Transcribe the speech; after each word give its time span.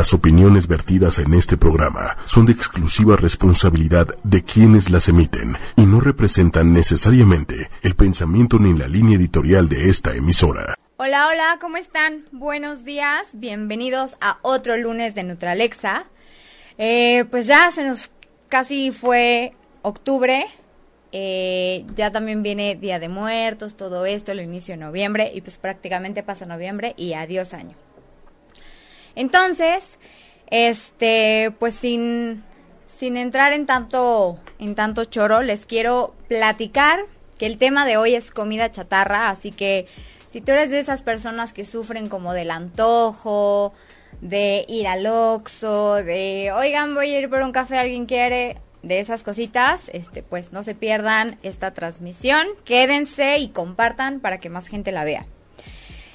Las 0.00 0.14
opiniones 0.14 0.66
vertidas 0.66 1.18
en 1.18 1.34
este 1.34 1.58
programa 1.58 2.16
son 2.24 2.46
de 2.46 2.52
exclusiva 2.52 3.16
responsabilidad 3.16 4.06
de 4.24 4.42
quienes 4.42 4.88
las 4.88 5.08
emiten 5.08 5.58
y 5.76 5.82
no 5.82 6.00
representan 6.00 6.72
necesariamente 6.72 7.68
el 7.82 7.94
pensamiento 7.96 8.58
ni 8.58 8.72
la 8.72 8.88
línea 8.88 9.18
editorial 9.18 9.68
de 9.68 9.90
esta 9.90 10.14
emisora. 10.16 10.74
Hola, 10.96 11.28
hola, 11.28 11.58
¿cómo 11.60 11.76
están? 11.76 12.24
Buenos 12.32 12.82
días, 12.82 13.28
bienvenidos 13.34 14.16
a 14.22 14.38
otro 14.40 14.78
lunes 14.78 15.14
de 15.14 15.22
Nutralexa. 15.22 16.06
Eh, 16.78 17.26
pues 17.30 17.46
ya 17.46 17.70
se 17.70 17.84
nos 17.84 18.10
casi 18.48 18.92
fue 18.92 19.52
octubre, 19.82 20.46
eh, 21.12 21.84
ya 21.94 22.10
también 22.10 22.42
viene 22.42 22.74
Día 22.74 23.00
de 23.00 23.10
Muertos, 23.10 23.76
todo 23.76 24.06
esto, 24.06 24.32
el 24.32 24.40
inicio 24.40 24.76
de 24.76 24.80
noviembre, 24.80 25.30
y 25.34 25.42
pues 25.42 25.58
prácticamente 25.58 26.22
pasa 26.22 26.46
noviembre 26.46 26.94
y 26.96 27.12
adiós 27.12 27.52
año. 27.52 27.74
Entonces, 29.14 29.98
este, 30.50 31.52
pues 31.58 31.74
sin, 31.74 32.44
sin 32.98 33.16
entrar 33.16 33.52
en 33.52 33.66
tanto, 33.66 34.38
en 34.58 34.74
tanto 34.74 35.04
choro, 35.04 35.42
les 35.42 35.66
quiero 35.66 36.14
platicar 36.28 37.00
que 37.38 37.46
el 37.46 37.56
tema 37.56 37.86
de 37.86 37.96
hoy 37.96 38.14
es 38.14 38.30
comida 38.30 38.70
chatarra, 38.70 39.30
así 39.30 39.50
que 39.50 39.86
si 40.32 40.40
tú 40.40 40.52
eres 40.52 40.70
de 40.70 40.78
esas 40.78 41.02
personas 41.02 41.52
que 41.52 41.64
sufren 41.64 42.08
como 42.08 42.34
del 42.34 42.50
antojo, 42.50 43.72
de 44.20 44.64
ir 44.68 44.86
al 44.86 45.06
Oxxo, 45.06 45.94
de, 45.94 46.52
oigan, 46.54 46.94
voy 46.94 47.14
a 47.14 47.20
ir 47.20 47.30
por 47.30 47.42
un 47.42 47.52
café, 47.52 47.78
¿alguien 47.78 48.06
quiere? 48.06 48.58
De 48.82 49.00
esas 49.00 49.22
cositas, 49.22 49.90
este, 49.92 50.22
pues 50.22 50.52
no 50.52 50.62
se 50.62 50.74
pierdan 50.74 51.38
esta 51.42 51.72
transmisión, 51.72 52.46
quédense 52.64 53.38
y 53.38 53.48
compartan 53.48 54.20
para 54.20 54.38
que 54.38 54.48
más 54.50 54.68
gente 54.68 54.92
la 54.92 55.04
vea. 55.04 55.26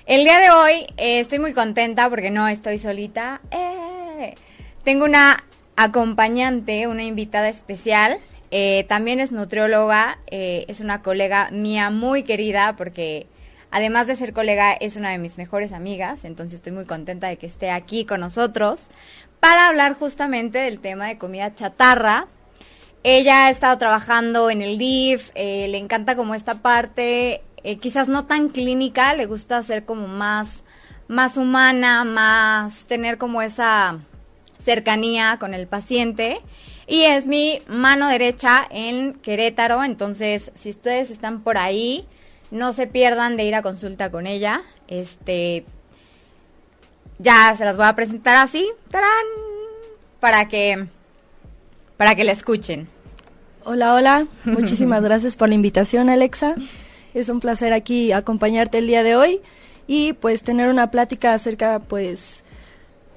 El 0.07 0.23
día 0.23 0.37
de 0.39 0.51
hoy 0.51 0.85
eh, 0.97 1.19
estoy 1.19 1.39
muy 1.39 1.53
contenta 1.53 2.07
porque 2.11 2.29
no 2.29 2.47
estoy 2.47 2.77
solita. 2.77 3.41
Eh, 3.49 4.35
tengo 4.83 5.03
una 5.03 5.43
acompañante, 5.75 6.85
una 6.85 7.03
invitada 7.03 7.49
especial. 7.49 8.19
Eh, 8.51 8.85
también 8.87 9.19
es 9.19 9.31
nutrióloga, 9.31 10.19
es 10.27 10.79
una 10.79 11.01
colega 11.01 11.49
mía 11.51 11.89
muy 11.89 12.21
querida 12.21 12.75
porque 12.77 13.25
además 13.71 14.05
de 14.05 14.15
ser 14.15 14.31
colega 14.31 14.73
es 14.73 14.95
una 14.95 15.09
de 15.09 15.17
mis 15.17 15.39
mejores 15.39 15.73
amigas. 15.73 16.23
Entonces 16.23 16.57
estoy 16.57 16.73
muy 16.73 16.85
contenta 16.85 17.27
de 17.27 17.37
que 17.37 17.47
esté 17.47 17.71
aquí 17.71 18.05
con 18.05 18.19
nosotros 18.19 18.89
para 19.39 19.67
hablar 19.67 19.95
justamente 19.95 20.59
del 20.59 20.81
tema 20.81 21.07
de 21.07 21.17
comida 21.17 21.55
chatarra. 21.55 22.27
Ella 23.01 23.47
ha 23.47 23.49
estado 23.49 23.75
trabajando 23.79 24.51
en 24.51 24.61
el 24.61 24.77
DIF, 24.77 25.31
le 25.33 25.77
encanta 25.77 26.15
como 26.15 26.35
esta 26.35 26.61
parte 26.61 27.41
eh, 27.65 27.77
quizás 27.77 28.07
no 28.07 28.25
tan 28.25 28.49
clínica, 28.49 29.15
le 29.15 29.25
gusta 29.25 29.61
ser 29.63 29.85
como 29.85 30.07
más, 30.07 30.61
más 31.07 31.35
humana, 31.35 32.03
más 32.03 32.85
tener 32.85 33.17
como 33.17 33.41
esa 33.41 33.99
cercanía 34.63 35.37
con 35.39 35.55
el 35.55 35.65
paciente. 35.65 36.41
Y 36.87 37.05
es 37.05 37.25
mi 37.25 37.63
mano 37.67 38.07
derecha 38.07 38.67
en 38.69 39.13
Querétaro, 39.15 39.83
entonces 39.83 40.51
si 40.53 40.69
ustedes 40.69 41.09
están 41.09 41.41
por 41.41 41.57
ahí, 41.57 42.05
no 42.51 42.71
se 42.71 42.85
pierdan 42.85 43.35
de 43.35 43.45
ir 43.45 43.55
a 43.55 43.63
consulta 43.63 44.11
con 44.11 44.27
ella. 44.27 44.61
Este, 44.87 45.65
ya 47.17 47.55
se 47.57 47.65
las 47.65 47.77
voy 47.77 47.87
a 47.87 47.95
presentar 47.95 48.35
así, 48.37 48.63
¡tarán! 48.91 49.09
para 50.19 50.47
que, 50.47 50.87
para 51.97 52.15
que 52.15 52.23
la 52.23 52.31
escuchen. 52.31 52.87
Hola, 53.63 53.95
hola, 53.95 54.27
muchísimas 54.45 55.01
gracias 55.01 55.35
por 55.35 55.49
la 55.49 55.55
invitación, 55.55 56.09
Alexa. 56.11 56.53
Es 57.15 57.29
un 57.29 57.39
placer 57.39 57.71
aquí 57.71 58.11
acompañarte 58.11 58.77
el 58.77 58.87
día 58.87 59.01
de 59.01 59.15
hoy 59.15 59.39
y 59.87 60.11
pues 60.11 60.43
tener 60.43 60.69
una 60.69 60.91
plática 60.91 61.33
acerca 61.33 61.79
pues 61.79 62.43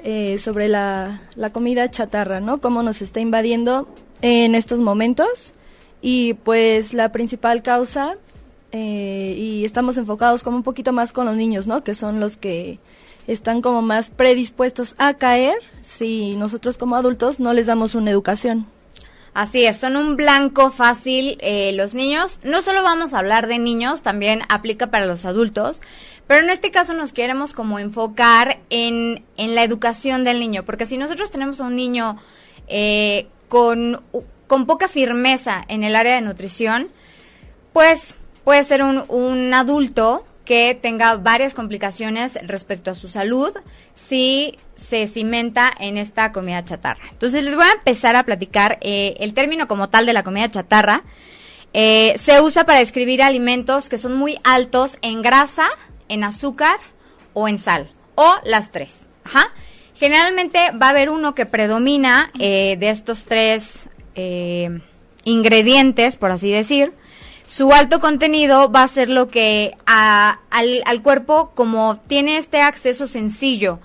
eh, 0.05 0.39
sobre 0.39 0.69
la, 0.69 1.21
comida 1.53 1.91
chatarra, 1.91 2.39
¿no? 2.39 2.61
Cómo 2.61 2.85
nos 2.85 3.03
está 3.03 3.19
invadiendo 3.19 3.89
en 4.23 4.55
estos 4.55 4.81
momentos 4.81 5.53
y 6.01 6.35
pues 6.35 6.95
la 6.95 7.11
principal 7.11 7.61
causa 7.65 8.17
eh, 8.71 9.35
y 9.37 9.65
estamos 9.65 9.97
enfocados 9.97 10.45
como 10.45 10.59
un 10.59 10.63
poquito 10.63 10.93
más 10.93 11.13
con 11.13 11.27
los 11.27 11.35
niños, 11.35 11.67
¿no? 11.67 11.83
Que 11.83 11.97
son 11.97 12.21
los 12.21 12.37
que 12.37 12.79
están 13.27 13.63
como 13.63 13.83
más 13.83 14.11
predispuestos 14.11 14.95
a 14.99 15.15
caer 15.15 15.59
si 15.81 16.37
nosotros 16.37 16.79
como 16.79 16.95
adultos 16.95 17.41
no 17.41 17.53
les 17.53 17.67
damos 17.67 17.97
una 17.97 18.13
educación. 18.13 18.78
Así 19.35 19.65
es, 19.65 19.79
son 19.79 19.97
un 19.97 20.17
blanco 20.17 20.71
fácil 20.71 21.39
eh, 21.41 21.73
los 21.75 21.95
niños. 21.95 22.39
No 22.43 22.63
solo 22.63 22.83
vamos 22.83 23.15
a 23.15 23.19
hablar 23.19 23.47
de 23.47 23.59
niños, 23.59 24.03
también 24.03 24.43
aplica 24.49 24.89
para 24.89 25.07
los 25.07 25.25
adultos, 25.25 25.81
pero 26.27 26.45
en 26.45 26.51
este 26.51 26.71
caso 26.71 26.95
nos 26.95 27.13
queremos 27.13 27.55
como 27.55 27.79
enfocar 27.79 28.59
en, 28.71 29.25
en 29.37 29.55
la 29.55 29.63
educación 29.63 30.25
del 30.25 30.41
niño, 30.41 30.65
porque 30.65 30.87
si 30.87 30.99
nosotros 30.99 31.31
tenemos 31.31 31.61
a 31.61 31.65
un 31.65 31.77
niño 31.77 32.19
eh, 32.67 33.29
con, 33.49 34.03
con 34.47 34.67
poca 34.67 34.89
firmeza 34.89 35.65
en 35.69 35.85
el 35.85 35.97
área 35.97 36.15
de 36.15 36.21
nutrición, 36.21 36.89
pues 37.73 38.15
puede 38.45 38.65
ser 38.65 38.83
un, 38.83 39.05
un 39.09 39.55
adulto 39.55 40.27
que 40.49 40.75
tenga 40.81 41.15
varias 41.17 41.53
complicaciones 41.53 42.33
respecto 42.43 42.91
a 42.91 42.95
su 42.95 43.09
salud 43.09 43.53
si 43.93 44.59
se 44.77 45.07
cimenta 45.07 45.71
en 45.79 45.99
esta 45.99 46.33
comida 46.33 46.65
chatarra. 46.65 47.05
Entonces 47.11 47.45
les 47.45 47.55
voy 47.55 47.67
a 47.67 47.73
empezar 47.73 48.17
a 48.17 48.23
platicar 48.23 48.79
eh, 48.81 49.15
el 49.21 49.35
término 49.35 49.69
como 49.69 49.91
tal 49.91 50.07
de 50.07 50.15
la 50.15 50.23
comida 50.23 50.51
chatarra. 50.51 51.03
Eh, 51.75 52.15
se 52.17 52.41
usa 52.41 52.65
para 52.65 52.79
describir 52.79 53.23
alimentos 53.23 53.91
que 53.91 53.99
son 53.99 54.17
muy 54.17 54.39
altos 54.43 54.97
en 55.03 55.21
grasa, 55.21 55.69
en 56.09 56.25
azúcar 56.25 56.79
o 57.35 57.47
en 57.47 57.59
sal, 57.59 57.91
o 58.15 58.35
las 58.47 58.73
tres. 58.73 59.03
Ajá. 59.25 59.53
Generalmente 59.97 60.71
va 60.71 60.87
a 60.87 60.91
haber 60.91 61.11
uno 61.11 61.35
que 61.35 61.45
predomina 61.45 62.31
eh, 62.39 62.79
de 62.81 62.89
estos 62.89 63.27
tres 63.27 63.81
ingredientes, 65.25 66.17
por 66.17 66.31
así 66.31 66.51
decir 66.51 66.95
su 67.49 67.73
alto 67.73 67.99
contenido 67.99 68.71
va 68.71 68.83
a 68.83 68.89
ser 68.89 69.09
lo 69.09 69.29
que 69.29 69.75
al, 69.87 71.03
cuerpo, 71.03 71.53
como 71.55 71.97
tiene 71.97 72.37
este 72.37 72.61
acceso 72.61 73.07
sencillo 73.07 73.81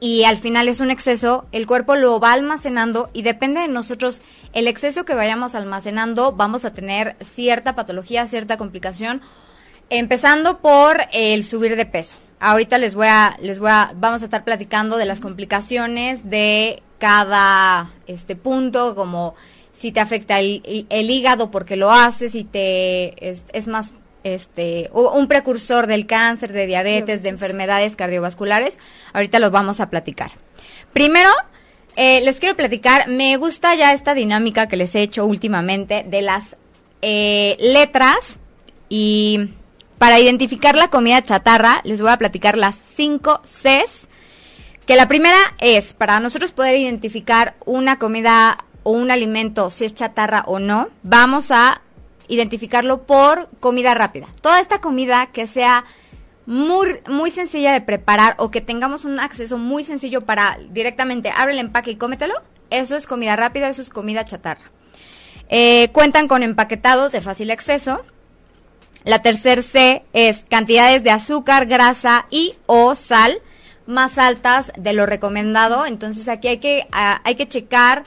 y 0.00 0.24
al 0.24 0.36
final 0.36 0.68
es 0.68 0.80
un 0.80 0.90
exceso, 0.90 1.46
el 1.50 1.66
cuerpo 1.66 1.96
lo 1.96 2.20
va 2.20 2.32
almacenando 2.32 3.08
y 3.14 3.22
depende 3.22 3.62
de 3.62 3.68
nosotros 3.68 4.20
el 4.52 4.68
exceso 4.68 5.06
que 5.06 5.14
vayamos 5.14 5.54
almacenando, 5.54 6.32
vamos 6.32 6.66
a 6.66 6.74
tener 6.74 7.16
cierta 7.22 7.74
patología, 7.74 8.26
cierta 8.26 8.58
complicación, 8.58 9.22
empezando 9.88 10.58
por 10.58 11.00
el 11.10 11.42
subir 11.42 11.76
de 11.76 11.86
peso. 11.86 12.16
Ahorita 12.38 12.76
les 12.76 12.94
voy 12.94 13.06
a, 13.08 13.38
les 13.40 13.60
voy 13.60 13.70
a, 13.70 13.92
vamos 13.96 14.20
a 14.20 14.26
estar 14.26 14.44
platicando 14.44 14.98
de 14.98 15.06
las 15.06 15.20
complicaciones 15.20 16.28
de 16.28 16.82
cada 16.98 17.88
este 18.06 18.36
punto, 18.36 18.94
como 18.94 19.34
si 19.76 19.92
te 19.92 20.00
afecta 20.00 20.40
el, 20.40 20.62
hígado 20.88 21.50
porque 21.50 21.76
lo 21.76 21.92
haces, 21.92 22.32
si 22.32 22.44
te 22.44 23.28
es, 23.28 23.68
más 23.68 23.92
este 24.24 24.90
un 24.92 25.28
precursor 25.28 25.86
del 25.86 26.06
cáncer, 26.06 26.52
de 26.52 26.66
diabetes, 26.66 27.22
de 27.22 27.28
enfermedades 27.28 27.94
cardiovasculares. 27.94 28.78
Ahorita 29.12 29.38
los 29.38 29.50
vamos 29.50 29.80
a 29.80 29.90
platicar. 29.90 30.32
Primero, 30.94 31.28
eh, 31.94 32.22
les 32.22 32.40
quiero 32.40 32.56
platicar, 32.56 33.08
me 33.08 33.36
gusta 33.36 33.74
ya 33.74 33.92
esta 33.92 34.14
dinámica 34.14 34.66
que 34.66 34.76
les 34.76 34.94
he 34.94 35.02
hecho 35.02 35.26
últimamente 35.26 36.04
de 36.08 36.22
las 36.22 36.56
eh, 37.02 37.56
letras 37.60 38.38
y 38.88 39.50
para 39.98 40.18
identificar 40.18 40.74
la 40.74 40.88
comida 40.88 41.22
chatarra 41.22 41.82
les 41.84 42.00
voy 42.00 42.10
a 42.10 42.16
platicar 42.16 42.56
las 42.56 42.76
cinco 42.96 43.42
Cs. 43.44 44.08
Que 44.86 44.96
la 44.96 45.08
primera 45.08 45.38
es, 45.58 45.94
para 45.94 46.20
nosotros 46.20 46.52
poder 46.52 46.76
identificar 46.76 47.56
una 47.66 47.98
comida 47.98 48.58
o 48.86 48.92
un 48.92 49.10
alimento, 49.10 49.72
si 49.72 49.84
es 49.84 49.96
chatarra 49.96 50.44
o 50.46 50.60
no, 50.60 50.90
vamos 51.02 51.50
a 51.50 51.82
identificarlo 52.28 53.02
por 53.02 53.50
comida 53.58 53.94
rápida. 53.94 54.28
Toda 54.40 54.60
esta 54.60 54.80
comida 54.80 55.26
que 55.32 55.48
sea 55.48 55.84
muy, 56.46 57.00
muy 57.08 57.32
sencilla 57.32 57.72
de 57.72 57.80
preparar 57.80 58.36
o 58.38 58.52
que 58.52 58.60
tengamos 58.60 59.04
un 59.04 59.18
acceso 59.18 59.58
muy 59.58 59.82
sencillo 59.82 60.20
para 60.20 60.60
directamente 60.70 61.32
abre 61.34 61.54
el 61.54 61.58
empaque 61.58 61.90
y 61.90 61.96
cómetelo, 61.96 62.34
eso 62.70 62.94
es 62.94 63.08
comida 63.08 63.34
rápida, 63.34 63.68
eso 63.68 63.82
es 63.82 63.90
comida 63.90 64.24
chatarra. 64.24 64.70
Eh, 65.48 65.88
cuentan 65.92 66.28
con 66.28 66.44
empaquetados 66.44 67.10
de 67.10 67.20
fácil 67.20 67.50
acceso. 67.50 68.04
La 69.02 69.20
tercer 69.20 69.64
C 69.64 70.04
es 70.12 70.44
cantidades 70.48 71.02
de 71.02 71.10
azúcar, 71.10 71.66
grasa 71.66 72.26
y 72.30 72.54
o 72.66 72.94
sal 72.94 73.42
más 73.88 74.16
altas 74.16 74.70
de 74.78 74.92
lo 74.92 75.06
recomendado. 75.06 75.86
Entonces 75.86 76.28
aquí 76.28 76.46
hay 76.46 76.58
que, 76.58 76.86
ah, 76.92 77.20
hay 77.24 77.34
que 77.34 77.48
checar 77.48 78.04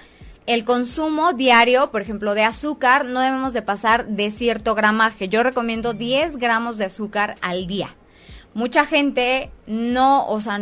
el 0.50 0.64
consumo 0.64 1.34
diario, 1.34 1.92
por 1.92 2.02
ejemplo, 2.02 2.34
de 2.34 2.42
azúcar, 2.42 3.06
no 3.06 3.20
debemos 3.20 3.54
de 3.54 3.62
pasar 3.62 4.08
de 4.08 4.32
cierto 4.32 4.74
gramaje. 4.74 5.30
Yo 5.30 5.44
recomiendo 5.44 5.94
10 5.94 6.38
gramos 6.38 6.80
de 6.80 6.86
azúcar 6.86 7.36
al 7.42 7.68
día. 7.68 7.96
Mucha 8.56 8.84
gente 8.88 9.52
no, 9.68 10.28
o 10.28 10.42
sea, 10.42 10.60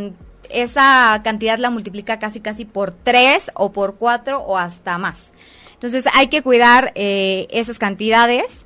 esa 0.49 1.21
cantidad 1.23 1.57
la 1.57 1.69
multiplica 1.69 2.19
casi 2.19 2.41
casi 2.41 2.65
por 2.65 2.91
3 2.91 3.51
o 3.53 3.71
por 3.71 3.95
4 3.95 4.41
o 4.41 4.57
hasta 4.57 4.97
más. 4.97 5.31
Entonces 5.75 6.03
hay 6.13 6.27
que 6.27 6.41
cuidar 6.41 6.91
eh, 6.95 7.47
esas 7.49 7.79
cantidades. 7.79 8.65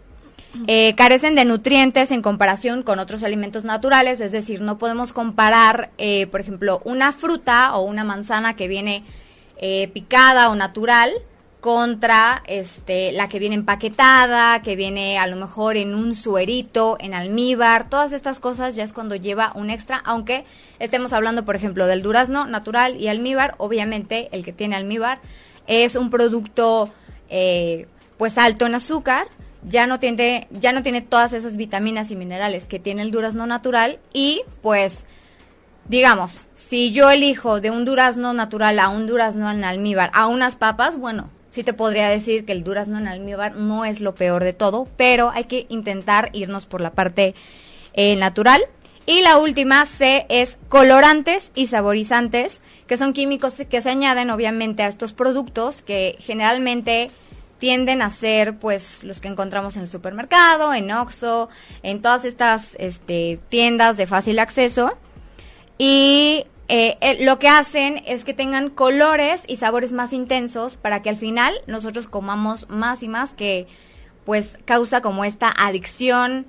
eh, 0.65 0.95
carecen 0.95 1.35
de 1.35 1.45
nutrientes 1.45 2.09
en 2.09 2.23
comparación 2.23 2.81
con 2.81 2.97
otros 2.97 3.23
alimentos 3.23 3.63
naturales, 3.63 4.19
es 4.21 4.31
decir, 4.31 4.61
no 4.61 4.79
podemos 4.79 5.13
comparar, 5.13 5.91
eh, 5.99 6.25
por 6.27 6.41
ejemplo, 6.41 6.81
una 6.83 7.11
fruta 7.11 7.75
o 7.75 7.83
una 7.83 8.03
manzana 8.03 8.55
que 8.55 8.67
viene 8.67 9.03
eh, 9.61 9.87
picada 9.93 10.49
o 10.49 10.55
natural 10.55 11.13
contra 11.61 12.41
este 12.47 13.11
la 13.11 13.29
que 13.29 13.39
viene 13.39 13.55
empaquetada, 13.55 14.61
que 14.63 14.75
viene 14.75 15.19
a 15.19 15.27
lo 15.27 15.35
mejor 15.35 15.77
en 15.77 15.93
un 15.93 16.15
suerito, 16.15 16.97
en 16.99 17.13
almíbar, 17.13 17.87
todas 17.89 18.13
estas 18.13 18.39
cosas 18.39 18.75
ya 18.75 18.83
es 18.83 18.93
cuando 18.93 19.15
lleva 19.15 19.51
un 19.55 19.69
extra, 19.69 20.01
aunque 20.03 20.43
estemos 20.79 21.13
hablando, 21.13 21.45
por 21.45 21.55
ejemplo, 21.55 21.85
del 21.85 22.01
durazno 22.01 22.45
natural 22.45 22.99
y 22.99 23.07
almíbar, 23.07 23.53
obviamente 23.59 24.27
el 24.31 24.43
que 24.43 24.51
tiene 24.51 24.75
almíbar 24.75 25.19
es 25.67 25.95
un 25.95 26.09
producto 26.09 26.89
pues 28.17 28.37
alto 28.37 28.65
en 28.65 28.75
azúcar, 28.75 29.27
ya 29.63 29.87
no 29.87 29.99
tiene 29.99 30.47
ya 30.51 30.71
no 30.71 30.81
tiene 30.81 31.01
todas 31.01 31.33
esas 31.33 31.55
vitaminas 31.55 32.11
y 32.11 32.15
minerales 32.15 32.67
que 32.67 32.79
tiene 32.79 33.03
el 33.03 33.11
durazno 33.11 33.45
natural 33.45 33.99
y 34.13 34.41
pues 34.61 35.05
digamos, 35.85 36.43
si 36.53 36.91
yo 36.91 37.09
elijo 37.09 37.61
de 37.61 37.71
un 37.71 37.85
durazno 37.85 38.33
natural 38.33 38.79
a 38.79 38.89
un 38.89 39.07
durazno 39.07 39.51
en 39.51 39.63
almíbar 39.63 40.11
a 40.13 40.27
unas 40.27 40.55
papas, 40.55 40.97
bueno, 40.97 41.29
sí 41.51 41.63
te 41.63 41.73
podría 41.73 42.07
decir 42.07 42.45
que 42.45 42.53
el 42.53 42.63
durazno 42.63 42.97
en 42.97 43.07
almíbar 43.07 43.55
no 43.55 43.85
es 43.85 44.01
lo 44.01 44.15
peor 44.15 44.43
de 44.43 44.53
todo, 44.53 44.87
pero 44.97 45.31
hay 45.31 45.43
que 45.45 45.65
intentar 45.69 46.29
irnos 46.33 46.65
por 46.65 46.81
la 46.81 46.91
parte 46.91 47.35
eh, 47.93 48.15
natural. 48.15 48.61
Y 49.05 49.21
la 49.21 49.37
última 49.37 49.85
C 49.85 50.25
es 50.29 50.57
colorantes 50.69 51.51
y 51.55 51.65
saborizantes, 51.65 52.61
que 52.87 52.97
son 52.97 53.13
químicos 53.13 53.55
que 53.69 53.81
se 53.81 53.89
añaden 53.89 54.29
obviamente 54.29 54.83
a 54.83 54.87
estos 54.87 55.13
productos 55.13 55.81
que 55.81 56.15
generalmente 56.19 57.09
tienden 57.57 58.01
a 58.01 58.09
ser 58.09 58.57
pues 58.57 59.03
los 59.03 59.21
que 59.21 59.27
encontramos 59.27 59.75
en 59.75 59.83
el 59.83 59.87
supermercado, 59.87 60.73
en 60.73 60.91
Oxxo, 60.91 61.49
en 61.83 62.01
todas 62.01 62.25
estas 62.25 62.75
este, 62.79 63.39
tiendas 63.49 63.97
de 63.97 64.07
fácil 64.07 64.39
acceso. 64.39 64.97
Y 65.83 66.45
eh, 66.67 66.95
eh, 67.01 67.25
lo 67.25 67.39
que 67.39 67.47
hacen 67.47 68.03
es 68.05 68.23
que 68.23 68.35
tengan 68.35 68.69
colores 68.69 69.45
y 69.47 69.57
sabores 69.57 69.93
más 69.93 70.13
intensos 70.13 70.75
para 70.75 71.01
que 71.01 71.09
al 71.09 71.17
final 71.17 71.55
nosotros 71.65 72.07
comamos 72.07 72.69
más 72.69 73.01
y 73.01 73.07
más 73.07 73.33
que 73.33 73.65
pues 74.23 74.59
causa 74.65 75.01
como 75.01 75.25
esta 75.25 75.51
adicción 75.57 76.45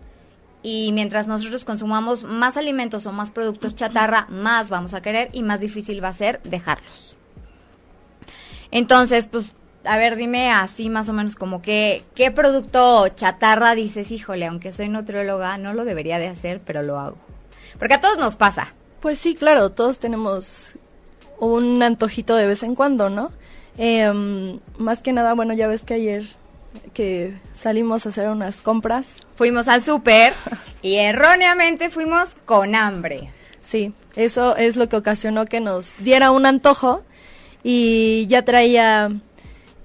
y 0.63 0.93
mientras 0.93 1.29
nosotros 1.29 1.65
consumamos 1.65 2.25
más 2.25 2.59
alimentos 2.59 3.07
o 3.07 3.13
más 3.13 3.31
productos 3.31 3.75
chatarra, 3.75 4.27
más 4.29 4.69
vamos 4.69 4.93
a 4.93 5.01
querer 5.01 5.31
y 5.33 5.43
más 5.43 5.61
difícil 5.61 6.05
va 6.05 6.09
a 6.09 6.13
ser 6.13 6.43
dejarlos. 6.43 7.17
Entonces, 8.71 9.25
pues 9.25 9.55
a 9.85 9.97
ver, 9.97 10.17
dime 10.17 10.51
así 10.51 10.91
más 10.91 11.09
o 11.09 11.15
menos 11.15 11.37
como 11.37 11.63
que, 11.63 12.05
¿qué 12.15 12.33
producto 12.33 13.09
chatarra 13.09 13.75
dices, 13.75 14.11
híjole, 14.11 14.45
aunque 14.45 14.75
soy 14.75 14.91
nutrióloga, 14.91 15.57
no 15.57 15.73
lo 15.73 15.87
debería 15.87 16.19
de 16.19 16.29
hacer, 16.29 16.61
pero 16.61 16.83
lo 16.83 17.01
hago? 17.01 17.17
Porque 17.79 17.95
a 17.95 18.01
todos 18.03 18.19
nos 18.19 18.37
pasa. 18.37 18.75
Pues 19.03 19.19
sí, 19.19 19.35
claro, 19.35 19.71
todos 19.71 19.99
tenemos 19.99 20.75
un 21.41 21.83
antojito 21.83 22.37
de 22.37 22.47
vez 22.47 22.63
en 22.63 22.77
cuando, 22.77 23.11
¿no? 23.11 23.33
Em, 23.77 24.61
más 24.79 25.03
que 25.03 25.13
nada, 25.13 25.35
bueno, 25.35 25.55
ya 25.55 25.67
ves 25.67 25.83
que 25.83 25.95
ayer 25.95 26.25
que 26.95 27.35
salimos 27.53 28.07
a 28.07 28.11
hacer 28.11 28.29
unas 28.29 28.61
compras. 28.61 29.19
Fuimos 29.35 29.67
al 29.67 29.83
súper 29.83 30.33
y 30.83 30.95
erróneamente 30.95 31.91
fuimos 31.91 32.37
con 32.47 32.77
hambre. 32.77 33.31
Sí, 33.61 33.93
eso 34.15 34.57
es 34.57 34.77
lo 34.77 34.89
que 34.89 34.97
ocasionó 34.97 35.47
que 35.47 35.61
nos 35.61 35.97
diera 35.99 36.31
un 36.31 36.47
antojo 36.47 37.03
y 37.65 38.27
ya 38.29 38.45
traía 38.45 39.11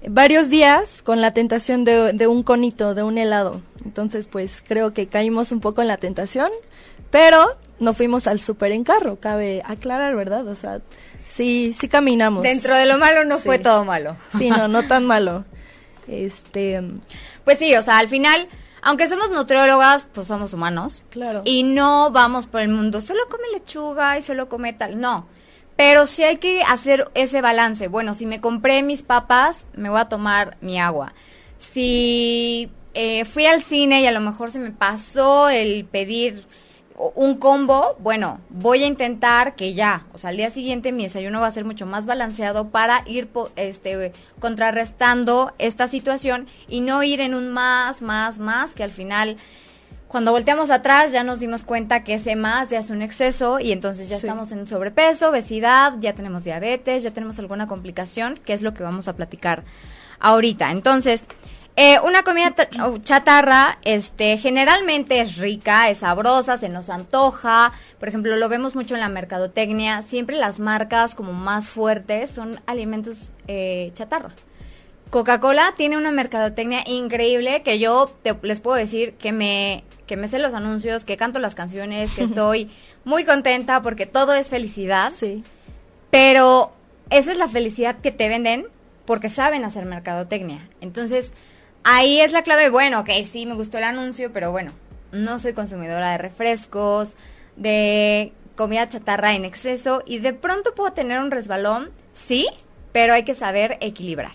varios 0.06 0.48
días 0.48 1.02
con 1.02 1.20
la 1.20 1.32
tentación 1.34 1.82
de, 1.84 2.26
un 2.28 2.44
conito, 2.44 2.94
de 2.94 3.02
un 3.02 3.18
helado. 3.18 3.62
Entonces, 3.84 4.28
pues 4.28 4.62
creo 4.66 4.92
que 4.92 5.08
caímos 5.08 5.50
un 5.50 5.60
poco 5.60 5.82
en 5.82 5.88
la 5.88 5.96
tentación, 5.96 6.50
pero 7.10 7.56
no 7.80 7.92
fuimos 7.92 8.26
al 8.26 8.40
súper 8.40 8.72
en 8.72 8.84
carro, 8.84 9.16
cabe 9.20 9.62
aclarar, 9.64 10.16
¿verdad? 10.16 10.46
O 10.48 10.54
sea, 10.54 10.80
sí, 11.26 11.74
sí 11.78 11.88
caminamos. 11.88 12.42
Dentro 12.42 12.76
de 12.76 12.86
lo 12.86 12.98
malo 12.98 13.24
no 13.24 13.38
fue 13.38 13.58
todo 13.58 13.84
malo. 13.84 14.16
Sí, 14.36 14.50
no, 14.50 14.68
no 14.68 14.86
tan 14.86 15.06
malo. 15.06 15.44
Este, 16.06 16.82
pues 17.44 17.58
sí, 17.58 17.74
o 17.76 17.82
sea, 17.82 17.98
al 17.98 18.08
final, 18.08 18.48
aunque 18.82 19.08
somos 19.08 19.30
nutriólogas, 19.30 20.08
pues 20.12 20.26
somos 20.26 20.52
humanos. 20.52 21.02
Claro. 21.10 21.42
Y 21.44 21.62
no 21.62 22.10
vamos 22.10 22.46
por 22.46 22.60
el 22.60 22.68
mundo, 22.68 23.00
solo 23.00 23.20
come 23.30 23.44
lechuga 23.52 24.18
y 24.18 24.22
solo 24.22 24.48
come 24.48 24.72
tal. 24.72 25.00
No. 25.00 25.26
Pero 25.76 26.08
sí 26.08 26.24
hay 26.24 26.38
que 26.38 26.62
hacer 26.62 27.08
ese 27.14 27.40
balance. 27.40 27.86
Bueno, 27.86 28.14
si 28.14 28.26
me 28.26 28.40
compré 28.40 28.82
mis 28.82 29.02
papas, 29.02 29.64
me 29.74 29.88
voy 29.88 30.00
a 30.00 30.08
tomar 30.08 30.56
mi 30.60 30.80
agua. 30.80 31.12
Si 31.60 32.68
eh, 32.94 33.24
fui 33.24 33.46
al 33.46 33.62
cine 33.62 34.00
y 34.00 34.06
a 34.06 34.10
lo 34.10 34.18
mejor 34.18 34.50
se 34.50 34.58
me 34.58 34.72
pasó 34.72 35.48
el 35.48 35.84
pedir 35.84 36.44
un 36.98 37.36
combo, 37.36 37.96
bueno, 38.00 38.40
voy 38.50 38.82
a 38.82 38.86
intentar 38.86 39.54
que 39.54 39.74
ya, 39.74 40.06
o 40.12 40.18
sea, 40.18 40.30
al 40.30 40.36
día 40.36 40.50
siguiente 40.50 40.90
mi 40.90 41.04
desayuno 41.04 41.40
va 41.40 41.46
a 41.46 41.52
ser 41.52 41.64
mucho 41.64 41.86
más 41.86 42.06
balanceado 42.06 42.70
para 42.70 43.04
ir 43.06 43.28
este 43.54 44.12
contrarrestando 44.40 45.52
esta 45.58 45.86
situación 45.86 46.48
y 46.66 46.80
no 46.80 47.04
ir 47.04 47.20
en 47.20 47.34
un 47.34 47.50
más, 47.50 48.02
más, 48.02 48.40
más, 48.40 48.74
que 48.74 48.82
al 48.82 48.90
final 48.90 49.36
cuando 50.08 50.32
volteamos 50.32 50.70
atrás 50.70 51.12
ya 51.12 51.22
nos 51.22 51.38
dimos 51.38 51.62
cuenta 51.62 52.02
que 52.02 52.14
ese 52.14 52.34
más 52.34 52.70
ya 52.70 52.80
es 52.80 52.90
un 52.90 53.02
exceso 53.02 53.60
y 53.60 53.72
entonces 53.72 54.08
ya 54.08 54.16
estamos 54.16 54.50
en 54.50 54.66
sobrepeso, 54.66 55.28
obesidad, 55.28 55.92
ya 56.00 56.14
tenemos 56.14 56.44
diabetes, 56.44 57.02
ya 57.02 57.12
tenemos 57.12 57.38
alguna 57.38 57.66
complicación, 57.66 58.34
que 58.44 58.54
es 58.54 58.62
lo 58.62 58.74
que 58.74 58.82
vamos 58.82 59.06
a 59.06 59.14
platicar 59.14 59.64
ahorita. 60.18 60.70
Entonces, 60.72 61.26
eh, 61.80 62.00
una 62.00 62.24
comida 62.24 62.52
chatarra, 63.04 63.78
este, 63.82 64.36
generalmente 64.36 65.20
es 65.20 65.36
rica, 65.36 65.88
es 65.88 65.98
sabrosa, 65.98 66.56
se 66.56 66.68
nos 66.68 66.90
antoja. 66.90 67.72
Por 68.00 68.08
ejemplo, 68.08 68.34
lo 68.34 68.48
vemos 68.48 68.74
mucho 68.74 68.96
en 68.96 69.00
la 69.00 69.08
mercadotecnia. 69.08 70.02
Siempre 70.02 70.34
las 70.34 70.58
marcas 70.58 71.14
como 71.14 71.32
más 71.32 71.68
fuertes 71.68 72.32
son 72.32 72.60
alimentos 72.66 73.28
eh, 73.46 73.92
chatarra. 73.94 74.30
Coca-Cola 75.10 75.74
tiene 75.76 75.96
una 75.96 76.10
mercadotecnia 76.10 76.82
increíble 76.84 77.62
que 77.62 77.78
yo 77.78 78.12
les 78.42 78.58
puedo 78.58 78.76
decir 78.76 79.12
que 79.12 79.30
me 79.30 79.84
que 80.08 80.16
me 80.16 80.26
sé 80.26 80.40
los 80.40 80.54
anuncios, 80.54 81.04
que 81.04 81.16
canto 81.16 81.38
las 81.38 81.54
canciones, 81.54 82.10
que 82.10 82.24
estoy 82.24 82.72
muy 83.04 83.24
contenta 83.24 83.82
porque 83.82 84.06
todo 84.06 84.34
es 84.34 84.50
felicidad. 84.50 85.12
Sí. 85.14 85.44
Pero 86.10 86.72
esa 87.10 87.30
es 87.30 87.38
la 87.38 87.48
felicidad 87.48 88.00
que 88.00 88.10
te 88.10 88.28
venden 88.28 88.66
porque 89.04 89.28
saben 89.28 89.64
hacer 89.64 89.84
mercadotecnia. 89.84 90.68
Entonces, 90.80 91.30
ahí 91.88 92.20
es 92.20 92.32
la 92.32 92.42
clave. 92.42 92.68
Bueno, 92.68 93.00
ok, 93.00 93.10
sí, 93.30 93.46
me 93.46 93.54
gustó 93.54 93.78
el 93.78 93.84
anuncio, 93.84 94.32
pero 94.32 94.52
bueno, 94.52 94.72
no 95.10 95.38
soy 95.38 95.54
consumidora 95.54 96.12
de 96.12 96.18
refrescos, 96.18 97.16
de 97.56 98.32
comida 98.56 98.88
chatarra 98.88 99.34
en 99.34 99.44
exceso 99.44 100.02
y 100.04 100.18
de 100.18 100.34
pronto 100.34 100.74
puedo 100.74 100.92
tener 100.92 101.20
un 101.20 101.30
resbalón, 101.30 101.90
sí, 102.12 102.46
pero 102.92 103.14
hay 103.14 103.24
que 103.24 103.34
saber 103.34 103.78
equilibrar. 103.80 104.32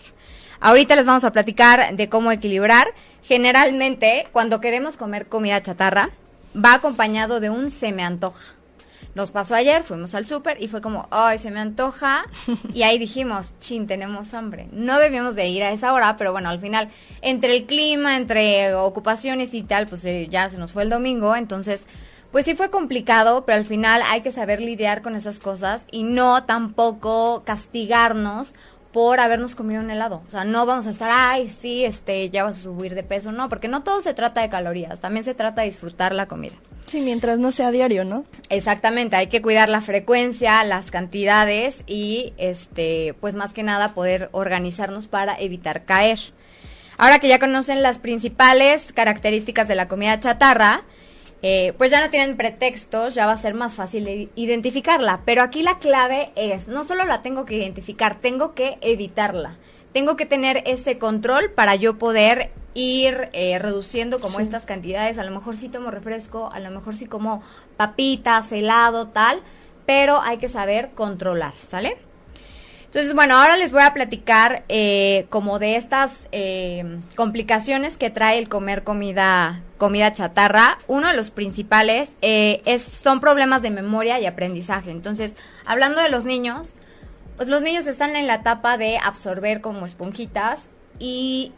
Ahorita 0.59 0.95
les 0.95 1.05
vamos 1.05 1.25
a 1.25 1.31
platicar 1.31 1.95
de 1.95 2.09
cómo 2.09 2.31
equilibrar. 2.31 2.87
Generalmente, 3.21 4.27
cuando 4.31 4.61
queremos 4.61 4.97
comer 4.97 5.27
comida 5.27 5.61
chatarra, 5.61 6.09
va 6.55 6.73
acompañado 6.73 7.39
de 7.39 7.49
un 7.49 7.69
se 7.69 7.91
me 7.91 8.03
antoja. 8.03 8.53
Nos 9.15 9.29
pasó 9.29 9.53
ayer, 9.53 9.83
fuimos 9.83 10.15
al 10.15 10.25
súper 10.25 10.61
y 10.61 10.67
fue 10.67 10.81
como, 10.81 11.07
ay, 11.11 11.37
se 11.37 11.51
me 11.51 11.59
antoja. 11.59 12.25
Y 12.73 12.81
ahí 12.83 12.97
dijimos, 12.97 13.53
chin, 13.59 13.85
tenemos 13.85 14.33
hambre. 14.33 14.67
No 14.71 14.97
debíamos 14.97 15.35
de 15.35 15.47
ir 15.47 15.63
a 15.63 15.71
esa 15.71 15.93
hora, 15.93 16.17
pero 16.17 16.31
bueno, 16.31 16.49
al 16.49 16.59
final, 16.59 16.89
entre 17.21 17.55
el 17.55 17.65
clima, 17.65 18.15
entre 18.17 18.73
ocupaciones 18.73 19.53
y 19.53 19.61
tal, 19.61 19.87
pues 19.87 20.03
eh, 20.05 20.27
ya 20.31 20.49
se 20.49 20.57
nos 20.57 20.73
fue 20.73 20.83
el 20.83 20.89
domingo. 20.89 21.35
Entonces, 21.35 21.85
pues 22.31 22.45
sí 22.45 22.55
fue 22.55 22.71
complicado, 22.71 23.45
pero 23.45 23.59
al 23.59 23.65
final 23.65 24.01
hay 24.07 24.21
que 24.21 24.31
saber 24.31 24.59
lidiar 24.59 25.03
con 25.03 25.15
esas 25.15 25.37
cosas 25.37 25.85
y 25.91 26.01
no 26.01 26.45
tampoco 26.45 27.43
castigarnos 27.45 28.55
por 28.93 29.19
habernos 29.19 29.55
comido 29.55 29.81
un 29.81 29.89
helado. 29.89 30.21
O 30.27 30.29
sea, 30.29 30.45
no 30.45 30.65
vamos 30.65 30.85
a 30.87 30.91
estar, 30.91 31.09
ay, 31.11 31.49
sí, 31.49 31.83
este, 31.83 32.29
ya 32.29 32.43
vas 32.43 32.59
a 32.59 32.61
subir 32.61 32.95
de 32.95 33.03
peso. 33.03 33.31
No, 33.31 33.49
porque 33.49 33.67
no 33.67 33.83
todo 33.83 34.01
se 34.01 34.13
trata 34.13 34.41
de 34.41 34.49
calorías, 34.49 34.99
también 34.99 35.25
se 35.25 35.33
trata 35.33 35.61
de 35.61 35.67
disfrutar 35.67 36.13
la 36.13 36.27
comida. 36.27 36.53
Sí, 36.85 37.01
mientras 37.01 37.39
no 37.39 37.51
sea 37.51 37.71
diario, 37.71 38.05
¿no? 38.05 38.25
Exactamente, 38.49 39.15
hay 39.15 39.27
que 39.27 39.41
cuidar 39.41 39.67
la 39.67 39.81
frecuencia, 39.81 40.63
las 40.63 40.91
cantidades 40.91 41.83
y, 41.87 42.33
este, 42.37 43.15
pues 43.19 43.35
más 43.35 43.51
que 43.51 43.63
nada 43.63 43.93
poder 43.93 44.29
organizarnos 44.31 45.07
para 45.07 45.35
evitar 45.39 45.85
caer. 45.85 46.19
Ahora 46.97 47.17
que 47.17 47.27
ya 47.27 47.39
conocen 47.39 47.81
las 47.81 47.97
principales 47.97 48.93
características 48.93 49.67
de 49.67 49.75
la 49.75 49.87
comida 49.87 50.19
chatarra, 50.19 50.83
eh, 51.45 51.73
pues 51.77 51.91
ya 51.91 51.99
no 51.99 52.09
tienen 52.09 52.37
pretextos, 52.37 53.13
ya 53.15 53.25
va 53.25 53.33
a 53.33 53.37
ser 53.37 53.53
más 53.53 53.75
fácil 53.75 54.31
identificarla. 54.33 55.21
Pero 55.25 55.41
aquí 55.41 55.61
la 55.61 55.77
clave 55.77 56.31
es, 56.37 56.69
no 56.69 56.85
solo 56.85 57.03
la 57.03 57.21
tengo 57.21 57.43
que 57.43 57.55
identificar, 57.55 58.15
tengo 58.15 58.55
que 58.55 58.77
evitarla. 58.79 59.57
Tengo 59.91 60.15
que 60.15 60.25
tener 60.25 60.63
ese 60.65 60.97
control 60.97 61.51
para 61.51 61.75
yo 61.75 61.99
poder 61.99 62.49
ir 62.73 63.29
eh, 63.33 63.59
reduciendo 63.59 64.21
como 64.21 64.39
estas 64.39 64.65
cantidades. 64.65 65.17
A 65.17 65.23
lo 65.23 65.31
mejor 65.31 65.57
sí 65.57 65.67
tomo 65.67 65.91
refresco, 65.91 66.49
a 66.51 66.61
lo 66.61 66.71
mejor 66.71 66.95
sí 66.95 67.07
como 67.07 67.43
papitas, 67.75 68.49
helado, 68.53 69.09
tal, 69.09 69.41
pero 69.85 70.21
hay 70.21 70.37
que 70.37 70.47
saber 70.47 70.91
controlar, 70.95 71.53
¿sale? 71.61 71.97
Entonces, 72.93 73.15
bueno, 73.15 73.39
ahora 73.39 73.57
les 73.57 73.71
voy 73.71 73.81
a 73.81 73.91
platicar 73.91 74.65
eh, 74.69 75.25
como 75.31 75.57
de 75.57 75.77
estas 75.77 76.19
eh, 76.31 76.99
complicaciones 77.15 77.97
que 77.97 78.11
trae 78.11 78.37
el 78.37 78.49
comer 78.49 78.83
comida, 78.83 79.63
comida 79.79 80.11
chatarra. 80.11 80.77
Uno 80.85 81.07
de 81.07 81.15
los 81.15 81.31
principales 81.31 82.11
eh, 82.21 82.61
es, 82.65 82.83
son 82.83 83.19
problemas 83.19 83.63
de 83.63 83.71
memoria 83.71 84.19
y 84.19 84.27
aprendizaje. 84.27 84.91
Entonces, 84.91 85.35
hablando 85.65 86.01
de 86.01 86.09
los 86.09 86.25
niños, 86.25 86.75
pues 87.35 87.49
los 87.49 87.63
niños 87.63 87.87
están 87.87 88.15
en 88.15 88.27
la 88.27 88.35
etapa 88.35 88.77
de 88.77 88.99
absorber 88.99 89.59
como 89.59 89.87
esponjitas 89.87 90.67
y 90.99 91.51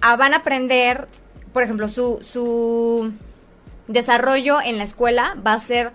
ah, 0.00 0.16
van 0.16 0.34
a 0.34 0.38
aprender, 0.38 1.06
por 1.52 1.62
ejemplo, 1.62 1.86
su, 1.86 2.26
su 2.28 3.12
desarrollo 3.86 4.60
en 4.60 4.78
la 4.78 4.82
escuela 4.82 5.36
va 5.46 5.52
a 5.52 5.60
ser 5.60 5.92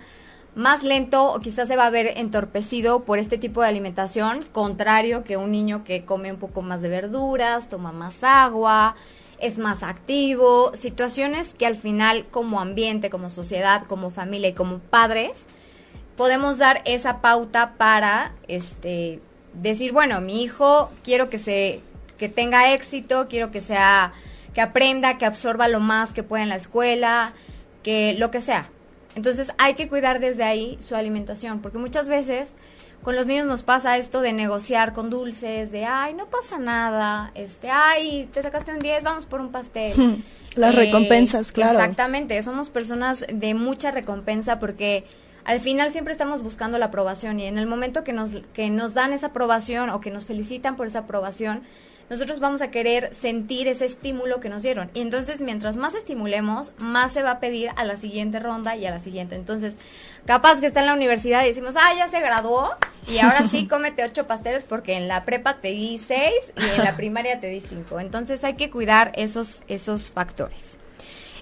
más 0.55 0.83
lento 0.83 1.31
o 1.31 1.39
quizás 1.39 1.67
se 1.67 1.75
va 1.75 1.85
a 1.85 1.91
ver 1.91 2.13
entorpecido 2.17 3.03
por 3.03 3.19
este 3.19 3.37
tipo 3.37 3.61
de 3.61 3.67
alimentación, 3.67 4.45
contrario 4.51 5.23
que 5.23 5.37
un 5.37 5.51
niño 5.51 5.83
que 5.83 6.05
come 6.05 6.31
un 6.31 6.39
poco 6.39 6.61
más 6.61 6.81
de 6.81 6.89
verduras, 6.89 7.69
toma 7.69 7.91
más 7.91 8.23
agua, 8.23 8.95
es 9.39 9.57
más 9.57 9.83
activo, 9.83 10.71
situaciones 10.75 11.53
que 11.53 11.65
al 11.65 11.75
final 11.75 12.25
como 12.29 12.59
ambiente, 12.59 13.09
como 13.09 13.29
sociedad, 13.29 13.83
como 13.87 14.09
familia 14.09 14.49
y 14.49 14.53
como 14.53 14.79
padres, 14.79 15.45
podemos 16.17 16.57
dar 16.57 16.81
esa 16.85 17.21
pauta 17.21 17.75
para 17.77 18.33
este 18.47 19.21
decir, 19.53 19.93
bueno, 19.93 20.19
mi 20.19 20.43
hijo 20.43 20.89
quiero 21.03 21.29
que 21.29 21.39
se 21.39 21.81
que 22.17 22.27
tenga 22.27 22.73
éxito, 22.73 23.27
quiero 23.29 23.49
que 23.49 23.61
sea 23.61 24.11
que 24.53 24.61
aprenda, 24.61 25.17
que 25.17 25.25
absorba 25.25 25.67
lo 25.69 25.79
más 25.79 26.11
que 26.11 26.23
pueda 26.23 26.43
en 26.43 26.49
la 26.49 26.57
escuela, 26.57 27.33
que 27.81 28.15
lo 28.17 28.29
que 28.29 28.41
sea, 28.41 28.69
entonces 29.19 29.51
hay 29.57 29.73
que 29.73 29.89
cuidar 29.89 30.21
desde 30.21 30.43
ahí 30.43 30.77
su 30.79 30.95
alimentación, 30.95 31.61
porque 31.61 31.77
muchas 31.77 32.07
veces 32.07 32.53
con 33.03 33.17
los 33.17 33.27
niños 33.27 33.47
nos 33.47 33.63
pasa 33.63 33.97
esto 33.97 34.21
de 34.21 34.31
negociar 34.31 34.93
con 34.93 35.09
dulces, 35.09 35.73
de, 35.73 35.83
ay, 35.83 36.13
no 36.13 36.27
pasa 36.27 36.57
nada, 36.57 37.31
este, 37.35 37.69
ay, 37.69 38.29
te 38.33 38.41
sacaste 38.41 38.71
un 38.71 38.79
10, 38.79 39.03
vamos 39.03 39.25
por 39.25 39.41
un 39.41 39.51
pastel. 39.51 40.23
Las 40.55 40.73
eh, 40.73 40.77
recompensas, 40.77 41.51
claro. 41.51 41.79
Exactamente, 41.79 42.41
somos 42.43 42.69
personas 42.69 43.25
de 43.31 43.53
mucha 43.55 43.91
recompensa 43.91 44.57
porque 44.57 45.03
al 45.43 45.59
final 45.59 45.91
siempre 45.91 46.13
estamos 46.13 46.41
buscando 46.41 46.77
la 46.77 46.85
aprobación 46.85 47.41
y 47.41 47.45
en 47.45 47.57
el 47.57 47.67
momento 47.67 48.05
que 48.05 48.13
nos, 48.13 48.31
que 48.53 48.69
nos 48.69 48.93
dan 48.93 49.11
esa 49.11 49.27
aprobación 49.27 49.89
o 49.89 49.99
que 49.99 50.11
nos 50.11 50.25
felicitan 50.25 50.77
por 50.77 50.87
esa 50.87 50.99
aprobación, 50.99 51.63
nosotros 52.09 52.39
vamos 52.39 52.61
a 52.61 52.71
querer 52.71 53.13
sentir 53.13 53.67
ese 53.67 53.85
estímulo 53.85 54.39
que 54.39 54.49
nos 54.49 54.63
dieron. 54.63 54.89
Y 54.93 55.01
entonces, 55.01 55.41
mientras 55.41 55.77
más 55.77 55.93
estimulemos, 55.93 56.73
más 56.77 57.13
se 57.13 57.21
va 57.21 57.31
a 57.31 57.39
pedir 57.39 57.69
a 57.75 57.83
la 57.83 57.97
siguiente 57.97 58.39
ronda 58.39 58.75
y 58.75 58.85
a 58.85 58.91
la 58.91 58.99
siguiente. 58.99 59.35
Entonces, 59.35 59.75
capaz 60.25 60.59
que 60.59 60.67
está 60.67 60.79
en 60.79 60.87
la 60.87 60.93
universidad 60.93 61.43
y 61.43 61.49
decimos, 61.49 61.75
ah, 61.77 61.93
ya 61.95 62.07
se 62.07 62.19
graduó 62.19 62.71
y 63.07 63.19
ahora 63.19 63.47
sí 63.47 63.67
cómete 63.69 64.03
ocho 64.03 64.25
pasteles 64.25 64.65
porque 64.65 64.93
en 64.93 65.07
la 65.07 65.23
prepa 65.23 65.57
te 65.57 65.69
di 65.69 65.99
seis 65.99 66.39
y 66.57 66.77
en 66.77 66.83
la 66.83 66.95
primaria 66.97 67.39
te 67.39 67.47
di 67.47 67.61
cinco. 67.61 67.99
Entonces, 67.99 68.43
hay 68.43 68.55
que 68.55 68.71
cuidar 68.71 69.11
esos, 69.15 69.63
esos 69.67 70.11
factores. 70.11 70.77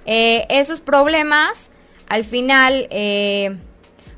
Eh, 0.05 0.45
esos 0.49 0.81
problemas, 0.81 1.67
al 2.07 2.23
final, 2.23 2.87
eh, 2.91 3.55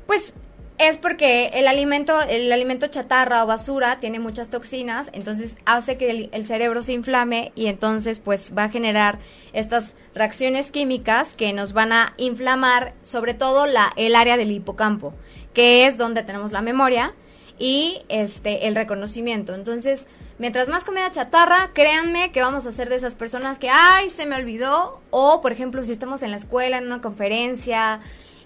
pues 0.06 0.34
es 0.80 0.96
porque 0.96 1.50
el 1.54 1.68
alimento, 1.68 2.22
el 2.22 2.50
alimento 2.50 2.86
chatarra 2.86 3.44
o 3.44 3.46
basura 3.46 4.00
tiene 4.00 4.18
muchas 4.18 4.48
toxinas, 4.48 5.10
entonces 5.12 5.56
hace 5.66 5.98
que 5.98 6.30
el, 6.32 6.46
cerebro 6.46 6.82
se 6.82 6.94
inflame 6.94 7.52
y 7.54 7.66
entonces 7.66 8.18
pues 8.18 8.52
va 8.56 8.64
a 8.64 8.68
generar 8.70 9.18
estas 9.52 9.94
reacciones 10.14 10.70
químicas 10.70 11.28
que 11.36 11.52
nos 11.52 11.74
van 11.74 11.92
a 11.92 12.14
inflamar 12.16 12.94
sobre 13.02 13.34
todo 13.34 13.66
la, 13.66 13.92
el 13.96 14.16
área 14.16 14.38
del 14.38 14.50
hipocampo, 14.50 15.12
que 15.52 15.86
es 15.86 15.98
donde 15.98 16.22
tenemos 16.22 16.50
la 16.50 16.62
memoria 16.62 17.12
y 17.58 18.00
este 18.08 18.66
el 18.66 18.74
reconocimiento. 18.74 19.54
Entonces, 19.54 20.06
mientras 20.38 20.68
más 20.68 20.84
comida 20.84 21.10
chatarra, 21.10 21.72
créanme 21.74 22.32
que 22.32 22.40
vamos 22.40 22.64
a 22.64 22.72
ser 22.72 22.88
de 22.88 22.96
esas 22.96 23.14
personas 23.14 23.58
que, 23.58 23.68
ay, 23.68 24.08
se 24.08 24.24
me 24.24 24.34
olvidó, 24.34 25.02
o 25.10 25.42
por 25.42 25.52
ejemplo, 25.52 25.84
si 25.84 25.92
estamos 25.92 26.22
en 26.22 26.30
la 26.30 26.38
escuela, 26.38 26.78
en 26.78 26.86
una 26.86 27.02
conferencia, 27.02 28.00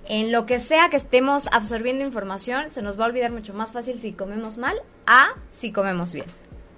en 0.07 0.33
lo 0.33 0.47
que 0.47 0.61
sea 0.61 0.89
que 0.91 0.97
estemos 0.97 1.49
absorbiendo 1.53 2.05
información, 2.05 2.71
se 2.71 2.83
nos 2.83 2.99
va 2.99 3.05
a 3.05 3.09
olvidar 3.09 3.33
mucho 3.33 3.55
más 3.55 3.73
fácil 3.73 3.99
si 4.01 4.13
comemos 4.13 4.57
mal 4.57 4.77
a 5.07 5.29
si 5.51 5.73
comemos 5.73 6.13
bien. 6.13 6.27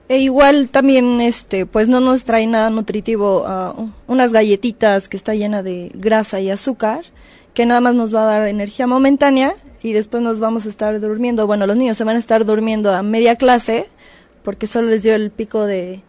E 0.08 0.18
igual 0.18 0.68
también, 0.68 1.20
este, 1.20 1.66
pues 1.66 1.88
no 1.88 2.00
nos 2.00 2.24
trae 2.24 2.46
nada 2.46 2.70
nutritivo 2.70 3.42
uh, 3.42 3.90
unas 4.06 4.32
galletitas 4.32 5.08
que 5.08 5.16
está 5.16 5.34
llena 5.34 5.64
de 5.64 5.90
grasa 5.94 6.38
y 6.38 6.50
azúcar, 6.50 7.04
que 7.54 7.66
nada 7.66 7.80
más 7.80 7.94
nos 7.94 8.14
va 8.14 8.22
a 8.22 8.26
dar 8.26 8.46
energía 8.46 8.86
momentánea 8.86 9.56
y 9.82 9.92
después 9.92 10.22
nos 10.22 10.38
vamos 10.38 10.66
a 10.66 10.68
estar 10.68 11.00
durmiendo. 11.00 11.46
Bueno, 11.48 11.66
los 11.66 11.76
niños 11.76 11.96
se 11.96 12.04
van 12.04 12.16
a 12.16 12.20
estar 12.20 12.44
durmiendo 12.44 12.94
a 12.94 13.02
media 13.02 13.34
clase 13.34 13.88
porque 14.44 14.68
solo 14.68 14.88
les 14.88 15.02
dio 15.02 15.16
el 15.16 15.32
pico 15.32 15.66
de, 15.66 16.02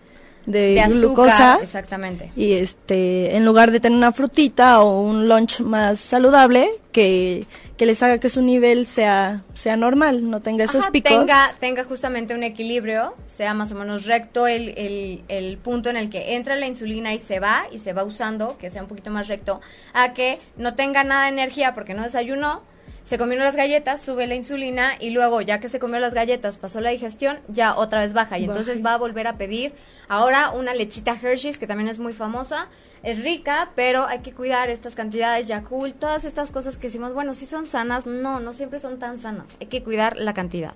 de, 0.48 0.84
glucosa. 0.90 1.60
Exactamente. 1.62 2.32
Y 2.36 2.54
este, 2.54 3.36
en 3.36 3.46
lugar 3.46 3.72
de 3.72 3.80
tener 3.80 3.98
una 3.98 4.12
frutita 4.12 4.82
o 4.82 5.02
un 5.02 5.28
lunch 5.28 5.60
más 5.60 6.00
saludable, 6.00 6.70
que, 6.92 7.46
que 7.76 7.86
les 7.86 8.02
haga 8.02 8.18
que 8.18 8.30
su 8.30 8.42
nivel 8.42 8.88
sea, 8.88 9.44
sea 9.54 9.76
normal, 9.76 10.28
no 10.30 10.42
tenga 10.42 10.64
esos 10.64 10.88
picos. 10.88 11.12
Tenga, 11.12 11.54
tenga 11.60 11.84
justamente 11.84 12.34
un 12.34 12.44
equilibrio, 12.44 13.14
sea 13.26 13.54
más 13.54 13.72
o 13.72 13.76
menos 13.76 14.06
recto 14.06 14.48
el, 14.48 14.70
el, 14.78 15.22
el 15.28 15.58
punto 15.58 15.90
en 15.90 15.98
el 15.98 16.10
que 16.10 16.36
entra 16.36 16.56
la 16.56 16.66
insulina 16.66 17.14
y 17.14 17.20
se 17.20 17.40
va, 17.40 17.66
y 17.72 17.80
se 17.80 17.94
va 17.94 18.04
usando, 18.04 18.58
que 18.58 18.72
sea 18.72 18.82
un 18.82 18.88
poquito 18.88 19.12
más 19.12 19.28
recto, 19.28 19.62
a 19.94 20.14
que 20.14 20.40
no 20.56 20.74
tenga 20.74 21.04
nada 21.04 21.26
de 21.26 21.30
energía 21.30 21.76
porque 21.76 21.94
no 21.94 22.02
desayunó, 22.02 22.64
se 23.08 23.18
comió 23.18 23.38
las 23.38 23.56
galletas, 23.56 24.02
sube 24.02 24.28
la 24.28 24.36
insulina 24.36 24.96
y 25.00 25.12
luego 25.12 25.40
ya 25.40 25.62
que 25.62 25.70
se 25.70 25.80
comió 25.80 25.98
las 25.98 26.14
galletas, 26.14 26.58
pasó 26.58 26.82
la 26.82 26.90
digestión, 26.90 27.40
ya 27.48 27.74
otra 27.74 28.02
vez 28.02 28.12
baja. 28.12 28.38
Y 28.38 28.44
entonces 28.44 28.86
va 28.86 28.96
a 28.96 28.98
volver 28.98 29.28
a 29.28 29.38
pedir 29.38 29.72
ahora 30.10 30.52
una 30.52 30.74
lechita 30.74 31.18
Hershey's 31.18 31.58
que 31.58 31.68
también 31.68 31.88
es 31.88 32.00
muy 32.00 32.12
famosa, 32.12 32.68
es 33.04 33.24
rica, 33.24 33.70
pero 33.76 34.06
hay 34.08 34.20
que 34.20 34.34
cuidar 34.34 34.70
estas 34.70 34.94
cantidades 34.94 35.48
Yakult, 35.48 35.98
todas 35.98 36.26
estas 36.26 36.52
cosas 36.52 36.76
que 36.76 36.88
decimos, 36.88 37.14
bueno, 37.14 37.34
si 37.34 37.46
son 37.46 37.66
sanas, 37.66 38.06
no, 38.06 38.42
no 38.42 38.54
siempre 38.54 38.78
son 38.78 39.00
tan 39.00 39.20
sanas, 39.20 39.56
hay 39.62 39.68
que 39.68 39.84
cuidar 39.84 40.18
la 40.18 40.34
cantidad. 40.34 40.74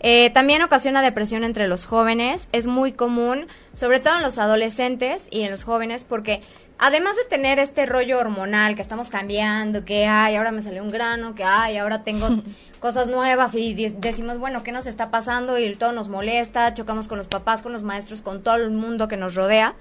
Eh, 0.00 0.30
también 0.30 0.60
ocasiona 0.60 1.02
depresión 1.02 1.44
entre 1.44 1.68
los 1.68 1.86
jóvenes, 1.86 2.48
es 2.50 2.66
muy 2.66 2.92
común, 2.92 3.46
sobre 3.72 4.00
todo 4.00 4.16
en 4.16 4.22
los 4.22 4.38
adolescentes 4.38 5.28
y 5.30 5.42
en 5.42 5.52
los 5.52 5.62
jóvenes, 5.62 6.04
porque 6.04 6.42
además 6.78 7.16
de 7.16 7.24
tener 7.24 7.58
este 7.58 7.86
rollo 7.86 8.18
hormonal 8.18 8.76
que 8.76 8.82
estamos 8.82 9.08
cambiando, 9.08 9.84
que 9.84 10.06
ay, 10.06 10.36
ahora 10.36 10.52
me 10.52 10.62
salió 10.62 10.82
un 10.82 10.90
grano, 10.90 11.34
que 11.34 11.44
ay, 11.44 11.76
ahora 11.76 12.02
tengo 12.02 12.28
cosas 12.80 13.06
nuevas 13.06 13.54
y 13.54 13.74
decimos, 13.74 14.38
bueno, 14.38 14.62
¿qué 14.62 14.72
nos 14.72 14.86
está 14.86 15.10
pasando? 15.10 15.58
Y 15.58 15.74
todo 15.76 15.92
nos 15.92 16.08
molesta, 16.08 16.74
chocamos 16.74 17.08
con 17.08 17.18
los 17.18 17.28
papás, 17.28 17.62
con 17.62 17.72
los 17.72 17.82
maestros, 17.82 18.22
con 18.22 18.42
todo 18.42 18.56
el 18.56 18.70
mundo 18.70 19.08
que 19.08 19.16
nos 19.16 19.34
rodea. 19.34 19.74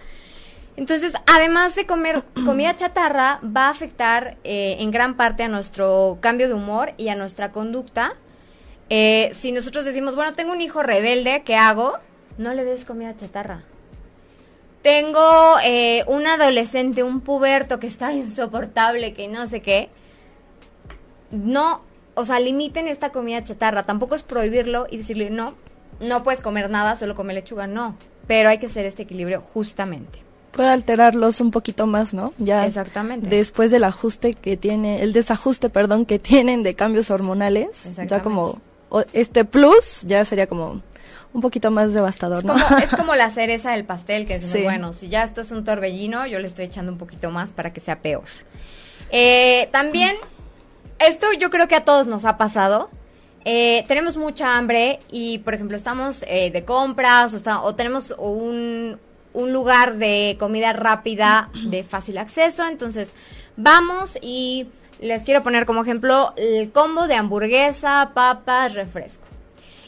Entonces, 0.75 1.13
además 1.27 1.75
de 1.75 1.85
comer 1.85 2.23
comida 2.45 2.75
chatarra, 2.75 3.39
va 3.43 3.67
a 3.67 3.69
afectar 3.69 4.37
eh, 4.43 4.77
en 4.79 4.91
gran 4.91 5.17
parte 5.17 5.43
a 5.43 5.47
nuestro 5.47 6.17
cambio 6.21 6.47
de 6.47 6.53
humor 6.53 6.93
y 6.97 7.09
a 7.09 7.15
nuestra 7.15 7.51
conducta. 7.51 8.13
Eh, 8.89 9.29
si 9.33 9.51
nosotros 9.51 9.85
decimos, 9.85 10.15
bueno, 10.15 10.33
tengo 10.33 10.51
un 10.51 10.61
hijo 10.61 10.83
rebelde, 10.83 11.43
¿qué 11.43 11.55
hago? 11.55 11.97
No 12.37 12.53
le 12.53 12.63
des 12.63 12.85
comida 12.85 13.15
chatarra 13.15 13.63
tengo 14.83 15.55
eh, 15.63 16.03
un 16.07 16.27
adolescente, 16.27 17.01
un 17.01 17.21
puberto 17.21 17.79
que 17.79 17.87
está 17.87 18.13
insoportable, 18.13 19.13
que 19.13 19.27
no 19.27 19.47
sé 19.47 19.61
qué. 19.61 19.89
No, 21.31 21.81
o 22.13 22.25
sea, 22.25 22.39
limiten 22.39 22.87
esta 22.87 23.11
comida 23.11 23.43
chatarra. 23.43 23.83
Tampoco 23.83 24.13
es 24.13 24.21
prohibirlo 24.21 24.85
y 24.91 24.97
decirle, 24.97 25.31
no, 25.31 25.55
no 25.99 26.23
puedes 26.23 26.41
comer 26.41 26.69
nada, 26.69 26.95
solo 26.95 27.15
come 27.15 27.33
lechuga. 27.33 27.65
No, 27.65 27.97
pero 28.27 28.49
hay 28.49 28.59
que 28.59 28.67
hacer 28.67 28.85
este 28.85 29.03
equilibrio 29.03 29.41
justamente. 29.41 30.19
Puede 30.51 30.69
alterarlos 30.69 31.41
un 31.41 31.49
poquito 31.49 31.87
más, 31.87 32.13
¿no? 32.13 32.31
Ya 32.37 32.67
Exactamente. 32.67 33.27
Después 33.27 33.71
del 33.71 33.85
ajuste 33.85 34.35
que 34.35 34.55
tiene, 34.55 35.01
el 35.01 35.11
desajuste, 35.11 35.69
perdón, 35.71 36.05
que 36.05 36.19
tienen 36.19 36.61
de 36.61 36.75
cambios 36.75 37.09
hormonales, 37.09 37.91
ya 38.07 38.21
como 38.21 38.61
este 39.13 39.45
plus 39.45 40.03
ya 40.03 40.23
sería 40.25 40.45
como 40.45 40.83
un 41.33 41.41
poquito 41.41 41.71
más 41.71 41.93
devastador, 41.93 42.45
¿no? 42.45 42.55
Es 42.77 42.89
como, 42.91 43.15
la 43.15 43.29
cereza 43.31 43.71
del 43.71 43.85
pastel, 43.85 44.25
que 44.25 44.35
es 44.35 44.53
muy 44.53 44.61
bueno. 44.61 44.93
Si 44.93 45.09
ya 45.09 45.23
esto 45.23 45.41
es 45.41 45.51
un 45.51 45.63
torbellino, 45.63 46.25
yo 46.27 46.39
le 46.39 46.47
estoy 46.47 46.65
echando 46.65 46.91
un 46.91 46.97
poquito 46.97 47.31
más 47.31 47.51
para 47.51 47.73
que 47.73 47.81
sea 47.81 47.99
peor. 47.99 48.23
Eh, 49.09 49.67
también, 49.71 50.15
esto 50.99 51.27
yo 51.33 51.49
creo 51.49 51.67
que 51.67 51.75
a 51.75 51.83
todos 51.83 52.07
nos 52.07 52.25
ha 52.25 52.37
pasado. 52.37 52.89
Eh, 53.45 53.83
tenemos 53.87 54.15
mucha 54.15 54.55
hambre 54.55 54.99
y, 55.11 55.39
por 55.39 55.53
ejemplo, 55.53 55.75
estamos 55.75 56.23
eh, 56.27 56.51
de 56.51 56.63
compras 56.63 57.33
o, 57.33 57.61
o 57.63 57.75
tenemos 57.75 58.13
un, 58.17 58.99
un 59.33 59.53
lugar 59.53 59.95
de 59.95 60.37
comida 60.39 60.71
rápida 60.71 61.49
de 61.65 61.83
fácil 61.83 62.19
acceso. 62.19 62.65
Entonces, 62.67 63.09
vamos 63.57 64.17
y 64.21 64.67
les 65.01 65.23
quiero 65.23 65.43
poner 65.43 65.65
como 65.65 65.81
ejemplo 65.81 66.33
el 66.37 66.71
combo 66.71 67.07
de 67.07 67.15
hamburguesa, 67.15 68.11
papas, 68.13 68.75
refresco 68.75 69.32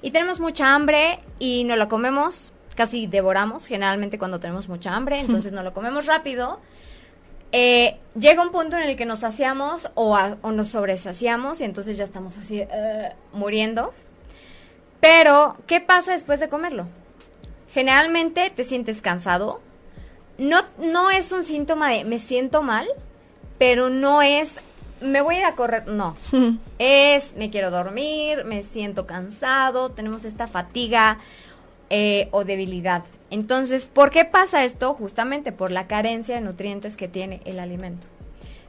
y 0.06 0.12
tenemos 0.12 0.40
mucha 0.40 0.76
hambre 0.76 1.18
y 1.40 1.64
no 1.64 1.76
lo 1.76 1.90
comemos, 1.90 2.54
casi 2.76 3.08
devoramos 3.08 3.66
generalmente 3.66 4.20
cuando 4.20 4.40
tenemos 4.40 4.70
mucha 4.70 4.96
hambre, 4.96 5.20
entonces 5.20 5.52
no 5.52 5.64
lo 5.64 5.74
comemos 5.74 6.06
rápido. 6.06 6.60
Eh, 7.52 7.98
llega 8.14 8.44
un 8.44 8.52
punto 8.52 8.78
en 8.78 8.84
el 8.84 8.98
que 8.98 9.06
nos 9.06 9.22
saciamos 9.22 9.90
o, 9.96 10.16
o 10.44 10.52
nos 10.52 10.68
sobresaciamos 10.68 11.60
y 11.60 11.64
entonces 11.64 11.98
ya 11.98 12.04
estamos 12.04 12.38
así 12.38 12.62
uh, 12.62 13.36
muriendo. 13.36 13.96
Pero, 15.00 15.58
¿qué 15.66 15.82
pasa 15.82 16.12
después 16.12 16.40
de 16.40 16.50
comerlo? 16.50 16.86
Generalmente 17.74 18.52
te 18.52 18.64
sientes 18.64 19.02
cansado. 19.02 19.60
No, 20.38 20.62
no 20.78 21.10
es 21.10 21.32
un 21.32 21.44
síntoma 21.44 21.90
de 21.90 22.06
me 22.06 22.20
siento 22.20 22.62
mal, 22.62 22.88
pero 23.58 23.90
no 23.90 24.22
es 24.22 24.60
me 25.02 25.22
voy 25.22 25.36
a 25.36 25.40
ir 25.40 25.46
a 25.46 25.56
correr. 25.56 25.88
No. 25.88 26.16
es 26.80 27.36
me 27.36 27.50
quiero 27.50 27.72
dormir, 27.72 28.46
me 28.46 28.64
siento 28.64 29.06
cansado, 29.06 29.92
tenemos 29.92 30.26
esta 30.26 30.48
fatiga 30.48 31.20
eh, 31.90 32.28
o 32.32 32.44
debilidad. 32.44 33.04
Entonces, 33.30 33.86
¿por 33.86 34.12
qué 34.12 34.26
pasa 34.26 34.64
esto? 34.64 34.94
Justamente 34.94 35.52
por 35.52 35.72
la 35.72 35.88
carencia 35.88 36.36
de 36.36 36.42
nutrientes 36.42 36.96
que 36.96 37.08
tiene 37.08 37.42
el 37.46 37.60
alimento. 37.60 38.08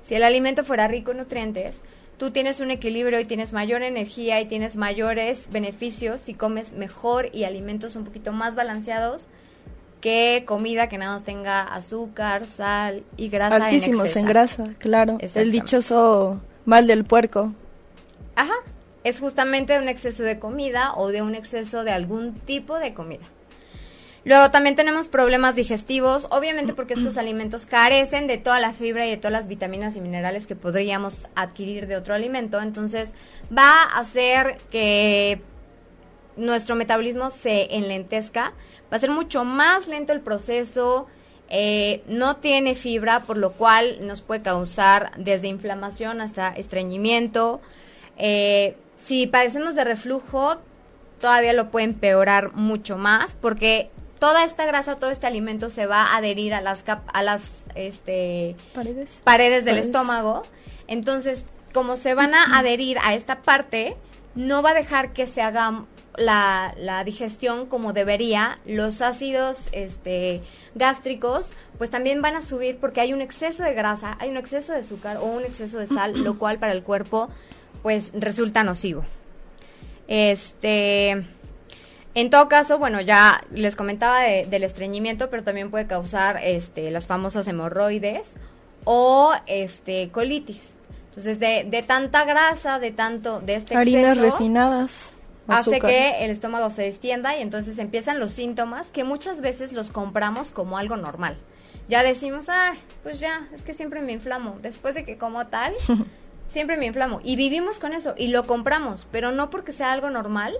Si 0.05 0.15
el 0.15 0.23
alimento 0.23 0.65
fuera 0.65 0.89
rico 0.89 1.11
en 1.11 1.19
nutrientes, 1.19 1.81
tú 2.17 2.31
tienes 2.31 2.61
un 2.61 2.71
equilibrio 2.71 3.21
y 3.21 3.25
tienes 3.25 3.53
mayor 3.53 3.83
energía 3.83 4.41
y 4.41 4.47
tienes 4.47 4.77
mayores 4.77 5.49
beneficios 5.51 6.21
si 6.21 6.35
comes 6.35 6.73
mejor 6.73 7.29
y 7.33 7.45
alimentos 7.45 7.97
un 7.97 8.05
poquito 8.05 8.33
más 8.33 8.55
balanceados 8.55 9.29
que 10.01 10.45
comida 10.47 10.89
que 10.89 10.99
nada 10.99 11.15
más 11.15 11.25
tenga 11.25 11.63
azúcar, 11.63 12.47
sal 12.47 13.03
y 13.17 13.29
grasa. 13.29 13.57
Altísimos 13.57 14.15
en, 14.17 14.27
grasa, 14.27 14.65
claro. 14.79 15.19
El 15.35 15.53
dichoso 15.53 16.41
mal 16.65 16.87
del 16.87 17.05
puerco. 17.05 17.53
Ajá. 18.35 18.55
Es 19.05 19.21
justamente 19.21 19.79
un 19.79 19.89
exceso 19.89 20.25
de 20.25 20.39
comida 20.39 20.95
o 20.97 21.09
de 21.09 21.23
un 21.23 21.35
exceso 21.35 21.85
de 21.85 21.93
algún 21.93 22.35
tipo 22.35 22.79
de 22.79 22.93
comida. 22.93 23.25
Luego 24.27 24.51
también 24.51 24.75
tenemos 24.75 25.07
problemas 25.07 25.55
digestivos, 25.55 26.27
obviamente 26.31 26.75
porque 26.75 26.95
estos 26.95 27.17
alimentos 27.19 27.65
carecen 27.65 28.27
de 28.27 28.39
toda 28.39 28.59
la 28.59 28.73
fibra 28.73 29.07
y 29.07 29.11
de 29.11 29.17
todas 29.17 29.33
las 29.33 29.47
vitaminas 29.47 29.97
y 29.97 30.01
minerales 30.01 30.49
que 30.49 30.57
podríamos 30.57 31.21
adquirir 31.37 31.87
de 31.87 31.97
otro 31.97 32.13
alimento, 32.13 32.61
entonces 32.61 33.11
va 33.57 33.85
a 33.85 34.01
hacer 34.01 34.59
que 34.69 35.41
nuestro 36.37 36.75
metabolismo 36.75 37.31
se 37.31 37.77
enlentezca, 37.77 38.53
va 38.93 38.97
a 38.97 39.01
ser 39.01 39.11
mucho 39.11 39.45
más 39.45 39.89
lento 39.89 40.13
el 40.13 40.21
proceso, 40.21 41.07
eh, 41.49 42.03
no 42.09 42.37
tiene 42.37 42.75
fibra, 42.75 43.21
por 43.21 43.37
lo 43.37 43.53
cual 43.53 43.99
nos 44.07 44.21
puede 44.21 44.43
causar 44.43 45.13
desde 45.17 45.49
inflamación 45.49 46.21
hasta 46.21 46.49
estreñimiento. 46.49 47.61
Eh, 48.17 48.77
si 48.97 49.27
padecemos 49.27 49.75
de 49.75 49.85
reflujo, 49.85 50.57
todavía 51.21 51.53
lo 51.53 51.71
puede 51.71 51.87
empeorar 51.87 52.53
mucho 52.55 52.97
más 52.97 53.35
porque 53.35 53.91
toda 54.19 54.45
esta 54.45 54.65
grasa, 54.67 54.97
todo 54.97 55.11
este 55.11 55.27
alimento 55.27 55.71
se 55.71 55.87
va 55.87 56.03
a 56.03 56.17
adherir 56.17 56.55
a 56.55 56.61
las 56.61 56.85
a 56.89 57.23
las 57.23 57.51
este 57.75 58.57
paredes, 58.75 59.21
paredes 59.23 59.65
del 59.65 59.79
estómago. 59.79 60.43
Entonces, 60.89 61.45
como 61.73 61.97
se 61.97 62.15
van 62.15 62.35
a 62.35 62.59
adherir 62.59 62.99
a 63.03 63.15
esta 63.15 63.43
parte, 63.43 63.97
no 64.35 64.63
va 64.63 64.71
a 64.71 64.75
dejar 64.75 65.13
que 65.13 65.27
se 65.27 65.43
haga 65.43 65.85
la, 66.17 66.75
la 66.79 67.05
digestión 67.05 67.67
como 67.67 67.93
debería. 67.93 68.59
Los 68.67 69.03
ácidos 69.03 69.69
este 69.73 70.43
gástricos 70.75 71.51
pues 71.79 71.91
también 71.91 72.23
van 72.23 72.37
a 72.37 72.43
subir 72.43 72.79
porque 72.79 73.01
hay 73.01 73.13
un 73.13 73.21
exceso 73.21 73.63
de 73.63 73.75
grasa, 73.75 74.17
hay 74.21 74.31
un 74.31 74.37
exceso 74.37 74.73
de 74.73 74.81
azúcar 74.81 75.19
o 75.19 75.25
un 75.25 75.45
exceso 75.45 75.79
de 75.79 75.87
sal, 75.87 76.25
lo 76.25 76.39
cual 76.39 76.59
para 76.59 76.73
el 76.73 76.83
cuerpo 76.83 77.29
pues 77.83 78.11
resulta 78.15 78.65
nocivo. 78.65 79.05
Este 80.09 81.27
en 82.17 82.31
todo 82.31 82.49
caso, 82.49 82.79
bueno, 82.79 83.03
ya 83.03 83.45
les 83.51 83.77
comentaba 83.77 84.23
del 84.23 84.65
estreñimiento, 84.65 85.29
pero 85.29 85.43
también 85.45 85.71
puede 85.71 85.87
causar 85.87 86.41
este, 86.43 86.91
las 86.91 87.07
famosas 87.07 87.47
hemorroides 87.47 88.33
o 88.85 89.35
este, 89.45 90.09
colitis. 90.09 90.73
Entonces, 91.09 91.39
de, 91.39 91.85
tanta 91.87 92.25
grasa, 92.25 92.79
de 92.79 92.91
tanto, 92.91 93.41
de 93.41 93.57
este 93.57 93.77
Harinas 93.77 94.17
refinadas. 94.17 95.13
Hace 95.49 95.81
que 95.81 96.25
el 96.25 96.31
estómago 96.31 96.71
se 96.71 96.89
extienda 96.89 97.37
y 97.37 97.43
entonces 97.43 97.79
empiezan 97.79 98.19
los 98.19 98.33
síntomas 98.33 98.91
que 98.91 99.05
muchas 99.05 99.41
veces 99.41 99.73
los 99.73 99.91
compramos 99.91 100.51
como 100.51 100.79
algo 100.79 100.97
normal. 100.97 101.37
Ya 101.89 102.03
decimos, 102.03 102.49
ah, 102.49 102.75
pues 103.03 103.21
ya, 103.21 103.49
es 103.53 103.63
que 103.63 103.73
siempre 103.73 104.03
me 104.03 104.13
inflamo. 104.13 104.59
Después 104.61 104.95
de 104.95 105.05
que 105.05 105.19
como 105.19 105.47
tal, 105.47 105.73
siempre 106.49 106.77
me 106.77 106.87
inflamo. 106.87 107.21
Y 107.23 107.37
vivimos 107.37 107.79
con 107.79 107.93
eso 107.93 108.15
y 108.17 108.29
lo 108.29 108.47
compramos, 108.47 109.07
pero 109.13 109.31
no 109.31 109.51
porque 109.51 109.73
sea 109.73 109.93
algo 109.93 110.11
normal, 110.11 110.55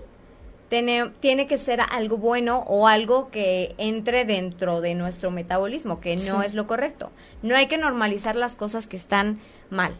tiene, 0.69 1.11
tiene 1.19 1.47
que 1.47 1.57
ser 1.57 1.81
algo 1.81 2.17
bueno 2.17 2.63
o 2.67 2.87
algo 2.87 3.29
que 3.29 3.75
entre 3.77 4.25
dentro 4.25 4.81
de 4.81 4.95
nuestro 4.95 5.31
metabolismo, 5.31 5.99
que 5.99 6.15
no 6.15 6.43
es 6.43 6.53
lo 6.53 6.67
correcto. 6.67 7.11
No 7.41 7.55
hay 7.55 7.67
que 7.67 7.77
normalizar 7.77 8.35
las 8.35 8.55
cosas 8.55 8.87
que 8.87 8.97
están 8.97 9.39
mal. 9.69 9.93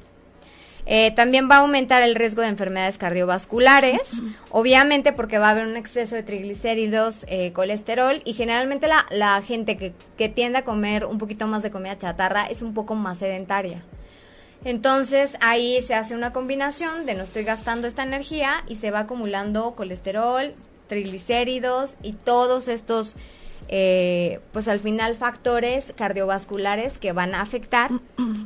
Eh, 0.89 1.11
también 1.11 1.49
va 1.51 1.57
a 1.57 1.59
aumentar 1.59 2.01
el 2.01 2.15
riesgo 2.15 2.41
de 2.41 2.47
enfermedades 2.47 2.97
cardiovasculares, 2.97 4.13
obviamente 4.51 5.11
porque 5.11 5.37
va 5.37 5.49
a 5.49 5.51
haber 5.51 5.67
un 5.67 5.75
exceso 5.75 6.15
de 6.15 6.23
triglicéridos, 6.23 7.25
eh, 7.27 7.51
colesterol 7.51 8.21
y 8.23 8.31
generalmente 8.31 8.87
la, 8.87 9.05
la 9.11 9.41
gente 9.41 9.77
que, 9.77 9.93
que 10.17 10.29
tiende 10.29 10.59
a 10.59 10.63
comer 10.63 11.03
un 11.03 11.17
poquito 11.17 11.45
más 11.45 11.61
de 11.61 11.71
comida 11.71 11.97
chatarra 11.97 12.45
es 12.45 12.61
un 12.61 12.73
poco 12.73 12.95
más 12.95 13.17
sedentaria. 13.17 13.83
Entonces 14.63 15.35
ahí 15.41 15.81
se 15.81 15.93
hace 15.93 16.15
una 16.15 16.31
combinación 16.31 17.05
de 17.05 17.15
no 17.15 17.23
estoy 17.23 17.43
gastando 17.43 17.85
esta 17.85 18.03
energía 18.03 18.63
y 18.69 18.77
se 18.77 18.89
va 18.89 18.99
acumulando 18.99 19.75
colesterol, 19.75 20.55
triglicéridos 20.87 21.95
y 22.01 22.13
todos 22.13 22.69
estos, 22.69 23.15
eh, 23.67 24.39
pues 24.53 24.67
al 24.67 24.79
final 24.79 25.15
factores 25.15 25.93
cardiovasculares 25.95 26.97
que 26.97 27.11
van 27.11 27.35
a 27.35 27.41
afectar 27.41 27.91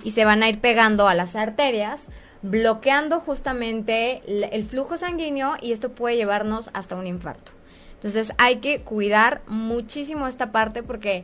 y 0.03 0.11
se 0.11 0.25
van 0.25 0.41
a 0.41 0.49
ir 0.49 0.59
pegando 0.59 1.07
a 1.07 1.13
las 1.13 1.35
arterias, 1.35 2.01
bloqueando 2.41 3.19
justamente 3.19 4.23
el 4.27 4.63
flujo 4.65 4.97
sanguíneo 4.97 5.55
y 5.61 5.71
esto 5.71 5.91
puede 5.91 6.15
llevarnos 6.15 6.69
hasta 6.73 6.95
un 6.95 7.07
infarto. 7.07 7.51
Entonces 7.93 8.33
hay 8.37 8.57
que 8.57 8.81
cuidar 8.81 9.41
muchísimo 9.47 10.27
esta 10.27 10.51
parte 10.51 10.81
porque 10.81 11.23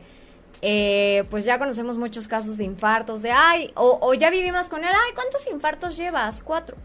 eh, 0.62 1.24
pues 1.30 1.44
ya 1.44 1.58
conocemos 1.58 1.96
muchos 1.98 2.26
casos 2.26 2.56
de 2.56 2.64
infartos, 2.64 3.22
de, 3.22 3.30
ay, 3.30 3.72
o, 3.74 4.12
ya 4.14 4.30
vivimos 4.30 4.68
con 4.68 4.84
él, 4.84 4.90
ay, 4.90 5.12
¿cuántos 5.14 5.46
infartos 5.46 5.96
llevas? 5.96 6.40
Cuatro, 6.42 6.76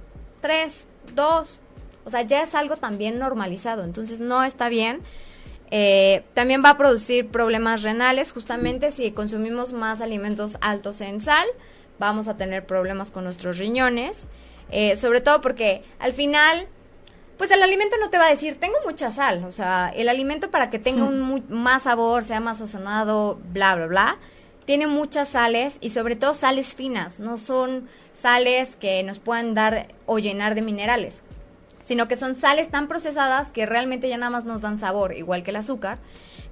tres, 0.42 0.86
dos. 1.16 1.60
O 2.06 2.10
sea, 2.10 2.22
ya 2.24 2.42
es 2.42 2.54
algo 2.54 2.76
también 2.76 3.18
normalizado, 3.18 3.84
entonces 3.84 4.20
no 4.20 4.44
está 4.44 4.70
bien. 4.70 5.02
Eh, 5.72 6.24
también 6.34 6.64
va 6.64 6.72
a 6.72 6.78
producir 6.78 7.30
problemas 7.30 7.82
renales, 7.82 8.32
justamente 8.32 8.92
si 8.92 9.12
consumimos 9.12 9.74
más 9.74 10.02
alimentos 10.02 10.58
altos 10.62 11.02
en 11.02 11.22
sal, 11.22 11.48
vamos 12.00 12.28
a 12.28 12.38
tener 12.38 12.66
problemas 12.66 13.12
con 13.12 13.24
nuestros 13.24 13.58
riñones, 13.58 14.24
eh, 14.72 14.98
sobre 14.98 15.22
todo 15.22 15.42
porque 15.42 15.84
al 16.00 16.14
final 16.14 16.68
pues 17.38 17.52
el 17.52 17.64
alimento 17.64 17.98
no 18.00 18.10
te 18.10 18.18
va 18.18 18.28
a 18.28 18.30
decir, 18.30 18.60
tengo 18.60 18.78
mucha 18.86 19.12
sal, 19.12 19.44
o 19.44 19.52
sea, 19.52 19.92
el 19.96 20.08
alimento 20.08 20.52
para 20.52 20.70
que 20.70 20.80
tenga 20.80 21.04
un 21.04 21.44
más 21.50 21.84
sabor, 21.84 22.24
sea 22.24 22.40
más 22.40 22.60
sazonado, 22.60 23.40
bla, 23.52 23.76
bla, 23.76 23.88
bla, 23.88 24.18
tiene 24.66 24.88
muchas 24.88 25.30
sales 25.30 25.78
y 25.82 25.90
sobre 25.90 26.16
todo 26.16 26.36
sales 26.36 26.74
finas, 26.76 27.20
no 27.20 27.38
son 27.38 27.90
sales 28.14 28.76
que 28.76 29.04
nos 29.04 29.20
puedan 29.20 29.56
dar 29.56 29.88
o 30.06 30.20
llenar 30.20 30.56
de 30.56 30.62
minerales, 30.62 31.22
sino 31.84 32.08
que 32.08 32.16
son 32.16 32.36
sales 32.36 32.70
tan 32.70 32.88
procesadas 32.88 33.52
que 33.52 33.66
realmente 33.66 34.08
ya 34.08 34.18
nada 34.18 34.30
más 34.30 34.46
nos 34.46 34.62
dan 34.62 34.80
sabor, 34.80 35.14
igual 35.14 35.44
que 35.44 35.52
el 35.52 35.58
azúcar. 35.58 35.98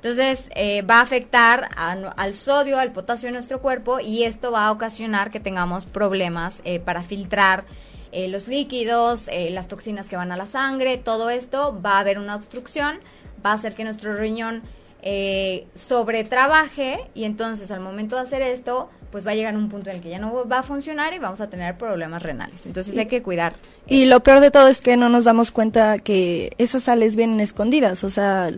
Entonces 0.02 0.46
eh, 0.56 0.82
va 0.82 0.98
a 0.98 1.02
afectar 1.02 1.70
al 1.76 2.34
sodio, 2.34 2.80
al 2.80 2.92
potasio 2.92 3.28
en 3.28 3.36
nuestro 3.36 3.62
cuerpo 3.62 4.00
y 4.00 4.24
esto 4.24 4.52
va 4.52 4.66
a 4.66 4.72
ocasionar 4.72 5.30
que 5.30 5.40
tengamos 5.40 5.86
problemas 5.86 6.60
eh, 6.66 6.80
para 6.80 7.04
filtrar 7.04 7.66
eh, 8.12 8.28
los 8.28 8.48
líquidos, 8.48 9.28
eh, 9.28 9.52
las 9.52 9.68
toxinas 9.68 10.08
que 10.08 10.16
van 10.18 10.32
a 10.32 10.38
la 10.38 10.48
sangre, 10.48 10.98
todo 10.98 11.30
esto 11.30 11.80
va 11.86 11.98
a 11.98 12.00
haber 12.00 12.18
una 12.18 12.36
obstrucción, 12.36 13.00
va 13.46 13.52
a 13.52 13.54
hacer 13.54 13.76
que 13.76 13.84
nuestro 13.84 14.16
riñón 14.16 14.64
eh, 15.02 15.68
sobretrabaje 15.76 17.10
y 17.16 17.24
entonces 17.24 17.72
al 17.72 17.80
momento 17.80 18.16
de 18.16 18.22
hacer 18.22 18.42
esto, 18.42 18.90
pues 19.12 19.26
va 19.26 19.32
a 19.32 19.36
llegar 19.36 19.56
un 19.56 19.68
punto 19.70 19.90
en 19.90 19.98
el 19.98 20.02
que 20.02 20.10
ya 20.10 20.20
no 20.20 20.48
va 20.48 20.60
a 20.60 20.64
funcionar 20.64 21.14
y 21.14 21.20
vamos 21.20 21.42
a 21.42 21.50
tener 21.50 21.78
problemas 21.78 22.24
renales. 22.24 22.66
Entonces 22.66 22.98
hay 22.98 23.08
que 23.08 23.22
cuidar. 23.22 23.54
Y 23.88 24.06
lo 24.06 24.22
peor 24.22 24.40
de 24.40 24.52
todo 24.52 24.68
es 24.68 24.80
que 24.80 24.98
no 24.98 25.10
nos 25.10 25.26
damos 25.26 25.52
cuenta 25.52 26.00
que 26.00 26.54
esas 26.58 26.84
sales 26.84 27.16
vienen 27.16 27.40
escondidas, 27.40 28.04
o 28.04 28.10
sea, 28.10 28.52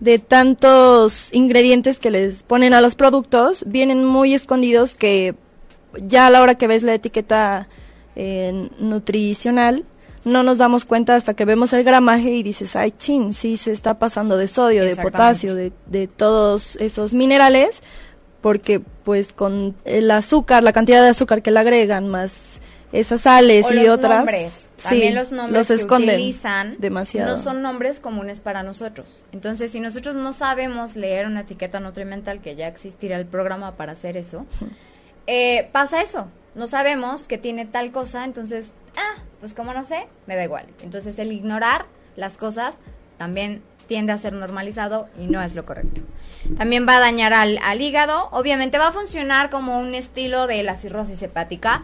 de 0.00 0.18
tantos 0.18 1.32
ingredientes 1.32 1.98
que 1.98 2.10
les 2.10 2.42
ponen 2.42 2.74
a 2.74 2.80
los 2.80 2.94
productos, 2.94 3.64
vienen 3.66 4.04
muy 4.04 4.34
escondidos 4.34 4.94
que 4.94 5.34
ya 5.94 6.26
a 6.26 6.30
la 6.30 6.42
hora 6.42 6.56
que 6.56 6.66
ves 6.66 6.82
la 6.82 6.94
etiqueta 6.94 7.68
nutricional, 8.78 9.84
no 10.24 10.42
nos 10.42 10.58
damos 10.58 10.84
cuenta 10.84 11.14
hasta 11.14 11.34
que 11.34 11.44
vemos 11.44 11.72
el 11.72 11.84
gramaje 11.84 12.30
y 12.30 12.42
dices, 12.42 12.76
ay, 12.76 12.92
chin, 12.92 13.32
sí 13.32 13.56
se 13.56 13.72
está 13.72 13.98
pasando 13.98 14.36
de 14.36 14.48
sodio, 14.48 14.84
de 14.84 14.96
potasio, 14.96 15.54
de, 15.54 15.72
de 15.86 16.08
todos 16.08 16.76
esos 16.76 17.14
minerales, 17.14 17.82
porque 18.40 18.80
pues 18.80 19.32
con 19.32 19.74
el 19.84 20.10
azúcar, 20.10 20.62
la 20.62 20.72
cantidad 20.72 21.02
de 21.02 21.10
azúcar 21.10 21.42
que 21.42 21.50
le 21.50 21.60
agregan, 21.60 22.08
más 22.08 22.60
esas 22.92 23.22
sales 23.22 23.66
y 23.70 23.88
otras, 23.88 24.18
nombres. 24.18 24.66
También 24.82 25.14
los 25.14 25.30
nombres 25.30 25.68
que 25.68 25.74
esconden 25.74 26.16
utilizan 26.16 26.76
demasiado. 26.78 27.36
no 27.36 27.42
son 27.42 27.62
nombres 27.62 28.00
comunes 28.00 28.40
para 28.40 28.62
nosotros. 28.62 29.24
Entonces, 29.32 29.70
si 29.70 29.80
nosotros 29.80 30.16
no 30.16 30.32
sabemos 30.32 30.96
leer 30.96 31.26
una 31.26 31.40
etiqueta 31.42 31.80
nutrimental, 31.80 32.40
que 32.40 32.56
ya 32.56 32.66
existirá 32.66 33.16
el 33.16 33.26
programa 33.26 33.76
para 33.76 33.92
hacer 33.92 34.16
eso, 34.16 34.46
eh, 35.26 35.68
pasa 35.72 36.02
eso 36.02 36.28
no 36.54 36.66
sabemos 36.66 37.24
que 37.24 37.38
tiene 37.38 37.66
tal 37.66 37.92
cosa, 37.92 38.24
entonces, 38.24 38.70
ah, 38.96 39.22
pues 39.40 39.54
como 39.54 39.74
no 39.74 39.84
sé, 39.84 40.06
me 40.26 40.36
da 40.36 40.44
igual. 40.44 40.66
Entonces 40.82 41.18
el 41.18 41.32
ignorar 41.32 41.86
las 42.16 42.38
cosas 42.38 42.76
también 43.18 43.62
tiende 43.86 44.12
a 44.12 44.18
ser 44.18 44.32
normalizado 44.32 45.08
y 45.18 45.26
no 45.26 45.42
es 45.42 45.54
lo 45.56 45.66
correcto. 45.66 46.02
También 46.56 46.86
va 46.88 46.96
a 46.96 47.00
dañar 47.00 47.32
al, 47.32 47.58
al 47.58 47.80
hígado, 47.80 48.28
obviamente 48.30 48.78
va 48.78 48.88
a 48.88 48.92
funcionar 48.92 49.50
como 49.50 49.78
un 49.78 49.94
estilo 49.94 50.46
de 50.46 50.62
la 50.62 50.76
cirrosis 50.76 51.20
hepática. 51.22 51.82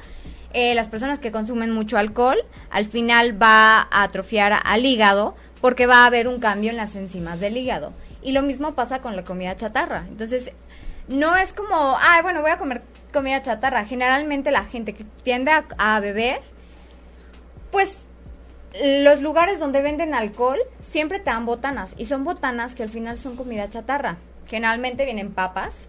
Eh, 0.53 0.75
las 0.75 0.89
personas 0.89 1.19
que 1.19 1.33
consumen 1.33 1.73
mucho 1.73 1.99
alcohol, 1.99 2.39
al 2.71 2.87
final 2.87 3.41
va 3.41 3.89
a 3.91 4.05
atrofiar 4.05 4.61
al 4.65 4.87
hígado 4.87 5.35
porque 5.61 5.87
va 5.87 6.05
a 6.05 6.07
haber 6.07 6.29
un 6.29 6.39
cambio 6.39 6.71
en 6.71 6.77
las 6.77 6.95
enzimas 6.95 7.41
del 7.41 7.57
hígado. 7.57 7.93
Y 8.23 8.33
lo 8.33 8.43
mismo 8.43 8.75
pasa 8.75 9.01
con 9.01 9.17
la 9.17 9.25
comida 9.25 9.57
chatarra. 9.57 10.05
Entonces, 10.09 10.53
no 11.09 11.37
es 11.37 11.53
como, 11.53 11.97
ay, 12.01 12.23
bueno, 12.23 12.41
voy 12.41 12.53
a 12.53 12.57
comer 12.57 12.83
comida 13.13 13.43
chatarra. 13.43 13.85
Generalmente 13.85 14.51
la 14.51 14.65
gente 14.65 14.95
que 14.95 15.05
tiende 15.23 15.51
a 15.51 16.01
beber, 16.01 16.41
pues 17.71 17.97
los 19.05 19.23
lugares 19.23 19.59
donde 19.59 19.81
venden 19.83 20.15
alcohol 20.15 20.59
siempre 20.83 21.19
te 21.19 21.31
dan 21.31 21.47
botanas. 21.47 21.95
Y 21.97 22.05
son 22.07 22.25
botanas 22.25 22.75
que 22.75 22.83
al 22.83 22.91
final 22.91 23.19
son 23.19 23.37
comida 23.37 23.69
chatarra. 23.71 24.17
Generalmente 24.49 25.05
vienen 25.05 25.33
papas, 25.33 25.87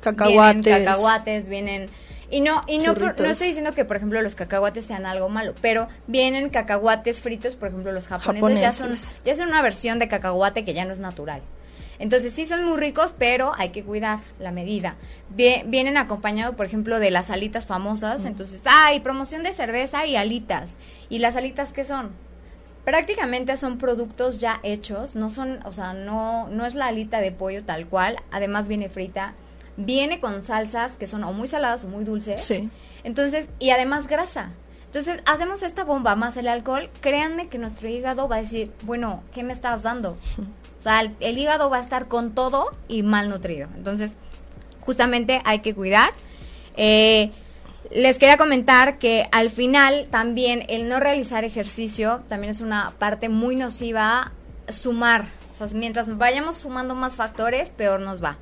Cacahuates. 0.00 0.62
vienen 0.64 0.84
cacahuates, 0.84 1.48
vienen 1.48 1.88
y 2.30 2.40
no 2.40 2.62
y 2.66 2.78
no 2.78 2.94
por- 2.94 3.20
no 3.20 3.30
estoy 3.30 3.48
diciendo 3.48 3.72
que 3.74 3.84
por 3.84 3.96
ejemplo 3.96 4.22
los 4.22 4.34
cacahuates 4.34 4.86
sean 4.86 5.04
algo 5.04 5.28
malo, 5.28 5.54
pero 5.60 5.88
vienen 6.06 6.48
cacahuates 6.48 7.20
fritos, 7.20 7.56
por 7.56 7.68
ejemplo 7.68 7.92
los 7.92 8.06
japoneses, 8.06 8.60
ya 8.60 8.72
son 8.72 8.88
Japoneses. 8.94 9.16
ya 9.24 9.34
son 9.36 9.48
una 9.48 9.60
versión 9.62 9.98
de 9.98 10.08
cacahuate 10.08 10.64
que 10.64 10.72
ya 10.74 10.84
no 10.86 10.92
es 10.92 10.98
natural. 10.98 11.42
Entonces 11.98 12.32
sí 12.32 12.46
son 12.46 12.64
muy 12.64 12.78
ricos, 12.78 13.14
pero 13.16 13.52
hay 13.56 13.68
que 13.70 13.84
cuidar 13.84 14.20
la 14.38 14.50
medida. 14.52 14.96
Vie- 15.36 15.62
vienen 15.66 15.96
acompañados, 15.96 16.54
por 16.56 16.66
ejemplo, 16.66 16.98
de 16.98 17.10
las 17.10 17.30
alitas 17.30 17.66
famosas. 17.66 18.24
Entonces, 18.24 18.60
hay 18.64 19.00
promoción 19.00 19.42
de 19.42 19.52
cerveza 19.52 20.04
y 20.06 20.16
alitas. 20.16 20.72
¿Y 21.08 21.18
las 21.18 21.36
alitas 21.36 21.72
qué 21.72 21.84
son? 21.84 22.10
prácticamente 22.84 23.56
son 23.56 23.78
productos 23.78 24.40
ya 24.40 24.58
hechos, 24.64 25.14
no 25.14 25.30
son, 25.30 25.60
o 25.64 25.70
sea, 25.70 25.92
no, 25.92 26.48
no 26.48 26.66
es 26.66 26.74
la 26.74 26.86
alita 26.86 27.20
de 27.20 27.30
pollo 27.30 27.62
tal 27.62 27.86
cual, 27.86 28.16
además 28.32 28.66
viene 28.66 28.88
frita, 28.88 29.34
viene 29.76 30.18
con 30.18 30.42
salsas 30.42 30.92
que 30.96 31.06
son 31.06 31.22
o 31.22 31.32
muy 31.32 31.46
saladas 31.46 31.84
o 31.84 31.88
muy 31.88 32.02
dulces. 32.04 32.40
Sí. 32.40 32.70
Entonces, 33.04 33.48
y 33.60 33.70
además 33.70 34.08
grasa. 34.08 34.50
Entonces, 34.86 35.20
hacemos 35.26 35.62
esta 35.62 35.84
bomba 35.84 36.16
más 36.16 36.36
el 36.36 36.48
alcohol, 36.48 36.90
créanme 37.00 37.46
que 37.46 37.56
nuestro 37.58 37.88
hígado 37.88 38.26
va 38.28 38.36
a 38.36 38.42
decir, 38.42 38.72
bueno, 38.82 39.22
¿qué 39.32 39.44
me 39.44 39.52
estás 39.52 39.84
dando? 39.84 40.16
O 40.82 40.84
sea, 40.84 41.02
el, 41.20 41.38
hígado 41.38 41.70
va 41.70 41.76
a 41.76 41.80
estar 41.80 42.08
con 42.08 42.32
todo 42.32 42.72
y 42.88 43.04
malnutrido. 43.04 43.68
Entonces, 43.76 44.16
justamente 44.80 45.40
hay 45.44 45.60
que 45.60 45.76
cuidar. 45.76 46.10
Eh, 46.76 47.30
les 47.92 48.18
quería 48.18 48.36
comentar 48.36 48.98
que 48.98 49.28
al 49.30 49.50
final 49.50 50.08
también 50.10 50.64
el 50.68 50.88
no 50.88 50.98
realizar 50.98 51.44
ejercicio 51.44 52.24
también 52.28 52.50
es 52.50 52.60
una 52.60 52.94
parte 52.98 53.28
muy 53.28 53.54
nociva 53.54 54.32
sumar. 54.66 55.26
O 55.52 55.54
sea, 55.54 55.68
mientras 55.72 56.18
vayamos 56.18 56.56
sumando 56.56 56.96
más 56.96 57.14
factores, 57.14 57.70
peor 57.70 58.00
nos 58.00 58.20
va. 58.20 58.38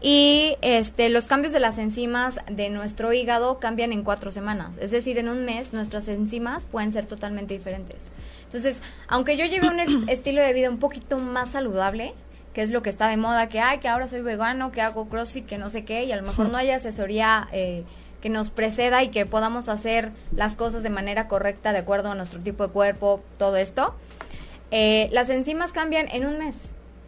Y 0.00 0.54
este, 0.62 1.08
los 1.08 1.26
cambios 1.26 1.52
de 1.52 1.58
las 1.58 1.78
enzimas 1.78 2.38
de 2.48 2.70
nuestro 2.70 3.12
hígado 3.12 3.58
cambian 3.58 3.90
en 3.90 4.04
cuatro 4.04 4.30
semanas. 4.30 4.78
Es 4.78 4.92
decir, 4.92 5.18
en 5.18 5.28
un 5.28 5.44
mes 5.44 5.72
nuestras 5.72 6.06
enzimas 6.06 6.64
pueden 6.64 6.92
ser 6.92 7.06
totalmente 7.06 7.54
diferentes. 7.54 8.12
Entonces, 8.52 8.82
aunque 9.08 9.38
yo 9.38 9.46
lleve 9.46 9.68
un 9.68 9.80
es- 9.80 9.88
estilo 10.08 10.42
de 10.42 10.52
vida 10.52 10.68
un 10.68 10.78
poquito 10.78 11.18
más 11.18 11.50
saludable, 11.50 12.12
que 12.52 12.60
es 12.60 12.70
lo 12.70 12.82
que 12.82 12.90
está 12.90 13.08
de 13.08 13.16
moda, 13.16 13.48
que 13.48 13.60
ay, 13.60 13.78
que 13.78 13.88
ahora 13.88 14.08
soy 14.08 14.20
vegano, 14.20 14.72
que 14.72 14.82
hago 14.82 15.08
CrossFit, 15.08 15.46
que 15.46 15.56
no 15.56 15.70
sé 15.70 15.84
qué, 15.86 16.04
y 16.04 16.12
a 16.12 16.16
lo 16.16 16.22
mejor 16.22 16.50
no 16.50 16.58
hay 16.58 16.70
asesoría 16.70 17.48
eh, 17.52 17.84
que 18.20 18.28
nos 18.28 18.50
preceda 18.50 19.02
y 19.02 19.08
que 19.08 19.24
podamos 19.24 19.70
hacer 19.70 20.10
las 20.36 20.54
cosas 20.54 20.82
de 20.82 20.90
manera 20.90 21.28
correcta 21.28 21.72
de 21.72 21.78
acuerdo 21.78 22.10
a 22.10 22.14
nuestro 22.14 22.40
tipo 22.40 22.66
de 22.66 22.72
cuerpo, 22.72 23.22
todo 23.38 23.56
esto. 23.56 23.94
Eh, 24.70 25.08
las 25.12 25.30
enzimas 25.30 25.72
cambian 25.72 26.08
en 26.08 26.26
un 26.26 26.38
mes. 26.38 26.56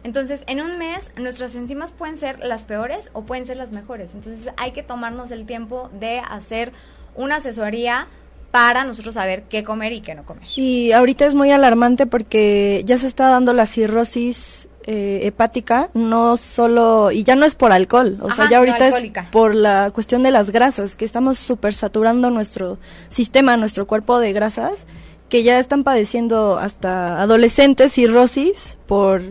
Entonces, 0.03 0.43
en 0.47 0.61
un 0.61 0.77
mes, 0.79 1.11
nuestras 1.15 1.53
enzimas 1.55 1.91
pueden 1.91 2.17
ser 2.17 2.39
las 2.39 2.63
peores 2.63 3.09
o 3.13 3.21
pueden 3.23 3.45
ser 3.45 3.57
las 3.57 3.71
mejores. 3.71 4.13
Entonces, 4.15 4.51
hay 4.57 4.71
que 4.71 4.81
tomarnos 4.83 5.29
el 5.31 5.45
tiempo 5.45 5.89
de 5.99 6.19
hacer 6.19 6.71
una 7.15 7.35
asesoría 7.37 8.07
para 8.55 8.85
nosotros 8.85 9.15
saber 9.15 9.43
qué 9.49 9.65
comer 9.65 9.91
y 9.91 9.99
qué 9.99 10.15
no 10.15 10.23
comer. 10.23 10.43
Y 10.55 10.93
ahorita 10.93 11.25
es 11.25 11.35
muy 11.35 11.51
alarmante 11.51 12.05
porque 12.05 12.83
ya 12.85 12.97
se 12.97 13.07
está 13.07 13.27
dando 13.27 13.51
la 13.51 13.65
cirrosis 13.65 14.69
eh, 14.87 15.19
hepática, 15.23 15.89
no 15.93 16.37
solo, 16.37 17.11
y 17.11 17.23
ya 17.23 17.35
no 17.35 17.45
es 17.45 17.53
por 17.55 17.73
alcohol, 17.73 18.17
o 18.21 18.27
Ajá, 18.27 18.35
sea, 18.35 18.45
ya 18.45 18.51
no 18.51 18.59
ahorita 18.71 18.87
es 18.87 19.11
por 19.31 19.55
la 19.55 19.91
cuestión 19.91 20.23
de 20.23 20.31
las 20.31 20.51
grasas, 20.51 20.95
que 20.95 21.03
estamos 21.03 21.37
súper 21.37 21.73
saturando 21.73 22.29
nuestro 22.29 22.77
sistema, 23.09 23.57
nuestro 23.57 23.87
cuerpo 23.87 24.19
de 24.19 24.31
grasas, 24.31 24.85
que 25.27 25.43
ya 25.43 25.59
están 25.59 25.83
padeciendo 25.83 26.57
hasta 26.57 27.19
adolescentes 27.21 27.91
cirrosis 27.91 28.77
por, 28.87 29.21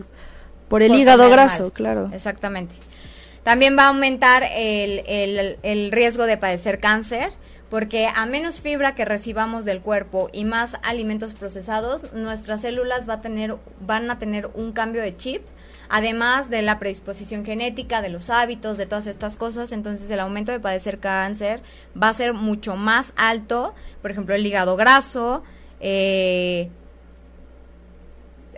por 0.67 0.83
el 0.83 0.89
Por 0.91 0.99
hígado 0.99 1.29
graso, 1.31 1.63
mal. 1.63 1.71
claro. 1.73 2.09
Exactamente. 2.13 2.75
También 3.43 3.75
va 3.77 3.85
a 3.85 3.87
aumentar 3.87 4.43
el, 4.55 5.01
el- 5.07 5.57
el 5.63 5.91
riesgo 5.91 6.25
de 6.25 6.37
padecer 6.37 6.79
cáncer, 6.79 7.29
porque 7.69 8.07
a 8.07 8.25
menos 8.25 8.61
fibra 8.61 8.95
que 8.95 9.05
recibamos 9.05 9.65
del 9.65 9.81
cuerpo 9.81 10.29
y 10.31 10.45
más 10.45 10.77
alimentos 10.83 11.33
procesados, 11.33 12.13
nuestras 12.13 12.61
células 12.61 13.09
va 13.09 13.15
a 13.15 13.21
tener, 13.21 13.55
van 13.81 14.09
a 14.11 14.19
tener 14.19 14.49
un 14.53 14.71
cambio 14.71 15.01
de 15.01 15.17
chip, 15.17 15.41
además 15.89 16.49
de 16.49 16.61
la 16.61 16.79
predisposición 16.79 17.45
genética, 17.45 18.01
de 18.01 18.09
los 18.09 18.29
hábitos, 18.29 18.77
de 18.77 18.85
todas 18.85 19.07
estas 19.07 19.35
cosas. 19.35 19.71
Entonces 19.71 20.09
el 20.09 20.19
aumento 20.19 20.51
de 20.51 20.59
padecer 20.59 20.99
cáncer 20.99 21.61
va 22.01 22.09
a 22.09 22.13
ser 22.13 22.33
mucho 22.33 22.75
más 22.75 23.13
alto, 23.15 23.73
por 24.01 24.11
ejemplo, 24.11 24.35
el 24.35 24.45
hígado 24.45 24.75
graso, 24.75 25.43
eh, 25.79 26.69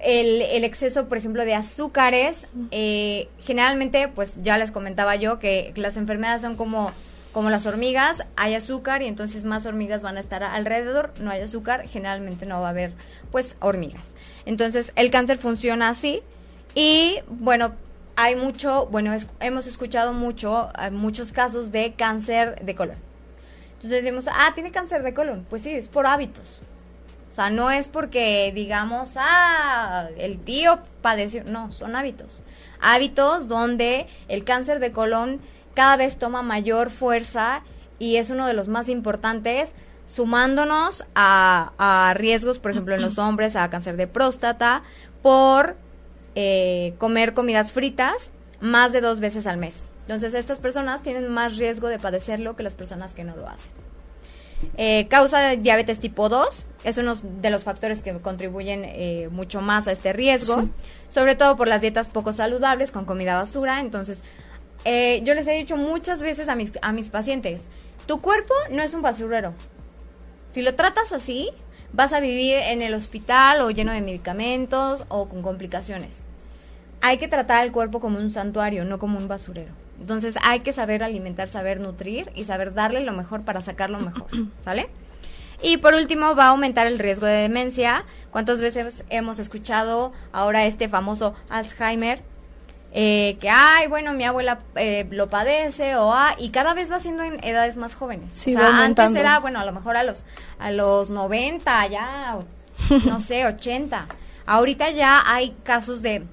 el, 0.02 0.41
el 0.41 0.63
exceso, 0.63 1.08
por 1.08 1.17
ejemplo, 1.17 1.43
de 1.43 1.56
azúcares, 1.56 2.48
eh, 2.72 3.30
generalmente, 3.39 4.08
pues 4.08 4.41
ya 4.43 4.58
les 4.58 4.72
comentaba 4.72 5.15
yo 5.15 5.39
que 5.39 5.74
las 5.76 5.98
enfermedades 5.98 6.41
son 6.41 6.56
como, 6.56 6.91
como 7.38 7.52
las 7.52 7.67
hormigas, 7.67 8.23
hay 8.36 8.56
azúcar 8.56 9.04
y 9.04 9.06
entonces 9.06 9.43
más 9.43 9.67
hormigas 9.67 10.02
van 10.02 10.17
a 10.17 10.21
estar 10.21 10.41
alrededor, 10.41 11.13
no 11.19 11.30
hay 11.30 11.39
azúcar, 11.41 11.88
generalmente 11.88 12.47
no 12.47 12.62
va 12.62 12.69
a 12.69 12.71
haber, 12.71 12.93
pues, 13.32 13.56
hormigas. 13.60 14.15
Entonces, 14.47 14.91
el 14.95 15.12
cáncer 15.12 15.38
funciona 15.38 15.89
así 15.89 16.23
y, 16.73 17.19
bueno, 17.28 17.76
hay 18.15 18.36
mucho, 18.36 18.88
bueno, 18.88 19.13
es- 19.13 19.28
hemos 19.39 19.67
escuchado 19.67 20.13
mucho, 20.13 20.71
hay 20.73 20.89
muchos 20.89 21.32
casos 21.32 21.71
de 21.71 21.93
cáncer 21.93 22.60
de 22.65 22.73
colon. 22.73 22.97
Entonces 23.73 24.02
decimos, 24.04 24.26
ah, 24.32 24.54
tiene 24.56 24.71
cáncer 24.71 25.04
de 25.04 25.13
colon. 25.13 25.45
Pues 25.47 25.62
sí, 25.62 25.69
es 25.69 25.89
por 25.89 26.08
hábitos. 26.08 26.63
O 27.30 27.34
sea, 27.36 27.52
no 27.52 27.69
es 27.69 27.88
porque 27.88 28.52
digamos, 28.56 29.12
ah, 29.15 30.08
el 30.17 30.39
tío 30.39 30.80
padeció. 31.04 31.43
No, 31.43 31.71
son 31.71 31.95
hábitos. 31.95 32.41
Hábitos 32.82 33.47
donde 33.47 34.08
el 34.28 34.43
cáncer 34.43 34.80
de 34.80 34.91
colon 34.91 35.39
cada 35.78 35.96
vez 35.96 36.18
toma 36.18 36.42
mayor 36.42 36.90
fuerza 36.90 37.62
y 38.00 38.16
es 38.16 38.32
uno 38.32 38.48
de 38.48 38.54
los 38.54 38.68
más 38.68 38.90
importantes, 38.90 39.74
sumándonos 40.08 41.06
a, 41.13 41.72
a 41.78 42.16
riesgos, 42.16 42.58
por 42.58 42.72
ejemplo, 42.72 42.96
en 42.96 43.02
los 43.02 43.18
hombres, 43.20 43.56
a 43.56 43.70
cáncer 43.70 43.96
de 43.96 44.08
próstata, 44.08 44.82
por 45.22 45.78
eh, 46.34 46.96
comer 46.98 47.36
comidas 47.36 47.72
fritas 47.74 48.32
más 48.60 48.92
de 48.92 49.02
dos 49.02 49.20
veces 49.20 49.46
al 49.46 49.58
mes. 49.58 49.84
Entonces, 50.02 50.34
estas 50.34 50.60
personas 50.60 51.04
tienen 51.04 51.30
más 51.32 51.58
riesgo 51.58 51.90
de 51.90 52.00
padecerlo 52.00 52.56
que 52.56 52.63
las 52.63 52.74
personas 52.74 53.13
que 53.13 53.24
no 53.24 53.36
lo 53.36 53.48
hacen. 53.48 53.72
Eh, 54.78 55.08
causa 55.10 55.38
de 55.40 55.58
diabetes 55.58 56.00
tipo 56.00 56.30
2 56.30 56.66
es 56.86 56.98
uno 56.98 57.13
de 57.13 57.50
los 57.52 57.63
factores 57.66 58.02
que 58.02 58.18
contribuyen 58.18 58.82
eh, 58.86 59.30
mucho 59.32 59.62
más 59.62 59.88
a 59.88 59.92
este 59.92 60.12
riesgo, 60.13 60.62
Sí. 60.62 60.72
sobre 61.10 61.36
todo 61.36 61.56
por 61.56 61.68
las 61.68 61.82
dietas 61.82 62.10
poco 62.10 62.34
saludables 62.34 62.92
con 62.92 63.06
comida 63.06 63.36
basura. 63.40 63.80
Entonces, 63.82 64.24
eh, 64.86 65.22
yo 65.24 65.34
les 65.34 65.48
he 65.48 65.52
dicho 65.52 65.78
muchas 65.78 66.22
veces 66.22 66.50
a 66.50 66.56
mis, 66.56 66.74
a 66.82 66.92
mis 66.92 67.10
pacientes, 67.10 67.66
tu 68.06 68.22
cuerpo 68.22 68.54
no 68.72 68.82
es 68.84 68.94
un 68.94 69.02
basurero. 69.02 69.54
Si 70.54 70.62
lo 70.62 70.76
tratas 70.76 71.12
así, 71.12 71.52
vas 71.94 72.13
a 72.13 72.20
vivir 72.20 72.56
en 72.56 72.82
el 72.82 72.94
hospital 72.94 73.62
o 73.62 73.72
lleno 73.72 73.92
de 73.92 74.02
medicamentos 74.02 75.06
o 75.10 75.28
con 75.28 75.42
complicaciones. 75.42 76.18
Hay 77.02 77.18
que 77.18 77.28
tratar 77.28 77.62
al 77.62 77.72
cuerpo 77.72 78.00
como 78.00 78.18
un 78.18 78.32
santuario, 78.32 78.86
no 78.86 78.98
como 78.98 79.18
un 79.20 79.28
basurero. 79.28 79.72
Entonces 80.00 80.36
hay 80.44 80.62
que 80.62 80.74
saber 80.74 81.04
alimentar, 81.04 81.50
saber 81.50 81.80
nutrir 81.80 82.32
y 82.36 82.46
saber 82.46 82.74
darle 82.74 83.04
lo 83.04 83.13
mejor 83.13 83.44
para 83.44 83.62
sacar 83.62 83.90
lo 83.90 84.00
mejor, 84.00 84.28
¿sale? 84.63 84.90
Y 85.62 85.78
por 85.78 85.96
último 85.96 86.36
va 86.36 86.46
a 86.46 86.50
aumentar 86.50 86.86
el 86.86 87.00
riesgo 87.00 87.26
de 87.26 87.34
demencia. 87.34 88.06
¿Cuántas 88.32 88.62
veces 88.62 89.04
hemos 89.10 89.40
escuchado 89.40 90.13
ahora 90.32 90.66
este 90.66 90.88
famoso 90.88 91.34
Alzheimer? 91.50 92.22
Eh, 92.93 93.38
que, 93.39 93.50
ay, 93.50 93.88
bueno, 93.88 94.13
mi 94.13 94.23
abuela 94.23 94.60
eh, 94.76 95.06
lo 95.12 95.30
padece 95.30 95.95
o, 95.97 96.13
ah, 96.13 96.36
y 96.38 96.50
cada 96.50 96.73
vez 96.73 96.91
va 96.91 97.00
siendo 97.00 97.23
en 97.23 97.43
edades 97.43 97.78
más 97.78 97.95
jóvenes. 97.95 98.34
Sí, 98.34 98.56
o 98.56 98.60
sea, 98.60 98.84
antes 98.84 99.13
era, 99.13 99.39
bueno, 99.39 99.60
a 99.60 99.65
lo 99.65 99.73
mejor 99.73 99.97
a 99.97 100.04
los, 100.04 100.26
a 100.58 100.71
los 100.71 101.10
90 101.10 101.88
ya, 101.88 102.38
o 102.38 102.45
no 103.06 103.19
sé, 103.19 103.45
80. 103.45 104.08
Ahorita 104.45 104.89
ya 104.91 105.21
hay 105.26 105.52
casos 105.63 106.02
de, 106.02 106.26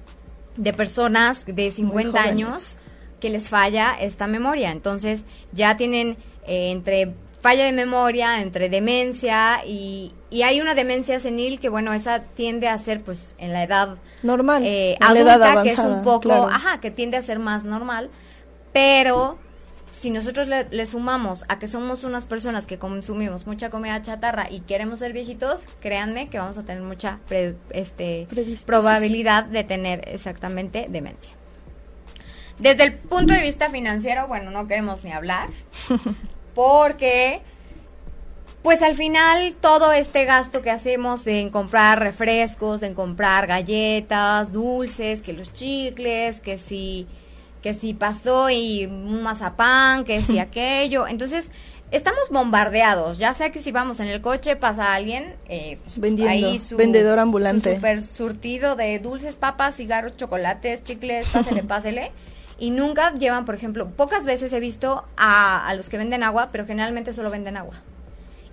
de 0.55 0.73
personas 0.73 1.45
de 1.45 1.71
50 1.71 2.11
jóvenes. 2.11 2.31
años 2.31 2.75
que 3.19 3.29
les 3.29 3.49
falla 3.49 3.95
esta 3.99 4.27
memoria. 4.27 4.71
Entonces 4.71 5.23
ya 5.51 5.77
tienen 5.77 6.17
eh, 6.47 6.71
entre 6.71 7.13
falla 7.41 7.65
de 7.65 7.73
memoria, 7.73 8.41
entre 8.41 8.69
demencia 8.69 9.63
y, 9.65 10.13
y 10.31 10.41
hay 10.41 10.61
una 10.61 10.73
demencia 10.73 11.19
senil 11.19 11.59
que, 11.59 11.69
bueno, 11.69 11.93
esa 11.93 12.21
tiende 12.21 12.67
a 12.67 12.77
ser, 12.79 13.03
pues, 13.03 13.35
en 13.37 13.53
la 13.53 13.63
edad 13.63 13.97
normal, 14.25 14.63
eh, 14.65 14.97
adulta, 14.99 15.63
que 15.63 15.69
es 15.71 15.79
un 15.79 16.01
poco, 16.01 16.31
ajá, 16.31 16.81
que 16.81 16.91
tiende 16.91 17.17
a 17.17 17.21
ser 17.21 17.39
más 17.39 17.63
normal, 17.63 18.09
pero 18.73 19.37
si 20.05 20.11
nosotros 20.11 20.47
le, 20.47 20.85
sumamos 20.85 21.45
a 21.47 21.57
que 21.57 21.67
somos 21.67 22.03
unas 22.03 22.27
personas 22.27 22.67
que 22.67 22.77
consumimos 22.77 23.47
mucha 23.47 23.69
comida 23.69 24.01
chatarra 24.01 24.47
y 24.51 24.59
queremos 24.59 24.99
ser 24.99 25.13
viejitos, 25.13 25.65
créanme 25.79 26.27
que 26.27 26.37
vamos 26.37 26.57
a 26.57 26.63
tener 26.63 26.83
mucha 26.83 27.19
este, 27.71 28.27
probabilidad 28.65 29.45
de 29.45 29.63
tener 29.63 30.07
exactamente 30.07 30.85
demencia. 30.89 31.31
Desde 32.59 32.83
el 32.83 32.93
punto 32.93 33.33
de 33.33 33.41
vista 33.41 33.69
financiero, 33.69 34.27
bueno, 34.27 34.51
no 34.51 34.67
queremos 34.67 35.03
ni 35.03 35.11
hablar, 35.11 35.49
porque 36.55 37.41
pues 38.65 38.81
al 38.81 38.95
final 38.95 39.55
todo 39.61 39.91
este 39.91 40.25
gasto 40.25 40.63
que 40.63 40.71
hacemos 40.71 41.27
en 41.27 41.51
comprar 41.51 41.99
refrescos, 41.99 42.81
en 42.81 42.95
comprar 42.95 43.45
galletas, 43.45 44.51
dulces, 44.51 45.21
que 45.21 45.33
los 45.33 45.53
chicles, 45.53 46.39
que 46.39 46.57
si 46.57 47.05
que 47.61 47.75
si 47.75 47.93
pasó 47.93 48.49
y 48.49 48.87
un 48.87 49.21
mazapán, 49.21 50.03
que 50.03 50.19
si 50.23 50.39
aquello. 50.39 51.07
Entonces, 51.07 51.51
estamos 51.91 52.31
bombardeados. 52.31 53.19
Ya 53.19 53.35
sea 53.35 53.51
que 53.51 53.61
si 53.61 53.71
vamos 53.71 53.99
en 53.99 54.07
el 54.07 54.19
coche, 54.19 54.55
pasa 54.55 54.95
alguien 54.95 55.35
eh, 55.47 55.77
pues, 55.83 55.99
vendiendo, 55.99 56.59
su, 56.59 56.75
vendedor 56.75 57.19
ambulante. 57.19 57.69
Su 57.69 57.75
super 57.75 58.01
surtido 58.01 58.75
de 58.75 58.97
dulces, 58.97 59.35
papas, 59.35 59.75
cigarros, 59.75 60.17
chocolates, 60.17 60.83
chicles, 60.83 61.27
pásele, 61.31 61.61
pásele. 61.67 62.11
Y 62.57 62.71
nunca 62.71 63.13
llevan, 63.13 63.45
por 63.45 63.53
ejemplo, 63.53 63.85
pocas 63.87 64.25
veces 64.25 64.51
he 64.53 64.59
visto 64.59 65.03
a, 65.17 65.67
a 65.67 65.75
los 65.75 65.87
que 65.87 65.99
venden 65.99 66.23
agua, 66.23 66.49
pero 66.51 66.65
generalmente 66.65 67.13
solo 67.13 67.29
venden 67.29 67.57
agua. 67.57 67.83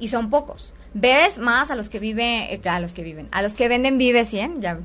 Y 0.02 0.08
son 0.08 0.30
pocos. 0.30 0.74
Ves 0.94 1.38
más 1.38 1.70
a 1.70 1.76
los 1.76 1.88
que 1.88 2.00
viven, 2.00 2.48
eh, 2.50 2.60
a 2.68 2.80
los 2.80 2.92
que 2.92 3.04
viven, 3.04 3.28
a 3.30 3.40
los 3.40 3.54
que 3.54 3.68
venden 3.68 3.98
Vive 3.98 4.24
100, 4.24 4.60
ya. 4.60 4.80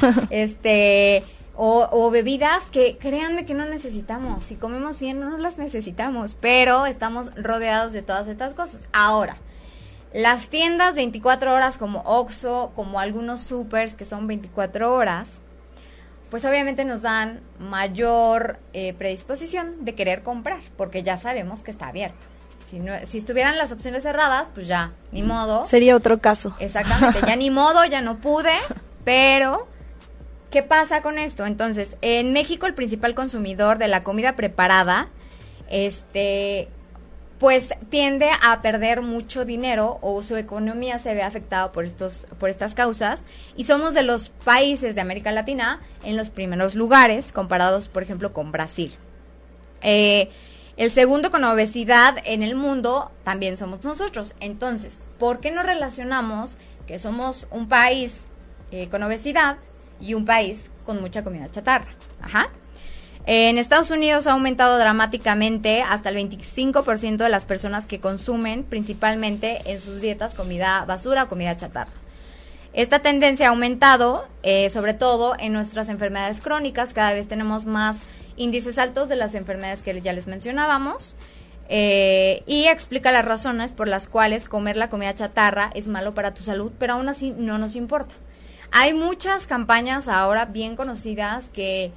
este 0.30 1.22
o, 1.60 2.10
bebidas 2.10 2.64
que 2.72 2.96
créanme 2.96 3.44
que 3.44 3.52
no 3.52 3.66
necesitamos. 3.66 4.44
Si 4.44 4.54
comemos 4.54 5.00
bien, 5.00 5.20
no 5.20 5.36
las 5.36 5.58
necesitamos, 5.58 6.34
pero 6.40 6.86
estamos 6.86 7.34
rodeados 7.34 7.92
de 7.92 8.00
todas 8.00 8.26
estas 8.26 8.54
cosas. 8.54 8.88
Ahora, 8.90 9.36
las 10.14 10.48
tiendas 10.48 10.94
24 10.94 11.52
horas 11.52 11.76
como 11.76 12.00
Oxxo, 12.06 12.72
como 12.74 13.00
algunos 13.00 13.42
supers 13.42 13.94
que 13.94 14.06
son 14.06 14.26
24 14.26 14.94
horas, 14.94 15.28
pues 16.30 16.46
obviamente 16.46 16.86
nos 16.86 17.02
dan 17.02 17.40
mayor 17.58 18.60
eh, 18.72 18.94
predisposición 18.94 19.84
de 19.84 19.94
querer 19.94 20.22
comprar, 20.22 20.60
porque 20.78 21.02
ya 21.02 21.18
sabemos 21.18 21.62
que 21.62 21.70
está 21.70 21.88
abierto. 21.88 22.24
Si, 22.68 22.80
no, 22.80 22.92
si 23.04 23.18
estuvieran 23.18 23.56
las 23.56 23.72
opciones 23.72 24.02
cerradas, 24.02 24.48
pues 24.54 24.66
ya, 24.66 24.92
ni 25.12 25.22
modo. 25.22 25.64
Sería 25.66 25.96
otro 25.96 26.18
caso. 26.18 26.54
Exactamente, 26.58 27.20
ya 27.26 27.36
ni 27.36 27.50
modo, 27.50 27.84
ya 27.84 28.00
no 28.00 28.18
pude, 28.18 28.54
pero 29.04 29.68
¿Qué 30.50 30.62
pasa 30.62 31.02
con 31.02 31.18
esto? 31.18 31.44
Entonces, 31.44 31.96
en 32.00 32.32
México 32.32 32.66
el 32.66 32.72
principal 32.72 33.14
consumidor 33.14 33.76
de 33.76 33.88
la 33.88 34.02
comida 34.02 34.34
preparada, 34.34 35.08
este, 35.68 36.68
pues 37.38 37.68
tiende 37.90 38.30
a 38.42 38.60
perder 38.62 39.02
mucho 39.02 39.44
dinero 39.44 39.98
o 40.00 40.22
su 40.22 40.36
economía 40.36 40.98
se 40.98 41.14
ve 41.14 41.22
afectada 41.22 41.70
por 41.70 41.84
estos, 41.84 42.26
por 42.40 42.48
estas 42.48 42.74
causas 42.74 43.20
y 43.56 43.64
somos 43.64 43.92
de 43.92 44.02
los 44.02 44.30
países 44.30 44.94
de 44.94 45.02
América 45.02 45.32
Latina 45.32 45.80
en 46.02 46.16
los 46.16 46.30
primeros 46.30 46.74
lugares 46.74 47.30
comparados, 47.30 47.88
por 47.88 48.02
ejemplo, 48.02 48.32
con 48.32 48.50
Brasil. 48.50 48.94
Eh, 49.82 50.30
el 50.78 50.90
segundo 50.90 51.30
con 51.30 51.44
obesidad 51.44 52.16
en 52.24 52.42
el 52.42 52.56
mundo 52.56 53.12
también 53.24 53.58
somos 53.58 53.84
nosotros. 53.84 54.34
Entonces, 54.40 54.98
¿por 55.18 55.40
qué 55.40 55.50
no 55.50 55.62
relacionamos 55.62 56.56
que 56.86 56.98
somos 56.98 57.46
un 57.50 57.68
país 57.68 58.28
eh, 58.70 58.88
con 58.88 59.02
obesidad 59.02 59.56
y 60.00 60.14
un 60.14 60.24
país 60.24 60.70
con 60.84 61.00
mucha 61.00 61.24
comida 61.24 61.50
chatarra. 61.50 61.88
Ajá. 62.20 62.50
En 63.24 63.58
Estados 63.58 63.90
Unidos 63.90 64.26
ha 64.26 64.32
aumentado 64.32 64.78
dramáticamente 64.78 65.82
hasta 65.82 66.08
el 66.08 66.16
25% 66.16 67.16
de 67.18 67.28
las 67.28 67.44
personas 67.44 67.86
que 67.86 68.00
consumen 68.00 68.64
principalmente 68.64 69.60
en 69.66 69.80
sus 69.80 70.00
dietas 70.00 70.34
comida 70.34 70.84
basura 70.86 71.24
o 71.24 71.28
comida 71.28 71.56
chatarra. 71.56 71.92
Esta 72.72 73.00
tendencia 73.00 73.46
ha 73.46 73.50
aumentado 73.50 74.26
eh, 74.42 74.70
sobre 74.70 74.94
todo 74.94 75.34
en 75.38 75.52
nuestras 75.52 75.88
enfermedades 75.88 76.40
crónicas. 76.40 76.94
Cada 76.94 77.12
vez 77.12 77.28
tenemos 77.28 77.66
más 77.66 77.98
índices 78.38 78.78
altos 78.78 79.08
de 79.08 79.16
las 79.16 79.34
enfermedades 79.34 79.82
que 79.82 80.00
ya 80.00 80.12
les 80.12 80.26
mencionábamos. 80.26 81.14
Eh, 81.70 82.42
y 82.46 82.64
explica 82.64 83.12
las 83.12 83.26
razones 83.26 83.72
por 83.72 83.88
las 83.88 84.08
cuales 84.08 84.48
comer 84.48 84.76
la 84.76 84.88
comida 84.88 85.14
chatarra 85.14 85.70
es 85.74 85.86
malo 85.86 86.14
para 86.14 86.32
tu 86.32 86.42
salud, 86.42 86.72
pero 86.78 86.94
aún 86.94 87.10
así 87.10 87.34
no 87.36 87.58
nos 87.58 87.76
importa. 87.76 88.14
Hay 88.72 88.94
muchas 88.94 89.46
campañas 89.46 90.08
ahora 90.08 90.46
bien 90.46 90.76
conocidas 90.76 91.50
que, 91.50 91.92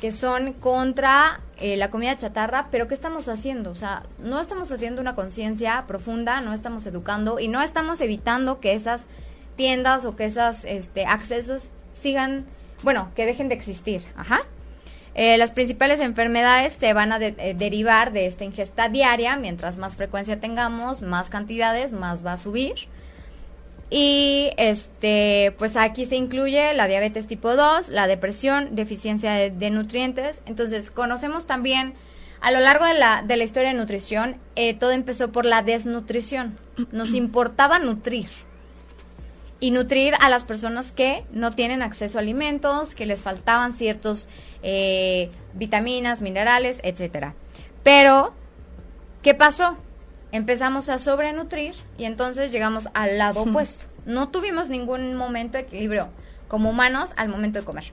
que 0.00 0.12
son 0.12 0.52
contra 0.52 1.40
eh, 1.56 1.76
la 1.76 1.90
comida 1.90 2.14
chatarra, 2.14 2.68
pero 2.70 2.86
¿qué 2.86 2.94
estamos 2.94 3.28
haciendo? 3.28 3.70
O 3.70 3.74
sea, 3.74 4.04
no 4.18 4.40
estamos 4.40 4.70
haciendo 4.70 5.00
una 5.00 5.16
conciencia 5.16 5.84
profunda, 5.88 6.40
no 6.40 6.52
estamos 6.52 6.86
educando 6.86 7.40
y 7.40 7.48
no 7.48 7.62
estamos 7.62 8.00
evitando 8.00 8.58
que 8.58 8.74
esas 8.74 9.02
tiendas 9.56 10.04
o 10.04 10.14
que 10.14 10.26
esos 10.26 10.64
este, 10.64 11.04
accesos 11.04 11.70
sigan, 11.94 12.46
bueno, 12.82 13.10
que 13.16 13.26
dejen 13.26 13.48
de 13.48 13.56
existir. 13.56 14.02
Ajá. 14.16 14.40
Eh, 15.18 15.38
las 15.38 15.52
principales 15.52 16.00
enfermedades 16.00 16.74
se 16.74 16.92
van 16.92 17.10
a 17.10 17.16
eh, 17.16 17.54
derivar 17.56 18.12
de 18.12 18.26
esta 18.26 18.44
ingesta 18.44 18.90
diaria. 18.90 19.36
Mientras 19.36 19.78
más 19.78 19.96
frecuencia 19.96 20.36
tengamos, 20.36 21.00
más 21.00 21.30
cantidades, 21.30 21.92
más 21.92 22.24
va 22.24 22.34
a 22.34 22.38
subir. 22.38 22.74
Y 23.88 24.50
este, 24.58 25.54
pues 25.58 25.74
aquí 25.76 26.04
se 26.04 26.16
incluye 26.16 26.74
la 26.74 26.86
diabetes 26.86 27.26
tipo 27.26 27.56
2, 27.56 27.88
la 27.88 28.06
depresión, 28.06 28.74
deficiencia 28.74 29.32
de, 29.32 29.70
nutrientes. 29.70 30.42
Entonces, 30.44 30.90
conocemos 30.90 31.46
también 31.46 31.94
a 32.42 32.50
lo 32.50 32.60
largo 32.60 32.84
de 32.84 32.94
la, 32.94 33.22
de 33.22 33.38
la 33.38 33.44
historia 33.44 33.70
de 33.70 33.76
nutrición, 33.76 34.36
eh, 34.54 34.74
todo 34.74 34.90
empezó 34.90 35.32
por 35.32 35.46
la 35.46 35.62
desnutrición. 35.62 36.58
Nos 36.92 37.14
importaba 37.14 37.78
nutrir. 37.78 38.28
Y 39.60 39.70
nutrir 39.70 40.12
a 40.20 40.28
las 40.28 40.44
personas 40.44 40.92
que 40.92 41.24
no 41.32 41.52
tienen 41.52 41.80
acceso 41.80 42.18
a 42.18 42.20
alimentos, 42.20 42.94
que 42.94 43.06
les 43.06 43.22
faltaban 43.22 43.72
ciertos 43.72 44.28
eh, 44.68 45.30
vitaminas, 45.54 46.22
minerales, 46.22 46.80
etcétera. 46.82 47.34
Pero, 47.84 48.34
¿qué 49.22 49.34
pasó? 49.34 49.76
empezamos 50.32 50.88
a 50.88 50.98
sobrenutrir 50.98 51.74
y 51.98 52.04
entonces 52.04 52.52
llegamos 52.52 52.88
al 52.94 53.18
lado 53.18 53.42
opuesto. 53.44 53.86
No 54.04 54.28
tuvimos 54.28 54.68
ningún 54.68 55.14
momento 55.14 55.58
de 55.58 55.64
equilibrio 55.64 56.10
como 56.48 56.70
humanos 56.70 57.12
al 57.16 57.28
momento 57.28 57.58
de 57.58 57.64
comer. 57.64 57.92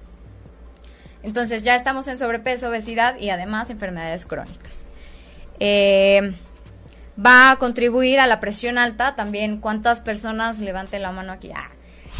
Entonces 1.23 1.63
ya 1.63 1.75
estamos 1.75 2.07
en 2.07 2.17
sobrepeso, 2.17 2.67
obesidad 2.67 3.17
y 3.17 3.29
además 3.29 3.69
enfermedades 3.69 4.25
crónicas. 4.25 4.85
Eh, 5.59 6.35
va 7.23 7.51
a 7.51 7.55
contribuir 7.57 8.19
a 8.19 8.27
la 8.27 8.39
presión 8.39 8.77
alta 8.77 9.15
también. 9.15 9.59
¿Cuántas 9.59 10.01
personas, 10.01 10.59
levanten 10.59 11.01
la 11.01 11.11
mano 11.11 11.31
aquí, 11.31 11.51
ah, 11.55 11.69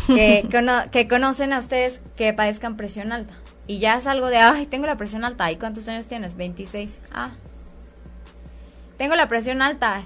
que, 0.08 0.48
que 0.92 1.08
conocen 1.08 1.52
a 1.52 1.60
ustedes 1.60 2.00
que 2.16 2.34
padezcan 2.34 2.78
presión 2.78 3.12
alta? 3.12 3.34
Y 3.66 3.80
ya 3.80 3.98
es 3.98 4.08
algo 4.08 4.28
de, 4.28 4.38
ay, 4.38 4.66
tengo 4.66 4.86
la 4.86 4.98
presión 4.98 5.24
alta. 5.24 5.52
¿Y 5.52 5.58
cuántos 5.58 5.88
años 5.88 6.08
tienes? 6.08 6.36
26. 6.36 7.02
Ah, 7.14 7.32
tengo 8.98 9.16
la 9.16 9.28
presión 9.28 9.62
alta. 9.62 10.02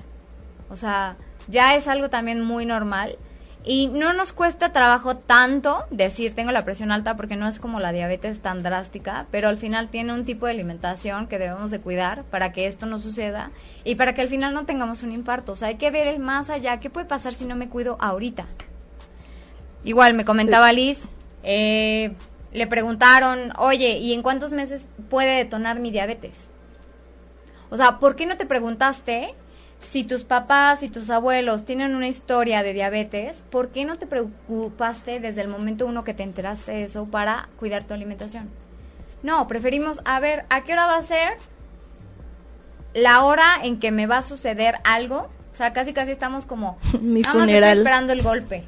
O 0.70 0.76
sea, 0.76 1.18
ya 1.48 1.76
es 1.76 1.88
algo 1.88 2.10
también 2.10 2.42
muy 2.44 2.66
normal. 2.66 3.18
Y 3.70 3.88
no 3.88 4.14
nos 4.14 4.32
cuesta 4.32 4.72
trabajo 4.72 5.18
tanto 5.18 5.86
decir 5.92 6.34
tengo 6.34 6.52
la 6.52 6.64
presión 6.64 6.90
alta 6.90 7.18
porque 7.18 7.36
no 7.36 7.50
es 7.50 7.60
como 7.60 7.82
la 7.82 7.92
diabetes 7.92 8.40
tan 8.40 8.64
drástica, 8.64 9.28
pero 9.30 9.50
al 9.50 9.58
final 9.58 9.90
tiene 9.90 10.14
un 10.14 10.24
tipo 10.24 10.46
de 10.46 10.54
alimentación 10.54 11.28
que 11.28 11.38
debemos 11.38 11.70
de 11.70 11.80
cuidar 11.80 12.24
para 12.24 12.54
que 12.54 12.68
esto 12.68 12.86
no 12.86 12.98
suceda 13.00 13.52
y 13.84 13.96
para 13.96 14.14
que 14.14 14.22
al 14.22 14.30
final 14.30 14.54
no 14.54 14.66
tengamos 14.66 15.04
un 15.04 15.12
infarto. 15.12 15.52
O 15.52 15.56
sea, 15.58 15.68
hay 15.68 15.76
que 15.76 15.92
ver 15.92 16.08
el 16.08 16.20
más 16.20 16.50
allá. 16.50 16.80
¿Qué 16.80 16.90
puede 16.90 17.08
pasar 17.08 17.34
si 17.34 17.44
no 17.44 17.58
me 17.58 17.68
cuido 17.68 17.98
ahorita? 18.00 18.46
Igual 19.84 20.14
me 20.14 20.24
comentaba 20.24 20.72
Liz, 20.72 21.02
eh, 21.44 22.16
le 22.58 22.68
preguntaron, 22.68 23.54
oye, 23.58 23.98
¿y 23.98 24.14
en 24.14 24.22
cuántos 24.22 24.54
meses 24.54 24.88
puede 25.10 25.38
detonar 25.38 25.80
mi 25.80 25.92
diabetes? 25.92 26.50
O 27.70 27.78
sea, 27.78 28.00
¿por 28.00 28.16
qué 28.16 28.26
no 28.26 28.38
te 28.38 28.46
preguntaste 28.46 29.36
si 29.80 30.04
tus 30.04 30.24
papás 30.24 30.84
y 30.84 30.90
tus 30.90 31.10
abuelos 31.10 31.64
tienen 31.66 31.96
una 31.96 32.08
historia 32.08 32.64
de 32.64 32.74
diabetes, 32.74 33.44
¿por 33.50 33.70
qué 33.70 33.86
no 33.86 33.96
te 33.96 34.08
preocupaste 34.08 35.20
desde 35.20 35.42
el 35.42 35.48
momento 35.48 35.86
uno 35.86 36.04
que 36.04 36.14
te 36.14 36.24
enteraste 36.24 36.72
de 36.72 36.84
eso 36.84 37.06
para 37.06 37.50
cuidar 37.58 37.84
tu 37.84 37.94
alimentación? 37.94 38.50
No, 39.24 39.48
preferimos, 39.48 40.00
a 40.06 40.20
ver, 40.20 40.46
¿a 40.50 40.62
qué 40.62 40.74
hora 40.74 40.88
va 40.88 40.98
a 40.98 41.02
ser 41.02 41.38
la 42.94 43.24
hora 43.24 43.46
en 43.64 43.80
que 43.80 43.92
me 43.92 44.08
va 44.08 44.18
a 44.18 44.24
suceder 44.24 44.76
algo? 44.84 45.30
O 45.52 45.56
sea, 45.56 45.74
casi 45.74 45.94
casi 45.94 46.12
estamos 46.12 46.46
como, 46.46 46.78
Mi 47.02 47.24
funeral. 47.24 47.78
esperando 47.78 48.14
el 48.14 48.22
golpe. 48.22 48.64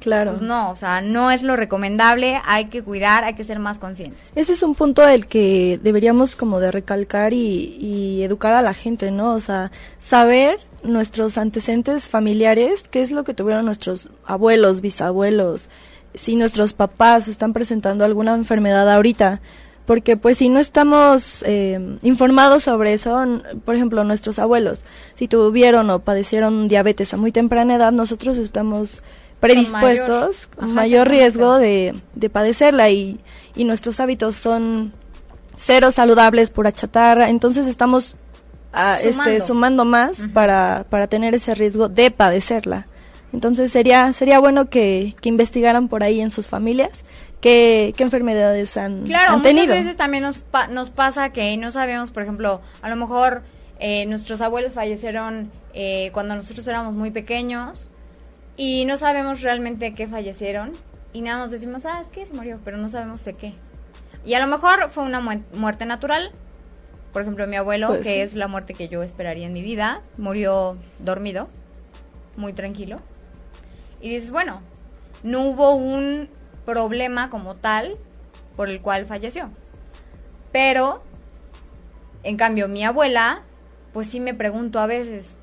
Claro. 0.00 0.30
Pues 0.32 0.42
no, 0.42 0.70
o 0.70 0.76
sea, 0.76 1.02
no 1.02 1.30
es 1.30 1.42
lo 1.42 1.56
recomendable, 1.56 2.40
hay 2.44 2.66
que 2.66 2.82
cuidar, 2.82 3.22
hay 3.24 3.34
que 3.34 3.44
ser 3.44 3.58
más 3.58 3.78
conscientes. 3.78 4.32
Ese 4.34 4.54
es 4.54 4.62
un 4.62 4.74
punto 4.74 5.02
del 5.02 5.26
que 5.26 5.78
deberíamos 5.82 6.36
como 6.36 6.58
de 6.58 6.72
recalcar 6.72 7.32
y, 7.34 8.22
educar 8.22 8.54
a 8.54 8.62
la 8.62 8.74
gente, 8.74 9.10
¿no? 9.10 9.32
O 9.32 9.40
sea, 9.40 9.70
saber 9.98 10.58
nuestros 10.82 11.38
antecedentes 11.38 12.08
familiares, 12.08 12.84
qué 12.90 13.02
es 13.02 13.12
lo 13.12 13.24
que 13.24 13.34
tuvieron 13.34 13.64
nuestros 13.64 14.08
abuelos, 14.24 14.80
bisabuelos, 14.80 15.68
si 16.14 16.36
nuestros 16.36 16.72
papás 16.72 17.28
están 17.28 17.52
presentando 17.52 18.04
alguna 18.04 18.34
enfermedad 18.34 18.90
ahorita, 18.90 19.40
porque 19.86 20.16
pues 20.16 20.38
si 20.38 20.48
no 20.48 20.60
estamos 20.60 21.42
eh, 21.46 21.98
informados 22.02 22.64
sobre 22.64 22.94
eso, 22.94 23.20
por 23.64 23.74
ejemplo, 23.74 24.04
nuestros 24.04 24.38
abuelos, 24.38 24.82
si 25.14 25.28
tuvieron 25.28 25.90
o 25.90 25.98
padecieron 26.00 26.68
diabetes 26.68 27.12
a 27.12 27.16
muy 27.16 27.32
temprana 27.32 27.76
edad, 27.76 27.92
nosotros 27.92 28.38
estamos 28.38 29.02
predispuestos, 29.40 30.48
mayor, 30.58 30.74
mayor 30.74 31.08
riesgo 31.08 31.58
de, 31.58 32.00
de 32.14 32.30
padecerla 32.30 32.90
y, 32.90 33.18
y 33.56 33.64
nuestros 33.64 33.98
hábitos 34.00 34.36
son 34.36 34.92
cero 35.56 35.90
saludables, 35.90 36.50
pura 36.50 36.72
chatarra, 36.72 37.28
entonces 37.28 37.66
estamos 37.66 38.16
ah, 38.72 38.98
sumando. 39.02 39.30
Este, 39.30 39.46
sumando 39.46 39.84
más 39.84 40.22
para, 40.32 40.86
para 40.88 41.06
tener 41.06 41.34
ese 41.34 41.54
riesgo 41.54 41.88
de 41.88 42.10
padecerla. 42.10 42.86
Entonces 43.32 43.70
sería, 43.70 44.12
sería 44.12 44.40
bueno 44.40 44.68
que, 44.70 45.14
que 45.20 45.28
investigaran 45.28 45.88
por 45.88 46.02
ahí 46.02 46.20
en 46.20 46.30
sus 46.30 46.48
familias 46.48 47.04
qué, 47.40 47.94
qué 47.96 48.02
enfermedades 48.02 48.76
han, 48.76 49.04
claro, 49.04 49.34
han 49.34 49.42
tenido. 49.42 49.66
muchas 49.66 49.84
veces 49.84 49.96
también 49.96 50.22
nos, 50.22 50.38
pa 50.38 50.66
nos 50.66 50.90
pasa 50.90 51.30
que 51.30 51.56
no 51.56 51.70
sabemos, 51.70 52.10
por 52.10 52.22
ejemplo, 52.22 52.60
a 52.82 52.90
lo 52.90 52.96
mejor 52.96 53.42
eh, 53.78 54.04
nuestros 54.06 54.40
abuelos 54.40 54.72
fallecieron 54.72 55.50
eh, 55.74 56.10
cuando 56.12 56.34
nosotros 56.34 56.66
éramos 56.66 56.94
muy 56.94 57.10
pequeños 57.10 57.88
y 58.62 58.84
no 58.84 58.98
sabemos 58.98 59.40
realmente 59.40 59.94
qué 59.94 60.06
fallecieron 60.06 60.72
y 61.14 61.22
nada 61.22 61.38
más 61.38 61.50
decimos, 61.50 61.86
ah, 61.86 61.98
es 62.02 62.08
que 62.08 62.26
se 62.26 62.34
murió, 62.34 62.60
pero 62.62 62.76
no 62.76 62.90
sabemos 62.90 63.24
de 63.24 63.32
qué. 63.32 63.54
Y 64.22 64.34
a 64.34 64.38
lo 64.38 64.46
mejor 64.48 64.90
fue 64.90 65.02
una 65.02 65.18
mu 65.18 65.42
muerte 65.54 65.86
natural. 65.86 66.30
Por 67.10 67.22
ejemplo, 67.22 67.46
mi 67.46 67.56
abuelo, 67.56 67.86
pues 67.86 68.02
que 68.02 68.16
sí. 68.16 68.20
es 68.20 68.34
la 68.34 68.48
muerte 68.48 68.74
que 68.74 68.90
yo 68.90 69.02
esperaría 69.02 69.46
en 69.46 69.54
mi 69.54 69.62
vida, 69.62 70.02
murió 70.18 70.74
dormido, 70.98 71.48
muy 72.36 72.52
tranquilo. 72.52 73.00
Y 74.02 74.10
dices, 74.10 74.30
bueno, 74.30 74.60
no 75.22 75.40
hubo 75.40 75.74
un 75.74 76.28
problema 76.66 77.30
como 77.30 77.54
tal 77.54 77.96
por 78.56 78.68
el 78.68 78.82
cual 78.82 79.06
falleció. 79.06 79.48
Pero, 80.52 81.02
en 82.24 82.36
cambio, 82.36 82.68
mi 82.68 82.84
abuela, 82.84 83.42
pues 83.94 84.06
sí 84.06 84.20
me 84.20 84.34
pregunto 84.34 84.80
a 84.80 84.86
veces, 84.86 85.34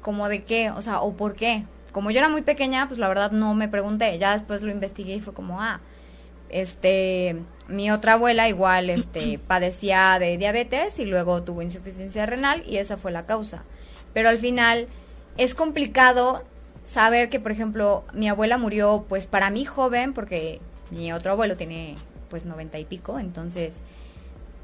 como 0.00 0.28
de 0.28 0.44
qué, 0.44 0.70
o 0.70 0.80
sea, 0.80 1.00
o 1.00 1.16
por 1.16 1.34
qué. 1.34 1.64
Como 1.92 2.10
yo 2.10 2.18
era 2.18 2.28
muy 2.28 2.42
pequeña, 2.42 2.88
pues 2.88 2.98
la 2.98 3.08
verdad 3.08 3.30
no 3.30 3.54
me 3.54 3.68
pregunté. 3.68 4.18
Ya 4.18 4.32
después 4.32 4.62
lo 4.62 4.72
investigué 4.72 5.14
y 5.14 5.20
fue 5.20 5.34
como, 5.34 5.60
ah, 5.60 5.80
este, 6.48 7.42
mi 7.68 7.90
otra 7.90 8.14
abuela 8.14 8.48
igual, 8.48 8.90
este, 8.90 9.38
padecía 9.46 10.18
de 10.18 10.36
diabetes 10.38 10.98
y 10.98 11.04
luego 11.04 11.42
tuvo 11.42 11.62
insuficiencia 11.62 12.26
renal 12.26 12.62
y 12.66 12.78
esa 12.78 12.96
fue 12.96 13.12
la 13.12 13.24
causa. 13.24 13.64
Pero 14.14 14.28
al 14.28 14.38
final 14.38 14.88
es 15.36 15.54
complicado 15.54 16.44
saber 16.86 17.30
que, 17.30 17.40
por 17.40 17.52
ejemplo, 17.52 18.04
mi 18.12 18.28
abuela 18.28 18.58
murió, 18.58 19.04
pues 19.08 19.26
para 19.26 19.50
mí 19.50 19.64
joven, 19.64 20.12
porque 20.12 20.60
mi 20.90 21.12
otro 21.12 21.32
abuelo 21.32 21.56
tiene, 21.56 21.96
pues, 22.28 22.44
noventa 22.44 22.78
y 22.78 22.84
pico, 22.84 23.18
entonces, 23.18 23.82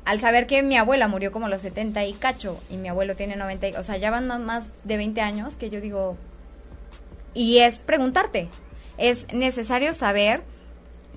al 0.04 0.20
saber 0.20 0.46
que 0.46 0.62
mi 0.62 0.76
abuela 0.76 1.08
murió 1.08 1.32
como 1.32 1.46
a 1.46 1.48
los 1.48 1.62
70 1.62 2.04
y 2.04 2.12
cacho, 2.12 2.60
y 2.68 2.76
mi 2.76 2.88
abuelo 2.88 3.16
tiene 3.16 3.36
90, 3.36 3.68
y, 3.68 3.74
o 3.74 3.82
sea, 3.82 3.96
ya 3.96 4.10
van 4.10 4.26
más, 4.26 4.40
más 4.40 4.64
de 4.84 4.96
20 4.96 5.20
años, 5.20 5.56
que 5.56 5.70
yo 5.70 5.80
digo, 5.80 6.18
y 7.38 7.58
es 7.58 7.78
preguntarte, 7.78 8.48
es 8.96 9.32
necesario 9.32 9.94
saber, 9.94 10.42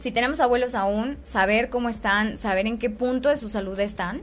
si 0.02 0.12
tenemos 0.12 0.40
abuelos 0.40 0.76
aún, 0.76 1.18
saber 1.24 1.70
cómo 1.70 1.90
están, 1.90 2.38
saber 2.38 2.68
en 2.68 2.78
qué 2.78 2.92
punto 2.92 3.30
de 3.30 3.38
su 3.38 3.50
salud 3.50 3.80
están, 3.80 4.22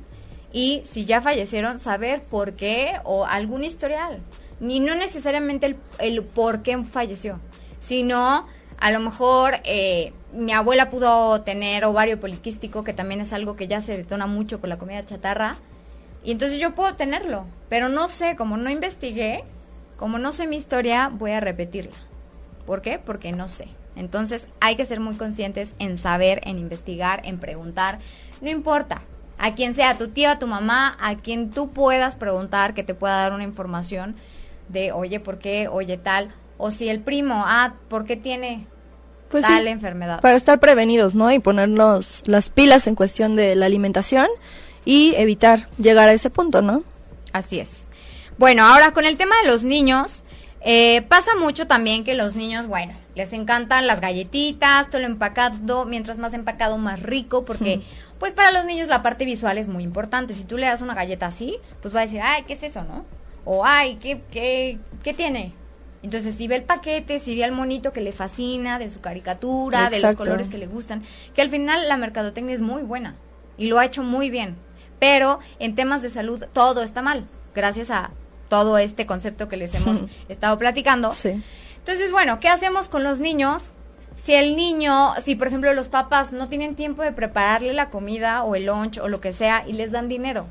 y 0.52 0.84
si 0.88 1.06
ya 1.06 1.20
fallecieron, 1.20 1.80
saber 1.80 2.22
por 2.22 2.54
qué 2.54 3.00
o 3.02 3.26
algún 3.26 3.64
historial. 3.64 4.20
Ni 4.61 4.78
no 4.78 4.94
necesariamente 4.94 5.76
el, 5.98 6.22
por 6.22 6.62
qué 6.62 6.78
falleció, 6.84 7.40
sino 7.80 8.46
a 8.78 8.90
lo 8.92 9.00
mejor 9.00 9.56
eh, 9.64 10.12
mi 10.32 10.52
abuela 10.52 10.90
pudo 10.90 11.40
tener 11.40 11.84
ovario 11.84 12.20
poliquístico, 12.20 12.84
que 12.84 12.92
también 12.92 13.22
es 13.22 13.32
algo 13.32 13.56
que 13.56 13.66
ya 13.66 13.82
se 13.82 13.96
detona 13.96 14.28
mucho 14.28 14.61
por 14.61 14.68
la 14.68 14.78
comida 14.78 15.04
chatarra, 15.04 15.56
y 16.22 16.30
entonces 16.30 16.61
yo 16.61 16.70
puedo 16.70 16.94
tenerlo, 16.94 17.44
pero 17.68 17.88
no 17.88 18.08
sé, 18.08 18.37
como 18.37 18.56
no 18.56 18.70
investigué, 18.70 19.42
como 19.98 20.18
no 20.18 20.32
sé 20.32 20.46
mi 20.46 20.56
historia, 20.56 21.11
voy 21.12 21.32
a 21.32 21.40
repetirla. 21.40 21.96
¿Por 22.64 22.80
qué? 22.82 22.98
Porque 22.98 23.32
no 23.32 23.48
sé. 23.48 23.68
Entonces 23.96 24.46
hay 24.61 24.76
que 24.76 24.87
ser 24.87 25.00
muy 25.00 25.16
conscientes 25.16 25.72
en 25.80 25.98
saber, 25.98 26.40
en 26.44 26.58
investigar, 26.58 27.20
en 27.24 27.38
preguntar. 27.38 27.98
No 28.40 28.48
importa, 28.48 29.02
a 29.38 29.52
quien 29.54 29.74
sea, 29.74 29.90
a 29.90 29.98
tu 29.98 30.08
tío, 30.08 30.30
a 30.30 30.38
tu 30.38 30.46
mamá, 30.46 30.96
a 31.00 31.16
quien 31.16 31.50
tú 31.50 31.70
puedas 31.70 32.14
preguntar 32.14 32.74
que 32.74 32.84
te 32.84 32.94
pueda 32.94 33.16
dar 33.16 33.32
una 33.32 33.42
información 33.42 34.14
de, 34.68 34.92
oye, 34.92 35.18
¿por 35.18 35.38
qué? 35.38 35.66
Oye, 35.66 35.96
tal. 35.96 36.32
O 36.58 36.70
si 36.70 36.88
el 36.88 37.00
primo, 37.00 37.42
ah, 37.44 37.74
¿por 37.88 38.04
qué 38.04 38.16
tiene 38.16 38.66
pues 39.30 39.44
tal 39.44 39.64
sí, 39.64 39.68
enfermedad? 39.68 40.20
Para 40.20 40.37
estar 40.37 40.61
prevenidos, 40.61 41.16
¿no? 41.16 41.32
Y 41.32 41.40
ponernos 41.40 42.22
las 42.26 42.50
pilas 42.50 42.87
en 42.87 42.94
cuestión 42.94 43.34
de 43.34 43.56
la 43.56 43.66
alimentación 43.66 44.28
y 44.84 45.14
evitar 45.16 45.68
llegar 45.78 46.08
a 46.08 46.12
ese 46.12 46.30
punto, 46.30 46.62
¿no? 46.62 46.84
Así 47.32 47.58
es. 47.58 47.88
Bueno, 48.38 48.64
ahora 48.64 48.92
con 48.92 49.05
el 49.05 49.16
tema 49.16 49.35
de 49.42 49.48
los 49.48 49.64
niños, 49.64 50.24
eh, 50.61 51.03
pasa 51.03 51.33
mucho 51.38 51.66
también 51.66 52.05
que 52.05 52.14
los 52.14 52.37
niños, 52.37 52.66
bueno, 52.66 52.94
les 53.14 53.33
encantan 53.33 53.87
las 53.87 54.01
galletitas, 54.01 54.88
todo 54.88 55.01
lo 55.01 55.07
empacado, 55.07 55.85
mientras 55.85 56.18
más 56.18 56.33
empacado, 56.35 56.79
más 56.79 57.03
rico, 57.03 57.44
porque... 57.44 57.83
Pues 58.18 58.33
para 58.33 58.51
los 58.51 58.64
niños 58.64 58.88
la 58.88 59.01
parte 59.01 59.24
visual 59.24 59.59
es 59.59 59.68
muy 59.68 59.85
importante. 59.85 60.35
Si 60.35 60.42
tú 60.42 60.57
le 60.57 60.66
das 60.66 60.83
una 60.83 60.96
galleta 60.96 61.27
así, 61.27 61.57
pues 61.81 61.94
va 61.94 62.01
a 62.01 62.05
decir, 62.05 62.20
ay, 62.20 62.42
¿qué 62.48 62.55
es 62.55 62.64
eso, 62.64 62.83
no? 62.83 63.05
o 63.51 63.64
ay, 63.64 63.96
¿qué, 63.96 64.20
qué, 64.31 64.79
qué 65.03 65.14
tiene? 65.14 65.55
Entonces, 66.03 66.35
si 66.37 66.46
ve 66.48 66.57
el 66.57 66.64
paquete, 66.64 67.18
si 67.18 67.35
ve 67.35 67.44
al 67.44 67.53
monito 67.53 67.92
que 67.92 68.03
le 68.03 68.12
fascina, 68.12 68.79
de 68.79 68.90
su 68.90 69.01
caricatura, 69.01 69.87
Exacto. 69.87 69.96
de 69.96 70.03
los 70.03 70.14
colores 70.16 70.48
que 70.51 70.59
le 70.59 70.66
gustan, 70.66 71.03
que 71.35 71.40
al 71.40 71.48
final 71.48 71.88
la 71.88 71.96
mercadotecnia 71.96 72.55
es 72.55 72.61
muy 72.61 72.83
buena 72.83 73.16
y 73.57 73.68
lo 73.68 73.79
ha 73.79 73.87
hecho 73.87 74.03
muy 74.03 74.29
bien. 74.29 74.57
Pero 74.98 75.38
en 75.59 75.74
temas 75.74 76.03
de 76.03 76.11
salud 76.11 76.44
todo 76.53 76.83
está 76.83 77.01
mal, 77.01 77.27
gracias 77.55 77.90
a 77.90 78.11
todo 78.48 78.78
este 78.78 79.06
concepto 79.06 79.48
que 79.48 79.56
les 79.56 79.74
hemos 79.74 80.04
estado 80.28 80.58
platicando. 80.58 81.12
Sí. 81.12 81.42
Entonces, 81.78 82.12
bueno, 82.12 82.40
¿qué 82.40 82.48
hacemos 82.48 82.88
con 82.88 83.04
los 83.04 83.20
niños? 83.20 83.70
Si 84.16 84.34
el 84.34 84.56
niño, 84.56 85.12
si 85.22 85.37
por 85.37 85.46
ejemplo 85.46 85.72
los 85.74 85.88
papás 85.88 86.32
no 86.32 86.48
tienen 86.48 86.74
tiempo 86.74 87.02
de 87.02 87.12
prepararle 87.12 87.72
la 87.72 87.88
comida 87.88 88.42
o 88.42 88.56
el 88.56 88.66
lunch 88.66 88.98
o 88.98 89.08
lo 89.08 89.20
que 89.20 89.32
sea 89.32 89.64
y 89.66 89.72
les 89.72 89.92
dan 89.92 90.08
dinero, 90.08 90.46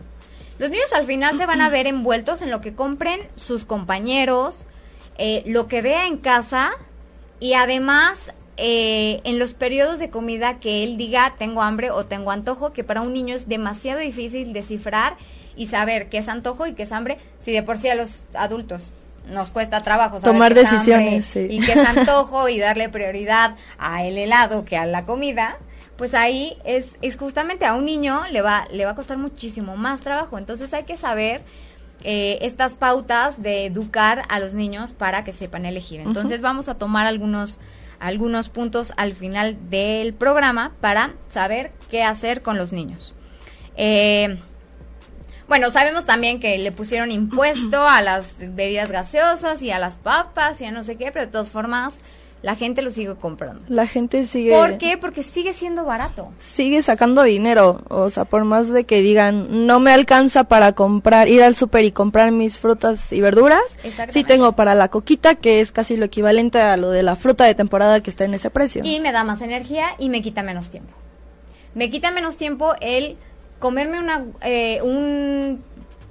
los 0.58 0.72
niños 0.72 0.92
al 0.94 1.06
final 1.06 1.38
se 1.38 1.46
van 1.46 1.62
a 1.62 1.70
ver 1.70 1.86
envueltos 1.86 2.42
en 2.42 2.50
lo 2.50 2.62
que 2.62 2.74
compren 2.74 3.20
sus 3.36 3.66
compañeros, 3.66 4.66
eh, 5.18 5.44
lo 5.46 5.68
que 5.68 5.82
vea 5.82 6.08
en 6.08 6.18
casa 6.18 6.72
y 7.40 7.54
además 7.54 8.32
eh, 8.56 9.20
en 9.24 9.38
los 9.38 9.54
periodos 9.54 10.00
de 10.00 10.10
comida 10.10 10.60
que 10.60 10.84
él 10.84 10.98
diga 10.98 11.36
tengo 11.38 11.62
hambre 11.62 11.92
o 11.92 12.06
tengo 12.06 12.32
antojo, 12.32 12.72
que 12.72 12.84
para 12.84 13.02
un 13.02 13.14
niño 13.14 13.36
es 13.36 13.48
demasiado 13.48 14.00
difícil 14.00 14.54
descifrar 14.54 15.18
y 15.58 15.68
saber 15.68 16.08
qué 16.10 16.20
es 16.20 16.30
antojo 16.30 16.68
y 16.68 16.74
qué 16.74 16.84
es 16.84 16.92
hambre, 16.92 17.18
si 17.40 17.52
de 17.52 17.64
por 17.64 17.78
sí 17.78 17.90
a 17.90 17.96
los 17.96 18.22
adultos 18.34 18.94
nos 19.28 19.50
cuesta 19.50 19.82
trabajo 19.82 20.22
saber 20.22 20.34
tomar 20.34 20.54
qué 20.54 20.62
decisiones 20.62 21.36
hambre 21.36 21.50
sí. 21.50 21.56
y 21.56 21.60
qué 21.60 21.74
es 21.74 21.90
antojo 21.98 22.48
y 22.48 22.60
darle 22.60 22.88
prioridad 22.88 23.56
a 23.78 24.06
el 24.06 24.18
helado 24.18 24.64
que 24.64 24.78
a 24.78 24.86
la 24.86 25.06
comida 25.06 25.58
pues 25.98 26.14
ahí 26.14 26.58
es, 26.64 26.86
es 27.02 27.18
justamente 27.18 27.66
a 27.66 27.74
un 27.74 27.86
niño 27.86 28.22
le 28.32 28.42
va, 28.42 28.68
le 28.72 28.86
va 28.86 28.92
a 28.92 28.96
costar 28.96 29.18
muchísimo 29.18 29.76
más 29.76 30.02
trabajo. 30.02 30.38
Entonces 30.38 30.74
hay 30.74 30.84
que 30.84 30.96
saber 30.96 31.42
eh, 32.04 32.38
estas 32.42 32.76
pautas 32.76 33.42
de 33.42 33.66
educar 33.66 34.24
a 34.30 34.40
los 34.40 34.54
niños 34.54 34.92
para 34.92 35.24
que 35.24 35.34
sepan 35.34 35.66
elegir. 35.66 36.00
Entonces 36.02 36.38
uh 36.38 36.40
-huh. 36.40 36.44
vamos 36.44 36.70
a 36.70 36.76
tomar 36.76 37.08
algunos, 37.08 37.58
algunos 38.00 38.50
puntos 38.50 38.94
al 38.96 39.14
final 39.14 39.58
del 39.70 40.14
programa 40.14 40.74
para 40.80 41.16
saber 41.30 41.72
qué 41.90 42.04
hacer 42.04 42.42
con 42.42 42.58
los 42.58 42.72
niños. 42.72 43.16
Eh, 43.76 44.38
bueno, 45.48 45.70
sabemos 45.70 46.06
también 46.06 46.40
que 46.40 46.58
le 46.58 46.72
pusieron 46.72 47.12
impuesto 47.12 47.88
a 47.88 48.02
las 48.02 48.36
bebidas 48.38 48.92
gaseosas 48.92 49.62
y 49.62 49.72
a 49.72 49.80
las 49.80 49.98
papas 49.98 50.62
y 50.62 50.66
a 50.66 50.72
no 50.72 50.84
sé 50.84 50.98
qué, 50.98 51.12
pero 51.12 51.26
de 51.26 51.32
todas 51.32 51.52
formas 51.52 52.00
la 52.42 52.56
gente 52.56 52.82
lo 52.82 52.92
sigue 52.92 53.16
comprando. 53.16 53.66
La 53.68 53.88
gente 53.88 54.26
sigue... 54.26 54.52
¿Por 54.52 54.78
qué? 54.78 54.98
Porque 54.98 55.24
sigue 55.24 55.54
siendo 55.54 55.86
barato. 55.86 56.32
Sigue 56.38 56.82
sacando 56.84 57.24
dinero, 57.24 57.82
o 57.90 58.10
sea, 58.10 58.26
por 58.26 58.46
más 58.46 58.70
de 58.70 58.84
que 58.84 59.02
digan, 59.02 59.66
no 59.66 59.80
me 59.80 59.92
alcanza 59.92 60.44
para 60.44 60.74
comprar, 60.74 61.30
ir 61.30 61.42
al 61.42 61.56
súper 61.56 61.84
y 61.84 61.92
comprar 61.92 62.32
mis 62.32 62.60
frutas 62.60 63.12
y 63.12 63.22
verduras, 63.22 63.64
sí 64.10 64.24
tengo 64.24 64.54
para 64.54 64.76
la 64.76 64.90
coquita, 64.90 65.36
que 65.36 65.62
es 65.62 65.72
casi 65.72 65.98
lo 65.98 66.06
equivalente 66.06 66.62
a 66.62 66.78
lo 66.78 66.92
de 66.92 67.04
la 67.04 67.16
fruta 67.16 67.46
de 67.46 67.56
temporada 67.56 68.02
que 68.02 68.10
está 68.10 68.26
en 68.26 68.36
ese 68.36 68.50
precio. 68.50 68.84
Y 68.86 69.00
me 69.00 69.12
da 69.12 69.24
más 69.24 69.42
energía 69.42 69.96
y 69.98 70.10
me 70.10 70.22
quita 70.22 70.44
menos 70.44 70.70
tiempo. 70.70 70.94
Me 71.74 71.90
quita 71.90 72.12
menos 72.12 72.38
tiempo 72.38 72.74
el 72.82 73.18
comerme 73.60 74.00
una, 74.00 74.26
eh, 74.42 74.82
un 74.82 75.60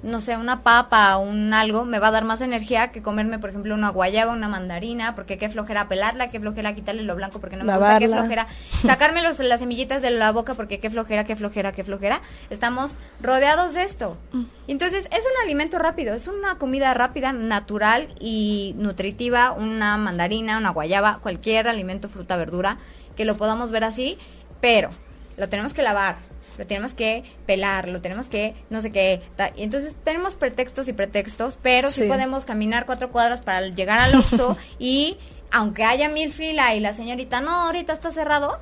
no 0.03 0.21
sé, 0.21 0.37
una 0.37 0.61
papa 0.61 1.17
o 1.17 1.21
un 1.21 1.53
algo 1.53 1.83
me 1.83 1.99
va 1.99 2.07
a 2.07 2.11
dar 2.11 2.23
más 2.23 2.41
energía 2.41 2.89
que 2.89 3.01
comerme, 3.01 3.39
por 3.39 3.49
ejemplo, 3.49 3.73
una 3.73 3.89
guayaba, 3.89 4.31
una 4.31 4.47
mandarina, 4.47 5.15
porque 5.15 5.37
qué 5.37 5.49
flojera 5.49 5.87
pelarla, 5.87 6.29
qué 6.29 6.39
flojera 6.39 6.75
quitarle 6.75 7.03
lo 7.03 7.15
blanco 7.15 7.39
porque 7.39 7.55
no 7.55 7.65
me 7.65 7.73
gusta, 7.73 7.99
qué 7.99 8.07
flojera 8.07 8.47
sacarme 8.85 9.21
los, 9.23 9.39
las 9.39 9.59
semillitas 9.59 10.01
de 10.01 10.11
la 10.11 10.31
boca 10.31 10.53
porque 10.53 10.79
qué 10.79 10.89
flojera, 10.89 11.23
qué 11.23 11.35
flojera, 11.35 11.71
qué 11.71 11.83
flojera. 11.83 12.21
Estamos 12.49 12.99
rodeados 13.21 13.73
de 13.73 13.83
esto. 13.83 14.17
Mm. 14.33 14.43
Entonces, 14.67 15.05
es 15.11 15.23
un 15.23 15.43
alimento 15.43 15.79
rápido, 15.79 16.13
es 16.13 16.27
una 16.27 16.57
comida 16.57 16.93
rápida, 16.93 17.33
natural 17.33 18.09
y 18.19 18.75
nutritiva, 18.77 19.51
una 19.51 19.97
mandarina, 19.97 20.57
una 20.57 20.69
guayaba, 20.69 21.19
cualquier 21.21 21.67
alimento, 21.67 22.07
fruta, 22.07 22.37
verdura, 22.37 22.77
que 23.15 23.25
lo 23.25 23.35
podamos 23.35 23.71
ver 23.71 23.83
así, 23.83 24.17
pero 24.61 24.89
lo 25.37 25.49
tenemos 25.49 25.73
que 25.73 25.81
lavar, 25.81 26.17
lo 26.57 26.65
tenemos 26.67 26.93
que 26.93 27.23
pelar, 27.45 27.87
lo 27.87 28.01
tenemos 28.01 28.27
que 28.27 28.55
no 28.69 28.81
sé 28.81 28.91
qué. 28.91 29.21
Y 29.55 29.63
entonces 29.63 29.95
tenemos 30.03 30.35
pretextos 30.35 30.87
y 30.87 30.93
pretextos, 30.93 31.57
pero 31.61 31.89
sí. 31.89 32.03
podemos 32.03 32.45
caminar 32.45 32.85
cuatro 32.85 33.09
cuadras 33.09 33.41
para 33.41 33.67
llegar 33.67 33.99
al 33.99 34.15
Oxxo 34.15 34.57
y 34.79 35.17
aunque 35.51 35.83
haya 35.83 36.09
mil 36.09 36.31
fila 36.31 36.75
y 36.75 36.79
la 36.79 36.93
señorita, 36.93 37.41
no, 37.41 37.51
ahorita 37.51 37.93
está 37.93 38.11
cerrado, 38.11 38.59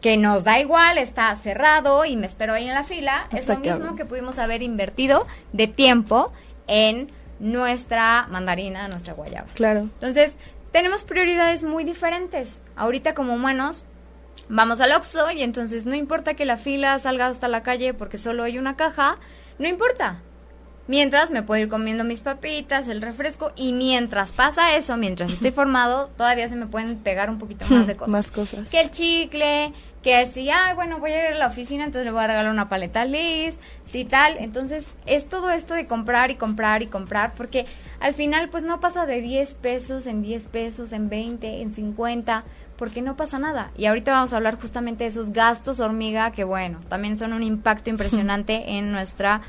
que 0.00 0.16
nos 0.16 0.44
da 0.44 0.60
igual, 0.60 0.98
está 0.98 1.34
cerrado 1.36 2.04
y 2.04 2.16
me 2.16 2.26
espero 2.26 2.52
ahí 2.52 2.68
en 2.68 2.74
la 2.74 2.84
fila, 2.84 3.26
es 3.32 3.46
lo 3.48 3.58
mismo 3.58 3.96
que 3.96 4.04
pudimos 4.04 4.38
haber 4.38 4.62
invertido 4.62 5.26
de 5.52 5.68
tiempo 5.68 6.32
en 6.66 7.08
nuestra 7.38 8.26
mandarina, 8.30 8.88
nuestra 8.88 9.14
guayaba. 9.14 9.48
Claro. 9.54 9.80
Entonces, 9.80 10.34
tenemos 10.72 11.04
prioridades 11.04 11.62
muy 11.62 11.84
diferentes. 11.84 12.58
Ahorita 12.76 13.14
como 13.14 13.34
humanos 13.34 13.84
vamos 14.52 14.82
al 14.82 14.92
Oxxo 14.92 15.30
y 15.30 15.42
entonces 15.42 15.86
no 15.86 15.94
importa 15.94 16.34
que 16.34 16.44
la 16.44 16.58
fila 16.58 16.98
salga 16.98 17.26
hasta 17.26 17.48
la 17.48 17.62
calle 17.62 17.94
porque 17.94 18.18
solo 18.18 18.44
hay 18.44 18.58
una 18.58 18.76
caja, 18.76 19.18
no 19.58 19.66
importa. 19.66 20.20
Mientras 20.88 21.30
me 21.30 21.42
puedo 21.42 21.62
ir 21.62 21.68
comiendo 21.68 22.02
mis 22.02 22.22
papitas, 22.22 22.88
el 22.88 23.00
refresco 23.00 23.52
y 23.56 23.72
mientras 23.72 24.32
pasa 24.32 24.74
eso, 24.76 24.96
mientras 24.96 25.30
estoy 25.30 25.50
formado, 25.52 26.08
todavía 26.08 26.48
se 26.48 26.56
me 26.56 26.66
pueden 26.66 26.98
pegar 26.98 27.30
un 27.30 27.38
poquito 27.38 27.64
más 27.70 27.86
de 27.86 27.96
cosas. 27.96 28.12
Más 28.12 28.30
cosas. 28.30 28.70
Que 28.70 28.80
el 28.80 28.90
chicle, 28.90 29.72
que 30.02 30.26
si, 30.26 30.50
ay, 30.50 30.74
bueno, 30.74 30.98
voy 30.98 31.12
a 31.12 31.18
ir 31.20 31.34
a 31.34 31.38
la 31.38 31.46
oficina, 31.46 31.84
entonces 31.84 32.04
le 32.04 32.10
voy 32.10 32.22
a 32.22 32.26
regalar 32.26 32.52
una 32.52 32.68
paleta 32.68 33.06
Liz, 33.06 33.54
si 33.90 34.04
tal. 34.04 34.36
Entonces, 34.38 34.84
es 35.06 35.28
todo 35.28 35.50
esto 35.50 35.72
de 35.72 35.86
comprar 35.86 36.30
y 36.30 36.34
comprar 36.34 36.82
y 36.82 36.88
comprar, 36.88 37.32
porque 37.36 37.64
al 38.00 38.12
final, 38.12 38.48
pues 38.50 38.64
no 38.64 38.80
pasa 38.80 39.06
de 39.06 39.22
10 39.22 39.54
pesos 39.54 40.06
en 40.06 40.20
10 40.20 40.48
pesos, 40.48 40.92
en 40.92 41.08
20, 41.08 41.62
en 41.62 41.74
50 41.74 42.44
porque 42.76 43.02
no 43.02 43.16
pasa 43.16 43.38
nada. 43.38 43.70
Y 43.76 43.86
ahorita 43.86 44.12
vamos 44.12 44.32
a 44.32 44.36
hablar 44.36 44.58
justamente 44.60 45.04
de 45.04 45.10
esos 45.10 45.32
gastos 45.32 45.80
hormiga 45.80 46.32
que, 46.32 46.44
bueno, 46.44 46.80
también 46.88 47.18
son 47.18 47.32
un 47.32 47.42
impacto 47.42 47.90
impresionante 47.90 48.64
en 48.78 48.92
nuestra 48.92 49.42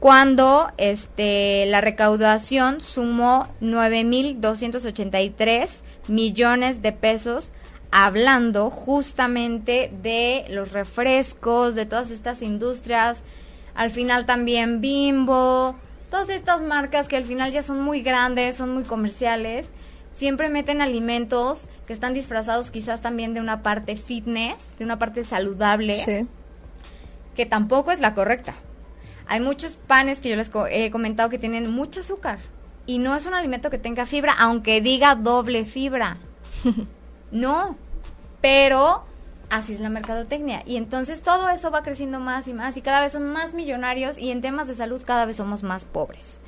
cuando 0.00 0.72
este, 0.78 1.66
la 1.66 1.80
recaudación 1.80 2.80
sumó 2.80 3.48
9.283 3.60 5.68
millones 6.08 6.82
de 6.82 6.92
pesos, 6.92 7.50
hablando 7.90 8.70
justamente 8.70 9.92
de 10.02 10.44
los 10.50 10.72
refrescos, 10.72 11.74
de 11.74 11.86
todas 11.86 12.10
estas 12.10 12.42
industrias, 12.42 13.22
al 13.74 13.90
final 13.90 14.24
también 14.24 14.80
Bimbo, 14.80 15.76
todas 16.10 16.28
estas 16.30 16.62
marcas 16.62 17.08
que 17.08 17.16
al 17.16 17.24
final 17.24 17.52
ya 17.52 17.62
son 17.62 17.80
muy 17.80 18.02
grandes, 18.02 18.56
son 18.56 18.72
muy 18.72 18.84
comerciales, 18.84 19.68
siempre 20.12 20.48
meten 20.48 20.80
alimentos 20.80 21.68
que 21.86 21.92
están 21.92 22.14
disfrazados 22.14 22.70
quizás 22.70 23.00
también 23.00 23.34
de 23.34 23.40
una 23.40 23.62
parte 23.62 23.96
fitness, 23.96 24.76
de 24.78 24.84
una 24.84 24.98
parte 24.98 25.24
saludable, 25.24 26.26
que 27.34 27.46
tampoco 27.46 27.92
es 27.92 28.00
la 28.00 28.14
correcta. 28.14 28.56
Hay 29.26 29.40
muchos 29.40 29.76
panes 29.76 30.20
que 30.20 30.30
yo 30.30 30.36
les 30.36 30.50
he 30.70 30.90
comentado 30.90 31.28
que 31.28 31.38
tienen 31.38 31.70
mucho 31.70 32.00
azúcar 32.00 32.38
y 32.86 32.98
no 32.98 33.14
es 33.14 33.26
un 33.26 33.34
alimento 33.34 33.68
que 33.68 33.78
tenga 33.78 34.06
fibra, 34.06 34.34
aunque 34.38 34.80
diga 34.80 35.14
doble 35.14 35.66
fibra. 35.66 36.16
no, 37.30 37.76
pero 38.40 39.02
así 39.50 39.74
es 39.74 39.80
la 39.80 39.88
mercadotecnia. 39.88 40.62
Y 40.66 40.76
entonces 40.76 41.22
todo 41.22 41.48
eso 41.50 41.70
va 41.70 41.82
creciendo 41.82 42.20
más 42.20 42.48
y 42.48 42.54
más 42.54 42.76
y 42.76 42.82
cada 42.82 43.00
vez 43.00 43.12
son 43.12 43.30
más 43.30 43.54
millonarios 43.54 44.18
y 44.18 44.30
en 44.30 44.40
temas 44.40 44.68
de 44.68 44.74
salud 44.74 45.02
cada 45.04 45.26
vez 45.26 45.36
somos 45.36 45.62
más 45.62 45.84
pobres. 45.84 46.38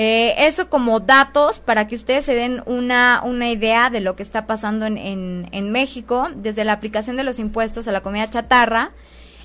Eh, 0.00 0.46
eso 0.46 0.70
como 0.70 1.00
datos 1.00 1.58
para 1.58 1.88
que 1.88 1.96
ustedes 1.96 2.24
se 2.24 2.34
den 2.34 2.62
una, 2.66 3.20
una 3.24 3.50
idea 3.50 3.90
de 3.90 4.00
lo 4.00 4.14
que 4.14 4.22
está 4.22 4.46
pasando 4.46 4.86
en, 4.86 5.48
en, 5.50 5.72
México, 5.72 6.28
desde 6.36 6.64
la 6.64 6.74
aplicación 6.74 7.16
de 7.16 7.24
los 7.24 7.40
impuestos 7.40 7.88
a 7.88 7.92
la 7.92 8.00
comida 8.00 8.30
chatarra. 8.30 8.92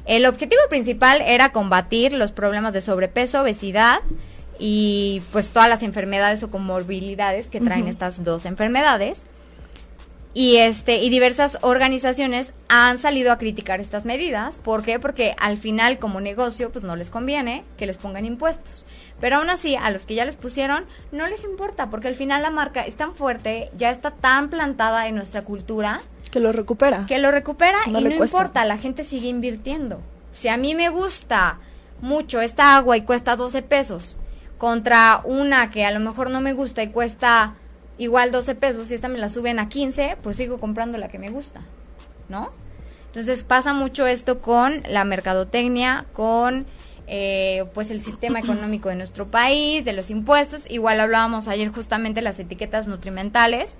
El 0.05 0.27
objetivo 0.27 0.61
principal 0.69 1.21
era 1.21 1.51
combatir 1.51 2.13
los 2.13 2.31
problemas 2.31 2.73
de 2.73 2.81
sobrepeso, 2.81 3.41
obesidad 3.41 3.99
y 4.59 5.23
pues 5.31 5.49
todas 5.49 5.69
las 5.69 5.81
enfermedades 5.81 6.43
o 6.43 6.51
comorbilidades 6.51 7.47
que 7.47 7.59
traen 7.59 7.87
estas 7.87 8.23
dos 8.23 8.45
enfermedades. 8.45 9.23
Y 10.33 10.57
este 10.57 10.97
y 10.97 11.09
diversas 11.09 11.59
organizaciones 11.61 12.53
han 12.67 12.97
salido 12.97 13.31
a 13.31 13.37
criticar 13.37 13.79
estas 13.79 14.03
medidas, 14.03 14.57
¿por 14.57 14.83
qué? 14.83 14.99
Porque 14.99 15.35
al 15.37 15.57
final 15.57 15.99
como 15.99 16.21
negocio 16.21 16.71
pues 16.71 16.83
no 16.83 16.95
les 16.95 17.11
conviene 17.11 17.63
que 17.77 17.85
les 17.85 17.97
pongan 17.97 18.25
impuestos. 18.25 18.85
Pero 19.23 19.37
aún 19.37 19.49
así, 19.49 19.75
a 19.75 19.89
los 19.91 20.05
que 20.05 20.15
ya 20.15 20.25
les 20.25 20.35
pusieron, 20.35 20.85
no 21.11 21.27
les 21.27 21.45
importa, 21.45 21.89
porque 21.89 22.09
al 22.09 22.15
final 22.15 22.41
la 22.41 22.49
marca 22.49 22.81
es 22.81 22.95
tan 22.95 23.15
fuerte, 23.15 23.69
ya 23.77 23.89
está 23.89 24.11
tan 24.11 24.49
plantada 24.49 25.07
en 25.07 25.15
nuestra 25.15 25.43
cultura. 25.43 26.01
Que 26.29 26.39
lo 26.39 26.51
recupera. 26.51 27.05
Que 27.07 27.19
lo 27.19 27.31
recupera 27.31 27.77
y 27.85 27.91
no 27.91 28.01
importa, 28.01 28.65
la 28.65 28.77
gente 28.77 29.03
sigue 29.03 29.29
invirtiendo. 29.29 30.01
Si 30.33 30.49
a 30.49 30.57
mí 30.57 30.75
me 30.75 30.89
gusta 30.89 31.57
mucho 32.01 32.41
esta 32.41 32.75
agua 32.75 32.97
y 32.97 33.03
cuesta 33.03 33.35
12 33.35 33.61
pesos, 33.61 34.17
contra 34.57 35.21
una 35.23 35.69
que 35.69 35.85
a 35.85 35.91
lo 35.91 35.99
mejor 35.99 36.29
no 36.29 36.41
me 36.41 36.53
gusta 36.53 36.83
y 36.83 36.89
cuesta 36.89 37.53
igual 37.97 38.31
12 38.31 38.55
pesos, 38.55 38.91
y 38.91 38.95
esta 38.95 39.07
me 39.07 39.19
la 39.19 39.29
suben 39.29 39.59
a 39.59 39.69
15, 39.69 40.17
pues 40.21 40.37
sigo 40.37 40.59
comprando 40.59 40.97
la 40.97 41.09
que 41.09 41.19
me 41.19 41.29
gusta, 41.29 41.61
¿no? 42.29 42.49
Entonces 43.07 43.43
pasa 43.43 43.73
mucho 43.73 44.07
esto 44.07 44.39
con 44.39 44.81
la 44.87 45.05
mercadotecnia, 45.05 46.05
con 46.13 46.65
eh, 47.05 47.63
pues 47.73 47.91
el 47.91 48.03
sistema 48.03 48.39
económico 48.39 48.89
de 48.89 48.95
nuestro 48.95 49.27
país, 49.27 49.85
de 49.85 49.93
los 49.93 50.09
impuestos. 50.09 50.69
Igual 50.69 50.99
hablábamos 50.99 51.47
ayer 51.47 51.69
justamente 51.69 52.21
de 52.21 52.23
las 52.23 52.39
etiquetas 52.39 52.87
nutrimentales. 52.87 53.75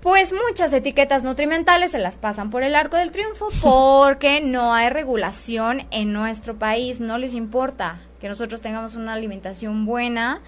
Pues 0.00 0.32
muchas 0.32 0.72
etiquetas 0.72 1.24
nutrimentales 1.24 1.90
se 1.90 1.98
las 1.98 2.16
pasan 2.16 2.50
por 2.50 2.62
el 2.62 2.76
arco 2.76 2.96
del 2.96 3.10
triunfo 3.10 3.48
porque 3.60 4.40
no 4.40 4.72
hay 4.72 4.88
regulación 4.88 5.82
en 5.90 6.12
nuestro 6.12 6.56
país, 6.56 7.00
no 7.00 7.18
les 7.18 7.34
importa 7.34 7.98
que 8.20 8.28
nosotros 8.28 8.60
tengamos 8.60 8.94
una 8.94 9.14
alimentación 9.14 9.84
buena, 9.84 10.40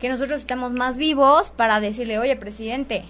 que 0.00 0.08
nosotros 0.08 0.40
estemos 0.40 0.72
más 0.72 0.96
vivos 0.96 1.50
para 1.50 1.80
decirle, 1.80 2.18
oye, 2.18 2.36
presidente, 2.36 3.04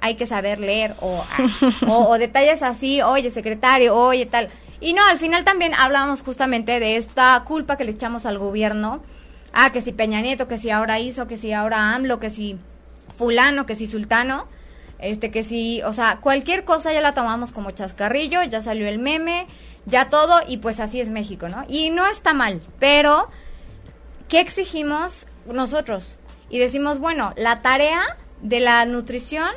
hay 0.00 0.16
que 0.16 0.26
saber 0.26 0.58
leer 0.58 0.94
o, 1.00 1.24
o, 1.86 2.08
o 2.08 2.18
detalles 2.18 2.62
así, 2.62 3.02
oye, 3.02 3.30
secretario, 3.30 3.94
oye, 3.94 4.26
tal. 4.26 4.48
Y 4.80 4.94
no, 4.94 5.06
al 5.06 5.18
final 5.18 5.44
también 5.44 5.74
hablábamos 5.74 6.22
justamente 6.22 6.80
de 6.80 6.96
esta 6.96 7.40
culpa 7.46 7.76
que 7.76 7.84
le 7.84 7.92
echamos 7.92 8.26
al 8.26 8.38
gobierno. 8.38 9.00
Ah, 9.52 9.70
que 9.70 9.80
si 9.80 9.92
Peña 9.92 10.20
Nieto, 10.20 10.48
que 10.48 10.58
si 10.58 10.70
ahora 10.70 10.98
hizo, 10.98 11.28
que 11.28 11.36
si 11.36 11.52
ahora 11.52 11.94
AMLO, 11.94 12.18
que 12.18 12.30
si 12.30 12.58
fulano, 13.16 13.64
que 13.64 13.76
si 13.76 13.86
sultano. 13.86 14.48
Este, 14.98 15.30
que 15.30 15.42
si, 15.42 15.82
o 15.82 15.92
sea, 15.92 16.18
cualquier 16.20 16.64
cosa 16.64 16.92
ya 16.92 17.00
la 17.00 17.12
tomamos 17.12 17.52
como 17.52 17.72
chascarrillo, 17.72 18.42
ya 18.44 18.62
salió 18.62 18.88
el 18.88 18.98
meme, 18.98 19.46
ya 19.84 20.08
todo, 20.08 20.40
y 20.46 20.58
pues 20.58 20.78
así 20.78 21.00
es 21.00 21.08
México, 21.08 21.48
¿no? 21.48 21.64
Y 21.68 21.90
no 21.90 22.06
está 22.06 22.34
mal, 22.34 22.62
pero 22.78 23.28
¿qué 24.28 24.38
exigimos 24.38 25.26
nosotros? 25.46 26.16
Y 26.50 26.58
decimos, 26.58 26.98
bueno, 26.98 27.32
la 27.36 27.60
tarea 27.62 28.02
de 28.40 28.60
la 28.60 28.84
nutrición 28.84 29.50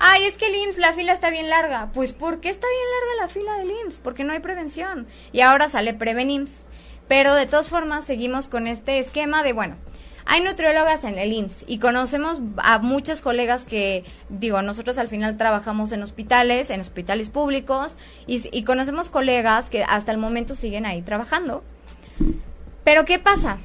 ay, 0.00 0.24
es 0.24 0.36
que 0.36 0.46
el 0.46 0.56
IMSS, 0.56 0.78
la 0.78 0.92
fila 0.94 1.12
está 1.12 1.30
bien 1.30 1.48
larga. 1.48 1.90
Pues, 1.92 2.12
¿por 2.12 2.40
qué 2.40 2.48
está 2.48 2.66
bien 2.66 2.88
larga 2.90 3.22
la 3.22 3.28
fila 3.28 3.58
del 3.58 3.70
IMSS? 3.84 4.00
Porque 4.00 4.24
no 4.24 4.32
hay 4.32 4.40
prevención. 4.40 5.06
Y 5.30 5.42
ahora 5.42 5.68
sale 5.68 5.94
Prevenims. 5.94 6.62
Pero 7.06 7.34
de 7.34 7.46
todas 7.46 7.68
formas, 7.68 8.06
seguimos 8.06 8.48
con 8.48 8.66
este 8.66 8.98
esquema 8.98 9.42
de, 9.42 9.52
bueno, 9.52 9.76
hay 10.24 10.40
nutriólogas 10.40 11.04
en 11.04 11.18
el 11.18 11.32
IMSS 11.32 11.64
y 11.66 11.78
conocemos 11.78 12.40
a 12.56 12.78
muchos 12.78 13.20
colegas 13.20 13.64
que, 13.64 14.04
digo, 14.28 14.62
nosotros 14.62 14.96
al 14.96 15.08
final 15.08 15.36
trabajamos 15.36 15.92
en 15.92 16.02
hospitales, 16.02 16.70
en 16.70 16.80
hospitales 16.80 17.28
públicos, 17.28 17.96
y, 18.26 18.48
y 18.56 18.62
conocemos 18.62 19.10
colegas 19.10 19.68
que 19.70 19.84
hasta 19.84 20.12
el 20.12 20.18
momento 20.18 20.54
siguen 20.54 20.86
ahí 20.86 21.02
trabajando. 21.02 21.62
Pero 22.84 23.04
¿qué 23.04 23.18
pasa? 23.18 23.58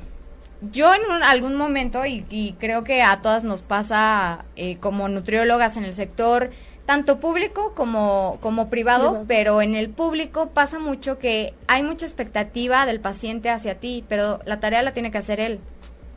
Yo 0.62 0.93
en 0.93 1.24
algún 1.24 1.56
momento, 1.56 2.06
y, 2.06 2.56
creo 2.60 2.84
que 2.84 3.01
a 3.01 3.22
todas 3.22 3.43
nos 3.43 3.62
pasa 3.62 4.45
eh, 4.56 4.78
como 4.78 5.08
nutriólogas 5.08 5.78
en 5.78 5.84
el 5.84 5.93
sector, 5.93 6.49
tanto 6.86 7.20
público 7.20 7.74
como, 7.76 8.38
como 8.41 8.70
privado, 8.70 9.24
pero 9.28 9.62
en 9.62 9.76
el 9.76 9.89
público 9.89 10.47
pasa 10.47 10.80
mucho 10.80 11.18
que 11.18 11.53
hay 11.68 11.84
mucha 11.84 12.06
expectativa 12.06 12.86
del 12.86 12.99
paciente 12.99 13.49
hacia 13.49 13.80
ti, 13.80 14.03
pero 14.08 14.39
la 14.45 14.60
tarea 14.60 14.84
la 14.84 14.93
tiene 14.93 15.12
que 15.12 15.18
hacer 15.18 15.39
él, 15.39 15.60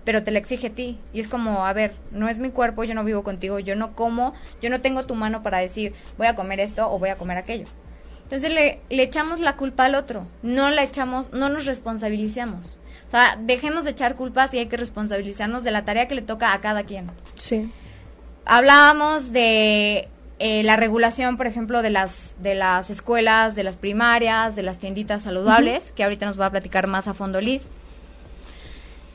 pero 0.05 0.23
te 0.23 0.31
la 0.31 0.39
exige 0.39 0.69
a 0.69 0.71
ti. 0.71 0.99
Y 1.13 1.21
es 1.21 1.29
como, 1.29 1.67
a 1.67 1.73
ver, 1.73 1.95
no 2.11 2.29
es 2.29 2.39
mi 2.39 2.51
cuerpo, 2.51 2.85
yo 2.85 2.95
no 2.95 3.05
vivo 3.05 3.23
contigo, 3.23 3.59
yo 3.59 3.77
no 3.77 3.95
como, 3.95 4.35
yo 4.61 4.69
no 4.69 4.81
tengo 4.81 5.07
tu 5.07 5.15
mano 5.15 5.43
para 5.43 5.59
decir, 5.59 5.95
voy 6.19 6.27
a 6.27 6.37
comer 6.37 6.61
esto 6.61 6.91
o 6.91 6.99
voy 6.99 7.09
a 7.09 7.17
comer 7.17 7.39
aquello. 7.39 7.67
Entonces 8.25 8.53
le, 8.53 8.81
le 8.91 9.03
echamos 9.03 9.41
la 9.41 9.57
culpa 9.57 9.87
al 9.87 9.95
otro, 9.95 10.27
no 10.43 10.69
la 10.69 10.83
echamos, 10.83 11.33
no 11.33 11.49
nos 11.49 11.65
responsabilizamos. 11.65 12.79
O 13.09 13.11
sea, 13.11 13.39
dejemos 13.41 13.85
de 13.85 13.93
echar 13.93 14.17
culpas 14.17 14.53
y 14.53 14.59
hay 14.59 14.67
que 14.67 14.77
responsabilizarnos 14.77 15.65
de 15.65 15.71
la 15.71 15.83
tarea 15.83 16.07
que 16.07 16.15
le 16.15 16.21
toca 16.21 16.53
a 16.53 16.61
cada 16.61 16.85
quien. 16.85 17.11
Sí. 17.37 17.73
Hablábamos 18.45 19.33
de 19.33 20.09
eh, 20.39 20.63
la 20.63 20.77
regulación, 20.77 21.39
por 21.39 21.47
ejemplo, 21.47 21.81
de 21.81 21.89
las, 21.89 22.35
de 22.39 22.55
las 22.55 22.91
escuelas, 22.91 23.55
de 23.55 23.65
las 23.65 23.77
primarias, 23.77 24.55
de 24.55 24.63
las 24.63 24.77
tienditas 24.77 25.23
saludables, 25.23 25.91
que 25.97 26.05
ahorita 26.05 26.27
nos 26.27 26.39
va 26.39 26.47
a 26.47 26.51
platicar 26.51 26.87
más 26.87 27.09
a 27.09 27.15
fondo 27.15 27.41
Liz. 27.41 27.67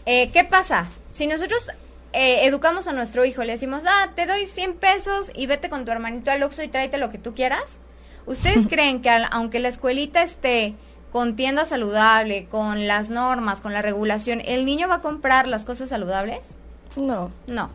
Eh, 0.07 0.31
¿Qué 0.31 0.43
pasa? 0.43 0.87
Si 1.11 1.27
nosotros 1.27 1.69
eh, 2.13 2.47
educamos 2.47 2.87
a 2.87 2.93
nuestro 2.93 3.25
hijo, 3.25 3.43
le 3.43 3.51
decimos, 3.51 3.83
ah, 3.85 4.09
te 4.15 4.25
doy 4.25 4.47
100 4.47 4.73
pesos 4.73 5.31
y 5.35 5.45
vete 5.45 5.69
con 5.69 5.85
tu 5.85 5.91
hermanito 5.91 6.31
al 6.31 6.41
Oxxo 6.41 6.63
y 6.63 6.67
tráete 6.67 6.97
lo 6.97 7.11
que 7.11 7.19
tú 7.19 7.35
quieras, 7.35 7.77
¿ustedes 8.25 8.65
creen 8.69 9.03
que 9.03 9.11
aunque 9.29 9.59
la 9.59 9.69
escuelita 9.69 10.23
esté 10.23 10.73
con 11.13 11.35
tienda 11.35 11.63
saludable, 11.63 12.47
con 12.49 12.87
las 12.87 13.09
normas, 13.09 13.61
con 13.61 13.71
la 13.71 13.83
regulación, 13.83 14.41
el 14.43 14.65
niño 14.65 14.87
va 14.87 14.95
a 14.95 14.99
comprar 14.99 15.47
las 15.47 15.63
cosas 15.63 15.89
saludables? 15.89 16.55
No. 16.95 17.29
No. 17.47 17.69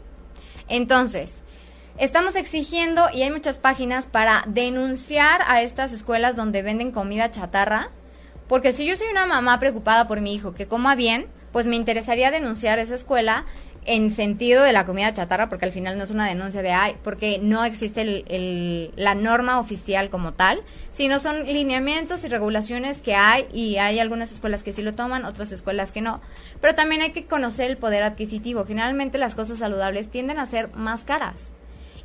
Entonces, 0.69 1.43
Estamos 1.99 2.37
exigiendo, 2.37 3.09
y 3.13 3.23
hay 3.23 3.33
muchas 3.33 3.59
páginas, 3.59 4.07
para 4.07 4.45
denunciar 4.47 5.41
a 5.49 5.63
estas 5.63 5.93
escuelas 5.93 6.37
donde 6.37 6.63
venden 6.63 6.93
comida 6.93 7.33
chatarra. 7.33 7.91
Porque 8.47 8.73
si 8.73 8.87
yo 8.87 8.95
soy 8.95 9.09
una 9.11 9.27
mamá 9.27 9.59
preocupada 9.59 10.07
por 10.07 10.21
mi 10.21 10.33
hijo 10.33 10.55
que 10.55 10.69
coma 10.69 10.95
bien, 10.95 11.27
pues 11.51 11.67
me 11.67 11.75
interesaría 11.75 12.31
denunciar 12.31 12.79
esa 12.79 12.95
escuela 12.95 13.47
en 13.89 14.13
sentido 14.13 14.63
de 14.63 14.75
la 14.75 14.85
comida 14.85 15.15
chatarra, 15.15 15.49
porque 15.49 15.65
al 15.65 15.73
final 15.73 15.97
no 15.97 16.05
es 16.05 16.11
una 16.11 16.27
denuncia 16.27 16.61
de, 16.61 16.73
ay, 16.73 16.95
porque 17.03 17.41
no 17.43 17.65
existe 17.65 18.25
la 18.97 19.15
norma 19.15 19.59
oficial 19.59 20.11
como 20.11 20.35
tal, 20.35 20.63
sino 20.91 21.19
son 21.21 21.47
lineamientos 21.47 22.23
y 22.23 22.29
regulaciones 22.29 23.01
que 23.01 23.15
hay 23.15 23.47
y 23.51 23.79
hay 23.79 23.99
algunas 23.99 24.31
escuelas 24.31 24.63
que 24.63 24.75
sí 24.75 24.83
lo 24.83 24.95
toman, 24.95 25.25
otras 25.25 25.53
escuelas 25.53 25.91
que 25.91 26.03
no. 26.03 26.21
Pero 26.61 26.75
también 26.75 27.01
hay 27.01 27.13
que 27.13 27.25
conocer 27.25 27.71
el 27.71 27.79
poder 27.79 28.03
adquisitivo. 28.03 28.67
Generalmente 28.67 29.17
las 29.17 29.35
cosas 29.35 29.59
saludables 29.59 30.11
tienden 30.11 30.39
a 30.39 30.45
ser 30.45 30.75
más 30.77 31.05
caras. 31.05 31.53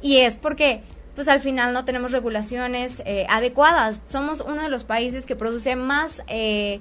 Y 0.01 0.17
es 0.17 0.37
porque 0.37 0.83
pues 1.15 1.27
al 1.27 1.41
final 1.41 1.73
no 1.73 1.85
tenemos 1.85 2.11
regulaciones 2.11 3.01
eh, 3.05 3.25
adecuadas. 3.29 3.99
Somos 4.07 4.39
uno 4.39 4.63
de 4.63 4.69
los 4.69 4.85
países 4.85 5.25
que 5.25 5.35
produce 5.35 5.75
más 5.75 6.21
eh, 6.27 6.79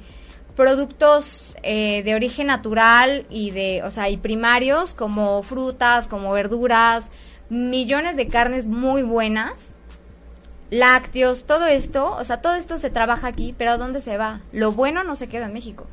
productos 0.57 1.57
eh, 1.63 2.03
de 2.03 2.15
origen 2.15 2.49
natural 2.49 3.27
y 3.31 3.51
de, 3.51 3.83
o 3.85 3.91
sea, 3.91 4.11
y 4.11 4.17
primarios 4.17 4.95
como 4.95 5.43
frutas, 5.43 6.09
como 6.09 6.33
verduras, 6.33 7.05
millones 7.49 8.17
de 8.17 8.29
carnes 8.29 8.67
muy 8.67 9.03
buenas, 9.03 9.73
lácteos, 10.71 11.45
todo 11.45 11.67
esto, 11.67 12.17
o 12.17 12.25
sea, 12.25 12.41
todo 12.41 12.55
esto 12.55 12.79
se 12.79 12.91
trabaja 12.91 13.29
aquí, 13.29 13.55
pero 13.57 13.73
¿a 13.73 13.77
dónde 13.77 14.01
se 14.01 14.17
va? 14.17 14.41
Lo 14.53 14.73
bueno 14.73 15.05
no 15.05 15.17
se 15.17 15.29
queda 15.29 15.47
en 15.47 15.53
México. 15.53 15.87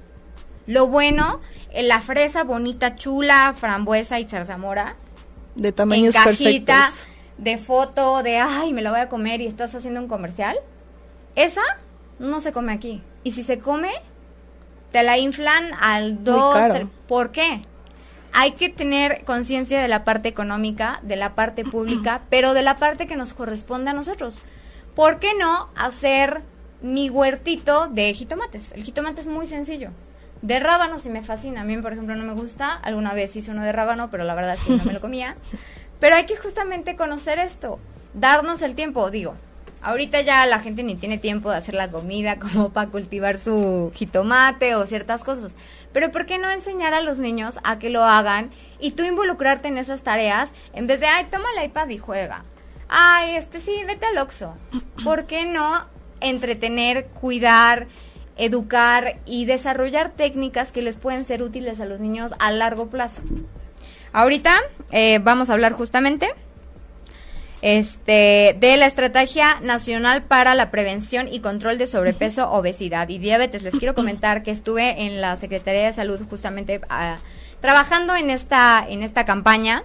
Lo 0.68 0.88
bueno, 0.88 1.40
la 1.74 2.00
fresa 2.00 2.44
bonita, 2.44 2.96
chula, 2.96 3.54
frambuesa 3.58 4.20
y 4.20 4.28
zarzamora, 4.28 4.96
de 5.56 5.72
tamaños 5.72 6.16
en 6.16 6.24
cajita, 6.24 6.92
de 7.38 7.58
foto 7.58 8.24
de, 8.24 8.38
ay, 8.38 8.74
me 8.74 8.82
la 8.82 8.92
voy 8.92 9.00
a 9.00 9.10
comer 9.10 9.42
y 9.42 9.48
estás 9.48 9.74
haciendo 9.76 10.00
un 10.00 10.08
comercial, 10.08 10.58
esa 11.36 11.64
no 12.20 12.40
se 12.40 12.52
come 12.52 12.72
aquí. 12.72 13.02
Y 13.24 13.32
si 13.32 13.44
se 13.44 13.60
come, 13.60 13.92
te 14.92 15.04
la 15.04 15.18
inflan 15.18 15.72
al 15.80 16.24
2, 16.24 16.88
¿por 17.08 17.32
qué? 17.32 17.62
Hay 18.32 18.52
que 18.54 18.70
tener 18.70 19.24
conciencia 19.26 19.82
de 19.82 19.88
la 19.88 20.04
parte 20.04 20.30
económica, 20.30 21.00
de 21.04 21.16
la 21.16 21.36
parte 21.36 21.64
pública, 21.66 22.22
pero 22.30 22.54
de 22.54 22.64
la 22.64 22.78
parte 22.78 23.08
que 23.08 23.16
nos 23.16 23.34
corresponde 23.34 23.92
a 23.92 23.94
nosotros. 23.94 24.42
¿Por 24.96 25.20
qué 25.20 25.34
no 25.38 25.68
hacer 25.76 26.42
mi 26.82 27.10
huertito 27.10 27.88
de 27.88 28.14
jitomates? 28.14 28.72
El 28.74 28.84
jitomate 28.84 29.22
es 29.22 29.28
muy 29.28 29.46
sencillo. 29.46 29.92
De 30.42 30.60
rábano 30.60 31.00
sí 31.00 31.10
me 31.10 31.24
fascina. 31.24 31.62
A 31.62 31.64
mí, 31.64 31.78
por 31.78 31.94
ejemplo, 31.94 32.16
no 32.16 32.24
me 32.24 32.34
gusta. 32.34 32.74
Alguna 32.74 33.14
vez 33.14 33.36
hice 33.36 33.52
uno 33.52 33.64
de 33.64 33.72
rábano, 33.72 34.10
pero 34.10 34.24
la 34.24 34.36
verdad 34.36 34.56
es 34.56 34.62
que 34.62 34.76
no 34.76 34.86
me 34.86 34.94
lo 34.94 35.02
comía. 35.02 35.36
Pero 36.00 36.16
hay 36.16 36.26
que 36.26 36.38
justamente 36.38 36.96
conocer 36.96 37.40
esto, 37.40 37.80
darnos 38.14 38.62
el 38.62 38.76
tiempo, 38.76 39.12
digo. 39.12 39.36
Ahorita 39.82 40.22
ya 40.22 40.46
la 40.46 40.60
gente 40.60 40.84
ni 40.84 40.96
tiene 40.96 41.18
tiempo 41.18 41.50
de 41.50 41.58
hacer 41.58 41.76
la 41.76 41.90
comida 41.90 42.36
como 42.36 42.70
para 42.74 42.90
cultivar 42.90 43.38
su 43.38 43.92
jitomate 43.96 44.76
o 44.76 44.86
ciertas 44.86 45.24
cosas. 45.24 45.56
Pero 45.94 46.12
¿por 46.12 46.26
qué 46.26 46.38
no 46.38 46.50
enseñar 46.50 46.94
a 46.94 47.02
los 47.02 47.20
niños 47.20 47.60
a 47.64 47.80
que 47.80 47.90
lo 47.90 48.04
hagan 48.04 48.52
y 48.80 48.92
tú 48.92 49.04
involucrarte 49.04 49.68
en 49.68 49.78
esas 49.78 50.02
tareas 50.02 50.54
en 50.74 50.88
vez 50.88 51.00
de, 51.00 51.08
ay, 51.08 51.26
toma 51.32 51.48
el 51.58 51.66
iPad 51.66 51.90
y 51.90 51.98
juega? 51.98 52.44
Ay, 52.90 53.36
este 53.36 53.62
sí, 53.62 53.84
vete 53.86 54.06
al 54.06 54.18
Oxxo. 54.18 54.56
¿Por 55.04 55.26
qué 55.26 55.46
no 55.46 55.86
entretener, 56.22 57.08
cuidar, 57.08 57.88
educar 58.38 59.16
y 59.26 59.46
desarrollar 59.46 60.10
técnicas 60.10 60.72
que 60.72 60.82
les 60.82 60.96
pueden 60.96 61.26
ser 61.26 61.42
útiles 61.42 61.80
a 61.80 61.86
los 61.86 62.00
niños 62.00 62.34
a 62.40 62.52
largo 62.52 62.88
plazo? 62.88 63.22
Ahorita 64.12 64.58
eh, 64.92 65.20
vamos 65.22 65.50
a 65.50 65.54
hablar 65.54 65.74
justamente 65.74 66.34
este, 67.62 68.56
de 68.60 68.78
la 68.78 68.86
Estrategia 68.86 69.60
Nacional 69.62 70.24
para 70.24 70.56
la 70.56 70.72
Prevención 70.72 71.28
y 71.32 71.42
Control 71.42 71.78
de 71.78 71.88
Sobrepeso, 71.88 72.50
Obesidad 72.52 73.10
y 73.10 73.18
Diabetes. 73.18 73.64
Les 73.64 73.76
quiero 73.76 73.94
comentar 73.94 74.44
que 74.44 74.52
estuve 74.52 75.06
en 75.06 75.20
la 75.22 75.36
Secretaría 75.36 75.86
de 75.86 75.94
Salud 75.94 76.22
justamente 76.30 76.80
ah, 76.90 77.18
trabajando 77.60 78.16
en 78.16 78.30
esta, 78.30 78.86
en 78.88 79.04
esta 79.04 79.26
campaña, 79.26 79.84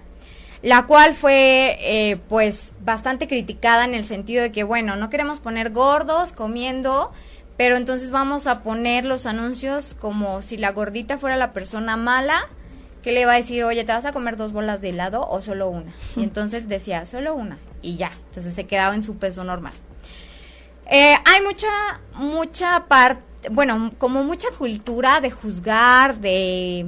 la 0.63 0.87
cual 0.87 1.15
fue 1.15 1.77
eh, 1.81 2.17
pues 2.29 2.73
bastante 2.81 3.27
criticada 3.27 3.85
en 3.85 3.95
el 3.95 4.05
sentido 4.05 4.43
de 4.43 4.53
que, 4.53 4.63
bueno, 4.63 4.97
no 4.97 5.11
queremos 5.11 5.41
poner 5.41 5.71
gordos 5.71 6.33
comiendo, 6.33 7.11
pero 7.57 7.77
entonces 7.77 8.11
vamos 8.11 8.47
a 8.47 8.61
poner 8.61 9.05
los 9.05 9.27
anuncios 9.27 9.97
como 9.99 10.43
si 10.43 10.57
la 10.57 10.71
gordita 10.71 11.19
fuera 11.19 11.37
la 11.37 11.51
persona 11.51 11.97
mala 11.97 12.49
que 13.05 13.13
le 13.13 13.27
va 13.27 13.35
a 13.35 13.37
decir, 13.37 13.63
oye, 13.65 13.85
¿te 13.85 13.93
vas 13.93 14.07
a 14.07 14.13
comer 14.13 14.39
dos 14.39 14.53
bolas 14.53 14.81
de 14.81 14.89
helado 14.89 15.29
o 15.29 15.43
solo 15.43 15.69
una? 15.69 15.93
Y 16.17 16.23
entonces 16.23 16.69
decía, 16.69 17.05
solo 17.05 17.35
una. 17.35 17.59
Y 17.83 17.99
ya, 17.99 18.11
entonces 18.29 18.55
se 18.55 18.67
quedaba 18.67 18.95
en 18.95 19.03
su 19.03 19.19
peso 19.19 19.45
normal. 19.45 19.75
Eh, 20.91 21.15
hay 21.23 21.43
mucha, 21.43 21.69
mucha 22.17 22.87
parte, 22.87 23.51
bueno, 23.51 23.91
como 23.99 24.25
mucha 24.25 24.49
cultura 24.57 25.21
de 25.21 25.31
juzgar, 25.31 26.17
de, 26.17 26.87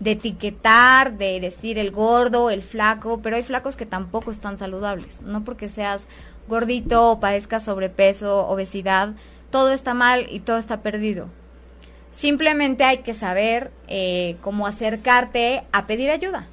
de 0.00 0.12
etiquetar, 0.12 1.18
de 1.18 1.38
decir 1.38 1.78
el 1.78 1.90
gordo, 1.90 2.48
el 2.48 2.62
flaco, 2.62 3.20
pero 3.22 3.36
hay 3.36 3.42
flacos 3.42 3.76
que 3.76 3.84
tampoco 3.84 4.30
están 4.30 4.58
saludables. 4.58 5.20
No 5.20 5.44
porque 5.44 5.68
seas 5.68 6.06
gordito 6.48 7.10
o 7.10 7.20
padezcas 7.20 7.66
sobrepeso, 7.66 8.48
obesidad, 8.48 9.16
todo 9.50 9.72
está 9.72 9.92
mal 9.92 10.26
y 10.30 10.40
todo 10.40 10.56
está 10.56 10.80
perdido. 10.80 11.28
Simplemente 12.12 12.84
hay 12.84 12.98
que 12.98 13.14
saber 13.14 13.70
eh, 13.88 14.36
cómo 14.42 14.66
acercarte 14.66 15.64
a 15.72 15.86
pedir 15.86 16.10
ayuda. 16.10 16.46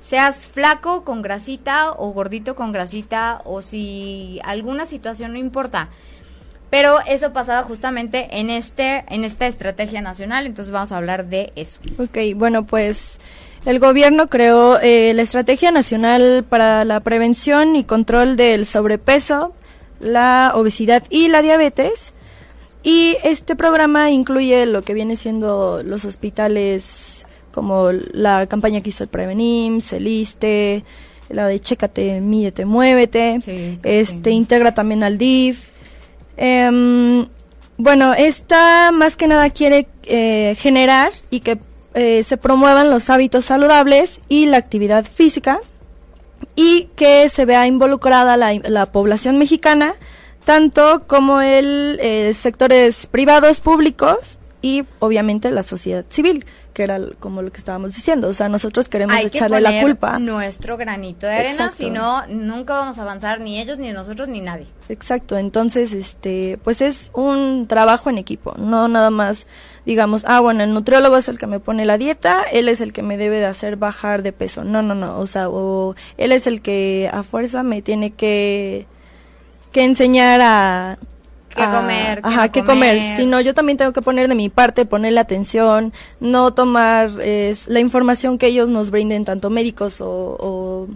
Seas 0.00 0.48
flaco 0.48 1.04
con 1.04 1.22
grasita 1.22 1.92
o 1.92 2.10
gordito 2.10 2.56
con 2.56 2.72
grasita 2.72 3.40
o 3.44 3.62
si 3.62 4.40
alguna 4.44 4.86
situación 4.86 5.32
no 5.32 5.38
importa. 5.38 5.88
Pero 6.68 6.98
eso 7.06 7.32
pasaba 7.32 7.62
justamente 7.62 8.40
en 8.40 8.50
este 8.50 9.04
en 9.08 9.22
esta 9.22 9.46
estrategia 9.46 10.00
nacional, 10.00 10.46
entonces 10.46 10.72
vamos 10.72 10.90
a 10.90 10.96
hablar 10.96 11.26
de 11.26 11.52
eso. 11.54 11.78
Ok, 11.98 12.18
bueno, 12.34 12.64
pues 12.64 13.20
el 13.66 13.78
gobierno 13.78 14.26
creó 14.26 14.80
eh, 14.80 15.12
la 15.14 15.22
Estrategia 15.22 15.70
Nacional 15.70 16.44
para 16.48 16.84
la 16.84 16.98
Prevención 16.98 17.76
y 17.76 17.84
Control 17.84 18.36
del 18.36 18.66
Sobrepeso, 18.66 19.54
la 20.00 20.52
Obesidad 20.56 21.04
y 21.08 21.28
la 21.28 21.40
Diabetes 21.40 22.13
y 22.84 23.16
este 23.24 23.56
programa 23.56 24.10
incluye 24.10 24.66
lo 24.66 24.82
que 24.82 24.92
viene 24.92 25.16
siendo 25.16 25.82
los 25.82 26.04
hospitales, 26.04 27.26
como 27.50 27.92
la 27.92 28.46
campaña 28.46 28.82
que 28.82 28.90
hizo 28.90 29.04
el 29.04 29.08
Prevenim, 29.08 29.80
Celiste, 29.80 30.84
la 31.30 31.46
de 31.46 31.60
Chécate, 31.60 32.20
Mídete, 32.20 32.66
Muévete. 32.66 33.38
este 33.82 34.30
integra 34.30 34.74
también 34.74 35.02
al 35.02 35.16
DIF. 35.16 35.70
Em, 36.36 37.26
bueno, 37.78 38.12
esta 38.12 38.92
más 38.92 39.16
que 39.16 39.28
nada 39.28 39.48
quiere 39.48 39.88
eh, 40.04 40.54
generar 40.58 41.10
y 41.30 41.40
que 41.40 41.58
eh, 41.94 42.22
se 42.22 42.36
promuevan 42.36 42.90
los 42.90 43.08
hábitos 43.08 43.46
saludables 43.46 44.20
y 44.28 44.44
la 44.44 44.58
actividad 44.58 45.06
física 45.06 45.58
y 46.54 46.88
que 46.96 47.30
se 47.30 47.46
vea 47.46 47.66
involucrada 47.66 48.36
la, 48.36 48.52
la 48.52 48.92
población 48.92 49.38
mexicana 49.38 49.94
tanto 50.44 51.02
como 51.06 51.40
el 51.40 51.98
eh, 52.00 52.32
sectores 52.34 53.06
privados, 53.06 53.60
públicos 53.60 54.38
y 54.62 54.84
obviamente 54.98 55.50
la 55.50 55.62
sociedad 55.62 56.04
civil, 56.08 56.44
que 56.72 56.82
era 56.84 56.98
como 57.20 57.42
lo 57.42 57.52
que 57.52 57.58
estábamos 57.58 57.94
diciendo. 57.94 58.28
O 58.28 58.32
sea, 58.32 58.48
nosotros 58.48 58.88
queremos 58.88 59.16
echarle 59.18 59.60
la 59.60 59.82
culpa. 59.82 60.18
Nuestro 60.18 60.76
granito 60.76 61.26
de 61.26 61.34
arena, 61.34 61.70
si 61.70 61.90
no, 61.90 62.26
nunca 62.28 62.74
vamos 62.74 62.98
a 62.98 63.02
avanzar 63.02 63.40
ni 63.40 63.60
ellos, 63.60 63.78
ni 63.78 63.92
nosotros, 63.92 64.28
ni 64.28 64.40
nadie. 64.40 64.66
Exacto, 64.88 65.36
entonces, 65.36 65.92
este, 65.92 66.58
pues 66.64 66.80
es 66.80 67.10
un 67.14 67.66
trabajo 67.68 68.10
en 68.10 68.18
equipo, 68.18 68.54
no 68.58 68.88
nada 68.88 69.10
más 69.10 69.46
digamos, 69.84 70.24
ah, 70.26 70.40
bueno, 70.40 70.62
el 70.62 70.72
nutriólogo 70.72 71.16
es 71.16 71.28
el 71.28 71.38
que 71.38 71.46
me 71.46 71.60
pone 71.60 71.84
la 71.84 71.98
dieta, 71.98 72.44
él 72.44 72.68
es 72.68 72.80
el 72.80 72.92
que 72.92 73.02
me 73.02 73.16
debe 73.16 73.36
de 73.36 73.46
hacer 73.46 73.76
bajar 73.76 74.22
de 74.22 74.32
peso. 74.32 74.64
No, 74.64 74.82
no, 74.82 74.94
no, 74.94 75.18
o 75.18 75.26
sea, 75.26 75.48
o 75.48 75.94
él 76.16 76.32
es 76.32 76.46
el 76.46 76.62
que 76.62 77.10
a 77.12 77.22
fuerza 77.22 77.62
me 77.62 77.82
tiene 77.82 78.12
que, 78.12 78.86
que 79.74 79.82
enseñar 79.82 80.40
a 80.40 80.98
qué 81.50 81.64
comer, 81.64 82.20
ajá, 82.22 82.48
qué 82.48 82.64
comer. 82.64 83.16
Si 83.16 83.26
no, 83.26 83.40
yo 83.40 83.54
también 83.54 83.76
tengo 83.76 83.92
que 83.92 84.02
poner 84.02 84.28
de 84.28 84.36
mi 84.36 84.48
parte, 84.48 84.86
ponerle 84.86 85.18
atención, 85.18 85.92
no 86.20 86.54
tomar 86.54 87.10
la 87.10 87.80
información 87.80 88.38
que 88.38 88.46
ellos 88.46 88.70
nos 88.70 88.90
brinden, 88.90 89.24
tanto 89.24 89.50
médicos 89.50 90.00
o, 90.00 90.88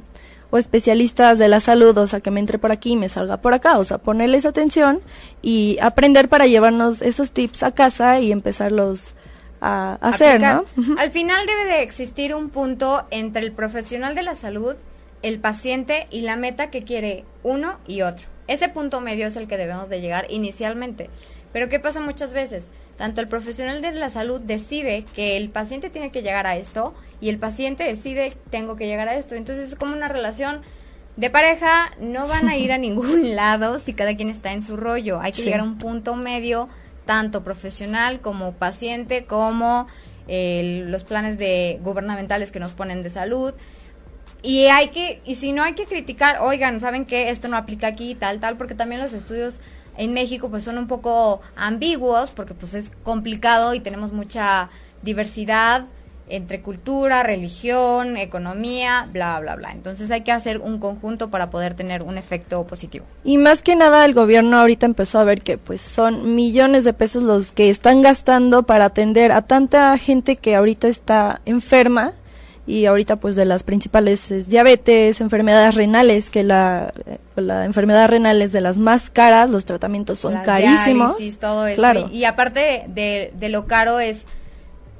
o, 0.51 0.57
especialistas 0.57 1.39
de 1.39 1.49
la 1.49 1.59
salud, 1.59 1.99
o 1.99 2.07
sea, 2.07 2.21
que 2.21 2.31
me 2.31 2.39
entre 2.39 2.59
por 2.59 2.71
aquí 2.71 2.93
y 2.93 2.97
me 2.97 3.09
salga 3.09 3.39
por 3.39 3.53
acá, 3.53 3.79
o 3.79 3.85
sea, 3.85 3.99
ponerles 3.99 4.47
atención 4.47 5.01
y 5.43 5.77
aprender 5.83 6.29
para 6.29 6.47
llevarnos 6.47 7.03
esos 7.03 7.33
tips 7.33 7.65
a 7.65 7.73
casa 7.73 8.21
y 8.21 8.31
empezarlos 8.31 9.15
a, 9.61 9.99
hacer, 10.01 10.41
¿no? 10.41 10.65
Al 10.97 11.11
final 11.11 11.47
debe 11.47 11.65
de 11.65 11.83
existir 11.83 12.33
un 12.33 12.49
punto 12.49 13.05
entre 13.11 13.43
el 13.43 13.51
profesional 13.51 14.15
de 14.15 14.23
la 14.23 14.37
salud, 14.37 14.77
el 15.23 15.41
paciente 15.41 16.07
y 16.11 16.21
la 16.21 16.37
meta 16.37 16.71
que 16.71 16.85
quiere 16.85 17.25
uno 17.43 17.79
y 17.89 18.03
otro. 18.03 18.38
Ese 18.49 18.69
punto 18.69 19.01
medio 19.01 19.27
es 19.27 19.37
el 19.37 19.47
que 19.47 19.57
debemos 19.57 19.89
de 19.89 20.01
llegar 20.01 20.27
inicialmente. 20.31 21.11
Pero 21.53 21.69
¿qué 21.69 21.79
pasa 21.79 22.01
muchas 22.01 22.33
veces? 22.33 22.67
Tanto 22.97 23.21
el 23.21 23.29
profesional 23.29 23.81
de 23.81 23.93
la 23.93 24.11
salud 24.11 24.41
decide 24.41 25.05
que 25.15 25.37
el 25.37 25.51
paciente 25.51 25.89
tiene 25.89 26.11
que 26.11 26.23
llegar 26.23 26.47
a 26.47 26.57
esto 26.57 26.95
y 27.21 27.29
el 27.29 27.39
paciente 27.39 27.85
decide 27.85 28.33
tengo 28.51 28.75
que 28.77 28.87
llegar 28.87 29.09
a 29.09 29.15
esto. 29.15 29.35
Entonces 29.35 29.69
es 29.69 29.79
como 29.79 29.93
una 29.93 30.09
relación 30.09 30.63
de 31.17 31.31
pareja, 31.31 31.93
no 32.01 32.27
van 32.27 32.49
a 32.49 32.57
ir 32.57 32.73
a 32.73 32.79
ningún 32.79 33.37
lado 33.37 33.79
si 33.79 33.93
cada 33.93 34.17
quien 34.17 34.31
está 34.31 34.53
en 34.53 34.63
su 34.63 34.77
rollo. 34.77 35.21
Hay 35.21 35.33
que 35.33 35.43
llegar 35.43 35.61
a 35.61 35.65
un 35.65 35.79
punto 35.79 36.17
medio, 36.17 36.69
tanto 37.05 37.45
profesional 37.45 38.21
como 38.21 38.53
paciente, 38.55 39.25
como 39.25 39.87
eh, 40.27 40.85
los 40.87 41.05
planes 41.05 41.39
de 41.39 41.79
gubernamentales 41.83 42.51
que 42.51 42.61
nos 42.61 42.73
ponen 42.73 43.03
de 43.03 43.11
salud. 43.11 43.55
Y 44.43 44.67
hay 44.67 44.89
que, 44.89 45.21
y 45.25 45.35
si 45.35 45.53
no 45.53 45.63
hay 45.63 45.75
que 45.75 45.87
criticar, 45.87 46.39
oigan, 46.41 46.81
¿saben 46.81 47.05
qué? 47.05 47.31
Esto 47.31 47.49
no 47.49 47.57
aplica 47.57 47.89
aquí, 47.89 48.15
tal, 48.15 48.41
tal, 48.41 48.57
porque 48.57 48.75
también 48.75 49.01
los 49.01 49.13
estudios 49.13 49.61
en 49.97 50.13
México 50.13 50.49
pues 50.49 50.63
son 50.65 50.79
un 50.79 50.87
poco 50.87 51.41
ambiguos, 51.57 52.31
porque 52.31 52.55
pues 52.55 52.75
es 52.75 52.91
complicado 53.03 53.75
y 53.75 53.81
tenemos 53.81 54.13
mucha 54.13 54.71
diversidad 55.03 55.87
entre 56.31 56.61
cultura, 56.61 57.23
religión, 57.23 58.17
economía, 58.17 59.07
bla, 59.13 59.41
bla, 59.41 59.57
bla. 59.57 59.73
Entonces 59.73 60.11
hay 60.11 60.23
que 60.23 60.33
hacer 60.33 60.59
un 60.59 60.79
conjunto 60.79 61.29
para 61.29 61.51
poder 61.51 61.75
tener 61.75 62.03
un 62.03 62.19
efecto 62.19 62.65
positivo. 62.67 63.07
Y 63.25 63.39
más 63.39 63.63
que 63.63 63.77
nada 63.77 64.05
el 64.05 64.15
gobierno 64.15 64.59
ahorita 64.59 64.87
empezó 64.87 65.19
a 65.19 65.25
ver 65.25 65.41
que 65.43 65.59
pues 65.59 65.81
son 65.81 66.35
millones 66.35 66.85
de 66.85 66.93
pesos 66.93 67.23
los 67.23 67.51
que 67.53 67.71
están 67.71 68.03
gastando 68.03 68.65
para 68.65 68.87
atender 68.87 69.33
a 69.33 69.43
tanta 69.43 69.97
gente 69.99 70.37
que 70.37 70.55
ahorita 70.55 70.89
está 70.89 71.41
enferma 71.45 72.13
y 72.69 72.85
ahorita 72.85 73.17
pues 73.17 73.35
de 73.35 73.47
las 73.47 73.63
principales 73.63 74.31
es 74.31 74.49
diabetes, 74.49 75.23
enfermedades 75.23 75.75
renales, 75.75 76.29
que 76.29 76.45
la, 76.45 76.93
la 77.35 77.65
enfermedad 77.65 78.09
renal 78.09 78.43
es 78.43 78.53
de 78.53 78.61
las 78.61 78.77
más 78.77 79.09
caras, 79.09 79.49
los 79.49 79.65
tratamientos 79.65 80.19
son 80.19 80.37
carísimos. 80.43 81.17
todo 81.41 81.67
eso. 81.67 81.81
Claro. 81.81 82.11
Y, 82.13 82.25
aparte 82.25 82.85
de, 82.89 83.33
de 83.35 83.49
lo 83.49 83.67
caro 83.67 84.01
es 84.01 84.25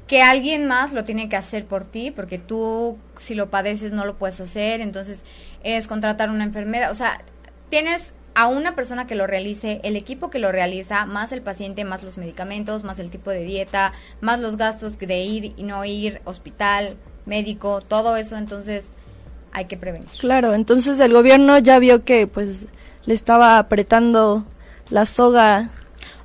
que 0.07 0.23
alguien 0.23 0.67
más 0.67 0.95
lo 0.95 1.05
tiene 1.05 1.29
que 1.29 1.37
hacer 1.37 1.67
por 1.67 1.85
ti, 1.85 2.11
porque 2.11 2.39
tú 2.39 2.97
si 3.19 3.35
lo 3.35 3.51
padeces 3.51 3.93
no 3.93 4.07
lo 4.07 4.17
puedes 4.17 4.41
hacer, 4.41 4.81
entonces 4.81 5.23
es 5.63 5.87
contratar 5.87 6.31
una 6.31 6.45
enfermedad, 6.45 6.91
o 6.91 6.95
sea, 6.95 7.21
tienes 7.69 8.13
a 8.35 8.47
una 8.47 8.75
persona 8.75 9.07
que 9.07 9.17
lo 9.17 9.27
realice, 9.27 9.81
el 9.83 9.97
equipo 9.97 10.31
que 10.31 10.39
lo 10.39 10.53
realiza, 10.53 11.05
más 11.07 11.33
el 11.33 11.43
paciente, 11.43 11.85
más 11.85 12.03
los 12.03 12.19
medicamentos, 12.19 12.85
más 12.85 12.99
el 13.01 13.11
tipo 13.11 13.31
de 13.31 13.43
dieta, 13.43 13.93
más 14.21 14.39
los 14.39 14.57
gastos 14.57 14.97
de 14.97 15.21
ir 15.23 15.55
y 15.57 15.65
no 15.65 15.85
ir, 15.85 16.23
hospital, 16.25 16.97
médico, 17.29 17.81
todo 17.81 18.17
eso, 18.17 18.37
entonces 18.37 18.87
hay 19.53 19.67
que 19.67 19.77
prevenir. 19.77 20.09
Claro, 20.19 20.55
entonces 20.55 20.99
el 21.01 21.13
gobierno 21.13 21.59
ya 21.59 21.79
vio 21.79 22.05
que 22.05 22.27
pues 22.27 22.67
le 23.05 23.15
estaba 23.15 23.59
apretando 23.59 24.45
la 24.91 25.07
soga 25.07 25.71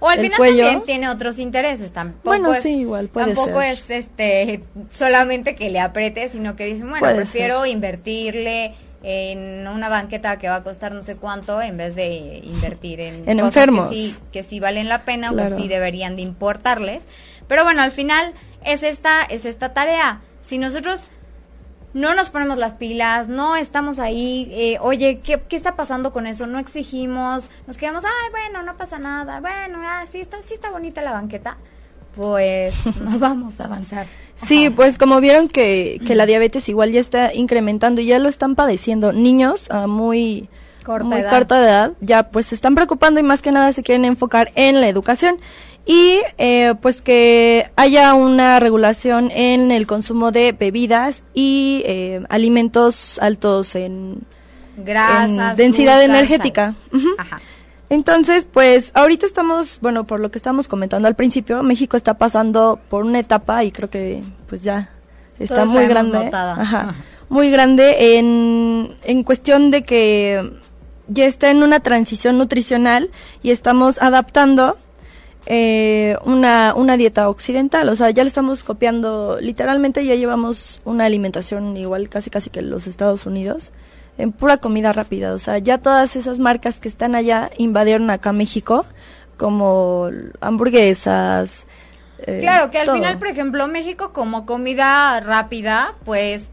o 0.04 0.10
al 0.10 0.20
final 0.20 0.38
también 0.38 0.82
tiene 0.82 1.10
otros 1.10 1.40
intereses, 1.40 1.92
tampoco 1.94 2.24
bueno, 2.26 2.54
es, 2.54 2.62
sí, 2.62 2.80
igual, 2.80 3.08
puede 3.08 3.28
tampoco 3.28 3.62
es 3.62 3.90
este 3.90 4.62
solamente 4.90 5.56
que 5.56 5.70
le 5.70 5.80
apriete, 5.80 6.28
sino 6.28 6.58
que 6.58 6.66
dicen, 6.66 6.90
bueno, 6.90 7.08
prefiero 7.16 7.66
invertirle 7.66 8.76
en 9.02 9.66
una 9.66 9.88
banqueta 9.88 10.40
que 10.40 10.50
va 10.50 10.58
a 10.58 10.62
costar 10.62 10.94
no 10.94 11.04
sé 11.04 11.16
cuánto 11.16 11.62
en 11.62 11.78
vez 11.78 11.96
de 11.96 12.42
invertir 12.44 13.00
en, 13.00 13.30
en 13.30 13.40
enfermos 13.40 13.90
que 13.90 13.96
sí, 13.96 14.16
que 14.34 14.44
sí 14.44 14.60
valen 14.60 14.90
la 14.90 15.04
pena 15.04 15.32
o 15.32 15.36
que 15.38 15.50
sí 15.56 15.70
deberían 15.70 16.18
de 16.18 16.24
importarles. 16.24 17.08
Pero 17.48 17.64
bueno, 17.64 17.82
al 17.82 17.92
final 17.92 18.34
es 18.66 18.84
esta 18.84 19.24
es 19.24 19.46
esta 19.46 19.74
tarea 19.74 20.20
si 20.44 20.58
nosotros 20.58 21.06
no 21.94 22.16
nos 22.16 22.30
ponemos 22.30 22.58
las 22.58 22.74
pilas, 22.74 23.28
no 23.28 23.56
estamos 23.56 24.00
ahí, 24.00 24.50
eh, 24.52 24.78
oye, 24.82 25.20
¿qué, 25.24 25.40
¿qué, 25.40 25.56
está 25.56 25.76
pasando 25.76 26.12
con 26.12 26.26
eso? 26.26 26.48
No 26.48 26.60
exigimos, 26.60 27.50
nos 27.68 27.78
quedamos, 27.78 28.04
ay, 28.04 28.32
bueno, 28.32 28.64
no 28.64 28.76
pasa 28.78 28.98
nada, 28.98 29.40
bueno, 29.42 29.80
ah, 29.84 30.04
sí, 30.12 30.20
está, 30.20 30.42
sí 30.42 30.56
está 30.56 30.72
bonita 30.72 31.02
la 31.02 31.12
banqueta, 31.12 31.58
pues 32.16 32.74
no 33.02 33.20
vamos 33.20 33.60
a 33.60 33.66
avanzar. 33.66 34.08
Sí, 34.36 34.72
pues 34.72 34.98
como 34.98 35.22
vieron 35.22 35.48
que, 35.48 36.02
que 36.06 36.16
la 36.16 36.26
diabetes 36.26 36.68
igual 36.68 36.92
ya 36.92 37.00
está 37.00 37.34
incrementando 37.34 38.02
y 38.02 38.08
ya 38.08 38.18
lo 38.18 38.28
están 38.28 38.56
padeciendo 38.56 39.14
niños 39.14 39.70
a 39.70 39.86
muy, 39.86 40.50
corta, 40.84 41.06
muy 41.06 41.24
corta 41.24 41.62
edad, 41.62 41.94
ya 42.02 42.24
pues 42.32 42.48
se 42.48 42.56
están 42.56 42.74
preocupando 42.74 43.20
y 43.20 43.24
más 43.24 43.44
que 43.44 43.52
nada 43.52 43.72
se 43.72 43.84
quieren 43.84 44.06
enfocar 44.06 44.52
en 44.56 44.82
la 44.82 44.90
educación 44.90 45.38
y 45.86 46.22
eh, 46.38 46.76
pues 46.82 47.02
que 47.02 47.70
haya 47.76 48.14
una 48.14 48.60
regulación 48.60 49.32
en 49.32 49.72
el 49.72 49.86
consumo 49.86 50.32
de 50.32 50.54
bebidas 50.54 51.24
y 51.34 51.84
eh, 51.86 52.24
alimentos 52.30 53.20
altos 53.20 53.76
en, 53.76 54.24
grasas, 54.78 55.58
densidad 55.58 56.02
energética. 56.02 56.76
Entonces, 57.90 58.48
pues 58.52 58.92
ahorita 58.96 59.26
estamos, 59.26 59.80
bueno, 59.82 60.06
por 60.06 60.20
lo 60.20 60.32
que 60.32 60.38
estamos 60.38 60.68
comentando 60.68 61.08
al 61.08 61.16
principio, 61.16 61.62
México 61.64 61.98
está 61.98 62.16
pasando 62.16 62.80
por 62.90 63.04
una 63.04 63.20
etapa 63.20 63.64
y 63.64 63.72
creo 63.72 63.90
que 63.90 64.24
pues 64.48 64.64
ya 64.64 64.90
está 65.38 65.66
muy 65.66 65.86
grande. 65.88 66.32
muy 67.30 67.50
grande 67.50 68.18
en, 68.18 68.96
en 69.04 69.24
cuestión 69.24 69.70
de 69.70 69.84
que 69.84 70.54
ya 71.08 71.26
está 71.26 71.52
en 71.52 71.62
una 71.62 71.82
transición 71.82 72.38
nutricional 72.38 73.12
y 73.42 73.52
estamos 73.52 74.02
adaptando 74.02 74.78
eh, 75.46 76.16
una, 76.26 76.74
una 76.74 76.96
dieta 76.96 77.30
occidental, 77.30 77.90
o 77.90 77.96
sea, 77.96 78.10
ya 78.12 78.24
le 78.24 78.30
estamos 78.30 78.64
copiando, 78.64 79.40
literalmente 79.42 80.06
ya 80.06 80.16
llevamos 80.16 80.82
una 80.86 81.06
alimentación 81.06 81.76
igual 81.76 82.08
casi 82.08 82.30
casi 82.30 82.50
que 82.50 82.62
los 82.62 82.88
Estados 82.88 83.26
Unidos, 83.26 83.72
en 84.18 84.32
pura 84.32 84.58
comida 84.58 84.94
rápida, 84.94 85.34
o 85.34 85.40
sea, 85.40 85.58
ya 85.58 85.80
todas 85.80 86.16
esas 86.16 86.40
marcas 86.40 86.80
que 86.80 86.88
están 86.88 87.14
allá 87.14 87.50
invadieron 87.58 88.10
acá 88.10 88.32
México, 88.32 88.86
como 89.36 90.10
hamburguesas. 90.40 91.68
Eh, 92.20 92.38
claro, 92.40 92.72
que 92.72 92.80
al 92.80 92.90
final, 92.92 93.18
por 93.20 93.28
ejemplo, 93.28 93.68
México 93.68 94.14
como 94.14 94.46
comida 94.46 95.20
rápida, 95.20 95.96
pues 96.06 96.52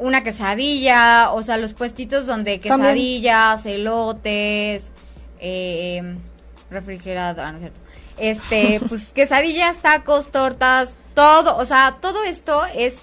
una 0.00 0.24
quesadilla, 0.24 1.30
o 1.32 1.42
sea, 1.42 1.58
los 1.58 1.74
puestitos 1.74 2.26
donde 2.26 2.58
quesadillas, 2.58 3.66
elotes, 3.66 4.88
eh, 5.38 6.16
refrigerado, 6.70 7.42
ah, 7.42 7.52
no 7.52 7.58
es 7.58 7.62
cierto. 7.62 7.80
Este, 8.18 8.80
pues 8.88 9.12
quesadillas, 9.12 9.78
tacos, 9.78 10.30
tortas, 10.30 10.94
todo, 11.14 11.56
o 11.56 11.64
sea, 11.64 11.96
todo 12.00 12.24
esto 12.24 12.62
es 12.74 12.98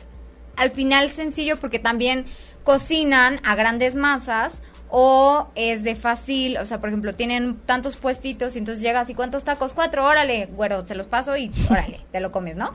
al 0.57 0.71
final 0.71 1.09
sencillo 1.09 1.59
porque 1.59 1.79
también 1.79 2.25
cocinan 2.63 3.39
a 3.43 3.55
grandes 3.55 3.95
masas 3.95 4.61
o 4.89 5.49
es 5.55 5.83
de 5.83 5.95
fácil, 5.95 6.57
o 6.57 6.65
sea, 6.65 6.79
por 6.79 6.89
ejemplo, 6.89 7.13
tienen 7.13 7.57
tantos 7.57 7.97
puestitos 7.97 8.55
y 8.55 8.59
entonces 8.59 8.83
llegas 8.83 9.09
y 9.09 9.15
cuántos 9.15 9.43
tacos, 9.43 9.73
cuatro, 9.73 10.05
órale, 10.05 10.45
güero, 10.47 10.85
se 10.85 10.95
los 10.95 11.07
paso 11.07 11.35
y 11.35 11.51
órale, 11.69 12.01
te 12.11 12.19
lo 12.19 12.31
comes, 12.31 12.55
¿no? 12.57 12.71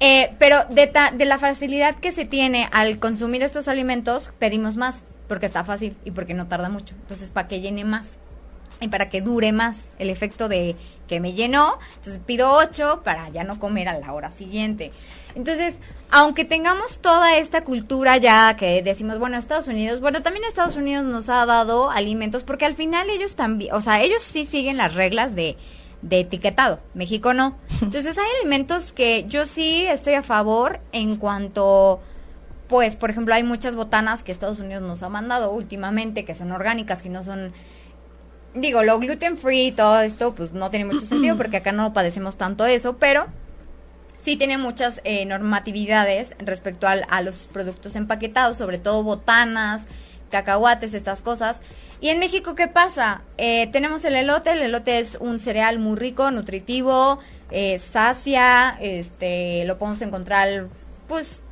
Eh, 0.00 0.34
pero 0.38 0.64
de, 0.64 0.90
de 1.14 1.24
la 1.24 1.38
facilidad 1.38 1.94
que 1.94 2.10
se 2.10 2.26
tiene 2.26 2.68
al 2.72 2.98
consumir 2.98 3.42
estos 3.42 3.68
alimentos, 3.68 4.32
pedimos 4.38 4.76
más, 4.76 5.00
porque 5.28 5.46
está 5.46 5.62
fácil 5.62 5.96
y 6.04 6.10
porque 6.10 6.34
no 6.34 6.48
tarda 6.48 6.68
mucho. 6.68 6.96
Entonces, 6.96 7.30
para 7.30 7.46
que 7.46 7.60
llene 7.60 7.84
más 7.84 8.18
y 8.82 8.88
para 8.88 9.08
que 9.08 9.20
dure 9.20 9.52
más 9.52 9.86
el 9.98 10.10
efecto 10.10 10.48
de 10.48 10.76
que 11.08 11.20
me 11.20 11.32
llenó, 11.32 11.78
entonces 11.96 12.20
pido 12.24 12.52
ocho 12.52 13.02
para 13.04 13.28
ya 13.28 13.44
no 13.44 13.58
comer 13.58 13.88
a 13.88 13.98
la 13.98 14.12
hora 14.12 14.30
siguiente. 14.30 14.92
Entonces, 15.34 15.74
aunque 16.10 16.44
tengamos 16.44 16.98
toda 16.98 17.36
esta 17.36 17.64
cultura 17.64 18.18
ya 18.18 18.54
que 18.56 18.82
decimos, 18.82 19.18
bueno, 19.18 19.38
Estados 19.38 19.68
Unidos, 19.68 20.00
bueno, 20.00 20.22
también 20.22 20.44
Estados 20.44 20.76
Unidos 20.76 21.04
nos 21.04 21.28
ha 21.28 21.46
dado 21.46 21.90
alimentos 21.90 22.44
porque 22.44 22.66
al 22.66 22.74
final 22.74 23.08
ellos 23.08 23.34
también, 23.34 23.74
o 23.74 23.80
sea, 23.80 24.02
ellos 24.02 24.22
sí 24.22 24.44
siguen 24.44 24.76
las 24.76 24.94
reglas 24.94 25.34
de 25.34 25.56
de 26.02 26.20
etiquetado. 26.20 26.80
México 26.94 27.32
no. 27.32 27.56
Entonces 27.80 28.18
hay 28.18 28.26
alimentos 28.40 28.92
que 28.92 29.24
yo 29.28 29.46
sí 29.46 29.86
estoy 29.86 30.14
a 30.14 30.22
favor 30.22 30.80
en 30.92 31.16
cuanto, 31.16 32.00
pues, 32.68 32.96
por 32.96 33.10
ejemplo, 33.10 33.34
hay 33.34 33.44
muchas 33.44 33.74
botanas 33.74 34.22
que 34.22 34.32
Estados 34.32 34.60
Unidos 34.60 34.82
nos 34.82 35.02
ha 35.02 35.08
mandado 35.08 35.52
últimamente, 35.52 36.24
que 36.24 36.34
son 36.34 36.52
orgánicas, 36.52 37.00
que 37.00 37.08
no 37.08 37.24
son, 37.24 37.52
digo, 38.54 38.82
lo 38.82 38.98
gluten 38.98 39.36
free 39.36 39.68
y 39.68 39.72
todo 39.72 40.00
esto, 40.00 40.34
pues 40.34 40.52
no 40.52 40.70
tiene 40.70 40.84
mucho 40.84 41.06
sentido 41.06 41.36
porque 41.36 41.58
acá 41.58 41.72
no 41.72 41.92
padecemos 41.92 42.36
tanto 42.36 42.66
eso, 42.66 42.96
pero 42.98 43.26
sí 44.20 44.36
tiene 44.36 44.58
muchas 44.58 45.00
eh, 45.04 45.24
normatividades 45.24 46.34
respecto 46.38 46.86
al, 46.86 47.04
a 47.10 47.22
los 47.22 47.48
productos 47.52 47.96
empaquetados, 47.96 48.56
sobre 48.56 48.78
todo 48.78 49.02
botanas, 49.02 49.82
cacahuates, 50.30 50.94
estas 50.94 51.22
cosas. 51.22 51.60
Y 52.00 52.08
en 52.08 52.18
México, 52.18 52.56
¿qué 52.56 52.66
pasa? 52.66 53.22
Eh, 53.38 53.68
tenemos 53.68 54.04
el 54.04 54.16
elote, 54.16 54.50
el 54.50 54.62
elote 54.62 54.98
es 54.98 55.16
un 55.20 55.38
cereal 55.38 55.78
muy 55.78 55.96
rico, 55.96 56.32
nutritivo, 56.32 57.20
eh, 57.50 57.78
sacia, 57.78 58.76
este, 58.80 59.64
lo 59.66 59.78
podemos 59.78 60.02
encontrar, 60.02 60.66
pues, 61.06 61.42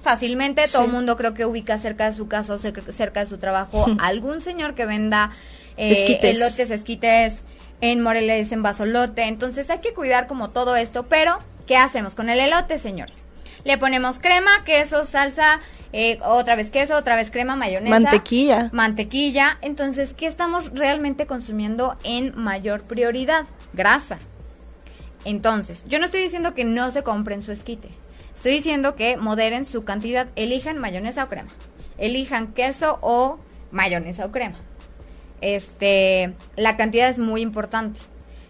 fácilmente. 0.00 0.66
Todo 0.66 0.86
el 0.86 0.90
mundo 0.90 1.16
creo 1.16 1.34
que 1.34 1.46
ubica 1.46 1.78
cerca 1.78 2.10
de 2.10 2.16
su 2.16 2.26
casa 2.26 2.54
o 2.54 2.58
cerca 2.58 3.20
de 3.20 3.26
su 3.26 3.38
trabajo 3.38 3.86
algún 4.00 4.40
señor 4.40 4.74
que 4.74 4.84
venda 4.84 5.30
eh, 5.76 6.18
elotes, 6.22 6.70
esquites, 6.70 7.42
en 7.80 8.02
Morelia 8.02 8.34
dicen 8.34 8.62
basolote. 8.62 9.24
Entonces 9.24 9.70
hay 9.70 9.78
que 9.78 9.94
cuidar 9.94 10.26
como 10.26 10.50
todo 10.50 10.76
esto, 10.76 11.06
pero 11.06 11.38
¿qué 11.66 11.76
hacemos 11.76 12.14
con 12.14 12.28
el 12.28 12.40
elote, 12.40 12.78
señores? 12.78 13.18
Le 13.64 13.78
ponemos 13.78 14.18
crema, 14.18 14.64
queso, 14.64 15.04
salsa, 15.04 15.60
eh, 15.92 16.18
otra 16.24 16.54
vez 16.54 16.70
queso, 16.70 16.96
otra 16.96 17.16
vez 17.16 17.30
crema, 17.30 17.56
mayonesa. 17.56 17.90
Mantequilla. 17.90 18.70
Mantequilla. 18.72 19.58
Entonces, 19.60 20.14
¿qué 20.14 20.26
estamos 20.26 20.72
realmente 20.74 21.26
consumiendo 21.26 21.96
en 22.04 22.32
mayor 22.36 22.82
prioridad? 22.82 23.46
Grasa. 23.72 24.18
Entonces, 25.24 25.84
yo 25.86 25.98
no 25.98 26.06
estoy 26.06 26.22
diciendo 26.22 26.54
que 26.54 26.64
no 26.64 26.90
se 26.90 27.02
compren 27.02 27.42
su 27.42 27.52
esquite. 27.52 27.90
Estoy 28.34 28.52
diciendo 28.52 28.94
que 28.94 29.16
moderen 29.16 29.66
su 29.66 29.84
cantidad. 29.84 30.28
Elijan 30.36 30.78
mayonesa 30.78 31.24
o 31.24 31.28
crema. 31.28 31.52
Elijan 31.98 32.54
queso 32.54 32.98
o 33.02 33.38
mayonesa 33.70 34.24
o 34.24 34.32
crema. 34.32 34.56
Este, 35.40 36.34
la 36.56 36.76
cantidad 36.76 37.08
es 37.08 37.18
muy 37.18 37.40
importante. 37.40 38.00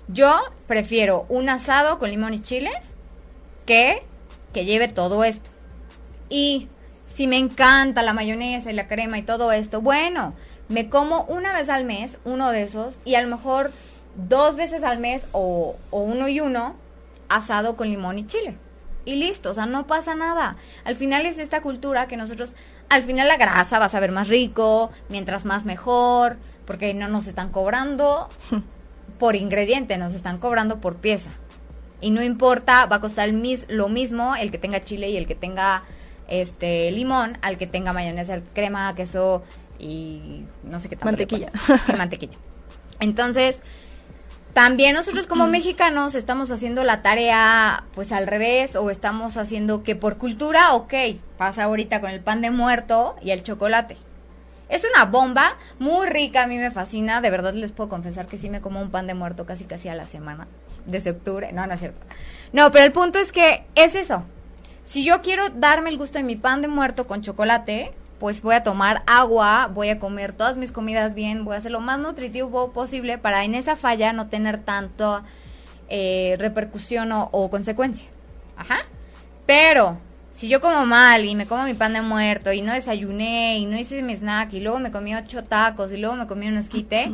Yo 0.08 0.40
prefiero 0.66 1.26
un 1.28 1.48
asado 1.48 1.98
con 1.98 2.10
limón 2.10 2.34
y 2.34 2.40
chile 2.40 2.70
que 3.66 4.02
que 4.52 4.64
lleve 4.64 4.88
todo 4.88 5.24
esto. 5.24 5.50
Y 6.28 6.68
si 7.06 7.26
me 7.26 7.38
encanta 7.38 8.02
la 8.02 8.12
mayonesa 8.12 8.70
y 8.70 8.74
la 8.74 8.88
crema 8.88 9.18
y 9.18 9.22
todo 9.22 9.52
esto, 9.52 9.80
bueno, 9.80 10.34
me 10.68 10.88
como 10.88 11.24
una 11.24 11.52
vez 11.52 11.68
al 11.68 11.84
mes 11.84 12.18
uno 12.24 12.50
de 12.50 12.62
esos 12.62 12.98
y 13.04 13.14
a 13.14 13.22
lo 13.22 13.28
mejor 13.28 13.72
dos 14.16 14.56
veces 14.56 14.82
al 14.82 14.98
mes 14.98 15.26
o, 15.32 15.76
uno 15.90 16.28
y 16.28 16.40
uno 16.40 16.76
asado 17.28 17.76
con 17.76 17.88
limón 17.88 18.18
y 18.18 18.26
chile. 18.26 18.56
Y 19.04 19.16
listo, 19.16 19.50
o 19.50 19.54
sea, 19.54 19.66
no 19.66 19.86
pasa 19.86 20.14
nada. 20.14 20.56
Al 20.84 20.94
final 20.94 21.24
es 21.24 21.38
esta 21.38 21.62
cultura 21.62 22.06
que 22.06 22.18
nosotros, 22.18 22.54
al 22.90 23.02
final 23.02 23.28
la 23.28 23.38
grasa 23.38 23.78
va 23.78 23.86
a 23.86 23.90
saber 23.90 24.12
más 24.12 24.28
rico, 24.28 24.90
mientras 25.08 25.46
más 25.46 25.64
mejor, 25.64 26.36
porque 26.70 26.94
no 26.94 27.08
nos 27.08 27.26
están 27.26 27.50
cobrando 27.50 28.28
por 29.18 29.34
ingrediente, 29.34 29.98
nos 29.98 30.14
están 30.14 30.38
cobrando 30.38 30.80
por 30.80 30.98
pieza. 30.98 31.30
Y 32.00 32.12
no 32.12 32.22
importa, 32.22 32.86
va 32.86 32.96
a 32.96 33.00
costar 33.00 33.28
el 33.28 33.34
mis, 33.34 33.66
lo 33.68 33.88
mismo 33.88 34.36
el 34.36 34.52
que 34.52 34.58
tenga 34.58 34.80
chile 34.80 35.10
y 35.10 35.16
el 35.16 35.26
que 35.26 35.34
tenga 35.34 35.82
este 36.28 36.92
limón 36.92 37.38
al 37.42 37.58
que 37.58 37.66
tenga 37.66 37.92
mayonesa, 37.92 38.40
crema, 38.54 38.94
queso 38.94 39.42
y 39.80 40.44
no 40.62 40.78
sé 40.78 40.88
qué 40.88 40.94
tanto. 40.94 41.06
Mantequilla. 41.06 41.50
Y 41.88 41.92
mantequilla. 41.94 42.38
Entonces, 43.00 43.58
también 44.52 44.94
nosotros 44.94 45.26
como 45.26 45.48
mm. 45.48 45.50
mexicanos 45.50 46.14
estamos 46.14 46.52
haciendo 46.52 46.84
la 46.84 47.02
tarea 47.02 47.82
pues 47.96 48.12
al 48.12 48.28
revés 48.28 48.76
o 48.76 48.90
estamos 48.90 49.36
haciendo 49.36 49.82
que 49.82 49.96
por 49.96 50.18
cultura, 50.18 50.74
ok, 50.74 50.94
pasa 51.36 51.64
ahorita 51.64 52.00
con 52.00 52.10
el 52.10 52.20
pan 52.20 52.40
de 52.42 52.52
muerto 52.52 53.16
y 53.20 53.32
el 53.32 53.42
chocolate. 53.42 53.96
Es 54.70 54.86
una 54.90 55.04
bomba 55.04 55.56
muy 55.78 56.06
rica, 56.06 56.44
a 56.44 56.46
mí 56.46 56.56
me 56.56 56.70
fascina, 56.70 57.20
de 57.20 57.30
verdad 57.30 57.52
les 57.52 57.72
puedo 57.72 57.90
confesar 57.90 58.26
que 58.26 58.38
sí 58.38 58.48
me 58.48 58.62
como 58.62 58.80
un 58.80 58.90
pan 58.90 59.06
de 59.06 59.14
muerto 59.14 59.44
casi 59.44 59.64
casi 59.64 59.88
a 59.88 59.94
la 59.94 60.06
semana, 60.06 60.48
desde 60.86 61.10
octubre, 61.10 61.52
no, 61.52 61.66
no 61.66 61.74
es 61.74 61.80
cierto. 61.80 62.00
No, 62.52 62.70
pero 62.70 62.84
el 62.84 62.92
punto 62.92 63.18
es 63.18 63.32
que 63.32 63.66
es 63.74 63.94
eso, 63.94 64.24
si 64.84 65.04
yo 65.04 65.22
quiero 65.22 65.50
darme 65.50 65.90
el 65.90 65.98
gusto 65.98 66.18
de 66.18 66.24
mi 66.24 66.36
pan 66.36 66.62
de 66.62 66.68
muerto 66.68 67.06
con 67.06 67.20
chocolate, 67.20 67.92
pues 68.18 68.42
voy 68.42 68.54
a 68.54 68.62
tomar 68.62 69.02
agua, 69.06 69.70
voy 69.72 69.88
a 69.88 69.98
comer 69.98 70.32
todas 70.32 70.56
mis 70.56 70.72
comidas 70.72 71.14
bien, 71.14 71.44
voy 71.44 71.54
a 71.54 71.58
hacer 71.58 71.70
lo 71.70 71.80
más 71.80 71.98
nutritivo 71.98 72.72
posible 72.72 73.16
para 73.16 73.44
en 73.44 73.54
esa 73.54 73.76
falla 73.76 74.12
no 74.12 74.28
tener 74.28 74.58
tanto 74.58 75.22
eh, 75.88 76.36
repercusión 76.38 77.10
o, 77.12 77.50
consecuencia. 77.50 78.08
Ajá. 78.56 78.80
Pero 79.46 79.98
si 80.32 80.48
yo 80.48 80.60
como 80.60 80.86
mal 80.86 81.24
y 81.24 81.34
me 81.34 81.46
como 81.46 81.64
mi 81.64 81.74
pan 81.74 81.92
de 81.92 82.02
muerto 82.02 82.52
y 82.52 82.62
no 82.62 82.72
desayuné 82.72 83.58
y 83.58 83.66
no 83.66 83.78
hice 83.78 84.02
mi 84.02 84.14
snack 84.14 84.52
y 84.54 84.60
luego 84.60 84.78
me 84.78 84.90
comí 84.90 85.14
ocho 85.14 85.44
tacos 85.44 85.92
y 85.92 85.96
luego 85.96 86.16
me 86.16 86.26
comí 86.26 86.48
un 86.48 86.56
esquite, 86.56 87.12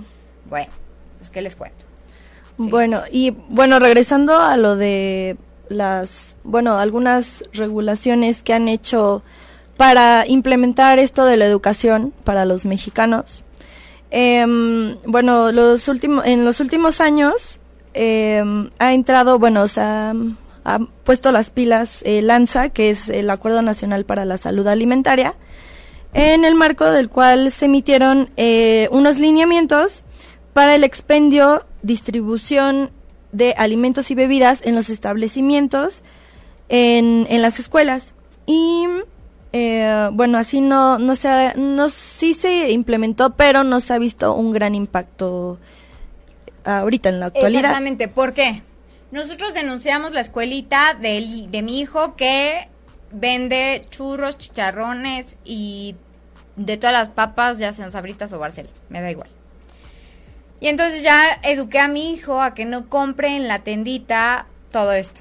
bueno, 0.49 0.71
pues 1.19 1.31
qué 1.31 1.41
les 1.41 1.57
cuento. 1.57 1.87
Bueno, 2.59 3.03
y 3.11 3.31
bueno, 3.49 3.79
regresando 3.79 4.39
a 4.39 4.57
lo 4.57 4.77
de 4.77 5.37
las, 5.69 6.37
bueno, 6.45 6.79
algunas 6.79 7.45
regulaciones 7.53 8.43
que 8.43 8.55
han 8.55 8.69
hecho 8.69 9.23
para 9.77 10.27
implementar 10.27 10.99
esto 10.99 11.25
de 11.27 11.37
la 11.37 11.45
educación 11.45 12.15
para 12.25 12.45
los 12.45 12.65
mexicanos. 12.65 13.45
Em, 14.11 14.97
bueno, 15.05 15.53
los 15.53 15.89
últimos, 15.89 16.25
en 16.27 16.45
los 16.45 16.61
últimos 16.61 17.01
años 17.01 17.61
em, 17.93 18.71
ha 18.79 18.95
entrado, 18.95 19.39
bueno, 19.39 19.63
o 19.63 19.69
sea, 19.69 20.15
ha 20.67 20.81
puesto 21.05 21.31
las 21.31 21.51
pilas 21.51 22.03
eh, 22.05 22.21
LANZA, 22.23 22.71
que 22.71 22.91
es 22.91 23.09
el 23.09 23.31
Acuerdo 23.31 23.63
Nacional 23.63 24.05
para 24.05 24.25
la 24.25 24.37
Salud 24.37 24.67
Alimentaria, 24.67 25.35
en 26.13 26.45
el 26.45 26.57
marco 26.57 26.91
del 26.91 27.09
cual 27.09 27.53
se 27.53 27.67
emitieron 27.67 28.31
eh, 28.37 28.89
unos 28.91 29.19
lineamientos 29.21 30.03
para 30.53 30.75
el 30.75 30.83
expendio, 30.83 31.65
distribución 31.83 32.91
de 33.31 33.55
alimentos 33.57 34.11
y 34.11 34.17
bebidas 34.17 34.61
en 34.67 34.75
los 34.75 34.91
establecimientos, 34.91 36.03
en, 36.69 37.29
en 37.31 37.43
las 37.43 37.61
escuelas. 37.61 38.15
Y 38.47 38.87
eh, 39.53 40.09
bueno, 40.13 40.37
así 40.37 40.61
no, 40.61 40.99
no 40.99 41.15
se 41.15 41.53
no, 41.55 41.89
sí 41.89 42.35
se 42.35 42.73
implementó, 42.73 43.31
pero 43.37 43.63
no 43.63 43.79
se 43.79 43.95
ha 43.95 43.99
visto 43.99 44.35
un 44.35 44.51
gran 44.51 44.75
impacto 44.75 45.59
ahorita 46.65 47.09
en 47.09 47.21
la 47.21 47.27
actualidad. 47.27 47.67
Exactamente, 47.67 48.09
¿por 48.09 48.33
qué? 48.33 48.63
Nosotros 49.11 49.55
denunciamos 49.55 50.13
la 50.13 50.21
escuelita 50.21 50.95
de, 50.95 51.47
de 51.49 51.63
mi 51.63 51.81
hijo 51.81 52.17
que 52.17 52.69
vende 53.13 53.87
churros, 53.91 54.37
chicharrones 54.37 55.27
y 55.45 55.95
de 56.57 56.77
todas 56.77 56.93
las 56.93 57.09
papas, 57.11 57.59
ya 57.59 57.73
sean 57.73 57.91
sabritas 57.91 58.33
o 58.33 58.39
barcel, 58.39 58.69
me 58.89 59.01
da 59.01 59.11
igual. 59.11 59.29
Y 60.59 60.69
entonces 60.69 61.03
ya 61.03 61.39
eduqué 61.43 61.79
a 61.79 61.89
mi 61.89 62.13
hijo 62.13 62.41
a 62.41 62.55
que 62.55 62.65
no 62.65 62.89
compre 62.89 63.37
en 63.37 63.47
la 63.47 63.61
tendita 63.61 64.47
todo 64.73 64.93
esto. 64.93 65.21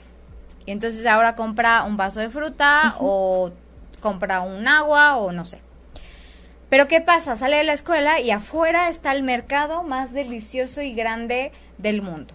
Y 0.66 0.72
entonces 0.72 1.06
ahora 1.06 1.36
compra 1.36 1.84
un 1.84 1.98
vaso 1.98 2.20
de 2.20 2.30
fruta 2.30 2.96
o 3.00 3.52
compra 4.00 4.42
un 4.42 4.68
agua 4.68 5.18
o 5.18 5.32
no 5.32 5.46
sé. 5.46 5.60
Pero 6.70 6.88
¿qué 6.88 7.02
pasa? 7.02 7.36
Sale 7.36 7.58
de 7.58 7.64
la 7.64 7.74
escuela 7.74 8.20
y 8.20 8.32
afuera 8.32 8.90
está 8.90 9.12
el 9.12 9.24
mercado 9.24 9.84
más 9.84 10.14
delicioso 10.14 10.82
y 10.82 10.94
grande 10.94 11.52
del 11.78 12.02
mundo. 12.02 12.34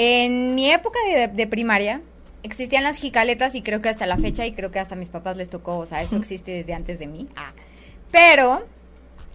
En 0.00 0.54
mi 0.54 0.70
época 0.70 0.96
de, 1.32 1.46
primaria 1.48 2.00
existían 2.44 2.84
las 2.84 2.98
jicaletas 2.98 3.56
y 3.56 3.62
creo 3.62 3.82
que 3.82 3.88
hasta 3.88 4.06
la 4.06 4.16
fecha 4.16 4.46
y 4.46 4.52
creo 4.52 4.70
que 4.70 4.78
hasta 4.78 4.94
a 4.94 4.98
mis 4.98 5.08
papás 5.08 5.36
les 5.36 5.50
tocó, 5.50 5.76
o 5.76 5.86
sea, 5.86 6.02
eso 6.02 6.16
existe 6.18 6.52
desde 6.52 6.72
antes 6.72 7.00
de 7.00 7.08
mí. 7.08 7.26
Ah. 7.34 7.52
Pero 8.12 8.64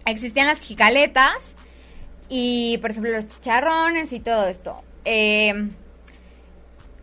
existían 0.06 0.48
las 0.48 0.60
jicaletas 0.60 1.54
y, 2.30 2.78
por 2.78 2.92
ejemplo, 2.92 3.12
los 3.12 3.28
chicharrones 3.28 4.14
y 4.14 4.22
todo 4.22 4.48
esto. 4.48 4.82
Eh, 5.04 5.68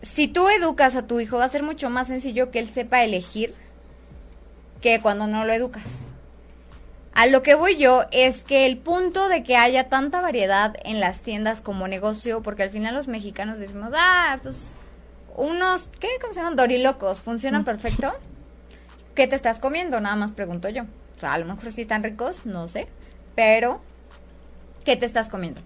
si 0.01 0.27
tú 0.27 0.49
educas 0.49 0.97
a 0.97 1.07
tu 1.07 1.21
hijo, 1.21 1.37
va 1.37 1.45
a 1.45 1.51
ser 1.51 1.63
mucho 1.63 1.91
más 1.91 2.07
sencillo 2.07 2.51
que 2.51 2.61
él 2.61 2.71
sepa 2.71 3.05
elegir 3.05 3.55
que 4.81 5.03
cuando 5.03 5.27
no 5.27 5.45
lo 5.45 5.53
educas. 5.53 6.07
A 7.13 7.27
lo 7.27 7.43
que 7.43 7.55
voy 7.55 7.77
yo 7.77 8.05
es 8.13 8.43
que 8.43 8.67
el 8.67 8.79
punto 8.79 9.29
de 9.29 9.43
que 9.43 9.57
haya 9.57 9.89
tanta 9.89 10.21
variedad 10.21 10.77
en 10.85 11.01
las 11.01 11.21
tiendas 11.21 11.61
como 11.61 11.89
negocio, 11.89 12.43
porque 12.43 12.63
al 12.63 12.71
final 12.71 12.95
los 12.95 13.09
mexicanos 13.09 13.59
decimos, 13.59 13.91
ah, 13.95 14.39
pues 14.43 14.75
unos, 15.37 15.89
¿qué? 15.99 16.09
¿Cómo 16.21 16.33
se 16.33 16.41
llaman? 16.41 16.57
Dorilocos, 16.57 17.21
funcionan 17.21 17.63
mm. 17.63 17.65
perfecto. 17.65 18.13
¿Qué 19.15 19.27
te 19.27 19.37
estás 19.37 19.59
comiendo? 19.59 20.01
Nada 20.01 20.17
más 20.17 20.33
pregunto 20.33 20.69
yo. 20.69 20.85
O 21.17 21.21
sea, 21.21 21.35
a 21.35 21.39
lo 21.39 21.47
mejor 21.47 21.73
sí 21.73 21.83
están 21.83 22.03
ricos, 22.03 22.47
no 22.47 22.69
sé. 22.69 22.87
Pero 23.35 23.81
¿qué 24.85 24.97
te 24.97 25.07
estás 25.07 25.29
comiendo? 25.29 25.61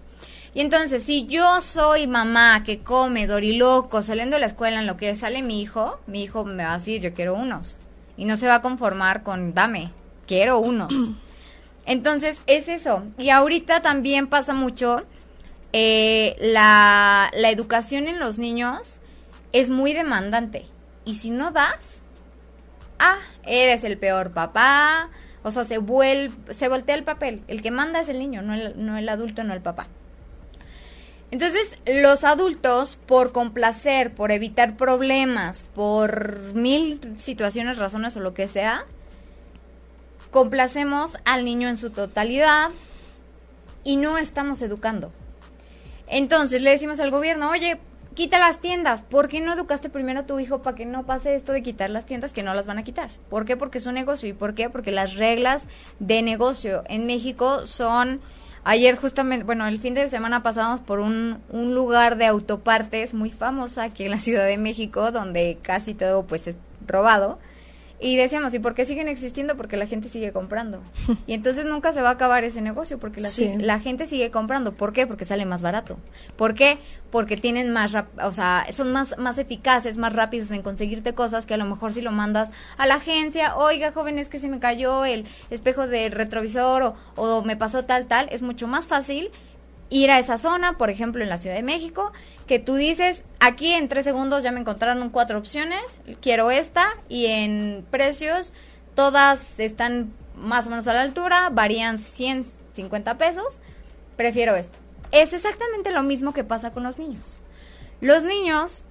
Y 0.53 0.61
entonces, 0.61 1.03
si 1.03 1.27
yo 1.27 1.61
soy 1.61 2.07
mamá 2.07 2.63
que 2.63 2.79
come 2.79 3.27
doriloco 3.27 4.01
saliendo 4.01 4.35
de 4.35 4.39
la 4.39 4.45
escuela 4.47 4.79
en 4.79 4.87
lo 4.87 4.97
que 4.97 5.15
sale 5.15 5.43
mi 5.43 5.61
hijo, 5.61 5.99
mi 6.07 6.23
hijo 6.23 6.45
me 6.45 6.63
va 6.63 6.71
a 6.71 6.75
decir, 6.75 7.01
yo 7.01 7.13
quiero 7.13 7.35
unos. 7.35 7.79
Y 8.17 8.25
no 8.25 8.37
se 8.37 8.47
va 8.47 8.55
a 8.55 8.61
conformar 8.61 9.21
con, 9.21 9.53
dame, 9.53 9.91
quiero 10.25 10.59
unos. 10.59 10.93
Entonces, 11.85 12.41
es 12.47 12.67
eso. 12.67 13.03
Y 13.17 13.29
ahorita 13.29 13.81
también 13.81 14.27
pasa 14.27 14.53
mucho 14.53 15.03
eh, 15.73 16.35
la, 16.39 17.31
la 17.33 17.49
educación 17.49 18.07
en 18.07 18.19
los 18.19 18.37
niños 18.37 19.01
es 19.51 19.69
muy 19.69 19.93
demandante. 19.93 20.65
Y 21.05 21.15
si 21.15 21.29
no 21.29 21.51
das, 21.51 21.99
ah, 22.99 23.17
eres 23.43 23.83
el 23.83 23.97
peor 23.97 24.31
papá. 24.31 25.09
O 25.43 25.51
sea, 25.51 25.63
se, 25.63 25.77
vuelve, 25.77 26.53
se 26.53 26.67
voltea 26.67 26.95
el 26.95 27.03
papel. 27.03 27.43
El 27.47 27.61
que 27.61 27.71
manda 27.71 27.99
es 27.99 28.09
el 28.09 28.19
niño, 28.19 28.41
no 28.41 28.55
el, 28.55 28.73
no 28.83 28.97
el 28.97 29.07
adulto, 29.07 29.43
no 29.43 29.53
el 29.53 29.61
papá. 29.61 29.87
Entonces, 31.31 31.77
los 31.85 32.23
adultos, 32.23 32.97
por 33.05 33.31
complacer, 33.31 34.13
por 34.13 34.31
evitar 34.31 34.77
problemas, 34.77 35.65
por 35.75 36.53
mil 36.53 37.15
situaciones, 37.19 37.77
razones 37.77 38.15
o 38.17 38.21
lo 38.21 38.33
que 38.33 38.47
sea, 38.47 38.85
complacemos 40.35 41.17
al 41.23 41.45
niño 41.45 41.69
en 41.69 41.77
su 41.77 41.91
totalidad 41.91 42.71
y 43.85 43.95
no 43.95 44.17
estamos 44.17 44.61
educando. 44.61 45.13
Entonces 46.07 46.61
le 46.61 46.71
decimos 46.71 46.99
al 46.99 47.09
gobierno, 47.09 47.51
oye, 47.51 47.79
quita 48.15 48.37
las 48.37 48.59
tiendas. 48.59 49.01
¿Por 49.01 49.29
qué 49.29 49.39
no 49.39 49.53
educaste 49.53 49.89
primero 49.89 50.19
a 50.19 50.25
tu 50.25 50.37
hijo 50.37 50.61
para 50.61 50.75
que 50.75 50.85
no 50.85 51.05
pase 51.05 51.35
esto 51.35 51.53
de 51.53 51.63
quitar 51.63 51.89
las 51.89 52.05
tiendas 52.05 52.33
que 52.33 52.43
no 52.43 52.53
las 52.53 52.67
van 52.67 52.77
a 52.77 52.83
quitar? 52.83 53.11
¿Por 53.29 53.45
qué? 53.45 53.55
Porque 53.55 53.77
es 53.77 53.85
un 53.85 53.93
negocio. 53.93 54.27
¿Y 54.27 54.33
por 54.33 54.55
qué? 54.55 54.69
Porque 54.69 54.91
las 54.91 55.15
reglas 55.15 55.63
de 55.99 56.21
negocio 56.21 56.83
en 56.89 57.05
México 57.05 57.65
son... 57.65 58.19
Ayer 58.65 58.97
justamente, 58.97 59.45
bueno, 59.45 59.65
el 59.67 59.79
fin 59.79 59.93
de 59.93 60.09
semana 60.09 60.43
pasamos 60.43 60.81
por 60.81 60.99
un, 60.99 61.39
un 61.49 61.73
lugar 61.73 62.17
de 62.17 62.25
autopartes 62.25 63.13
muy 63.13 63.29
famosa 63.29 63.83
aquí 63.83 64.03
en 64.03 64.11
la 64.11 64.19
Ciudad 64.19 64.47
de 64.47 64.57
México, 64.57 65.13
donde 65.13 65.59
casi 65.61 65.93
todo 65.93 66.25
pues 66.27 66.47
es 66.47 66.57
robado. 66.85 67.39
Y 67.99 68.17
decíamos, 68.17 68.53
¿y 68.53 68.59
por 68.59 68.75
qué 68.75 68.85
siguen 68.85 69.07
existiendo? 69.07 69.55
Porque 69.55 69.77
la 69.77 69.87
gente 69.87 70.09
sigue 70.09 70.31
comprando. 70.31 70.81
Y 71.27 71.33
entonces 71.33 71.65
nunca 71.65 71.93
se 71.93 72.01
va 72.01 72.09
a 72.09 72.13
acabar 72.13 72.43
ese 72.43 72.61
negocio 72.61 72.99
porque 72.99 73.21
la, 73.21 73.29
la 73.59 73.79
gente 73.79 74.05
sigue 74.05 74.31
comprando. 74.31 74.73
¿Por 74.73 74.91
qué? 74.91 75.07
Porque 75.07 75.25
sale 75.25 75.45
más 75.45 75.61
barato. 75.61 75.97
¿Por 76.35 76.53
qué? 76.53 76.77
Porque 77.09 77.37
tienen 77.37 77.71
más, 77.71 77.93
o 78.21 78.31
sea, 78.31 78.65
son 78.71 78.91
más, 78.91 79.17
más 79.17 79.37
eficaces, 79.37 79.97
más 79.97 80.13
rápidos 80.13 80.51
en 80.51 80.61
conseguirte 80.61 81.13
cosas 81.13 81.45
que 81.45 81.53
a 81.53 81.57
lo 81.57 81.65
mejor 81.65 81.93
si 81.93 82.01
lo 82.01 82.11
mandas 82.11 82.51
a 82.77 82.85
la 82.85 82.95
agencia, 82.95 83.55
oiga, 83.55 83.93
joven, 83.93 84.19
es 84.19 84.27
que 84.27 84.39
se 84.39 84.49
me 84.49 84.59
cayó 84.59 85.05
el 85.05 85.25
espejo 85.49 85.87
de 85.87 86.09
retrovisor 86.09 86.83
o, 86.83 86.95
o 87.15 87.43
me 87.43 87.55
pasó 87.55 87.85
tal, 87.85 88.07
tal, 88.07 88.27
es 88.31 88.41
mucho 88.41 88.67
más 88.67 88.87
fácil 88.87 89.31
ir 89.89 90.11
a 90.11 90.19
esa 90.19 90.37
zona, 90.37 90.77
por 90.77 90.89
ejemplo, 90.89 91.23
en 91.23 91.29
la 91.29 91.37
Ciudad 91.37 91.55
de 91.55 91.63
México, 91.63 92.11
que 92.47 92.59
tú 92.59 92.75
dices, 92.75 93.23
aquí 93.39 93.73
en 93.73 93.87
tres 93.87 94.05
segundos 94.05 94.43
ya 94.43 94.51
me 94.51 94.59
encontraron 94.59 95.09
cuatro 95.09 95.37
opciones, 95.37 95.99
quiero 96.21 96.51
esta, 96.51 96.87
y 97.09 97.27
en 97.27 97.85
precios 97.91 98.53
todas 98.95 99.59
están 99.59 100.11
más 100.35 100.67
o 100.67 100.69
menos 100.69 100.87
a 100.87 100.93
la 100.93 101.01
altura, 101.01 101.49
varían 101.51 101.99
150 101.99 103.17
pesos, 103.17 103.59
prefiero 104.15 104.55
esto. 104.55 104.79
Es 105.11 105.33
exactamente 105.33 105.91
lo 105.91 106.03
mismo 106.03 106.33
que 106.33 106.43
pasa 106.43 106.71
con 106.71 106.83
los 106.83 106.97
niños. 106.97 107.39
Los 108.01 108.23
niños, 108.23 108.83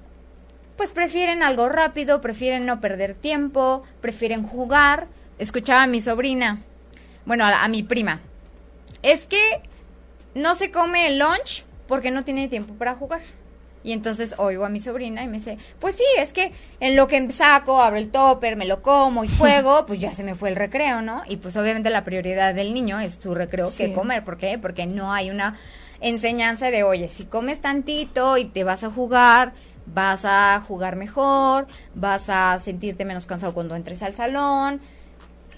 pues 0.76 0.90
prefieren 0.90 1.42
algo 1.42 1.68
rápido, 1.68 2.20
prefieren 2.20 2.66
no 2.66 2.80
perder 2.80 3.14
tiempo, 3.14 3.82
prefieren 4.00 4.42
jugar. 4.44 5.08
Escuchaba 5.38 5.82
a 5.82 5.86
mi 5.86 6.00
sobrina, 6.00 6.62
bueno, 7.26 7.44
a 7.44 7.68
mi 7.68 7.82
prima. 7.82 8.20
Es 9.02 9.26
que 9.26 9.60
no 10.34 10.54
se 10.54 10.70
come 10.70 11.06
el 11.06 11.18
lunch 11.18 11.64
porque 11.86 12.10
no 12.10 12.24
tiene 12.24 12.48
tiempo 12.48 12.74
para 12.74 12.94
jugar. 12.94 13.20
Y 13.84 13.92
entonces 13.92 14.34
oigo 14.38 14.64
a 14.64 14.70
mi 14.70 14.80
sobrina 14.80 15.22
y 15.22 15.28
me 15.28 15.36
dice, 15.36 15.58
pues 15.78 15.94
sí, 15.94 16.04
es 16.18 16.32
que 16.32 16.52
en 16.80 16.96
lo 16.96 17.06
que 17.06 17.30
saco, 17.30 17.82
abro 17.82 17.98
el 17.98 18.10
topper, 18.10 18.56
me 18.56 18.64
lo 18.64 18.80
como 18.80 19.24
y 19.24 19.28
juego, 19.28 19.84
pues 19.86 20.00
ya 20.00 20.14
se 20.14 20.24
me 20.24 20.34
fue 20.34 20.48
el 20.48 20.56
recreo, 20.56 21.02
¿no? 21.02 21.22
Y 21.28 21.36
pues 21.36 21.54
obviamente 21.56 21.90
la 21.90 22.02
prioridad 22.02 22.54
del 22.54 22.72
niño 22.72 22.98
es 22.98 23.18
tu 23.18 23.34
recreo 23.34 23.68
que 23.76 23.92
comer. 23.92 24.24
¿Por 24.24 24.38
qué? 24.38 24.58
Porque 24.58 24.86
no 24.86 25.12
hay 25.12 25.30
una 25.30 25.58
enseñanza 26.00 26.70
de, 26.70 26.82
oye, 26.82 27.08
si 27.08 27.24
comes 27.24 27.60
tantito 27.60 28.38
y 28.38 28.46
te 28.46 28.64
vas 28.64 28.84
a 28.84 28.90
jugar, 28.90 29.52
vas 29.86 30.24
a 30.24 30.62
jugar 30.66 30.96
mejor, 30.96 31.66
vas 31.94 32.30
a 32.30 32.58
sentirte 32.64 33.04
menos 33.04 33.26
cansado 33.26 33.52
cuando 33.52 33.76
entres 33.76 34.02
al 34.02 34.14
salón, 34.14 34.80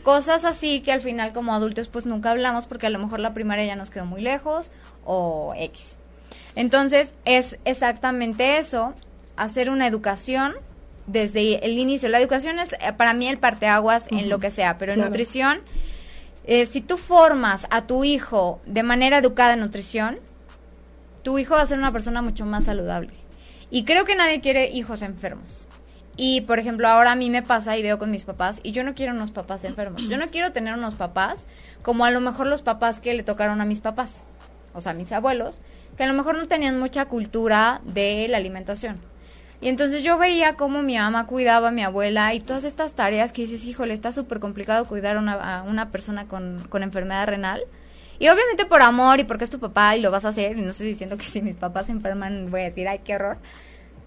Cosas 0.07 0.45
así 0.45 0.83
que 0.83 0.93
al 0.93 1.01
final 1.01 1.33
como 1.33 1.53
adultos 1.53 1.89
pues 1.89 2.07
nunca 2.07 2.31
hablamos 2.31 2.69
porque 2.69 2.87
a 2.87 2.91
lo 2.91 3.01
mejor 3.01 3.19
la 3.19 3.35
primaria 3.35 3.65
ya 3.65 3.75
nos 3.75 3.91
quedó 3.91 4.07
muy 4.07 4.23
lejos 4.23 4.71
o 5.05 5.53
X. 5.57 5.97
Entonces 6.55 7.13
es 7.25 7.59
exactamente 7.65 8.59
eso, 8.59 8.95
hacer 9.35 9.69
una 9.69 9.89
educación 9.89 10.55
desde 11.09 11.67
el 11.67 11.77
inicio. 11.77 12.09
La 12.09 12.21
educación 12.21 12.61
es 12.61 12.73
eh, 12.75 12.93
para 12.97 13.15
mí 13.15 13.27
el 13.27 13.39
parteaguas 13.39 14.05
en 14.13 14.29
lo 14.29 14.39
que 14.39 14.53
sea, 14.53 14.79
pero 14.79 14.93
en 14.93 15.01
nutrición, 15.01 15.59
eh, 16.45 16.67
si 16.67 16.83
tú 16.83 16.99
formas 16.99 17.67
a 17.71 17.89
tu 17.89 18.05
hijo 18.05 18.61
de 18.65 18.85
manera 18.85 19.19
educada 19.19 19.55
en 19.55 19.59
nutrición, 19.59 20.21
tu 21.25 21.37
hijo 21.41 21.55
va 21.55 21.63
a 21.63 21.67
ser 21.67 21.79
una 21.79 21.91
persona 21.91 22.23
mucho 22.23 22.47
más 22.47 22.67
saludable. 22.67 23.13
Y 23.71 23.83
creo 23.83 24.05
que 24.05 24.15
nadie 24.15 24.41
quiere 24.41 24.71
hijos 24.71 25.03
enfermos. 25.03 25.67
Y, 26.17 26.43
por 26.43 26.59
ejemplo, 26.59 26.89
ahora 26.89 27.13
a 27.13 27.17
mí 27.17 27.29
me 27.29 27.43
pasa 27.43 27.77
y 27.77 27.83
veo 27.83 27.99
con 27.99 28.11
mis 28.11 28.25
papás, 28.25 28.61
y 28.63 28.73
yo 28.73 28.83
no 28.85 28.95
quiero 28.95 29.13
unos 29.13 29.31
papás 29.31 29.65
enfermos. 29.65 30.09
Yo 30.09 30.17
no 30.17 30.31
quiero 30.31 30.53
tener 30.53 30.75
unos 30.75 30.95
papás 30.95 31.45
como 31.83 32.05
a 32.05 32.11
lo 32.11 32.21
mejor 32.21 32.47
los 32.47 32.63
papás 32.63 33.01
que 33.01 33.15
le 33.15 33.23
tocaron 33.23 33.61
a 33.61 33.67
mis 33.67 33.81
papás, 33.81 34.23
o 34.73 34.81
sea, 34.81 34.95
mis 34.95 35.13
abuelos, 35.13 35.61
que 35.97 36.05
a 36.05 36.07
lo 36.07 36.15
mejor 36.15 36.37
no 36.39 36.47
tenían 36.47 36.81
mucha 36.81 37.05
cultura 37.05 37.81
de 37.85 38.27
la 38.29 38.39
alimentación. 38.39 39.01
Y 39.61 39.69
entonces 39.69 40.03
yo 40.03 40.19
veía 40.19 40.55
cómo 40.55 40.83
mi 40.83 40.97
mamá 40.97 41.27
cuidaba 41.27 41.69
a 41.69 41.73
mi 41.73 41.83
abuela 41.83 42.35
y 42.35 42.41
todas 42.41 42.65
estas 42.65 42.93
tareas 42.93 43.33
que 43.33 43.43
dices, 43.43 43.65
híjole, 43.65 43.95
está 43.95 44.13
súper 44.13 44.39
complicado 44.39 44.87
cuidar 44.87 45.17
a 45.17 45.21
una, 45.21 45.33
a 45.33 45.63
una 45.63 45.91
persona 45.91 46.29
con, 46.29 46.67
con 46.69 46.83
enfermedad 46.83 47.27
renal. 47.27 47.63
Y 48.19 48.29
obviamente 48.29 48.65
por 48.65 48.83
amor 48.83 49.21
y 49.21 49.25
porque 49.25 49.45
es 49.45 49.51
tu 49.51 49.59
papá 49.59 49.97
y 49.97 50.01
lo 50.01 50.11
vas 50.11 50.25
a 50.25 50.29
hacer, 50.29 50.57
y 50.57 50.63
no 50.63 50.71
estoy 50.71 50.87
diciendo 50.87 51.17
que 51.17 51.27
si 51.27 51.43
mis 51.43 51.57
papás 51.57 51.87
se 51.87 51.93
enferman 51.93 52.51
voy 52.51 52.63
a 52.63 52.65
decir, 52.65 52.89
ay, 52.89 53.01
qué 53.05 53.15
horror. 53.15 53.39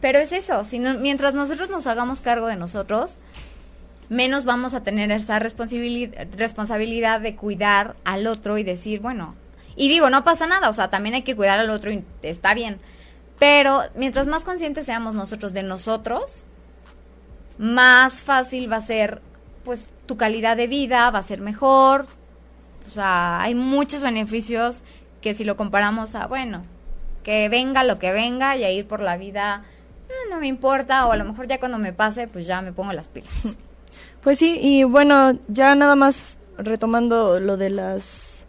Pero 0.02 0.20
es 0.20 0.32
eso, 0.32 0.64
si 0.66 0.80
mientras 0.80 1.34
nosotros 1.34 1.70
nos 1.70 1.88
hagamos 1.88 2.22
cargo 2.22 2.48
de 2.48 2.56
nosotros, 2.56 3.16
menos 4.08 4.46
vamos 4.46 4.74
a 4.74 4.82
tener 4.82 5.12
esa 5.12 5.40
responsabilidad, 5.40 6.28
responsabilidad 6.36 7.20
de 7.22 7.36
cuidar 7.36 7.96
al 8.06 8.28
otro 8.28 8.58
y 8.58 8.64
decir, 8.64 9.02
bueno, 9.02 9.36
y 9.76 9.88
digo, 9.90 10.10
no 10.10 10.24
pasa 10.24 10.48
nada, 10.48 10.70
o 10.70 10.74
sea, 10.74 10.90
también 10.90 11.16
hay 11.16 11.22
que 11.24 11.36
cuidar 11.36 11.60
al 11.60 11.70
otro 11.70 11.92
y 11.92 12.04
está 12.22 12.54
bien. 12.54 12.80
Pero 13.40 13.82
mientras 13.96 14.28
más 14.28 14.44
conscientes 14.44 14.86
seamos 14.86 15.16
nosotros 15.16 15.54
de 15.54 15.64
nosotros, 15.64 16.46
más 17.58 18.22
fácil 18.22 18.72
va 18.72 18.78
a 18.78 18.82
ser, 18.82 19.22
pues, 19.64 19.82
tu 20.06 20.18
calidad 20.18 20.58
de 20.58 20.68
vida, 20.68 21.10
va 21.12 21.20
a 21.20 21.24
ser 21.24 21.40
mejor. 21.40 22.08
O 22.88 22.92
sea, 22.92 23.42
hay 23.42 23.56
muchos 23.56 24.02
beneficios 24.02 24.84
que 25.22 25.34
si 25.34 25.44
lo 25.44 25.56
comparamos 25.56 26.16
a, 26.16 26.28
bueno, 26.28 26.64
que 27.24 27.48
venga 27.48 27.84
lo 27.84 28.00
que 28.00 28.12
venga 28.12 28.58
y 28.58 28.64
a 28.64 28.72
ir 28.72 28.88
por 28.88 29.02
la 29.02 29.18
vida 29.18 29.64
Ah, 30.10 30.30
no 30.30 30.40
me 30.40 30.48
importa, 30.48 31.06
o 31.08 31.12
a 31.12 31.18
lo 31.18 31.26
mejor 31.26 31.48
ya 31.48 31.60
cuando 31.60 31.78
me 31.78 31.94
pase, 31.94 32.28
pues 32.28 32.48
ya 32.48 32.62
me 32.62 32.74
pongo 32.74 32.94
las 32.94 33.08
pilas. 33.08 33.32
Pues 34.22 34.38
sí, 34.38 34.60
y 34.62 34.84
bueno, 34.84 35.40
ya 35.48 35.74
nada 35.76 35.96
más 35.96 36.38
retomando 36.58 37.40
lo 37.40 37.56
de 37.56 37.70
las 37.70 38.40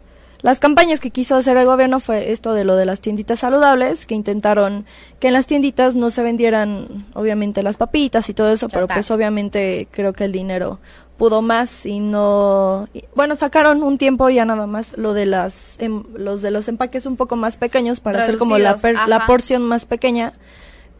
las 0.41 0.59
campañas 0.59 0.99
que 0.99 1.11
quiso 1.11 1.35
hacer 1.35 1.55
el 1.57 1.65
gobierno 1.65 1.99
fue 1.99 2.31
esto 2.31 2.53
de 2.53 2.63
lo 2.63 2.75
de 2.75 2.85
las 2.85 2.99
tienditas 2.99 3.39
saludables, 3.39 4.05
que 4.05 4.15
intentaron 4.15 4.85
que 5.19 5.27
en 5.27 5.33
las 5.33 5.45
tienditas 5.45 5.95
no 5.95 6.09
se 6.09 6.23
vendieran 6.23 7.05
obviamente 7.13 7.61
las 7.61 7.77
papitas 7.77 8.27
y 8.29 8.33
todo 8.33 8.51
eso, 8.51 8.67
pero 8.67 8.87
pues 8.87 9.11
obviamente 9.11 9.87
creo 9.91 10.13
que 10.13 10.25
el 10.25 10.31
dinero 10.31 10.79
pudo 11.17 11.43
más 11.43 11.85
y 11.85 11.99
no 11.99 12.87
bueno 13.13 13.35
sacaron 13.35 13.83
un 13.83 13.99
tiempo 13.99 14.27
ya 14.29 14.43
nada 14.43 14.65
más 14.65 14.97
lo 14.97 15.13
de 15.13 15.27
las 15.27 15.77
em, 15.79 16.03
los 16.15 16.41
de 16.41 16.49
los 16.49 16.67
empaques 16.67 17.05
un 17.05 17.15
poco 17.15 17.35
más 17.35 17.57
pequeños 17.57 17.99
para 17.99 18.23
hacer 18.23 18.39
como 18.39 18.57
la, 18.57 18.75
la 19.07 19.27
porción 19.27 19.61
más 19.61 19.85
pequeña 19.85 20.33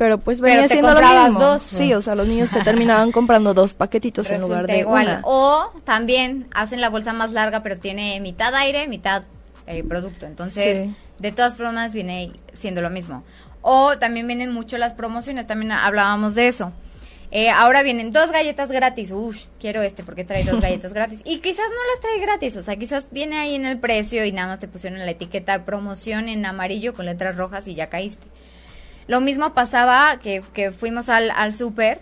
pero 0.02 0.18
pues 0.18 0.42
venía 0.42 0.68
siendo 0.68 0.96
lo 0.96 1.00
mismo. 1.00 1.40
dos. 1.40 1.62
Sí, 1.62 1.94
o 1.94 2.02
sea, 2.02 2.16
los 2.16 2.28
niños 2.28 2.50
se 2.50 2.62
terminaban 2.62 3.12
comprando 3.12 3.54
dos 3.54 3.76
paquetitos 3.76 4.32
en 4.32 4.42
lugar 4.42 4.66
de 4.66 4.80
igual. 4.80 5.20
O 5.22 5.70
también 5.84 6.48
hacen 6.56 6.82
la 6.82 6.90
bolsa 6.90 7.14
más 7.14 7.34
larga, 7.34 7.62
pero 7.62 7.78
tiene 7.78 8.20
mitad 8.20 8.56
aire, 8.56 8.88
mitad 8.88 9.22
eh, 9.68 9.84
producto. 9.84 10.26
Entonces, 10.26 10.90
de 11.20 11.32
todas 11.32 11.54
formas, 11.54 11.94
viene 11.94 12.32
siendo 12.52 12.82
lo 12.82 12.90
mismo. 12.90 13.24
O 13.62 13.96
también 14.00 14.26
vienen 14.26 14.52
mucho 14.52 14.80
las 14.80 14.96
promociones, 14.96 15.46
también 15.46 15.72
hablábamos 15.72 16.34
de 16.34 16.48
eso. 16.48 16.72
Eh, 17.30 17.52
ahora 17.52 17.84
vienen 17.84 18.12
dos 18.12 18.32
galletas 18.32 18.72
gratis. 18.72 19.12
Uff, 19.12 19.46
quiero 19.60 19.84
este 19.84 20.04
porque 20.04 20.24
trae 20.24 20.44
dos 20.44 20.62
galletas 20.62 20.94
gratis. 20.96 21.22
Y 21.26 21.42
quizás 21.42 21.68
no 21.70 21.94
las 21.94 22.02
trae 22.02 22.20
gratis, 22.20 22.58
o 22.58 22.64
sea, 22.64 22.76
quizás 22.76 23.12
viene 23.12 23.38
ahí 23.38 23.54
en 23.54 23.68
el 23.68 23.78
precio 23.78 24.26
y 24.26 24.32
nada 24.32 24.48
más 24.48 24.60
te 24.60 24.68
pusieron 24.68 24.98
la 24.98 25.12
etiqueta 25.12 25.64
promoción 25.64 26.28
en 26.28 26.44
amarillo 26.44 26.96
con 26.96 27.06
letras 27.06 27.38
rojas 27.38 27.68
y 27.68 27.76
ya 27.76 27.88
caíste. 27.88 28.31
Lo 29.08 29.22
mismo 29.22 29.54
pasaba 29.54 30.20
que, 30.20 30.72
fuimos 30.72 31.10
al, 31.10 31.32
al 31.32 31.54
súper. 31.54 32.02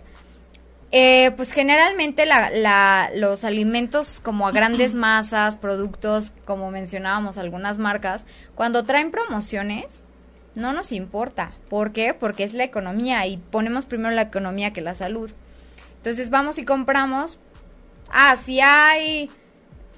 Eh, 0.92 1.30
pues 1.36 1.52
generalmente 1.52 2.26
la, 2.26 3.10
los 3.14 3.44
alimentos 3.44 4.18
como 4.20 4.48
a 4.48 4.52
grandes 4.52 4.94
masas, 4.96 5.56
productos, 5.56 6.32
como 6.44 6.70
mencionábamos 6.70 7.38
algunas 7.38 7.78
marcas, 7.78 8.24
cuando 8.54 8.84
traen 8.84 9.10
promociones, 9.10 10.04
no 10.54 10.72
nos 10.72 10.92
importa. 10.92 11.52
¿Por 11.68 11.92
qué? 11.92 12.14
Porque 12.14 12.44
es 12.44 12.54
la 12.54 12.64
economía 12.64 13.26
y 13.26 13.36
ponemos 13.36 13.86
primero 13.86 14.14
la 14.14 14.22
economía 14.22 14.72
que 14.72 14.80
la 14.80 14.94
salud. 14.94 15.30
Entonces 15.96 16.30
vamos 16.30 16.58
y 16.58 16.64
compramos. 16.64 17.38
Ah, 18.10 18.34
si 18.36 18.60
hay 18.60 19.30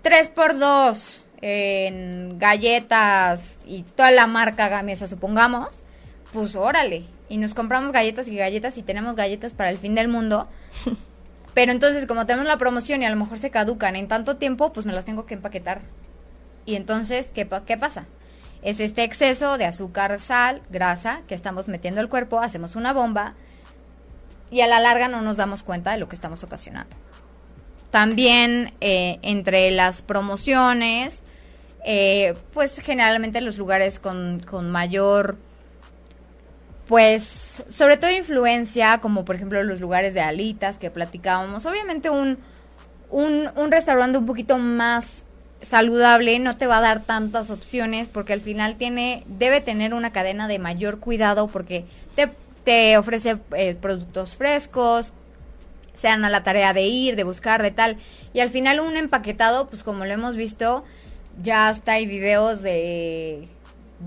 3 0.03 0.29
por 0.29 0.59
2 0.59 1.25
en 1.41 2.39
galletas 2.39 3.59
y 3.65 3.83
toda 3.83 4.11
la 4.11 4.27
marca 4.27 4.69
Gamesa, 4.69 5.09
supongamos, 5.09 5.82
pues 6.33 6.57
órale. 6.57 7.05
Y 7.29 7.39
nos 7.39 7.55
compramos 7.55 7.93
galletas 7.93 8.29
y 8.29 8.37
galletas 8.37 8.77
y 8.77 8.83
tenemos 8.83 9.17
galletas 9.17 9.55
para 9.55 9.71
el 9.71 9.79
fin 9.79 9.95
del 9.95 10.09
mundo. 10.09 10.49
Pero 11.55 11.73
entonces, 11.73 12.07
como 12.07 12.27
tenemos 12.27 12.47
la 12.47 12.57
promoción 12.57 13.03
y 13.03 13.07
a 13.07 13.11
lo 13.11 13.17
mejor 13.17 13.39
se 13.39 13.51
caducan 13.51 13.97
en 13.97 14.09
tanto 14.09 14.37
tiempo, 14.37 14.73
pues 14.73 14.87
me 14.87 14.93
las 14.93 15.05
tengo 15.05 15.27
que 15.27 15.35
empaquetar. 15.35 15.83
Y 16.65 16.77
entonces, 16.77 17.31
¿qué, 17.35 17.49
qué 17.67 17.77
pasa? 17.77 18.07
Es 18.63 18.81
este 18.81 19.05
exceso 19.05 19.59
de 19.59 19.65
azúcar, 19.65 20.21
sal, 20.21 20.63
grasa 20.71 21.23
que 21.27 21.35
estamos 21.35 21.69
metiendo 21.69 22.01
al 22.01 22.09
cuerpo, 22.09 22.41
hacemos 22.41 22.77
una 22.77 22.93
bomba 22.93 23.35
y 24.51 24.61
a 24.61 24.67
la 24.67 24.79
larga 24.81 25.09
no 25.09 25.21
nos 25.21 25.37
damos 25.37 25.63
cuenta 25.63 25.93
de 25.93 25.99
lo 25.99 26.09
que 26.09 26.15
estamos 26.15 26.45
ocasionando. 26.45 26.97
También 27.91 28.73
eh, 28.81 29.19
entre 29.23 29.71
las 29.73 30.03
promociones, 30.03 31.25
eh, 31.85 32.35
pues 32.55 32.79
generalmente 32.79 33.41
los 33.41 33.59
lugares 33.59 33.99
con, 33.99 34.41
con 34.41 34.71
mayor 34.71 35.37
pues 36.87 37.63
sobre 37.69 37.97
todo 37.97 38.11
influencia, 38.11 38.99
como 38.99 39.25
por 39.25 39.37
ejemplo 39.37 39.63
los 39.63 39.81
lugares 39.81 40.15
de 40.15 40.21
alitas 40.21 40.79
que 40.79 40.91
platicábamos. 40.91 41.67
Obviamente 41.67 42.11
un, 42.11 42.39
un, 43.11 43.49
un, 43.57 43.71
restaurante 43.71 44.19
un 44.19 44.27
poquito 44.27 44.59
más 44.59 45.23
saludable 45.63 46.39
no 46.39 46.57
te 46.57 46.67
va 46.67 46.79
a 46.79 46.83
dar 46.83 47.03
tantas 47.03 47.51
opciones 47.51 48.09
porque 48.09 48.33
al 48.33 48.41
final 48.41 48.77
tiene, 48.77 49.25
debe 49.27 49.61
tener 49.61 49.95
una 49.95 50.13
cadena 50.13 50.49
de 50.49 50.59
mayor 50.59 50.99
cuidado 50.99 51.47
porque 51.49 51.85
te, 52.17 52.31
te 52.65 52.99
ofrece 52.99 53.39
eh, 53.57 53.77
productos 53.81 54.37
frescos, 54.37 55.13
sean 55.95 56.25
a 56.25 56.31
la 56.31 56.43
tarea 56.43 56.73
de 56.73 56.83
ir, 56.83 57.17
de 57.17 57.25
buscar, 57.25 57.63
de 57.63 57.71
tal. 57.71 57.97
Y 58.33 58.41
al 58.41 58.51
final 58.51 58.81
un 58.81 58.97
empaquetado, 58.97 59.69
pues 59.69 59.83
como 59.83 60.05
lo 60.05 60.13
hemos 60.13 60.37
visto, 60.37 60.85
ya 61.41 61.69
hasta 61.69 61.93
hay 61.93 62.07
videos 62.07 62.63
de 62.63 63.49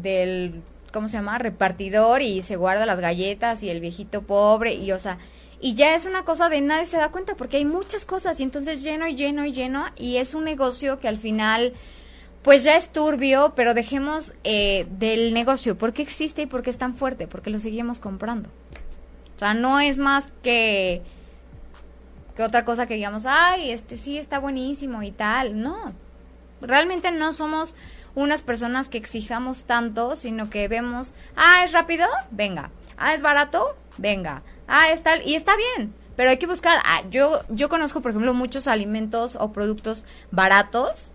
del 0.01 0.61
¿cómo 0.95 1.09
se 1.09 1.17
llama? 1.17 1.37
repartidor 1.37 2.21
y 2.21 2.41
se 2.41 2.55
guarda 2.55 2.85
las 2.85 3.01
galletas 3.01 3.61
y 3.63 3.69
el 3.69 3.81
viejito 3.81 4.21
pobre 4.21 4.75
y 4.75 4.93
o 4.93 4.97
sea, 4.97 5.17
y 5.59 5.73
ya 5.73 5.93
es 5.93 6.05
una 6.05 6.23
cosa 6.23 6.47
de 6.47 6.61
nadie 6.61 6.85
se 6.85 6.95
da 6.95 7.11
cuenta 7.11 7.35
porque 7.35 7.57
hay 7.57 7.65
muchas 7.65 8.05
cosas 8.05 8.39
y 8.39 8.43
entonces 8.43 8.81
lleno 8.81 9.05
y 9.05 9.15
lleno 9.15 9.43
y 9.45 9.51
lleno 9.51 9.85
y 9.97 10.17
es 10.17 10.33
un 10.33 10.45
negocio 10.45 10.99
que 11.01 11.09
al 11.09 11.17
final 11.17 11.73
pues 12.43 12.63
ya 12.63 12.77
es 12.77 12.93
turbio, 12.93 13.53
pero 13.57 13.73
dejemos 13.73 14.33
eh, 14.45 14.87
del 14.91 15.33
negocio, 15.33 15.77
¿por 15.77 15.91
qué 15.91 16.01
existe 16.01 16.43
y 16.43 16.45
por 16.45 16.61
qué 16.61 16.69
es 16.69 16.77
tan 16.77 16.95
fuerte? 16.95 17.27
Porque 17.27 17.49
lo 17.49 17.59
seguimos 17.59 17.99
comprando. 17.99 18.49
O 19.35 19.39
sea, 19.39 19.53
no 19.53 19.81
es 19.81 19.99
más 19.99 20.27
que 20.43 21.01
que 22.37 22.43
otra 22.43 22.63
cosa 22.63 22.85
que 22.85 22.93
digamos, 22.93 23.25
ay, 23.25 23.71
este 23.71 23.97
sí 23.97 24.17
está 24.17 24.39
buenísimo 24.39 25.03
y 25.03 25.11
tal. 25.11 25.61
No, 25.61 25.93
realmente 26.61 27.11
no 27.11 27.33
somos 27.33 27.75
unas 28.15 28.41
personas 28.41 28.89
que 28.89 28.97
exijamos 28.97 29.65
tanto, 29.65 30.15
sino 30.15 30.49
que 30.49 30.67
vemos, 30.67 31.13
ah, 31.35 31.63
es 31.63 31.73
rápido, 31.73 32.07
venga, 32.31 32.71
ah, 32.97 33.13
es 33.13 33.21
barato, 33.21 33.75
venga, 33.97 34.41
ah, 34.67 34.89
es 34.89 35.03
tal, 35.03 35.21
y 35.27 35.35
está 35.35 35.53
bien, 35.55 35.93
pero 36.15 36.29
hay 36.29 36.37
que 36.37 36.47
buscar, 36.47 36.79
ah, 36.85 37.03
yo, 37.11 37.41
yo 37.49 37.69
conozco, 37.69 38.01
por 38.01 38.11
ejemplo, 38.11 38.33
muchos 38.33 38.67
alimentos 38.67 39.35
o 39.39 39.51
productos 39.51 40.05
baratos 40.31 41.11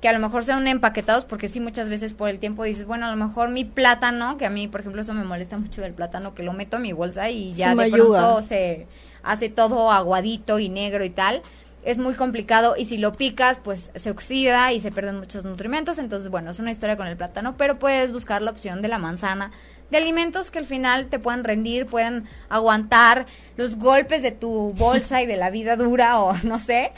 que 0.00 0.08
a 0.08 0.12
lo 0.12 0.18
mejor 0.18 0.44
sean 0.44 0.66
empaquetados, 0.68 1.24
porque 1.24 1.48
sí, 1.48 1.60
muchas 1.60 1.88
veces 1.88 2.12
por 2.12 2.28
el 2.28 2.38
tiempo 2.38 2.62
dices, 2.62 2.84
bueno, 2.84 3.06
a 3.06 3.10
lo 3.10 3.16
mejor 3.16 3.48
mi 3.48 3.64
plátano, 3.64 4.36
que 4.36 4.44
a 4.44 4.50
mí, 4.50 4.68
por 4.68 4.80
ejemplo, 4.80 5.00
eso 5.00 5.14
me 5.14 5.24
molesta 5.24 5.56
mucho 5.56 5.80
del 5.80 5.94
plátano, 5.94 6.34
que 6.34 6.42
lo 6.42 6.52
meto 6.52 6.76
en 6.76 6.82
mi 6.82 6.92
bolsa 6.92 7.30
y 7.30 7.54
ya 7.54 7.74
de 7.74 7.90
pronto 7.90 8.42
se 8.42 8.86
hace 9.22 9.48
todo 9.48 9.90
aguadito 9.90 10.58
y 10.58 10.68
negro 10.68 11.04
y 11.04 11.10
tal 11.10 11.42
es 11.84 11.98
muy 11.98 12.14
complicado 12.14 12.74
y 12.76 12.86
si 12.86 12.98
lo 12.98 13.12
picas, 13.12 13.58
pues 13.62 13.90
se 13.94 14.10
oxida 14.10 14.72
y 14.72 14.80
se 14.80 14.90
pierden 14.90 15.18
muchos 15.18 15.44
nutrimentos. 15.44 15.98
Entonces, 15.98 16.30
bueno, 16.30 16.50
es 16.50 16.58
una 16.58 16.70
historia 16.70 16.96
con 16.96 17.06
el 17.06 17.16
plátano, 17.16 17.56
pero 17.56 17.78
puedes 17.78 18.10
buscar 18.10 18.42
la 18.42 18.50
opción 18.50 18.82
de 18.82 18.88
la 18.88 18.98
manzana, 18.98 19.50
de 19.90 19.98
alimentos 19.98 20.50
que 20.50 20.58
al 20.58 20.66
final 20.66 21.08
te 21.08 21.18
puedan 21.18 21.44
rendir, 21.44 21.86
puedan 21.86 22.26
aguantar 22.48 23.26
los 23.56 23.76
golpes 23.76 24.22
de 24.22 24.32
tu 24.32 24.72
bolsa 24.72 25.22
y 25.22 25.26
de 25.26 25.36
la 25.36 25.50
vida 25.50 25.76
dura 25.76 26.20
o 26.20 26.34
no 26.42 26.58
sé, 26.58 26.92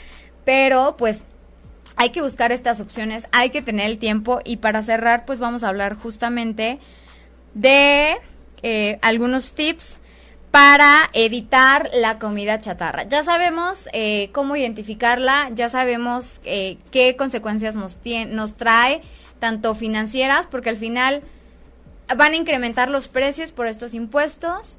pero 0.45 0.95
pues 0.97 1.23
hay 1.97 2.11
que 2.11 2.21
buscar 2.21 2.51
estas 2.51 2.79
opciones, 2.79 3.27
hay 3.31 3.49
que 3.49 3.61
tener 3.61 3.87
el 3.87 3.97
tiempo 3.97 4.39
y 4.45 4.57
para 4.57 4.83
cerrar, 4.83 5.25
pues 5.25 5.39
vamos 5.39 5.63
a 5.63 5.69
hablar 5.69 5.95
justamente 5.95 6.79
de 7.53 8.15
eh, 8.61 8.99
algunos 9.01 9.53
tips 9.53 9.97
para 10.51 11.09
evitar 11.13 11.89
la 11.93 12.19
comida 12.19 12.59
chatarra. 12.59 13.03
Ya 13.03 13.23
sabemos 13.23 13.87
eh, 13.93 14.29
cómo 14.31 14.55
identificarla, 14.55 15.49
ya 15.53 15.69
sabemos 15.69 16.41
eh, 16.45 16.77
qué 16.91 17.15
consecuencias 17.15 17.75
nos, 17.75 17.97
nos 18.29 18.55
trae, 18.55 19.01
tanto 19.39 19.75
financieras, 19.75 20.47
porque 20.47 20.69
al 20.69 20.77
final 20.77 21.21
van 22.15 22.33
a 22.33 22.35
incrementar 22.37 22.89
los 22.89 23.07
precios 23.07 23.51
por 23.51 23.67
estos 23.67 23.93
impuestos 23.93 24.77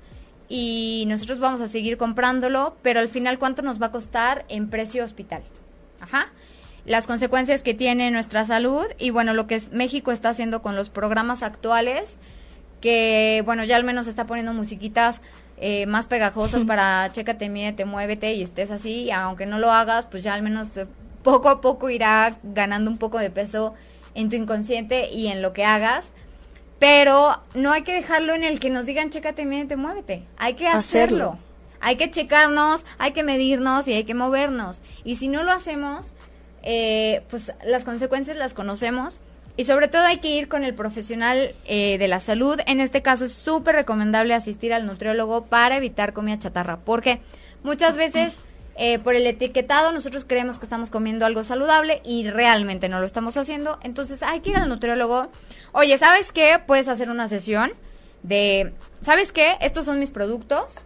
y 0.49 1.05
nosotros 1.09 1.41
vamos 1.41 1.61
a 1.61 1.69
seguir 1.69 1.99
comprándolo, 1.99 2.77
pero 2.83 3.01
al 3.01 3.09
final 3.09 3.39
cuánto 3.39 3.63
nos 3.63 3.81
va 3.81 3.87
a 3.87 3.93
costar 3.93 4.47
en 4.49 4.71
precio 4.71 5.05
hospital. 5.05 5.43
Ajá. 6.01 6.33
Las 6.87 7.07
consecuencias 7.07 7.63
que 7.63 7.75
tiene 7.75 8.11
nuestra 8.11 8.47
salud 8.47 8.87
y 8.99 9.11
bueno, 9.11 9.35
lo 9.35 9.47
que 9.47 9.61
México 9.73 10.11
está 10.11 10.31
haciendo 10.31 10.63
con 10.63 10.75
los 10.75 10.89
programas 10.89 11.43
actuales, 11.43 12.17
que 12.81 13.43
bueno, 13.45 13.65
ya 13.65 13.77
al 13.77 13.85
menos 13.85 14.07
está 14.07 14.25
poniendo 14.25 14.55
musiquitas 14.55 15.21
eh, 15.61 15.87
más 15.87 16.07
pegajosas 16.07 16.65
para 16.67 17.11
chécate, 17.13 17.49
mídete, 17.49 17.85
muévete 17.85 18.33
y 18.35 18.43
estés 18.43 18.71
así, 18.71 19.11
aunque 19.11 19.47
no 19.47 19.59
lo 19.59 19.71
hagas, 19.73 20.07
pues 20.07 20.23
ya 20.23 20.35
al 20.35 20.43
menos 20.43 20.77
eh, 20.77 20.87
poco 21.23 21.49
a 21.49 21.61
poco 21.61 21.91
irá 21.91 22.39
ganando 22.43 22.91
un 22.91 22.99
poco 22.99 23.19
de 23.19 23.31
peso 23.31 23.75
en 24.15 24.29
tu 24.29 24.37
inconsciente 24.37 25.11
y 25.11 25.29
en 25.29 25.43
lo 25.43 25.53
que 25.53 25.65
hagas. 25.65 26.13
Pero 26.79 27.43
no 27.55 27.73
hay 27.73 27.83
que 27.83 27.93
dejarlo 27.93 28.35
en 28.35 28.45
el 28.45 28.61
que 28.61 28.71
nos 28.71 28.87
digan 28.87 29.11
chécate, 29.11 29.45
mídete, 29.45 29.77
muévete. 29.77 30.25
Hay 30.37 30.55
que 30.55 30.69
hacerlo. 30.69 31.39
Hay 31.81 31.97
que 31.97 32.11
checarnos, 32.11 32.85
hay 32.99 33.13
que 33.13 33.23
medirnos 33.23 33.89
y 33.89 33.95
hay 33.95 34.05
que 34.05 34.15
movernos. 34.15 34.83
Y 35.05 35.17
si 35.17 35.29
no 35.29 35.43
lo 35.43 35.53
hacemos, 35.53 36.13
eh, 36.63 37.23
pues 37.31 37.53
las 37.65 37.85
consecuencias 37.85 38.37
las 38.37 38.55
conocemos 38.55 39.21
y 39.59 39.65
sobre 39.65 39.89
todo 39.89 40.03
hay 40.03 40.19
que 40.19 40.31
ir 40.31 40.47
con 40.47 40.63
el 40.63 40.73
profesional 40.73 41.53
eh, 41.65 41.99
de 41.99 42.07
la 42.07 42.21
salud. 42.21 42.61
En 42.67 42.81
este 42.81 43.03
caso 43.03 43.25
es 43.25 43.33
súper 43.33 43.75
recomendable 43.75 44.33
asistir 44.33 44.73
al 44.73 44.87
nutriólogo 44.87 45.47
para 45.47 45.77
evitar 45.77 46.13
comida 46.13 46.39
chatarra, 46.39 46.79
porque 46.79 47.21
muchas 47.65 47.97
veces 47.97 48.35
eh, 48.77 49.01
por 49.01 49.17
el 49.17 49.27
etiquetado 49.27 49.91
nosotros 49.91 50.25
creemos 50.25 50.61
que 50.61 50.65
estamos 50.65 50.91
comiendo 50.91 51.27
algo 51.27 51.43
saludable 51.43 52.01
y 52.05 52.31
realmente 52.31 52.89
no 52.89 53.01
lo 53.01 53.07
estamos 53.07 53.37
haciendo. 53.37 53.81
Entonces 53.83 54.23
hay 54.23 54.39
que 54.39 54.51
ir 54.51 54.57
al 54.57 54.69
nutriólogo. 54.69 55.29
Oye, 55.73 55.99
¿sabes 55.99 56.31
qué? 56.31 56.61
Puedes 56.65 56.87
hacer 56.87 57.11
una 57.11 57.27
sesión 57.27 57.73
de, 58.23 58.75
¿sabes 59.01 59.33
qué? 59.33 59.57
Estos 59.61 59.87
son 59.87 59.99
mis 59.99 60.13
productos. 60.13 60.77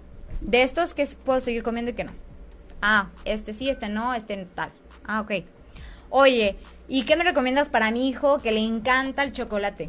De 0.41 0.63
estos 0.63 0.95
que 0.95 1.07
puedo 1.27 1.43
seguir 1.43 1.63
comiendo 1.63 1.91
y 1.91 1.95
que 1.95 2.05
no. 2.05 2.13
Ah, 2.81 3.11
este 3.27 3.53
sí, 3.53 3.69
este 3.69 3.91
no, 3.91 4.15
este 4.15 4.47
tal. 4.55 4.71
Ah, 5.05 5.21
ok. 5.21 5.45
Oye, 6.09 6.57
¿Y 6.95 7.05
qué 7.05 7.17
me 7.17 7.25
recomiendas 7.25 7.71
para 7.71 7.91
mi 7.91 8.07
hijo 8.07 8.41
que 8.41 8.53
le 8.53 8.61
encanta 8.61 9.23
el 9.23 9.33
chocolate? 9.33 9.89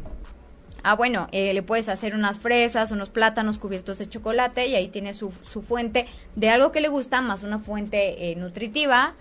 Ah, 0.82 0.94
bueno, 0.94 1.28
eh, 1.32 1.52
le 1.52 1.62
puedes 1.62 1.90
hacer 1.90 2.14
unas 2.14 2.38
fresas, 2.38 2.92
unos 2.92 3.10
plátanos 3.10 3.58
cubiertos 3.58 3.98
de 3.98 4.08
chocolate 4.08 4.68
y 4.68 4.74
ahí 4.74 4.88
tiene 4.88 5.12
su, 5.12 5.30
su 5.42 5.60
fuente 5.60 6.06
de 6.34 6.48
algo 6.48 6.72
que 6.72 6.80
le 6.80 6.88
gusta 6.88 7.20
más 7.20 7.42
una 7.42 7.58
fuente 7.58 8.30
eh, 8.30 8.36
nutritiva. 8.36 9.16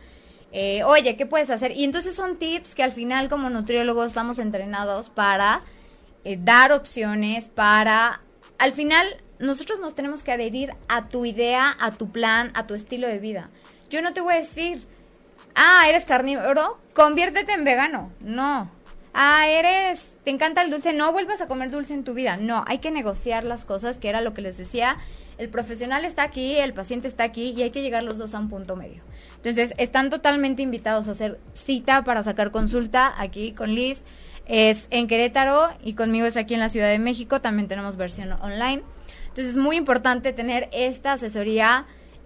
Eh, 0.53 0.85
oye, 0.85 1.17
¿qué 1.17 1.25
puedes 1.25 1.49
hacer? 1.49 1.73
Y 1.75 1.83
entonces 1.83 2.15
son 2.15 2.37
tips 2.37 2.73
que 2.73 2.83
al 2.83 2.93
final 2.93 3.27
como 3.27 3.49
nutriólogos 3.49 4.07
estamos 4.07 4.39
entrenados 4.39 5.09
para 5.09 5.63
dar 6.23 6.71
opciones, 6.71 7.49
para... 7.49 8.21
Al 8.59 8.71
final 8.71 9.05
nosotros 9.39 9.81
nos 9.81 9.93
tenemos 9.93 10.23
que 10.23 10.31
adherir 10.31 10.73
a 10.87 11.09
tu 11.09 11.25
idea, 11.25 11.75
a 11.81 11.91
tu 11.91 12.13
plan, 12.13 12.49
a 12.53 12.65
tu 12.65 12.75
estilo 12.75 13.09
de 13.09 13.19
vida. 13.19 13.49
Yo 13.89 14.01
no 14.01 14.13
te 14.13 14.21
voy 14.21 14.35
a 14.35 14.37
decir, 14.37 14.87
ah, 15.55 15.85
eres 15.87 16.05
carnívoro, 16.05 16.79
conviértete 16.93 17.53
en 17.53 17.63
vegano. 17.63 18.11
No. 18.19 18.71
Ah, 19.13 19.47
eres, 19.47 20.15
te 20.23 20.31
encanta 20.31 20.63
el 20.63 20.71
dulce, 20.71 20.91
no 20.91 21.11
vuelvas 21.11 21.41
a 21.41 21.47
comer 21.47 21.69
dulce 21.69 21.93
en 21.93 22.03
tu 22.03 22.13
vida. 22.13 22.35
No, 22.37 22.63
hay 22.67 22.79
que 22.79 22.89
negociar 22.89 23.43
las 23.43 23.63
cosas, 23.63 23.99
que 23.99 24.09
era 24.09 24.21
lo 24.21 24.33
que 24.33 24.41
les 24.41 24.57
decía. 24.57 24.97
El 25.37 25.49
profesional 25.49 26.05
está 26.05 26.23
aquí, 26.23 26.55
el 26.55 26.73
paciente 26.73 27.07
está 27.07 27.23
aquí 27.23 27.53
y 27.55 27.61
hay 27.63 27.71
que 27.71 27.81
llegar 27.81 28.03
los 28.03 28.17
dos 28.17 28.33
a 28.33 28.39
un 28.39 28.49
punto 28.49 28.75
medio. 28.75 29.03
Entonces, 29.35 29.73
están 29.77 30.09
totalmente 30.09 30.61
invitados 30.61 31.07
a 31.07 31.11
hacer 31.11 31.39
cita 31.53 32.03
para 32.03 32.23
sacar 32.23 32.51
consulta 32.51 33.13
aquí 33.17 33.51
con 33.51 33.73
Liz. 33.75 34.03
Es 34.45 34.87
en 34.89 35.07
Querétaro 35.07 35.69
y 35.83 35.93
conmigo 35.93 36.25
es 36.25 36.37
aquí 36.37 36.53
en 36.53 36.59
la 36.59 36.69
Ciudad 36.69 36.89
de 36.89 36.99
México. 36.99 37.41
También 37.41 37.67
tenemos 37.67 37.97
versión 37.97 38.31
online. 38.33 38.83
Entonces, 39.27 39.49
es 39.49 39.57
muy 39.57 39.75
importante 39.75 40.33
tener 40.33 40.69
esta 40.71 41.13
asesoría 41.13 41.85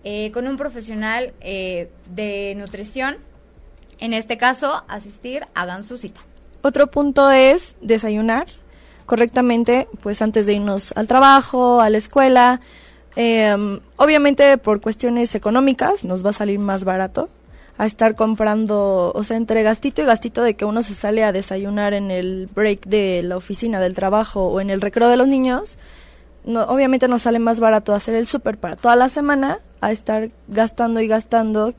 eh, 0.10 0.32
con 0.32 0.48
un 0.48 0.56
profesional 0.56 1.34
eh, 1.42 1.90
de 2.16 2.56
nutrición. 2.56 3.18
En 4.00 4.14
este 4.14 4.38
caso, 4.38 4.86
asistir, 4.88 5.46
hagan 5.54 5.84
su 5.84 5.98
cita. 5.98 6.22
Otro 6.62 6.88
punto 6.88 7.30
es 7.30 7.76
desayunar 7.82 8.48
correctamente, 9.06 9.90
pues 10.02 10.22
antes 10.22 10.46
de 10.46 10.54
irnos 10.54 10.94
al 10.96 11.10
trabajo, 11.10 11.82
a 11.82 11.90
la 11.90 11.98
escuela. 11.98 12.62
Em, 13.18 13.82
obviamente 13.98 14.58
por 14.58 14.80
cuestiones 14.80 15.36
económicas 15.36 16.06
nos 16.06 16.26
va 16.26 16.30
a 16.30 16.34
salir 16.34 16.60
más 16.60 16.86
barato 16.86 17.28
a 17.78 17.86
estar 17.86 18.16
comprando, 18.16 19.12
o 19.14 19.24
sea, 19.26 19.36
entre 19.36 19.62
gastito 19.62 20.02
y 20.02 20.06
gastito 20.06 20.42
de 20.42 20.54
que 20.54 20.64
uno 20.64 20.84
se 20.84 20.94
sale 20.94 21.26
a 21.26 21.34
desayunar 21.34 21.94
en 21.94 22.12
el 22.12 22.48
break 22.56 22.86
de 22.86 23.24
la 23.24 23.36
oficina 23.36 23.82
del 23.82 23.94
trabajo 23.94 24.48
o 24.48 24.62
en 24.62 24.70
el 24.70 24.80
recreo 24.80 25.10
de 25.10 25.18
los 25.18 25.28
niños, 25.28 25.78
no, 26.48 26.64
obviamente 26.64 27.08
nos 27.08 27.24
sale 27.24 27.40
más 27.40 27.60
barato 27.60 27.94
hacer 27.94 28.16
el 28.16 28.26
súper 28.26 28.58
para 28.58 28.76
toda 28.76 28.96
la 28.96 29.10
semana 29.10 29.60
a 29.82 29.92
estar 29.92 30.30
gastando 30.48 31.02
y 31.02 31.08
gastando 31.08 31.74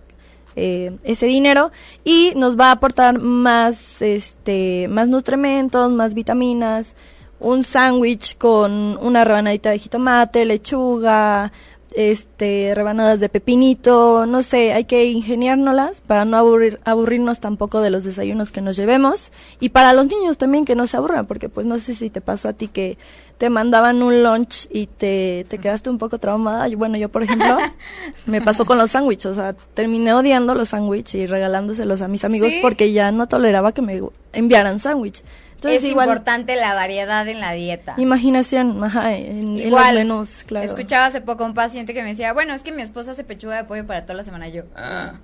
eh, 0.56 0.96
ese 1.04 1.26
dinero 1.26 1.72
y 2.04 2.32
nos 2.36 2.58
va 2.58 2.66
a 2.66 2.72
aportar 2.72 3.18
más 3.18 4.02
este 4.02 4.86
más 4.88 5.08
nutrimentos 5.08 5.90
más 5.92 6.14
vitaminas 6.14 6.96
un 7.40 7.64
sándwich 7.64 8.36
con 8.36 8.98
una 9.00 9.24
rebanadita 9.24 9.70
de 9.70 9.78
jitomate 9.78 10.44
lechuga 10.44 11.50
este, 11.94 12.74
rebanadas 12.74 13.18
de 13.20 13.28
pepinito, 13.28 14.26
no 14.26 14.42
sé, 14.42 14.72
hay 14.72 14.84
que 14.84 15.06
ingeniárnoslas 15.06 16.00
para 16.02 16.24
no 16.24 16.36
aburrir, 16.36 16.80
aburrirnos 16.84 17.40
tampoco 17.40 17.80
de 17.80 17.90
los 17.90 18.04
desayunos 18.04 18.52
que 18.52 18.60
nos 18.60 18.76
llevemos 18.76 19.32
y 19.58 19.70
para 19.70 19.92
los 19.92 20.06
niños 20.06 20.38
también 20.38 20.64
que 20.64 20.74
no 20.74 20.86
se 20.86 20.96
aburran, 20.96 21.26
porque 21.26 21.48
pues 21.48 21.66
no 21.66 21.78
sé 21.78 21.94
si 21.94 22.10
te 22.10 22.20
pasó 22.20 22.50
a 22.50 22.52
ti 22.52 22.68
que 22.68 22.98
te 23.38 23.50
mandaban 23.50 24.02
un 24.02 24.22
lunch 24.22 24.68
y 24.70 24.86
te, 24.86 25.46
te 25.48 25.58
quedaste 25.58 25.90
un 25.90 25.98
poco 25.98 26.18
traumada. 26.18 26.68
Bueno, 26.76 26.98
yo 26.98 27.08
por 27.08 27.22
ejemplo 27.22 27.56
me 28.26 28.40
pasó 28.40 28.66
con 28.66 28.78
los 28.78 28.90
sándwiches, 28.90 29.26
o 29.26 29.34
sea, 29.34 29.54
terminé 29.74 30.12
odiando 30.12 30.54
los 30.54 30.70
sándwiches 30.70 31.14
y 31.14 31.26
regalándoselos 31.26 32.02
a 32.02 32.08
mis 32.08 32.24
amigos 32.24 32.52
porque 32.60 32.92
ya 32.92 33.12
no 33.12 33.28
toleraba 33.28 33.72
que 33.72 33.82
me 33.82 34.00
enviaran 34.32 34.80
sándwich 34.80 35.22
es 35.64 35.84
importante 35.84 36.56
la 36.56 36.74
variedad 36.74 37.26
en 37.26 37.40
la 37.40 37.52
dieta. 37.52 37.94
Imaginación, 37.96 38.82
ajá, 38.84 39.14
en, 39.16 39.70
los 39.70 39.92
menús, 39.92 40.44
claro. 40.46 40.64
Escuchaba 40.64 41.06
hace 41.06 41.20
poco 41.20 41.44
un 41.44 41.54
paciente 41.54 41.94
que 41.94 42.02
me 42.02 42.10
decía, 42.10 42.32
bueno, 42.32 42.54
es 42.54 42.62
que 42.62 42.72
mi 42.72 42.82
esposa 42.82 43.12
hace 43.12 43.24
pechuga 43.24 43.56
de 43.56 43.64
pollo 43.64 43.86
para 43.86 44.02
toda 44.02 44.14
la 44.14 44.24
semana. 44.24 44.48
Y 44.48 44.52
yo, 44.52 44.62
ah. 44.76 45.14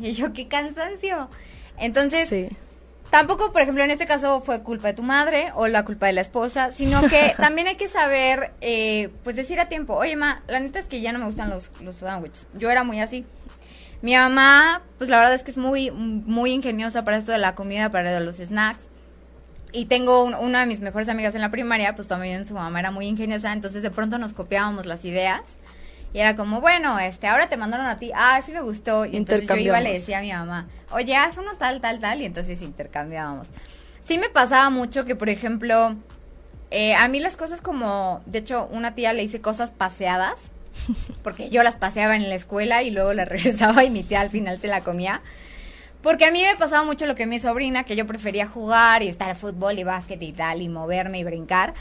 y 0.00 0.12
yo, 0.12 0.32
qué 0.32 0.48
cansancio. 0.48 1.28
Entonces, 1.76 2.32
tampoco, 3.12 3.52
por 3.52 3.60
ejemplo, 3.60 3.84
en 3.84 3.90
este 3.90 4.06
caso 4.06 4.40
fue 4.40 4.62
culpa 4.62 4.88
de 4.88 4.94
tu 4.94 5.02
madre 5.02 5.52
o 5.54 5.68
la 5.68 5.84
culpa 5.84 6.06
de 6.06 6.14
la 6.14 6.22
esposa, 6.22 6.70
sino 6.70 7.02
que 7.02 7.34
también 7.36 7.68
hay 7.68 7.76
que 7.76 7.86
saber, 7.86 8.52
eh, 8.62 9.10
pues 9.22 9.36
decir 9.36 9.60
a 9.60 9.66
tiempo, 9.66 9.94
oye, 9.94 10.16
ma, 10.16 10.42
la 10.48 10.58
neta 10.58 10.78
es 10.78 10.86
que 10.86 11.02
ya 11.02 11.12
no 11.12 11.18
me 11.18 11.26
gustan 11.26 11.50
los, 11.50 11.70
los 11.82 11.96
sándwiches. 11.96 12.46
Yo 12.54 12.70
era 12.70 12.84
muy 12.84 13.00
así. 13.00 13.26
Mi 14.00 14.16
mamá, 14.16 14.80
pues 14.96 15.10
la 15.10 15.18
verdad 15.18 15.34
es 15.34 15.42
que 15.42 15.50
es 15.50 15.58
muy, 15.58 15.90
muy 15.90 16.52
ingeniosa 16.52 17.04
para 17.04 17.18
esto 17.18 17.32
de 17.32 17.38
la 17.38 17.54
comida, 17.54 17.90
para 17.90 18.18
los 18.18 18.36
snacks 18.36 18.88
y 19.72 19.86
tengo 19.86 20.24
una 20.24 20.60
de 20.60 20.66
mis 20.66 20.80
mejores 20.80 21.08
amigas 21.08 21.34
en 21.34 21.40
la 21.40 21.50
primaria, 21.50 21.94
pues 21.94 22.06
también 22.06 22.46
su 22.46 22.54
mamá 22.54 22.78
era 22.78 22.90
muy 22.90 23.06
ingeniosa, 23.06 23.52
entonces 23.52 23.82
de 23.82 23.90
pronto 23.90 24.18
nos 24.18 24.34
copiábamos 24.34 24.86
las 24.86 25.04
ideas. 25.04 25.56
Y 26.12 26.20
era 26.20 26.36
como, 26.36 26.60
bueno, 26.60 26.98
este, 26.98 27.26
ahora 27.26 27.48
te 27.48 27.56
mandaron 27.56 27.86
a 27.86 27.96
ti, 27.96 28.10
ah, 28.14 28.40
sí 28.44 28.52
me 28.52 28.60
gustó. 28.60 29.06
Y 29.06 29.16
entonces 29.16 29.48
yo 29.48 29.56
iba 29.56 29.80
le 29.80 29.94
decía 29.94 30.18
a 30.18 30.22
mi 30.22 30.32
mamá, 30.32 30.68
oye, 30.90 31.16
haz 31.16 31.38
uno 31.38 31.56
tal, 31.56 31.80
tal, 31.80 32.00
tal, 32.00 32.20
y 32.20 32.26
entonces 32.26 32.60
intercambiábamos. 32.60 33.48
Sí 34.04 34.18
me 34.18 34.28
pasaba 34.28 34.68
mucho 34.68 35.04
que, 35.04 35.16
por 35.16 35.30
ejemplo, 35.30 35.96
eh, 36.70 36.94
a 36.94 37.08
mí 37.08 37.20
las 37.20 37.36
cosas 37.36 37.60
como, 37.60 38.22
de 38.26 38.40
hecho, 38.40 38.68
una 38.72 38.94
tía 38.94 39.12
le 39.12 39.22
hice 39.22 39.40
cosas 39.40 39.70
paseadas, 39.70 40.50
porque 41.22 41.48
yo 41.50 41.62
las 41.62 41.76
paseaba 41.76 42.16
en 42.16 42.28
la 42.28 42.34
escuela 42.34 42.82
y 42.82 42.90
luego 42.90 43.12
las 43.14 43.28
regresaba 43.28 43.84
y 43.84 43.90
mi 43.90 44.02
tía 44.02 44.20
al 44.20 44.30
final 44.30 44.58
se 44.58 44.68
la 44.68 44.82
comía. 44.82 45.22
Porque 46.02 46.24
a 46.24 46.32
mí 46.32 46.42
me 46.42 46.56
pasaba 46.56 46.82
mucho 46.82 47.06
lo 47.06 47.14
que 47.14 47.26
mi 47.26 47.38
sobrina, 47.38 47.84
que 47.84 47.94
yo 47.94 48.06
prefería 48.06 48.46
jugar 48.46 49.02
y 49.04 49.08
estar 49.08 49.30
a 49.30 49.34
fútbol 49.36 49.78
y 49.78 49.84
básquet 49.84 50.20
y 50.20 50.32
tal, 50.32 50.60
y 50.60 50.68
moverme 50.68 51.20
y 51.20 51.24
brincar. 51.24 51.74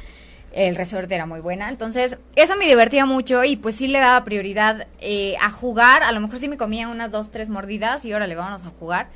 El 0.52 0.76
resorte 0.76 1.16
era 1.16 1.26
muy 1.26 1.40
buena. 1.40 1.70
Entonces, 1.70 2.18
eso 2.36 2.56
me 2.58 2.68
divertía 2.68 3.06
mucho 3.06 3.44
y 3.44 3.56
pues 3.56 3.76
sí 3.76 3.88
le 3.88 4.00
daba 4.00 4.24
prioridad 4.26 4.88
eh, 5.00 5.36
a 5.42 5.50
jugar. 5.50 6.04
A 6.04 6.12
lo 6.12 6.20
mejor 6.20 6.40
sí 6.40 6.50
me 6.50 6.58
comía 6.58 6.88
unas 6.90 7.12
dos, 7.12 7.32
tres 7.32 7.50
mordidas 7.50 8.04
y 8.06 8.12
ahora 8.12 8.28
le 8.28 8.36
vamos 8.36 8.64
a 8.66 8.72
jugar. 8.80 9.08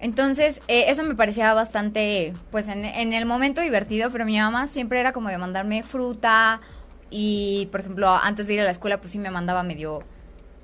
Entonces, 0.00 0.60
eh, 0.68 0.86
eso 0.88 1.02
me 1.02 1.14
parecía 1.14 1.54
bastante, 1.54 2.34
pues 2.50 2.68
en, 2.68 2.84
en, 2.84 3.12
el 3.12 3.24
momento 3.24 3.60
divertido, 3.60 4.10
pero 4.10 4.26
mi 4.26 4.36
mamá 4.38 4.66
siempre 4.66 5.00
era 5.00 5.12
como 5.12 5.30
de 5.30 5.38
mandarme 5.38 5.82
fruta 5.82 6.60
y, 7.08 7.68
por 7.70 7.80
ejemplo, 7.80 8.10
antes 8.10 8.46
de 8.46 8.54
ir 8.54 8.60
a 8.60 8.64
la 8.64 8.70
escuela, 8.70 8.98
pues 9.00 9.12
sí 9.12 9.18
me 9.18 9.30
mandaba 9.30 9.62
medio, 9.62 10.02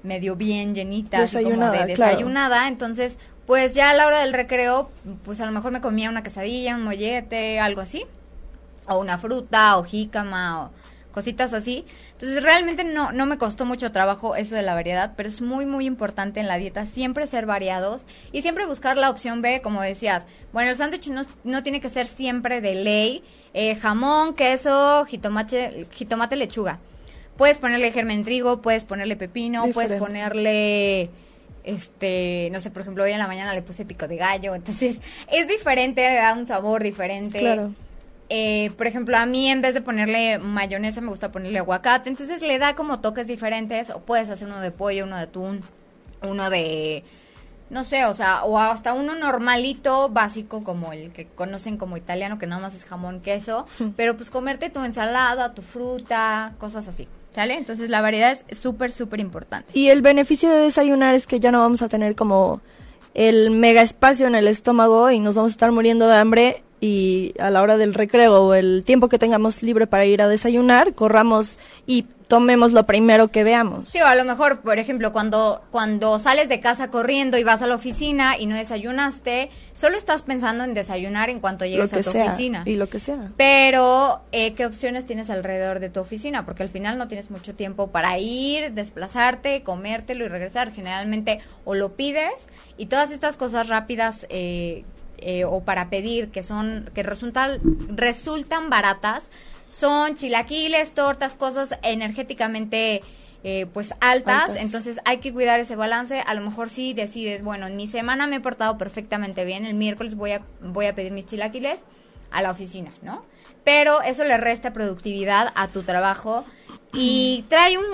medio 0.03 0.37
bien 0.37 0.75
llenita, 0.75 1.21
desayunada, 1.21 1.71
así 1.71 1.79
como 1.79 1.87
de 1.87 1.97
desayunada. 1.97 2.69
Entonces, 2.69 3.17
pues 3.47 3.75
ya 3.75 3.91
a 3.91 3.95
la 3.95 4.07
hora 4.07 4.21
del 4.21 4.33
recreo, 4.33 4.91
pues 5.25 5.41
a 5.41 5.47
lo 5.47 5.53
mejor 5.53 5.73
me 5.73 5.81
comía 5.81 6.11
una 6.11 6.23
quesadilla, 6.23 6.75
un 6.75 6.85
mollete, 6.85 7.61
algo 7.61 7.81
así, 7.81 8.05
o 8.95 9.01
una 9.01 9.19
fruta, 9.19 9.77
o 9.79 9.85
jícama, 9.85 10.65
o 10.65 10.71
cositas 11.13 11.53
así. 11.53 11.85
Entonces 12.13 12.43
realmente 12.43 12.85
no, 12.85 13.13
no 13.13 13.27
me 13.27 13.39
costó 13.39 13.65
mucho 13.65 13.93
trabajo 13.93 14.37
eso 14.37 14.55
de 14.55 14.63
la 14.63 14.75
variedad, 14.75 15.15
pero 15.17 15.29
es 15.29 15.41
muy, 15.41 15.67
muy 15.67 15.87
importante 15.87 16.41
en 16.41 16.49
la 16.49 16.57
dieta 16.57 16.87
siempre 16.87 17.27
ser 17.27 17.47
variados 17.47 18.03
y 18.33 18.43
siempre 18.43 18.67
buscar 18.67 18.97
la 18.97 19.11
opción 19.11 19.43
B, 19.43 19.61
como 19.63 19.83
decías. 19.83 20.25
Bueno, 20.53 20.71
el 20.71 20.77
sándwich 20.77 21.09
no, 21.09 21.23
no, 21.45 21.63
tiene 21.63 21.81
que 21.81 21.91
ser 21.91 22.07
siempre 22.07 22.61
de 22.61 22.75
ley, 22.75 23.23
eh, 23.55 23.75
jamón, 23.77 24.35
queso, 24.35 25.05
jitomate, 25.07 25.87
jitomate, 25.91 26.37
lechuga. 26.37 26.79
Puedes 27.37 27.59
ponerle 27.59 27.91
germen 27.91 28.23
trigo, 28.23 28.61
puedes 28.61 28.85
ponerle 28.85 29.17
pepino, 29.17 29.67
puedes 29.73 29.99
ponerle 29.99 31.11
este, 31.65 32.49
no 32.53 32.61
sé, 32.61 32.71
por 32.71 32.83
ejemplo, 32.83 33.05
hoy 33.05 33.13
en 33.13 33.19
la 33.19 33.27
mañana 33.27 33.55
le 33.55 33.63
puse 33.63 33.85
pico 33.85 34.09
de 34.09 34.17
gallo, 34.17 34.55
entonces 34.57 35.01
es 35.31 35.49
diferente, 35.49 36.03
da 36.03 36.35
un 36.35 36.47
sabor 36.47 36.83
diferente. 36.83 37.39
Claro. 37.39 37.73
Eh, 38.33 38.71
por 38.77 38.87
ejemplo, 38.87 39.17
a 39.17 39.27
mí 39.27 39.49
en 39.49 39.61
vez 39.61 39.75
de 39.75 39.81
ponerle 39.81 40.39
mayonesa 40.39 41.01
me 41.01 41.09
gusta 41.09 41.33
ponerle 41.33 41.59
aguacate, 41.59 42.09
entonces 42.09 42.43
le 42.43 42.61
da 42.61 42.77
como 42.77 43.01
toques 43.01 43.27
diferentes, 43.27 43.91
o 43.91 43.99
puedes 43.99 44.31
hacer 44.31 44.47
uno 44.47 44.61
de 44.61 44.71
pollo, 44.71 45.05
uno 45.05 45.17
de 45.17 45.23
atún, 45.23 45.63
uno 46.23 46.49
de, 46.49 47.03
no 47.71 47.83
sé, 47.83 48.05
o 48.05 48.15
sea, 48.15 48.45
o 48.45 48.57
hasta 48.57 48.93
uno 48.93 49.17
normalito, 49.17 50.11
básico, 50.11 50.63
como 50.63 50.93
el 50.93 51.13
que 51.13 51.27
conocen 51.27 51.77
como 51.77 51.97
italiano, 51.97 52.39
que 52.39 52.47
nada 52.47 52.63
más 52.63 52.75
es 52.77 52.85
jamón, 52.85 53.21
queso, 53.21 53.67
pero 53.97 54.17
pues 54.17 54.31
comerte 54.31 54.71
tu 54.71 54.85
ensalada, 54.85 55.53
tu 55.53 55.63
fruta, 55.63 56.55
cosas 56.59 56.87
así. 56.87 57.09
¿Sale? 57.31 57.57
Entonces 57.57 57.91
la 57.91 58.01
variedad 58.01 58.37
es 58.49 58.59
súper, 58.59 58.91
súper 58.91 59.21
importante. 59.21 59.71
Y 59.73 59.91
el 59.91 60.03
beneficio 60.03 60.51
de 60.51 60.57
desayunar 60.57 61.15
es 61.15 61.29
que 61.29 61.39
ya 61.39 61.53
no 61.53 61.61
vamos 61.61 61.81
a 61.81 61.89
tener 61.89 62.17
como 62.17 62.61
el 63.15 63.53
mega 63.53 63.83
espacio 63.83 64.27
en 64.27 64.35
el 64.35 64.49
estómago 64.49 65.13
y 65.13 65.21
nos 65.21 65.37
vamos 65.37 65.51
a 65.51 65.55
estar 65.55 65.71
muriendo 65.71 66.09
de 66.09 66.17
hambre 66.17 66.65
y 66.81 67.35
a 67.39 67.51
la 67.51 67.63
hora 67.63 67.77
del 67.77 67.95
recreo 67.95 68.43
o 68.43 68.55
el 68.55 68.85
tiempo 68.85 69.09
que 69.09 69.19
tengamos 69.19 69.63
libre 69.63 69.87
para 69.87 70.07
ir 70.07 70.23
a 70.23 70.29
desayunar, 70.29 70.95
corramos 70.95 71.59
y 71.87 72.07
tomemos 72.27 72.73
lo 72.73 72.87
primero 72.87 73.29
que 73.29 73.43
veamos. 73.43 73.89
Sí, 73.91 74.01
o 74.01 74.07
a 74.07 74.15
lo 74.15 74.25
mejor, 74.25 74.61
por 74.61 74.79
ejemplo, 74.79 75.13
cuando, 75.13 75.63
cuando 75.73 76.19
sales 76.21 76.49
de 76.49 76.61
casa 76.61 76.89
corriendo 76.89 77.37
y 77.37 77.45
vas 77.45 77.61
a 77.61 77.67
la 77.67 77.75
oficina 77.75 78.39
y 78.39 78.47
no 78.47 78.55
desayunaste, 78.55 79.51
solo 79.73 79.99
estás 79.99 80.23
pensando 80.23 80.63
en 80.63 80.73
desayunar 80.73 81.29
en 81.29 81.41
cuanto 81.41 81.67
llegues 81.67 81.93
a 81.93 82.01
tu 82.01 82.09
oficina. 82.09 82.63
Y 82.65 82.77
lo 82.77 82.89
que 82.89 83.01
sea. 83.01 83.33
Pero, 83.37 84.21
eh, 84.31 84.55
¿qué 84.55 84.65
opciones 84.65 85.07
tienes 85.07 85.29
alrededor 85.29 85.81
de 85.81 85.91
tu 85.91 86.01
oficina? 86.01 86.47
Porque 86.47 86.63
al 86.63 86.69
final 86.69 86.99
no 86.99 87.09
tienes 87.09 87.33
mucho 87.33 87.55
tiempo 87.57 87.89
para 87.89 88.19
ir, 88.19 88.73
desplazarte, 88.73 89.63
comértelo 89.65 90.25
y 90.25 90.29
regresar. 90.29 90.73
Generalmente 90.73 91.41
o 91.65 91.75
lo 91.75 91.95
pides 91.95 92.33
y 92.79 92.87
todas 92.87 93.11
estas 93.11 93.37
cosas 93.37 93.69
rápidas 93.69 94.27
eh, 94.31 94.85
eh, 95.21 95.45
o 95.45 95.63
para 95.63 95.91
pedir 95.91 96.31
que 96.31 96.43
son 96.43 96.91
que 96.95 97.03
resultan 97.03 97.61
resultan 97.89 98.71
baratas 98.71 99.31
son 99.69 100.17
chilaquiles, 100.17 100.93
tortas, 100.93 101.35
cosas 101.35 101.79
energéticamente 101.83 103.03
eh, 103.43 103.67
pues 103.73 103.95
altas, 104.01 104.55
entonces 104.57 105.01
hay 105.07 105.19
que 105.19 105.33
cuidar 105.33 105.61
ese 105.61 105.75
balance. 105.75 106.23
A 106.27 106.35
lo 106.35 106.43
mejor 106.43 106.69
si 106.69 106.93
decides, 106.93 107.43
bueno, 107.43 107.69
en 107.69 107.77
mi 107.77 107.87
semana 107.87 108.27
me 108.27 108.37
he 108.37 108.41
portado 108.41 108.77
perfectamente 108.77 109.47
bien, 109.47 109.65
el 109.65 109.75
miércoles 109.75 110.15
voy 110.15 110.33
a 110.33 110.43
voy 110.61 110.87
a 110.87 110.95
pedir 110.95 111.13
mis 111.13 111.25
chilaquiles 111.25 111.81
a 112.31 112.43
la 112.43 112.51
oficina, 112.51 112.93
¿no? 113.01 113.25
Pero 113.65 114.03
eso 114.03 114.25
le 114.25 114.37
resta 114.37 114.73
productividad 114.73 115.53
a 115.55 115.69
tu 115.69 115.83
trabajo 115.83 116.45
y 116.93 117.47
trae 117.49 117.79
un, 117.79 117.87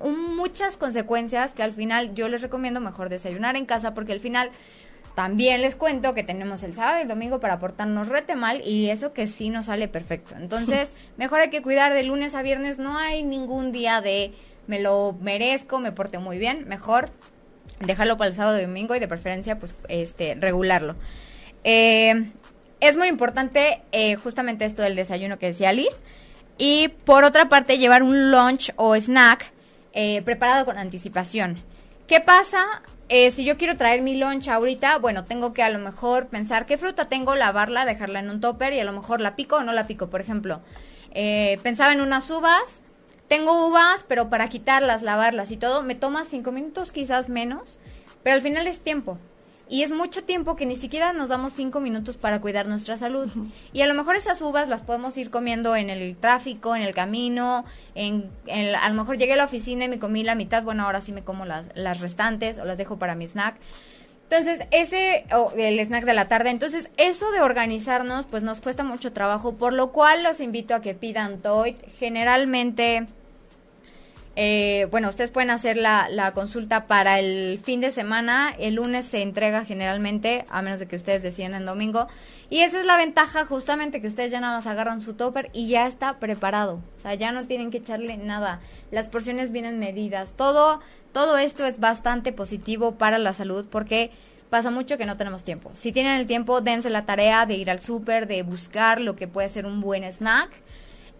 un, 0.00 0.36
muchas 0.36 0.76
consecuencias 0.76 1.52
que 1.52 1.62
al 1.62 1.74
final 1.74 2.14
yo 2.14 2.28
les 2.28 2.40
recomiendo 2.40 2.80
mejor 2.80 3.08
desayunar 3.08 3.56
en 3.56 3.66
casa 3.66 3.92
porque 3.92 4.12
al 4.12 4.20
final 4.20 4.50
también 5.16 5.62
les 5.62 5.76
cuento 5.76 6.12
que 6.12 6.22
tenemos 6.22 6.62
el 6.62 6.74
sábado 6.74 6.98
y 6.98 7.02
el 7.02 7.08
domingo 7.08 7.40
para 7.40 7.58
portarnos 7.58 8.08
rete 8.08 8.36
mal 8.36 8.60
y 8.62 8.90
eso 8.90 9.14
que 9.14 9.26
sí 9.26 9.48
nos 9.48 9.64
sale 9.64 9.88
perfecto. 9.88 10.34
Entonces, 10.38 10.92
mejor 11.16 11.40
hay 11.40 11.48
que 11.48 11.62
cuidar 11.62 11.94
de 11.94 12.04
lunes 12.04 12.34
a 12.34 12.42
viernes. 12.42 12.78
No 12.78 12.98
hay 12.98 13.22
ningún 13.22 13.72
día 13.72 14.02
de 14.02 14.34
me 14.66 14.78
lo 14.78 15.16
merezco, 15.18 15.80
me 15.80 15.90
porté 15.90 16.18
muy 16.18 16.36
bien. 16.36 16.68
Mejor 16.68 17.08
dejarlo 17.80 18.18
para 18.18 18.28
el 18.28 18.36
sábado 18.36 18.58
y 18.58 18.62
domingo 18.66 18.94
y 18.94 18.98
de 18.98 19.08
preferencia, 19.08 19.58
pues, 19.58 19.74
este, 19.88 20.34
regularlo. 20.34 20.96
Eh, 21.64 22.30
es 22.80 22.98
muy 22.98 23.08
importante 23.08 23.80
eh, 23.92 24.16
justamente 24.16 24.66
esto 24.66 24.82
del 24.82 24.96
desayuno 24.96 25.38
que 25.38 25.46
decía 25.46 25.72
Liz. 25.72 25.96
Y 26.58 26.88
por 27.06 27.24
otra 27.24 27.48
parte, 27.48 27.78
llevar 27.78 28.02
un 28.02 28.30
lunch 28.30 28.70
o 28.76 28.94
snack 28.94 29.50
eh, 29.94 30.20
preparado 30.20 30.66
con 30.66 30.76
anticipación. 30.76 31.62
¿Qué 32.06 32.20
pasa 32.20 32.82
eh, 33.08 33.30
si 33.30 33.44
yo 33.44 33.56
quiero 33.56 33.76
traer 33.76 34.02
mi 34.02 34.16
lunch 34.16 34.48
ahorita, 34.48 34.98
bueno, 34.98 35.24
tengo 35.24 35.52
que 35.52 35.62
a 35.62 35.70
lo 35.70 35.78
mejor 35.78 36.26
pensar 36.26 36.66
qué 36.66 36.76
fruta 36.76 37.08
tengo, 37.08 37.36
lavarla, 37.36 37.84
dejarla 37.84 38.18
en 38.18 38.30
un 38.30 38.40
topper 38.40 38.72
y 38.72 38.80
a 38.80 38.84
lo 38.84 38.92
mejor 38.92 39.20
la 39.20 39.36
pico 39.36 39.56
o 39.56 39.62
no 39.62 39.72
la 39.72 39.86
pico. 39.86 40.10
Por 40.10 40.20
ejemplo, 40.20 40.60
eh, 41.12 41.58
pensaba 41.62 41.92
en 41.92 42.00
unas 42.00 42.28
uvas, 42.30 42.80
tengo 43.28 43.68
uvas, 43.68 44.04
pero 44.08 44.28
para 44.28 44.48
quitarlas, 44.48 45.02
lavarlas 45.02 45.50
y 45.52 45.56
todo, 45.56 45.82
me 45.82 45.94
toma 45.94 46.24
cinco 46.24 46.50
minutos, 46.52 46.92
quizás 46.92 47.28
menos. 47.28 47.78
pero 48.22 48.34
al 48.34 48.42
final 48.42 48.66
es 48.66 48.80
tiempo. 48.80 49.18
Y 49.68 49.82
es 49.82 49.90
mucho 49.90 50.22
tiempo 50.22 50.54
que 50.54 50.64
ni 50.64 50.76
siquiera 50.76 51.12
nos 51.12 51.28
damos 51.28 51.52
cinco 51.52 51.80
minutos 51.80 52.16
para 52.16 52.40
cuidar 52.40 52.68
nuestra 52.68 52.96
salud. 52.96 53.28
Y 53.72 53.80
a 53.80 53.86
lo 53.86 53.94
mejor 53.94 54.14
esas 54.14 54.40
uvas 54.40 54.68
las 54.68 54.82
podemos 54.82 55.18
ir 55.18 55.30
comiendo 55.30 55.74
en 55.74 55.90
el 55.90 56.16
tráfico, 56.16 56.76
en 56.76 56.82
el 56.82 56.94
camino, 56.94 57.64
en, 57.96 58.30
a 58.48 58.88
lo 58.88 58.94
mejor 58.94 59.18
llegué 59.18 59.32
a 59.32 59.36
la 59.36 59.44
oficina 59.44 59.86
y 59.86 59.88
me 59.88 59.98
comí 59.98 60.22
la 60.22 60.36
mitad, 60.36 60.62
bueno, 60.62 60.84
ahora 60.84 61.00
sí 61.00 61.10
me 61.10 61.24
como 61.24 61.44
las, 61.44 61.68
las 61.74 62.00
restantes 62.00 62.58
o 62.58 62.64
las 62.64 62.78
dejo 62.78 62.98
para 62.98 63.16
mi 63.16 63.26
snack. 63.26 63.56
Entonces, 64.28 64.66
ese, 64.72 65.24
o 65.32 65.52
el 65.56 65.78
snack 65.78 66.04
de 66.04 66.14
la 66.14 66.26
tarde, 66.26 66.50
entonces 66.50 66.90
eso 66.96 67.30
de 67.30 67.40
organizarnos, 67.40 68.26
pues 68.26 68.42
nos 68.42 68.60
cuesta 68.60 68.82
mucho 68.82 69.12
trabajo, 69.12 69.54
por 69.54 69.72
lo 69.72 69.92
cual 69.92 70.22
los 70.24 70.40
invito 70.40 70.74
a 70.74 70.80
que 70.80 70.94
pidan 70.94 71.42
Toit. 71.42 71.80
Generalmente 71.98 73.06
eh, 74.38 74.86
bueno, 74.90 75.08
ustedes 75.08 75.30
pueden 75.30 75.48
hacer 75.48 75.78
la, 75.78 76.32
consulta 76.34 76.86
para 76.86 77.18
el 77.18 77.58
fin 77.58 77.80
de 77.80 77.90
semana. 77.90 78.54
El 78.58 78.74
lunes 78.74 79.06
se 79.06 79.22
entrega 79.22 79.64
generalmente, 79.64 80.44
a 80.50 80.60
menos 80.60 80.78
de 80.78 80.86
que 80.86 80.96
ustedes 80.96 81.22
decidan 81.22 81.54
en 81.54 81.64
domingo. 81.64 82.06
Y 82.50 82.60
esa 82.60 82.78
es 82.78 82.86
la 82.86 82.98
ventaja, 82.98 83.46
justamente, 83.46 84.02
que 84.02 84.08
ustedes 84.08 84.30
ya 84.30 84.40
nada 84.40 84.58
más 84.58 84.66
agarran 84.66 85.00
su 85.00 85.14
topper 85.14 85.50
y 85.54 85.68
ya 85.68 85.86
está 85.86 86.18
preparado. 86.18 86.82
O 86.96 87.00
sea, 87.00 87.14
ya 87.14 87.32
no 87.32 87.46
tienen 87.46 87.70
que 87.70 87.78
echarle 87.78 88.18
nada. 88.18 88.60
Las 88.90 89.08
porciones 89.08 89.52
vienen 89.52 89.78
medidas. 89.78 90.34
Todo, 90.36 90.80
todo 91.12 91.38
esto 91.38 91.64
es 91.64 91.80
bastante 91.80 92.32
positivo 92.32 92.96
para 92.96 93.16
la 93.16 93.32
salud 93.32 93.64
porque 93.70 94.10
pasa 94.50 94.70
mucho 94.70 94.98
que 94.98 95.06
no 95.06 95.16
tenemos 95.16 95.44
tiempo. 95.44 95.70
Si 95.72 95.92
tienen 95.92 96.20
el 96.20 96.26
tiempo, 96.26 96.60
dense 96.60 96.90
la 96.90 97.06
tarea 97.06 97.46
de 97.46 97.54
ir 97.54 97.70
al 97.70 97.80
súper, 97.80 98.26
de 98.26 98.42
buscar 98.42 99.00
lo 99.00 99.16
que 99.16 99.28
puede 99.28 99.48
ser 99.48 99.64
un 99.64 99.80
buen 99.80 100.04
snack 100.04 100.50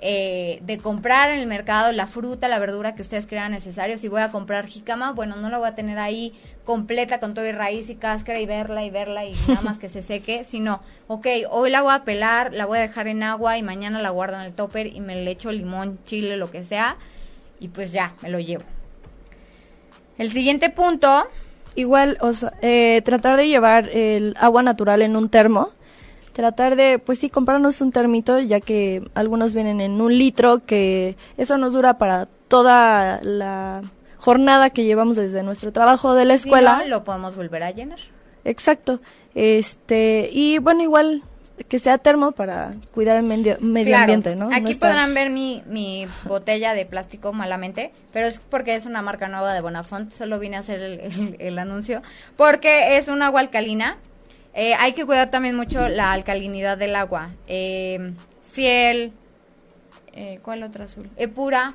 eh, 0.00 0.58
de 0.62 0.78
comprar 0.78 1.30
en 1.30 1.40
el 1.40 1.46
mercado 1.46 1.90
la 1.92 2.06
fruta, 2.06 2.48
la 2.48 2.58
verdura 2.58 2.94
que 2.94 3.02
ustedes 3.02 3.26
crean 3.26 3.52
necesario. 3.52 3.96
Si 3.96 4.08
voy 4.08 4.20
a 4.20 4.30
comprar 4.30 4.66
jicama, 4.66 5.12
bueno, 5.12 5.36
no 5.36 5.48
la 5.48 5.58
voy 5.58 5.68
a 5.68 5.74
tener 5.74 5.98
ahí 5.98 6.34
completa 6.64 7.20
con 7.20 7.32
todo 7.32 7.46
y 7.46 7.52
raíz 7.52 7.88
y 7.88 7.94
cáscara 7.94 8.40
y 8.40 8.46
verla 8.46 8.84
y 8.84 8.90
verla 8.90 9.24
y 9.24 9.34
nada 9.48 9.62
más 9.62 9.78
que 9.78 9.88
se 9.88 10.02
seque, 10.02 10.44
sino, 10.44 10.82
ok, 11.06 11.26
hoy 11.50 11.70
la 11.70 11.80
voy 11.80 11.94
a 11.94 12.04
pelar, 12.04 12.52
la 12.52 12.66
voy 12.66 12.78
a 12.78 12.82
dejar 12.82 13.08
en 13.08 13.22
agua 13.22 13.56
y 13.56 13.62
mañana 13.62 14.02
la 14.02 14.10
guardo 14.10 14.36
en 14.36 14.42
el 14.42 14.52
topper 14.52 14.86
y 14.86 15.00
me 15.00 15.24
le 15.24 15.30
echo 15.30 15.50
limón, 15.50 15.98
chile, 16.04 16.36
lo 16.36 16.50
que 16.50 16.64
sea 16.64 16.96
y 17.60 17.68
pues 17.68 17.92
ya, 17.92 18.14
me 18.22 18.30
lo 18.30 18.38
llevo. 18.38 18.64
El 20.18 20.30
siguiente 20.30 20.70
punto... 20.70 21.26
Igual, 21.74 22.16
o 22.22 22.30
eh, 22.62 23.02
tratar 23.04 23.36
de 23.36 23.48
llevar 23.48 23.90
el 23.90 24.34
agua 24.40 24.62
natural 24.62 25.02
en 25.02 25.14
un 25.14 25.28
termo 25.28 25.72
tratar 26.36 26.76
de, 26.76 26.98
pues 26.98 27.18
sí, 27.18 27.30
comprarnos 27.30 27.80
un 27.80 27.90
termito, 27.90 28.38
ya 28.38 28.60
que 28.60 29.02
algunos 29.14 29.54
vienen 29.54 29.80
en 29.80 30.02
un 30.02 30.16
litro, 30.16 30.64
que 30.66 31.16
eso 31.38 31.56
nos 31.56 31.72
dura 31.72 31.96
para 31.96 32.28
toda 32.48 33.20
la 33.22 33.82
jornada 34.18 34.68
que 34.68 34.84
llevamos 34.84 35.16
desde 35.16 35.42
nuestro 35.42 35.72
trabajo 35.72 36.12
de 36.12 36.26
la 36.26 36.34
escuela. 36.34 36.84
lo 36.86 37.04
podemos 37.04 37.34
volver 37.36 37.62
a 37.62 37.70
llenar. 37.70 37.98
Exacto. 38.44 39.00
Este, 39.34 40.28
y 40.30 40.58
bueno, 40.58 40.82
igual 40.82 41.22
que 41.68 41.78
sea 41.78 41.96
termo 41.96 42.32
para 42.32 42.74
cuidar 42.92 43.16
el 43.16 43.24
medio, 43.24 43.56
medio 43.60 43.96
ambiente, 43.96 44.36
¿no? 44.36 44.50
Aquí 44.52 44.74
podrán 44.74 45.14
ver 45.14 45.30
mi, 45.30 45.62
mi 45.66 46.06
botella 46.24 46.74
de 46.74 46.84
plástico 46.84 47.32
malamente, 47.32 47.92
pero 48.12 48.26
es 48.26 48.40
porque 48.50 48.74
es 48.74 48.84
una 48.84 49.00
marca 49.00 49.26
nueva 49.28 49.54
de 49.54 49.62
Bonafont, 49.62 50.12
solo 50.12 50.38
vine 50.38 50.56
a 50.56 50.60
hacer 50.60 50.82
el, 50.82 51.36
el 51.38 51.58
anuncio, 51.58 52.02
porque 52.36 52.98
es 52.98 53.08
un 53.08 53.22
agua 53.22 53.40
alcalina 53.40 53.96
eh, 54.58 54.74
hay 54.74 54.94
que 54.94 55.04
cuidar 55.04 55.28
también 55.28 55.54
mucho 55.54 55.86
la 55.88 56.12
alcalinidad 56.12 56.78
del 56.78 56.96
agua. 56.96 57.28
Eh, 57.46 58.14
ciel, 58.42 59.12
eh, 60.14 60.40
¿cuál 60.42 60.62
otro 60.62 60.84
azul? 60.84 61.10
Epura, 61.18 61.74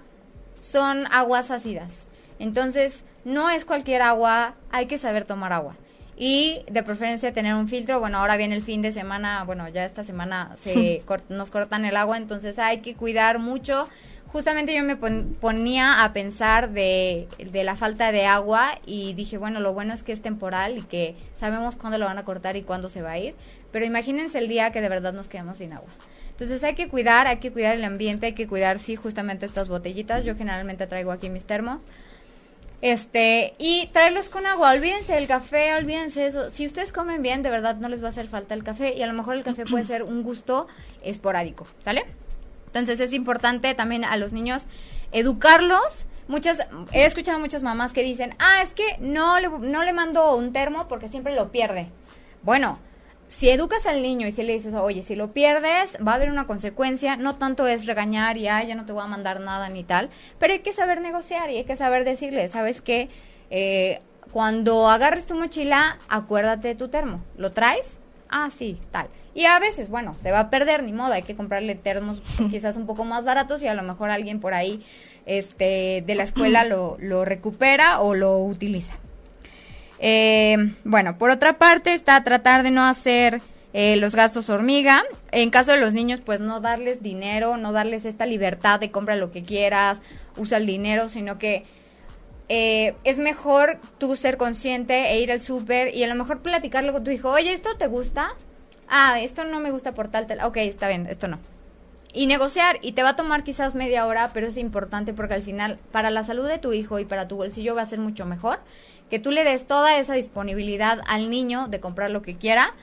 son 0.60 1.06
aguas 1.12 1.52
ácidas. 1.52 2.08
Entonces, 2.40 3.04
no 3.24 3.52
es 3.52 3.66
cualquier 3.66 4.02
agua, 4.02 4.56
hay 4.72 4.88
que 4.88 4.98
saber 4.98 5.26
tomar 5.26 5.54
agua. 5.54 5.76
Y 6.18 6.64
de 6.72 6.82
preferencia 6.82 7.32
tener 7.34 7.54
un 7.54 7.68
filtro. 7.68 8.00
Bueno, 8.00 8.18
ahora 8.18 8.36
viene 8.36 8.56
el 8.56 8.64
fin 8.64 8.82
de 8.82 8.92
semana, 8.92 9.44
bueno, 9.44 9.70
ya 9.70 9.86
esta 9.86 10.04
semana 10.04 10.56
se 10.58 11.04
nos 11.30 11.52
cortan 11.52 11.86
el 11.86 11.96
agua, 11.96 12.18
entonces 12.18 12.58
hay 12.58 12.80
que 12.80 12.96
cuidar 12.96 13.38
mucho 13.38 13.88
justamente 14.32 14.74
yo 14.74 14.84
me 14.84 14.96
ponía 14.96 16.04
a 16.04 16.14
pensar 16.14 16.72
de, 16.72 17.28
la 17.54 17.76
falta 17.76 18.12
de 18.12 18.26
agua 18.26 18.80
y 18.86 19.14
dije, 19.14 19.38
bueno, 19.38 19.60
lo 19.60 19.74
bueno 19.74 19.94
es 19.94 20.04
que 20.04 20.14
es 20.14 20.22
temporal 20.22 20.78
y 20.78 20.82
que 20.84 21.16
sabemos 21.34 21.76
cuándo 21.76 21.98
lo 21.98 22.06
van 22.06 22.18
a 22.18 22.26
cortar 22.26 22.56
y 22.56 22.64
cuándo 22.64 22.90
se 22.90 23.02
va 23.02 23.12
a 23.12 23.20
ir, 23.20 23.36
pero 23.72 23.86
imagínense 23.86 24.38
el 24.38 24.48
día 24.48 24.72
que 24.72 24.82
de 24.82 24.90
verdad 24.90 25.14
nos 25.14 25.28
quedamos 25.28 25.58
sin 25.58 25.74
agua. 25.74 25.90
Entonces 26.30 26.64
hay 26.64 26.76
que 26.76 26.88
cuidar, 26.88 27.28
hay 27.28 27.38
que 27.38 27.52
cuidar 27.52 27.76
el 27.76 27.84
ambiente, 27.84 28.28
hay 28.28 28.34
que 28.34 28.48
cuidar, 28.48 28.80
sí, 28.80 28.96
justamente 28.96 29.46
estas 29.46 29.70
botellitas. 29.70 30.26
Yo 30.26 30.36
generalmente 30.36 30.88
traigo 30.88 31.12
aquí 31.12 31.30
mis 31.30 31.44
termos. 31.44 31.84
Este, 32.82 33.54
y 33.60 33.88
traerlos 33.94 34.28
con 34.28 34.48
agua. 34.48 34.72
Olvídense 34.72 35.14
del 35.14 35.28
café, 35.28 35.76
olvídense 35.76 36.26
eso. 36.26 36.50
Si 36.50 36.66
ustedes 36.66 36.92
comen 36.92 37.22
bien, 37.22 37.44
de 37.44 37.52
verdad 37.52 37.76
no 37.76 37.90
les 37.90 38.02
va 38.02 38.08
a 38.08 38.10
hacer 38.10 38.28
falta 38.28 38.56
el 38.56 38.64
café. 38.64 38.96
Y 38.98 39.04
a 39.04 39.08
lo 39.08 39.14
mejor 39.14 39.36
el 39.36 39.44
café 39.44 39.66
puede 39.66 39.84
ser 39.86 40.02
un 40.02 40.24
gusto 40.24 40.68
esporádico. 41.04 41.68
¿Sale? 41.84 42.06
Entonces 42.72 43.00
es 43.00 43.14
importante 43.14 43.74
también 43.76 44.06
a 44.06 44.16
los 44.18 44.32
niños 44.32 44.66
educarlos. 45.12 46.08
Muchas, 46.28 46.66
he 46.94 47.06
escuchado 47.06 47.40
muchas 47.40 47.64
mamás 47.64 47.92
que 47.92 48.04
dicen, 48.04 48.36
ah, 48.40 48.62
es 48.64 48.74
que 48.74 48.98
no 49.00 49.40
le, 49.40 49.50
no 49.50 49.84
le 49.84 49.92
mando 49.92 50.36
un 50.36 50.54
termo 50.54 50.88
porque 50.88 51.10
siempre 51.10 51.36
lo 51.36 51.52
pierde. 51.52 51.90
Bueno, 52.44 52.80
si 53.28 53.50
educas 53.50 53.86
al 53.86 54.02
niño 54.02 54.28
y 54.28 54.32
si 54.32 54.44
le 54.44 54.54
dices, 54.54 54.74
oye, 54.74 55.04
si 55.04 55.16
lo 55.16 55.34
pierdes, 55.34 55.98
va 56.06 56.14
a 56.14 56.16
haber 56.16 56.30
una 56.30 56.48
consecuencia, 56.48 57.18
no 57.18 57.36
tanto 57.36 57.68
es 57.68 57.86
regañar 57.86 58.38
y, 58.38 58.44
ya 58.44 58.76
no 58.76 58.86
te 58.86 58.94
voy 58.94 59.04
a 59.04 59.08
mandar 59.08 59.42
nada 59.42 59.70
ni 59.70 59.84
tal, 59.84 60.10
pero 60.40 60.54
hay 60.54 60.60
que 60.60 60.74
saber 60.74 61.02
negociar 61.02 61.50
y 61.50 61.58
hay 61.58 61.64
que 61.66 61.76
saber 61.76 62.06
decirle, 62.06 62.48
¿sabes 62.50 62.82
qué? 62.82 63.10
Eh, 63.50 64.02
cuando 64.32 64.90
agarres 64.90 65.26
tu 65.26 65.36
mochila, 65.36 66.00
acuérdate 66.08 66.70
de 66.70 66.76
tu 66.76 66.88
termo. 66.88 67.22
¿Lo 67.38 67.52
traes? 67.52 68.00
Ah, 68.30 68.50
sí, 68.50 68.80
tal. 68.92 69.08
Y 69.34 69.46
a 69.46 69.60
veces, 69.60 69.90
bueno, 69.90 70.16
se 70.22 70.32
va 70.32 70.40
a 70.40 70.50
perder, 70.50 70.84
ni 70.84 70.92
modo, 70.92 71.14
hay 71.14 71.24
que 71.24 71.36
comprarle 71.36 71.76
termos 71.76 72.22
quizás 72.52 72.76
un 72.76 72.86
poco 72.86 73.06
más 73.06 73.26
baratos 73.26 73.64
y 73.64 73.68
a 73.68 73.74
lo 73.74 73.84
mejor 73.84 74.10
alguien 74.10 74.40
por 74.40 74.54
ahí 74.54 74.84
este, 75.26 76.04
de 76.06 76.16
la 76.16 76.24
escuela 76.24 76.64
lo, 76.66 76.98
lo 77.00 77.26
recupera 77.26 78.02
o 78.02 78.14
lo 78.14 78.40
utiliza. 78.40 78.94
Eh, 80.00 80.58
bueno, 80.84 81.18
por 81.18 81.30
otra 81.30 81.54
parte 81.54 81.94
está 81.94 82.24
tratar 82.24 82.64
de 82.64 82.72
no 82.72 82.86
hacer 82.86 83.42
eh, 83.74 83.96
los 83.98 84.16
gastos 84.16 84.50
hormiga. 84.50 85.04
En 85.32 85.50
caso 85.50 85.72
de 85.72 85.80
los 85.80 85.94
niños, 85.94 86.22
pues 86.22 86.40
no 86.40 86.60
darles 86.60 87.02
dinero, 87.02 87.56
no 87.58 87.72
darles 87.72 88.06
esta 88.06 88.26
libertad 88.26 88.80
de 88.80 88.92
compra 88.92 89.16
lo 89.16 89.32
que 89.32 89.44
quieras, 89.44 90.02
usa 90.38 90.58
el 90.58 90.66
dinero, 90.66 91.08
sino 91.08 91.38
que 91.38 91.66
eh, 92.50 92.96
es 93.04 93.20
mejor 93.20 93.80
tú 93.98 94.16
ser 94.16 94.38
consciente 94.38 95.12
e 95.12 95.22
ir 95.22 95.32
al 95.32 95.42
súper 95.42 95.96
y 95.96 96.04
a 96.04 96.08
lo 96.08 96.16
mejor 96.16 96.42
platicarlo 96.42 96.92
con 96.92 97.04
tu 97.04 97.12
hijo. 97.12 97.30
Oye, 97.30 97.54
¿esto 97.54 97.78
te 97.78 97.88
gusta? 97.88 98.36
Ah, 98.92 99.20
esto 99.20 99.44
no 99.44 99.60
me 99.60 99.72
gusta 99.72 99.94
por 99.94 100.10
tal, 100.10 100.28
tal, 100.28 100.44
ok, 100.44 100.58
está 100.58 100.88
bien, 100.88 101.08
esto 101.10 101.28
no. 101.28 101.40
Y 102.14 102.28
negociar, 102.28 102.78
y 102.82 102.92
te 102.92 103.04
va 103.04 103.10
a 103.10 103.16
tomar 103.16 103.44
quizás 103.44 103.74
media 103.74 104.06
hora, 104.06 104.32
pero 104.34 104.46
es 104.46 104.58
importante 104.58 105.14
porque 105.14 105.34
al 105.34 105.42
final, 105.42 105.80
para 105.92 106.12
la 106.12 106.24
salud 106.24 106.48
de 106.48 106.60
tu 106.60 106.74
hijo 106.74 107.00
y 107.00 107.06
para 107.06 107.28
tu 107.28 107.38
bolsillo 107.38 107.74
va 107.74 107.82
a 107.82 107.86
ser 107.86 108.00
mucho 108.00 108.26
mejor 108.26 108.60
que 109.12 109.20
tú 109.20 109.30
le 109.30 109.44
des 109.44 109.68
toda 109.68 110.00
esa 110.00 110.14
disponibilidad 110.14 111.02
al 111.06 111.30
niño 111.30 111.68
de 111.68 111.82
comprar 111.82 112.10
lo 112.10 112.22
que 112.22 112.38
quiera. 112.38 112.74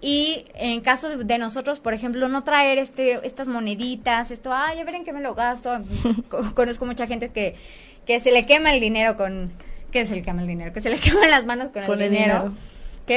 Y 0.00 0.46
en 0.54 0.80
caso 0.80 1.16
de, 1.18 1.38
nosotros, 1.38 1.80
por 1.80 1.92
ejemplo, 1.92 2.28
no 2.28 2.44
traer 2.44 2.78
este, 2.78 3.24
estas 3.26 3.48
moneditas, 3.48 4.30
esto, 4.30 4.52
ah, 4.52 4.72
ya 4.76 4.84
verán 4.84 5.04
que 5.04 5.12
me 5.12 5.20
lo 5.20 5.34
gasto. 5.34 5.82
Conozco 6.54 6.86
mucha 6.86 7.08
gente 7.08 7.30
que, 7.30 7.56
que 8.06 8.20
se 8.20 8.30
le 8.30 8.46
quema 8.46 8.72
el 8.72 8.80
dinero 8.80 9.16
con, 9.16 9.52
que 9.90 10.06
se 10.06 10.14
le 10.14 10.22
quema 10.22 10.42
el 10.42 10.48
dinero, 10.48 10.72
que 10.72 10.80
se 10.80 10.88
le 10.88 10.96
queman 11.00 11.30
las 11.30 11.46
manos 11.46 11.70
con, 11.70 11.82
el, 11.82 12.10
dinero 12.10 12.52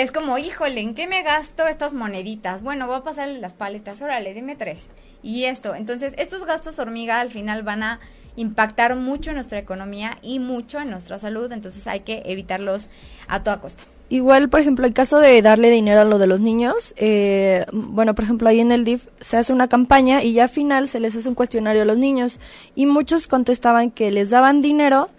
es 0.01 0.11
como, 0.11 0.37
híjole, 0.37 0.81
¿en 0.81 0.95
qué 0.95 1.07
me 1.07 1.23
gasto 1.23 1.67
estas 1.67 1.93
moneditas? 1.93 2.61
Bueno, 2.61 2.87
voy 2.87 2.97
a 2.97 3.03
pasarle 3.03 3.39
las 3.39 3.53
paletas, 3.53 4.01
órale, 4.01 4.33
dime 4.33 4.55
tres. 4.55 4.89
Y 5.21 5.45
esto, 5.45 5.75
entonces, 5.75 6.13
estos 6.17 6.45
gastos 6.45 6.79
hormiga 6.79 7.19
al 7.19 7.31
final 7.31 7.63
van 7.63 7.83
a 7.83 7.99
impactar 8.35 8.95
mucho 8.95 9.31
en 9.31 9.35
nuestra 9.35 9.59
economía 9.59 10.17
y 10.21 10.39
mucho 10.39 10.79
en 10.79 10.89
nuestra 10.89 11.19
salud, 11.19 11.51
entonces 11.51 11.87
hay 11.87 12.01
que 12.01 12.23
evitarlos 12.25 12.89
a 13.27 13.43
toda 13.43 13.61
costa. 13.61 13.83
Igual, 14.07 14.49
por 14.49 14.59
ejemplo, 14.59 14.85
el 14.85 14.93
caso 14.93 15.17
de 15.17 15.41
darle 15.41 15.71
dinero 15.71 16.01
a 16.01 16.05
lo 16.05 16.19
de 16.19 16.27
los 16.27 16.39
niños, 16.39 16.93
eh, 16.95 17.65
bueno, 17.71 18.13
por 18.13 18.23
ejemplo, 18.23 18.47
ahí 18.47 18.59
en 18.59 18.71
el 18.71 18.85
DIF 18.85 19.07
se 19.19 19.37
hace 19.37 19.51
una 19.51 19.67
campaña 19.67 20.21
y 20.21 20.33
ya 20.33 20.43
al 20.43 20.49
final 20.49 20.87
se 20.87 20.99
les 20.99 21.15
hace 21.15 21.27
un 21.27 21.33
cuestionario 21.33 21.81
a 21.81 21.85
los 21.85 21.97
niños 21.97 22.39
y 22.75 22.85
muchos 22.85 23.25
contestaban 23.25 23.89
que 23.89 24.11
les 24.11 24.29
daban 24.29 24.61
dinero, 24.61 25.09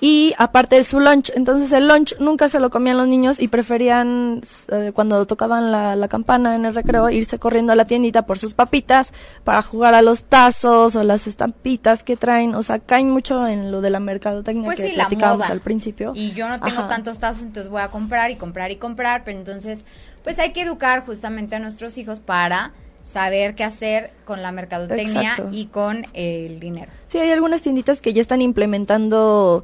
y 0.00 0.34
aparte 0.38 0.76
de 0.76 0.84
su 0.84 1.00
lunch. 1.00 1.30
Entonces 1.34 1.72
el 1.72 1.88
lunch 1.88 2.18
nunca 2.18 2.48
se 2.48 2.60
lo 2.60 2.70
comían 2.70 2.96
los 2.96 3.08
niños 3.08 3.40
y 3.40 3.48
preferían, 3.48 4.42
eh, 4.68 4.92
cuando 4.94 5.26
tocaban 5.26 5.72
la, 5.72 5.96
la, 5.96 6.08
campana 6.08 6.54
en 6.54 6.64
el 6.64 6.74
recreo, 6.74 7.08
irse 7.10 7.38
corriendo 7.38 7.72
a 7.72 7.76
la 7.76 7.86
tiendita 7.86 8.22
por 8.26 8.38
sus 8.38 8.54
papitas 8.54 9.12
para 9.44 9.62
jugar 9.62 9.94
a 9.94 10.02
los 10.02 10.24
tazos 10.24 10.96
o 10.96 11.02
las 11.02 11.26
estampitas 11.26 12.02
que 12.02 12.16
traen. 12.16 12.54
O 12.54 12.62
sea, 12.62 12.78
caen 12.78 13.10
mucho 13.10 13.46
en 13.46 13.70
lo 13.70 13.80
de 13.80 13.90
la 13.90 14.00
mercadotecnia 14.00 14.66
pues 14.66 14.80
que 14.80 14.92
platicábamos 14.94 15.48
al 15.48 15.60
principio. 15.60 16.12
Y 16.14 16.32
yo 16.32 16.48
no 16.48 16.60
tengo 16.60 16.86
tantos 16.86 17.18
tazos, 17.18 17.42
entonces 17.42 17.70
voy 17.70 17.80
a 17.80 17.88
comprar 17.88 18.30
y 18.30 18.36
comprar 18.36 18.70
y 18.70 18.76
comprar. 18.76 19.24
Pero 19.24 19.38
entonces, 19.38 19.80
pues 20.24 20.38
hay 20.38 20.52
que 20.52 20.62
educar 20.62 21.04
justamente 21.06 21.56
a 21.56 21.58
nuestros 21.58 21.96
hijos 21.96 22.20
para 22.20 22.72
saber 23.02 23.54
qué 23.54 23.62
hacer 23.62 24.10
con 24.24 24.42
la 24.42 24.50
mercadotecnia 24.50 25.36
y 25.52 25.66
con 25.66 26.06
el 26.12 26.58
dinero. 26.58 26.90
Sí, 27.06 27.18
hay 27.18 27.30
algunas 27.30 27.62
tienditas 27.62 28.00
que 28.00 28.12
ya 28.12 28.20
están 28.20 28.42
implementando 28.42 29.62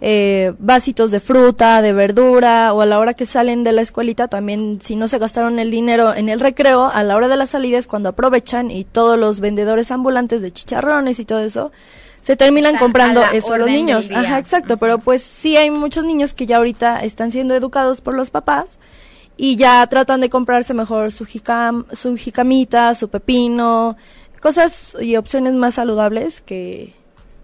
eh, 0.00 0.54
vasitos 0.58 1.10
de 1.10 1.20
fruta, 1.20 1.82
de 1.82 1.92
verdura, 1.92 2.72
o 2.72 2.80
a 2.80 2.86
la 2.86 2.98
hora 2.98 3.14
que 3.14 3.26
salen 3.26 3.64
de 3.64 3.72
la 3.72 3.82
escuelita 3.82 4.28
también, 4.28 4.78
si 4.82 4.94
no 4.94 5.08
se 5.08 5.18
gastaron 5.18 5.58
el 5.58 5.70
dinero 5.70 6.14
en 6.14 6.28
el 6.28 6.40
recreo, 6.40 6.86
a 6.86 7.02
la 7.02 7.16
hora 7.16 7.28
de 7.28 7.36
la 7.36 7.46
salida 7.46 7.78
es 7.78 7.86
cuando 7.86 8.10
aprovechan 8.10 8.70
y 8.70 8.84
todos 8.84 9.18
los 9.18 9.40
vendedores 9.40 9.90
ambulantes 9.90 10.40
de 10.40 10.52
chicharrones 10.52 11.18
y 11.18 11.24
todo 11.24 11.40
eso, 11.40 11.72
se 12.20 12.36
terminan 12.36 12.76
comprando 12.76 13.22
eso 13.32 13.56
los 13.58 13.68
niños. 13.68 14.10
Ajá, 14.10 14.38
exacto, 14.38 14.76
pero 14.76 14.98
pues 14.98 15.22
sí 15.22 15.56
hay 15.56 15.70
muchos 15.70 16.04
niños 16.04 16.34
que 16.34 16.46
ya 16.46 16.58
ahorita 16.58 17.00
están 17.00 17.30
siendo 17.30 17.54
educados 17.54 18.00
por 18.00 18.14
los 18.14 18.30
papás 18.30 18.78
y 19.36 19.56
ya 19.56 19.86
tratan 19.86 20.20
de 20.20 20.28
comprarse 20.28 20.74
mejor 20.74 21.10
su, 21.12 21.24
jicam, 21.24 21.86
su 21.92 22.16
jicamita, 22.16 22.94
su 22.94 23.08
pepino, 23.08 23.96
cosas 24.40 24.96
y 25.00 25.16
opciones 25.16 25.54
más 25.54 25.74
saludables 25.74 26.40
que, 26.40 26.94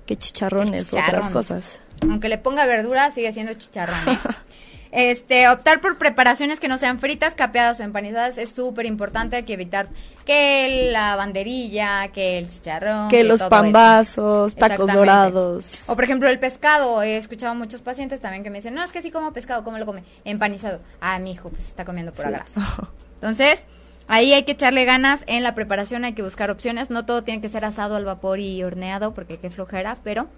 que 0.07 0.17
chicharrones 0.17 0.93
o 0.93 0.99
otras 0.99 1.31
cosas. 1.31 1.81
Aunque 2.03 2.29
le 2.29 2.39
ponga 2.39 2.67
verdura, 2.67 3.11
sigue 3.11 3.33
siendo 3.33 3.55
chicharrón. 3.55 4.15
¿eh? 4.15 4.19
Este, 4.97 5.49
optar 5.49 5.81
por 5.81 5.99
preparaciones 5.99 6.61
que 6.61 6.69
no 6.69 6.79
sean 6.79 7.01
fritas, 7.01 7.35
capeadas 7.35 7.81
o 7.81 7.83
empanizadas 7.83 8.39
es 8.39 8.51
súper 8.51 8.87
importante. 8.87 9.35
Hay 9.35 9.43
que 9.43 9.55
evitar 9.55 9.89
que 10.25 10.93
la 10.93 11.17
banderilla, 11.17 12.13
que 12.13 12.39
el 12.39 12.49
chicharrón. 12.49 13.09
Que, 13.09 13.25
los 13.25 13.43
pambazos, 13.43 14.55
tacos 14.55 14.93
dorados. 14.93 15.89
O 15.89 15.97
por 15.97 16.05
ejemplo 16.05 16.29
el 16.29 16.39
pescado. 16.39 17.03
He 17.03 17.17
escuchado 17.17 17.51
a 17.51 17.55
muchos 17.57 17.81
pacientes 17.81 18.21
también 18.21 18.45
que 18.45 18.51
me 18.51 18.59
dicen, 18.59 18.73
no, 18.73 18.85
es 18.85 18.93
que 18.93 19.03
sí 19.03 19.11
como 19.11 19.33
pescado, 19.33 19.65
¿cómo 19.65 19.79
lo 19.79 19.85
come? 19.85 20.05
Empanizado. 20.25 20.79
Ah, 21.01 21.19
mi 21.19 21.33
hijo, 21.33 21.51
pues 21.51 21.67
está 21.67 21.85
comiendo 21.85 22.13
pura 22.13 22.31
grasa. 22.31 22.61
Entonces, 23.17 23.65
ahí 24.07 24.33
hay 24.33 24.45
que 24.45 24.53
echarle 24.53 24.85
ganas 24.85 25.25
en 25.27 25.43
la 25.43 25.57
preparación, 25.57 26.05
hay 26.05 26.13
que 26.13 26.23
buscar 26.23 26.53
opciones. 26.53 26.91
No 26.91 27.05
todo 27.05 27.25
tiene 27.25 27.41
que 27.41 27.49
ser 27.49 27.65
asado 27.65 27.97
al 27.97 28.05
vapor 28.05 28.39
y 28.39 28.63
horneado 28.63 29.13
porque 29.13 29.39
qué 29.39 29.51
flojera, 29.51 29.97
pero 30.05 30.29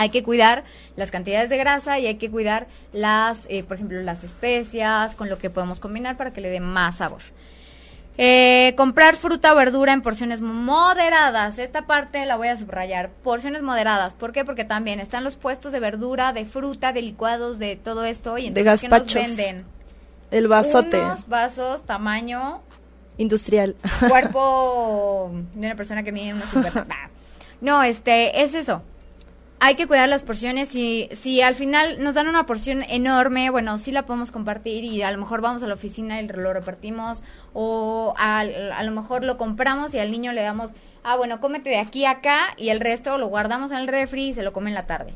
hay 0.00 0.08
que 0.08 0.22
cuidar 0.22 0.64
las 0.96 1.10
cantidades 1.10 1.50
de 1.50 1.58
grasa 1.58 1.98
y 1.98 2.06
hay 2.06 2.14
que 2.14 2.30
cuidar 2.30 2.68
las, 2.94 3.40
eh, 3.50 3.64
por 3.64 3.74
ejemplo, 3.74 4.00
las 4.00 4.24
especias 4.24 5.14
con 5.14 5.28
lo 5.28 5.36
que 5.36 5.50
podemos 5.50 5.78
combinar 5.78 6.16
para 6.16 6.32
que 6.32 6.40
le 6.40 6.48
dé 6.48 6.58
más 6.58 6.96
sabor. 6.96 7.20
Eh, 8.16 8.72
comprar 8.78 9.16
fruta 9.16 9.52
o 9.52 9.56
verdura 9.56 9.92
en 9.92 10.00
porciones 10.00 10.40
moderadas. 10.40 11.58
Esta 11.58 11.86
parte 11.86 12.24
la 12.24 12.36
voy 12.36 12.48
a 12.48 12.56
subrayar. 12.56 13.10
Porciones 13.22 13.60
moderadas. 13.60 14.14
¿Por 14.14 14.32
qué? 14.32 14.42
Porque 14.42 14.64
también 14.64 15.00
están 15.00 15.22
los 15.22 15.36
puestos 15.36 15.70
de 15.70 15.80
verdura, 15.80 16.32
de 16.32 16.46
fruta, 16.46 16.94
de 16.94 17.02
licuados, 17.02 17.58
de 17.58 17.76
todo 17.76 18.06
esto. 18.06 18.38
Y 18.38 18.46
entonces, 18.46 18.80
de 18.80 18.88
nos 18.88 19.14
venden? 19.14 19.66
El 20.30 20.48
vasote. 20.48 20.98
Unos 20.98 21.28
vasos, 21.28 21.84
tamaño... 21.84 22.62
Industrial. 23.18 23.76
Cuerpo 24.08 25.30
de 25.54 25.66
una 25.66 25.76
persona 25.76 26.02
que 26.02 26.10
mide 26.10 26.32
unos 26.32 26.48
50. 26.48 26.86
no, 27.60 27.82
este, 27.82 28.42
es 28.42 28.54
eso 28.54 28.82
hay 29.62 29.74
que 29.74 29.86
cuidar 29.86 30.08
las 30.08 30.22
porciones 30.22 30.74
y 30.74 31.10
si 31.12 31.42
al 31.42 31.54
final 31.54 32.02
nos 32.02 32.14
dan 32.14 32.28
una 32.28 32.46
porción 32.46 32.82
enorme, 32.88 33.50
bueno, 33.50 33.76
sí 33.76 33.92
la 33.92 34.06
podemos 34.06 34.30
compartir 34.30 34.84
y 34.84 35.02
a 35.02 35.12
lo 35.12 35.18
mejor 35.18 35.42
vamos 35.42 35.62
a 35.62 35.66
la 35.66 35.74
oficina 35.74 36.20
y 36.20 36.26
lo 36.26 36.54
repartimos 36.54 37.22
o 37.52 38.14
a, 38.16 38.42
lo 38.42 38.90
mejor 38.90 39.22
lo 39.22 39.36
compramos 39.36 39.92
y 39.92 39.98
al 39.98 40.10
niño 40.10 40.32
le 40.32 40.40
damos, 40.40 40.70
ah, 41.04 41.14
bueno, 41.16 41.40
cómete 41.40 41.68
de 41.68 41.78
aquí 41.78 42.06
a 42.06 42.12
acá 42.12 42.54
y 42.56 42.70
el 42.70 42.80
resto 42.80 43.18
lo 43.18 43.26
guardamos 43.26 43.70
en 43.70 43.76
el 43.76 43.86
refri 43.86 44.28
y 44.28 44.34
se 44.34 44.42
lo 44.42 44.54
come 44.54 44.70
en 44.70 44.74
la 44.74 44.86
tarde. 44.86 45.12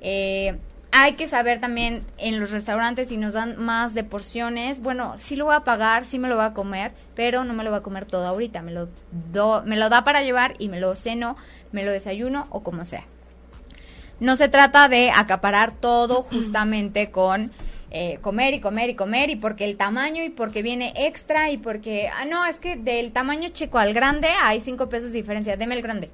Eh, 0.00 0.56
hay 0.92 1.14
que 1.14 1.26
saber 1.26 1.60
también 1.60 2.04
en 2.16 2.38
los 2.38 2.52
restaurantes 2.52 3.08
si 3.08 3.16
nos 3.16 3.32
dan 3.32 3.58
más 3.58 3.92
de 3.92 4.04
porciones, 4.04 4.80
bueno, 4.80 5.16
sí 5.18 5.34
lo 5.34 5.46
voy 5.46 5.56
a 5.56 5.64
pagar, 5.64 6.06
sí 6.06 6.20
me 6.20 6.28
lo 6.28 6.36
voy 6.36 6.44
a 6.44 6.54
comer, 6.54 6.92
pero 7.16 7.42
no 7.42 7.54
me 7.54 7.64
lo 7.64 7.70
voy 7.70 7.80
a 7.80 7.82
comer 7.82 8.04
todo 8.06 8.24
ahorita, 8.24 8.62
me 8.62 8.70
lo, 8.70 8.88
do, 9.32 9.64
me 9.66 9.76
lo 9.76 9.88
da 9.88 10.04
para 10.04 10.22
llevar 10.22 10.54
y 10.60 10.68
me 10.68 10.78
lo 10.78 10.94
ceno, 10.94 11.36
me 11.72 11.82
lo 11.82 11.90
desayuno 11.90 12.46
o 12.50 12.62
como 12.62 12.84
sea. 12.84 13.04
No 14.20 14.36
se 14.36 14.48
trata 14.48 14.88
de 14.88 15.10
acaparar 15.10 15.72
todo 15.72 16.22
justamente 16.22 17.10
con 17.10 17.50
eh, 17.90 18.18
comer 18.20 18.54
y 18.54 18.60
comer 18.60 18.90
y 18.90 18.94
comer 18.94 19.30
y 19.30 19.36
porque 19.36 19.64
el 19.64 19.76
tamaño 19.76 20.22
y 20.22 20.30
porque 20.30 20.62
viene 20.62 20.92
extra 20.94 21.50
y 21.50 21.58
porque, 21.58 22.08
ah, 22.08 22.24
no, 22.24 22.44
es 22.46 22.58
que 22.58 22.76
del 22.76 23.12
tamaño 23.12 23.48
chico 23.48 23.78
al 23.78 23.92
grande 23.94 24.28
hay 24.42 24.60
cinco 24.60 24.88
pesos 24.88 25.10
de 25.10 25.18
diferencia, 25.18 25.56
deme 25.56 25.74
el 25.74 25.82
grande. 25.82 26.10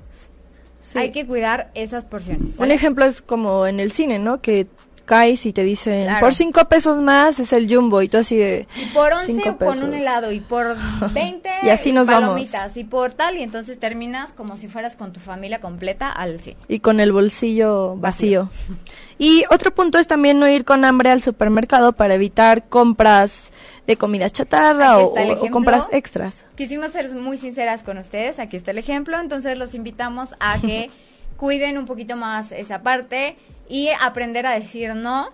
Hay 0.95 1.11
que 1.11 1.27
cuidar 1.27 1.71
esas 1.75 2.05
porciones. 2.05 2.57
Un 2.59 2.71
ejemplo 2.71 3.05
es 3.05 3.21
como 3.21 3.67
en 3.67 3.81
el 3.81 3.91
cine, 3.91 4.19
¿no? 4.19 4.41
Que 4.41 4.69
caes 5.07 5.47
y 5.47 5.53
te 5.53 5.63
dicen, 5.63 6.09
por 6.21 6.35
cinco 6.35 6.67
pesos 6.67 7.01
más 7.01 7.41
es 7.41 7.53
el 7.53 7.73
jumbo, 7.73 8.03
y 8.03 8.09
tú 8.09 8.19
así 8.19 8.37
de... 8.37 8.69
Y 8.77 8.87
por 8.93 9.13
once 9.13 9.57
con 9.59 9.83
un 9.83 9.95
helado, 9.95 10.33
y 10.33 10.41
por 10.41 10.77
veinte 11.13 11.49
y 11.63 11.71
así 11.71 11.93
nos 11.93 12.07
palomitas, 12.07 12.77
y 12.77 12.85
por 12.85 13.13
tal, 13.13 13.39
y 13.39 13.43
entonces 13.43 13.79
terminas 13.79 14.33
como 14.33 14.57
si 14.57 14.69
fueras 14.69 14.97
con 14.97 15.13
tu 15.13 15.21
familia 15.21 15.61
completa 15.61 16.11
al 16.11 16.41
cine. 16.41 16.59
Y 16.69 16.81
con 16.81 17.01
el 17.01 17.13
bolsillo 17.13 17.97
vacío. 17.97 18.51
y 19.19 19.45
otro 19.51 19.75
punto 19.75 19.99
es 19.99 20.07
también 20.07 20.39
no 20.39 20.49
ir 20.49 20.65
con 20.65 20.85
hambre 20.85 21.11
al 21.11 21.23
supermercado 21.23 21.93
para 21.93 22.15
evitar 22.15 22.69
compras 22.69 23.53
de 23.87 23.97
comida 23.97 24.29
chatarra 24.29 24.99
o, 24.99 25.15
o, 25.15 25.51
compras 25.51 25.89
extras. 25.93 26.45
Quisimos 26.57 26.91
ser 26.91 27.09
muy 27.15 27.39
sinceras 27.39 27.83
con 27.83 27.99
ustedes, 27.99 28.39
aquí 28.39 28.57
está 28.57 28.73
el 28.73 28.79
ejemplo, 28.79 29.19
entonces 29.21 29.57
los 29.57 29.75
invitamos 29.75 30.35
a 30.41 30.59
que 30.61 30.91
cuiden 31.37 31.79
un 31.79 31.87
poquito 31.87 32.17
más 32.17 32.51
esa 32.51 32.83
parte 32.83 33.37
y 33.69 33.89
aprender 34.01 34.47
a 34.47 34.53
decir 34.53 34.95
no, 34.95 35.31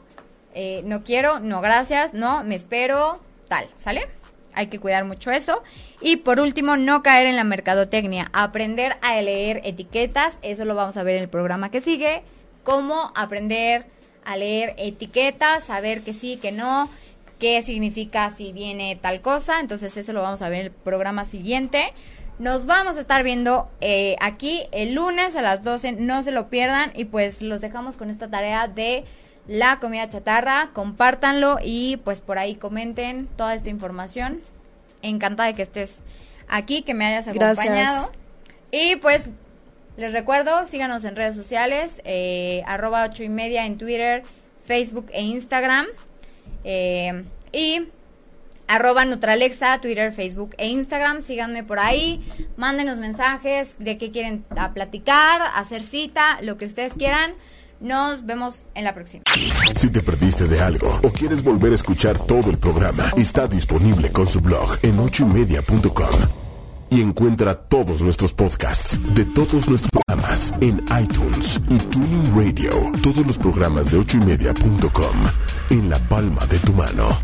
eh, 0.55 0.83
no 0.85 1.03
quiero, 1.05 1.41
no 1.41 1.61
gracias, 1.61 2.15
no, 2.15 2.45
me 2.45 2.55
espero, 2.55 3.21
tal, 3.49 3.69
¿sale? 3.77 4.09
Hay 4.55 4.67
que 4.67 4.79
cuidar 4.79 5.05
mucho 5.05 5.31
eso. 5.31 5.63
Y 6.01 6.17
por 6.17 6.41
último, 6.41 6.77
no 6.77 7.03
caer 7.03 7.27
en 7.27 7.37
la 7.37 7.45
mercadotecnia, 7.45 8.31
aprender 8.33 8.97
a 9.01 9.21
leer 9.21 9.61
etiquetas, 9.65 10.35
eso 10.43 10.65
lo 10.65 10.75
vamos 10.75 10.97
a 10.97 11.03
ver 11.03 11.17
en 11.17 11.23
el 11.23 11.29
programa 11.29 11.71
que 11.71 11.81
sigue, 11.81 12.23
cómo 12.63 13.13
aprender 13.15 13.87
a 14.25 14.37
leer 14.37 14.75
etiquetas, 14.79 15.65
saber 15.65 16.03
que 16.03 16.13
sí, 16.13 16.37
que 16.37 16.53
no, 16.53 16.89
qué 17.39 17.63
significa 17.63 18.31
si 18.31 18.53
viene 18.53 18.97
tal 19.01 19.21
cosa, 19.21 19.59
entonces 19.61 19.97
eso 19.97 20.13
lo 20.13 20.23
vamos 20.23 20.43
a 20.43 20.49
ver 20.49 20.61
en 20.61 20.67
el 20.67 20.73
programa 20.73 21.25
siguiente. 21.25 21.93
Nos 22.39 22.67
vamos 22.67 22.97
a 22.97 23.01
estar 23.01 23.23
viendo 23.23 23.71
eh, 23.81 24.17
aquí 24.21 24.65
el 24.73 24.95
lunes 24.95 25.37
a 25.37 25.43
las 25.43 25.63
12, 25.63 25.93
no 25.93 26.23
se 26.23 26.33
lo 26.33 26.49
pierdan 26.49 26.93
y 26.95 27.05
pues 27.05 27.43
los 27.43 27.61
dejamos 27.61 27.97
con 27.97 28.11
esta 28.11 28.29
tarea 28.29 28.69
de 28.69 29.05
la 29.47 29.79
comida 29.81 30.09
chatarra, 30.09 30.71
compártanlo 30.73 31.59
y 31.63 31.99
pues 31.99 32.21
por 32.21 32.39
ahí 32.39 32.55
comenten 32.55 33.27
toda 33.37 33.55
esta 33.55 33.71
información. 33.71 34.41
Encantada 35.03 35.49
de 35.49 35.55
que 35.55 35.63
estés 35.63 35.93
aquí, 36.49 36.83
que 36.83 36.95
me 36.95 37.07
hayas 37.07 37.29
acompañado. 37.29 38.13
Y 38.71 38.97
pues 38.97 39.29
les 39.97 40.13
recuerdo, 40.13 40.65
síganos 40.67 41.05
en 41.05 41.17
redes 41.17 41.35
sociales, 41.35 42.01
eh, 42.05 42.63
arroba 42.67 43.05
ocho 43.05 43.23
y 43.25 43.29
media 43.29 43.67
en 43.67 43.79
Twitter, 43.79 44.23
Facebook 44.65 45.07
e 45.13 45.23
Instagram. 45.23 45.87
Eh, 46.65 47.25
y 47.53 47.89
arroba 48.69 49.05
Nutralexa, 49.05 49.81
Twitter, 49.81 50.13
Facebook 50.13 50.55
e 50.59 50.69
Instagram. 50.69 51.21
Síganme 51.23 51.65
por 51.65 51.79
ahí, 51.79 52.23
mándenos 52.57 52.99
mensajes 52.99 53.75
de 53.79 53.99
qué 53.99 54.11
quieren 54.11 54.45
platicar, 54.75 55.43
hacer 55.55 55.83
cita, 55.83 56.41
lo 56.43 56.57
que 56.57 56.67
ustedes 56.67 56.95
quieran. 56.95 57.35
Nos 57.81 58.25
vemos 58.25 58.67
en 58.75 58.85
la 58.85 58.95
próxima. 58.95 59.25
Si 59.77 59.91
te 59.91 60.01
perdiste 60.01 60.47
de 60.47 60.61
algo 60.61 61.01
o 61.03 61.11
quieres 61.11 61.43
volver 61.43 61.73
a 61.73 61.75
escuchar 61.75 62.17
todo 62.19 62.51
el 62.51 62.59
programa, 62.59 63.11
está 63.17 63.49
disponible 63.49 64.13
con 64.13 64.29
su 64.29 64.41
blog 64.41 64.79
en 64.83 64.99
ochoymedia.com. 65.01 66.43
Y 66.91 67.01
encuentra 67.01 67.55
todos 67.55 68.03
nuestros 68.03 68.35
podcasts 68.35 69.01
de 69.15 69.25
todos 69.25 69.67
nuestros 69.67 69.91
programas 69.91 70.53
en 70.61 70.85
iTunes 71.03 71.59
y 71.71 71.79
Tuning 71.79 72.37
Radio. 72.37 72.93
Todos 73.03 73.27
los 73.27 73.39
programas 73.39 73.91
de 73.91 73.99
ochoymedia.com 73.99 75.17
en 75.71 75.91
la 75.91 75.99
palma 76.09 76.47
de 76.47 76.59
tu 76.59 76.73
mano. 76.75 77.19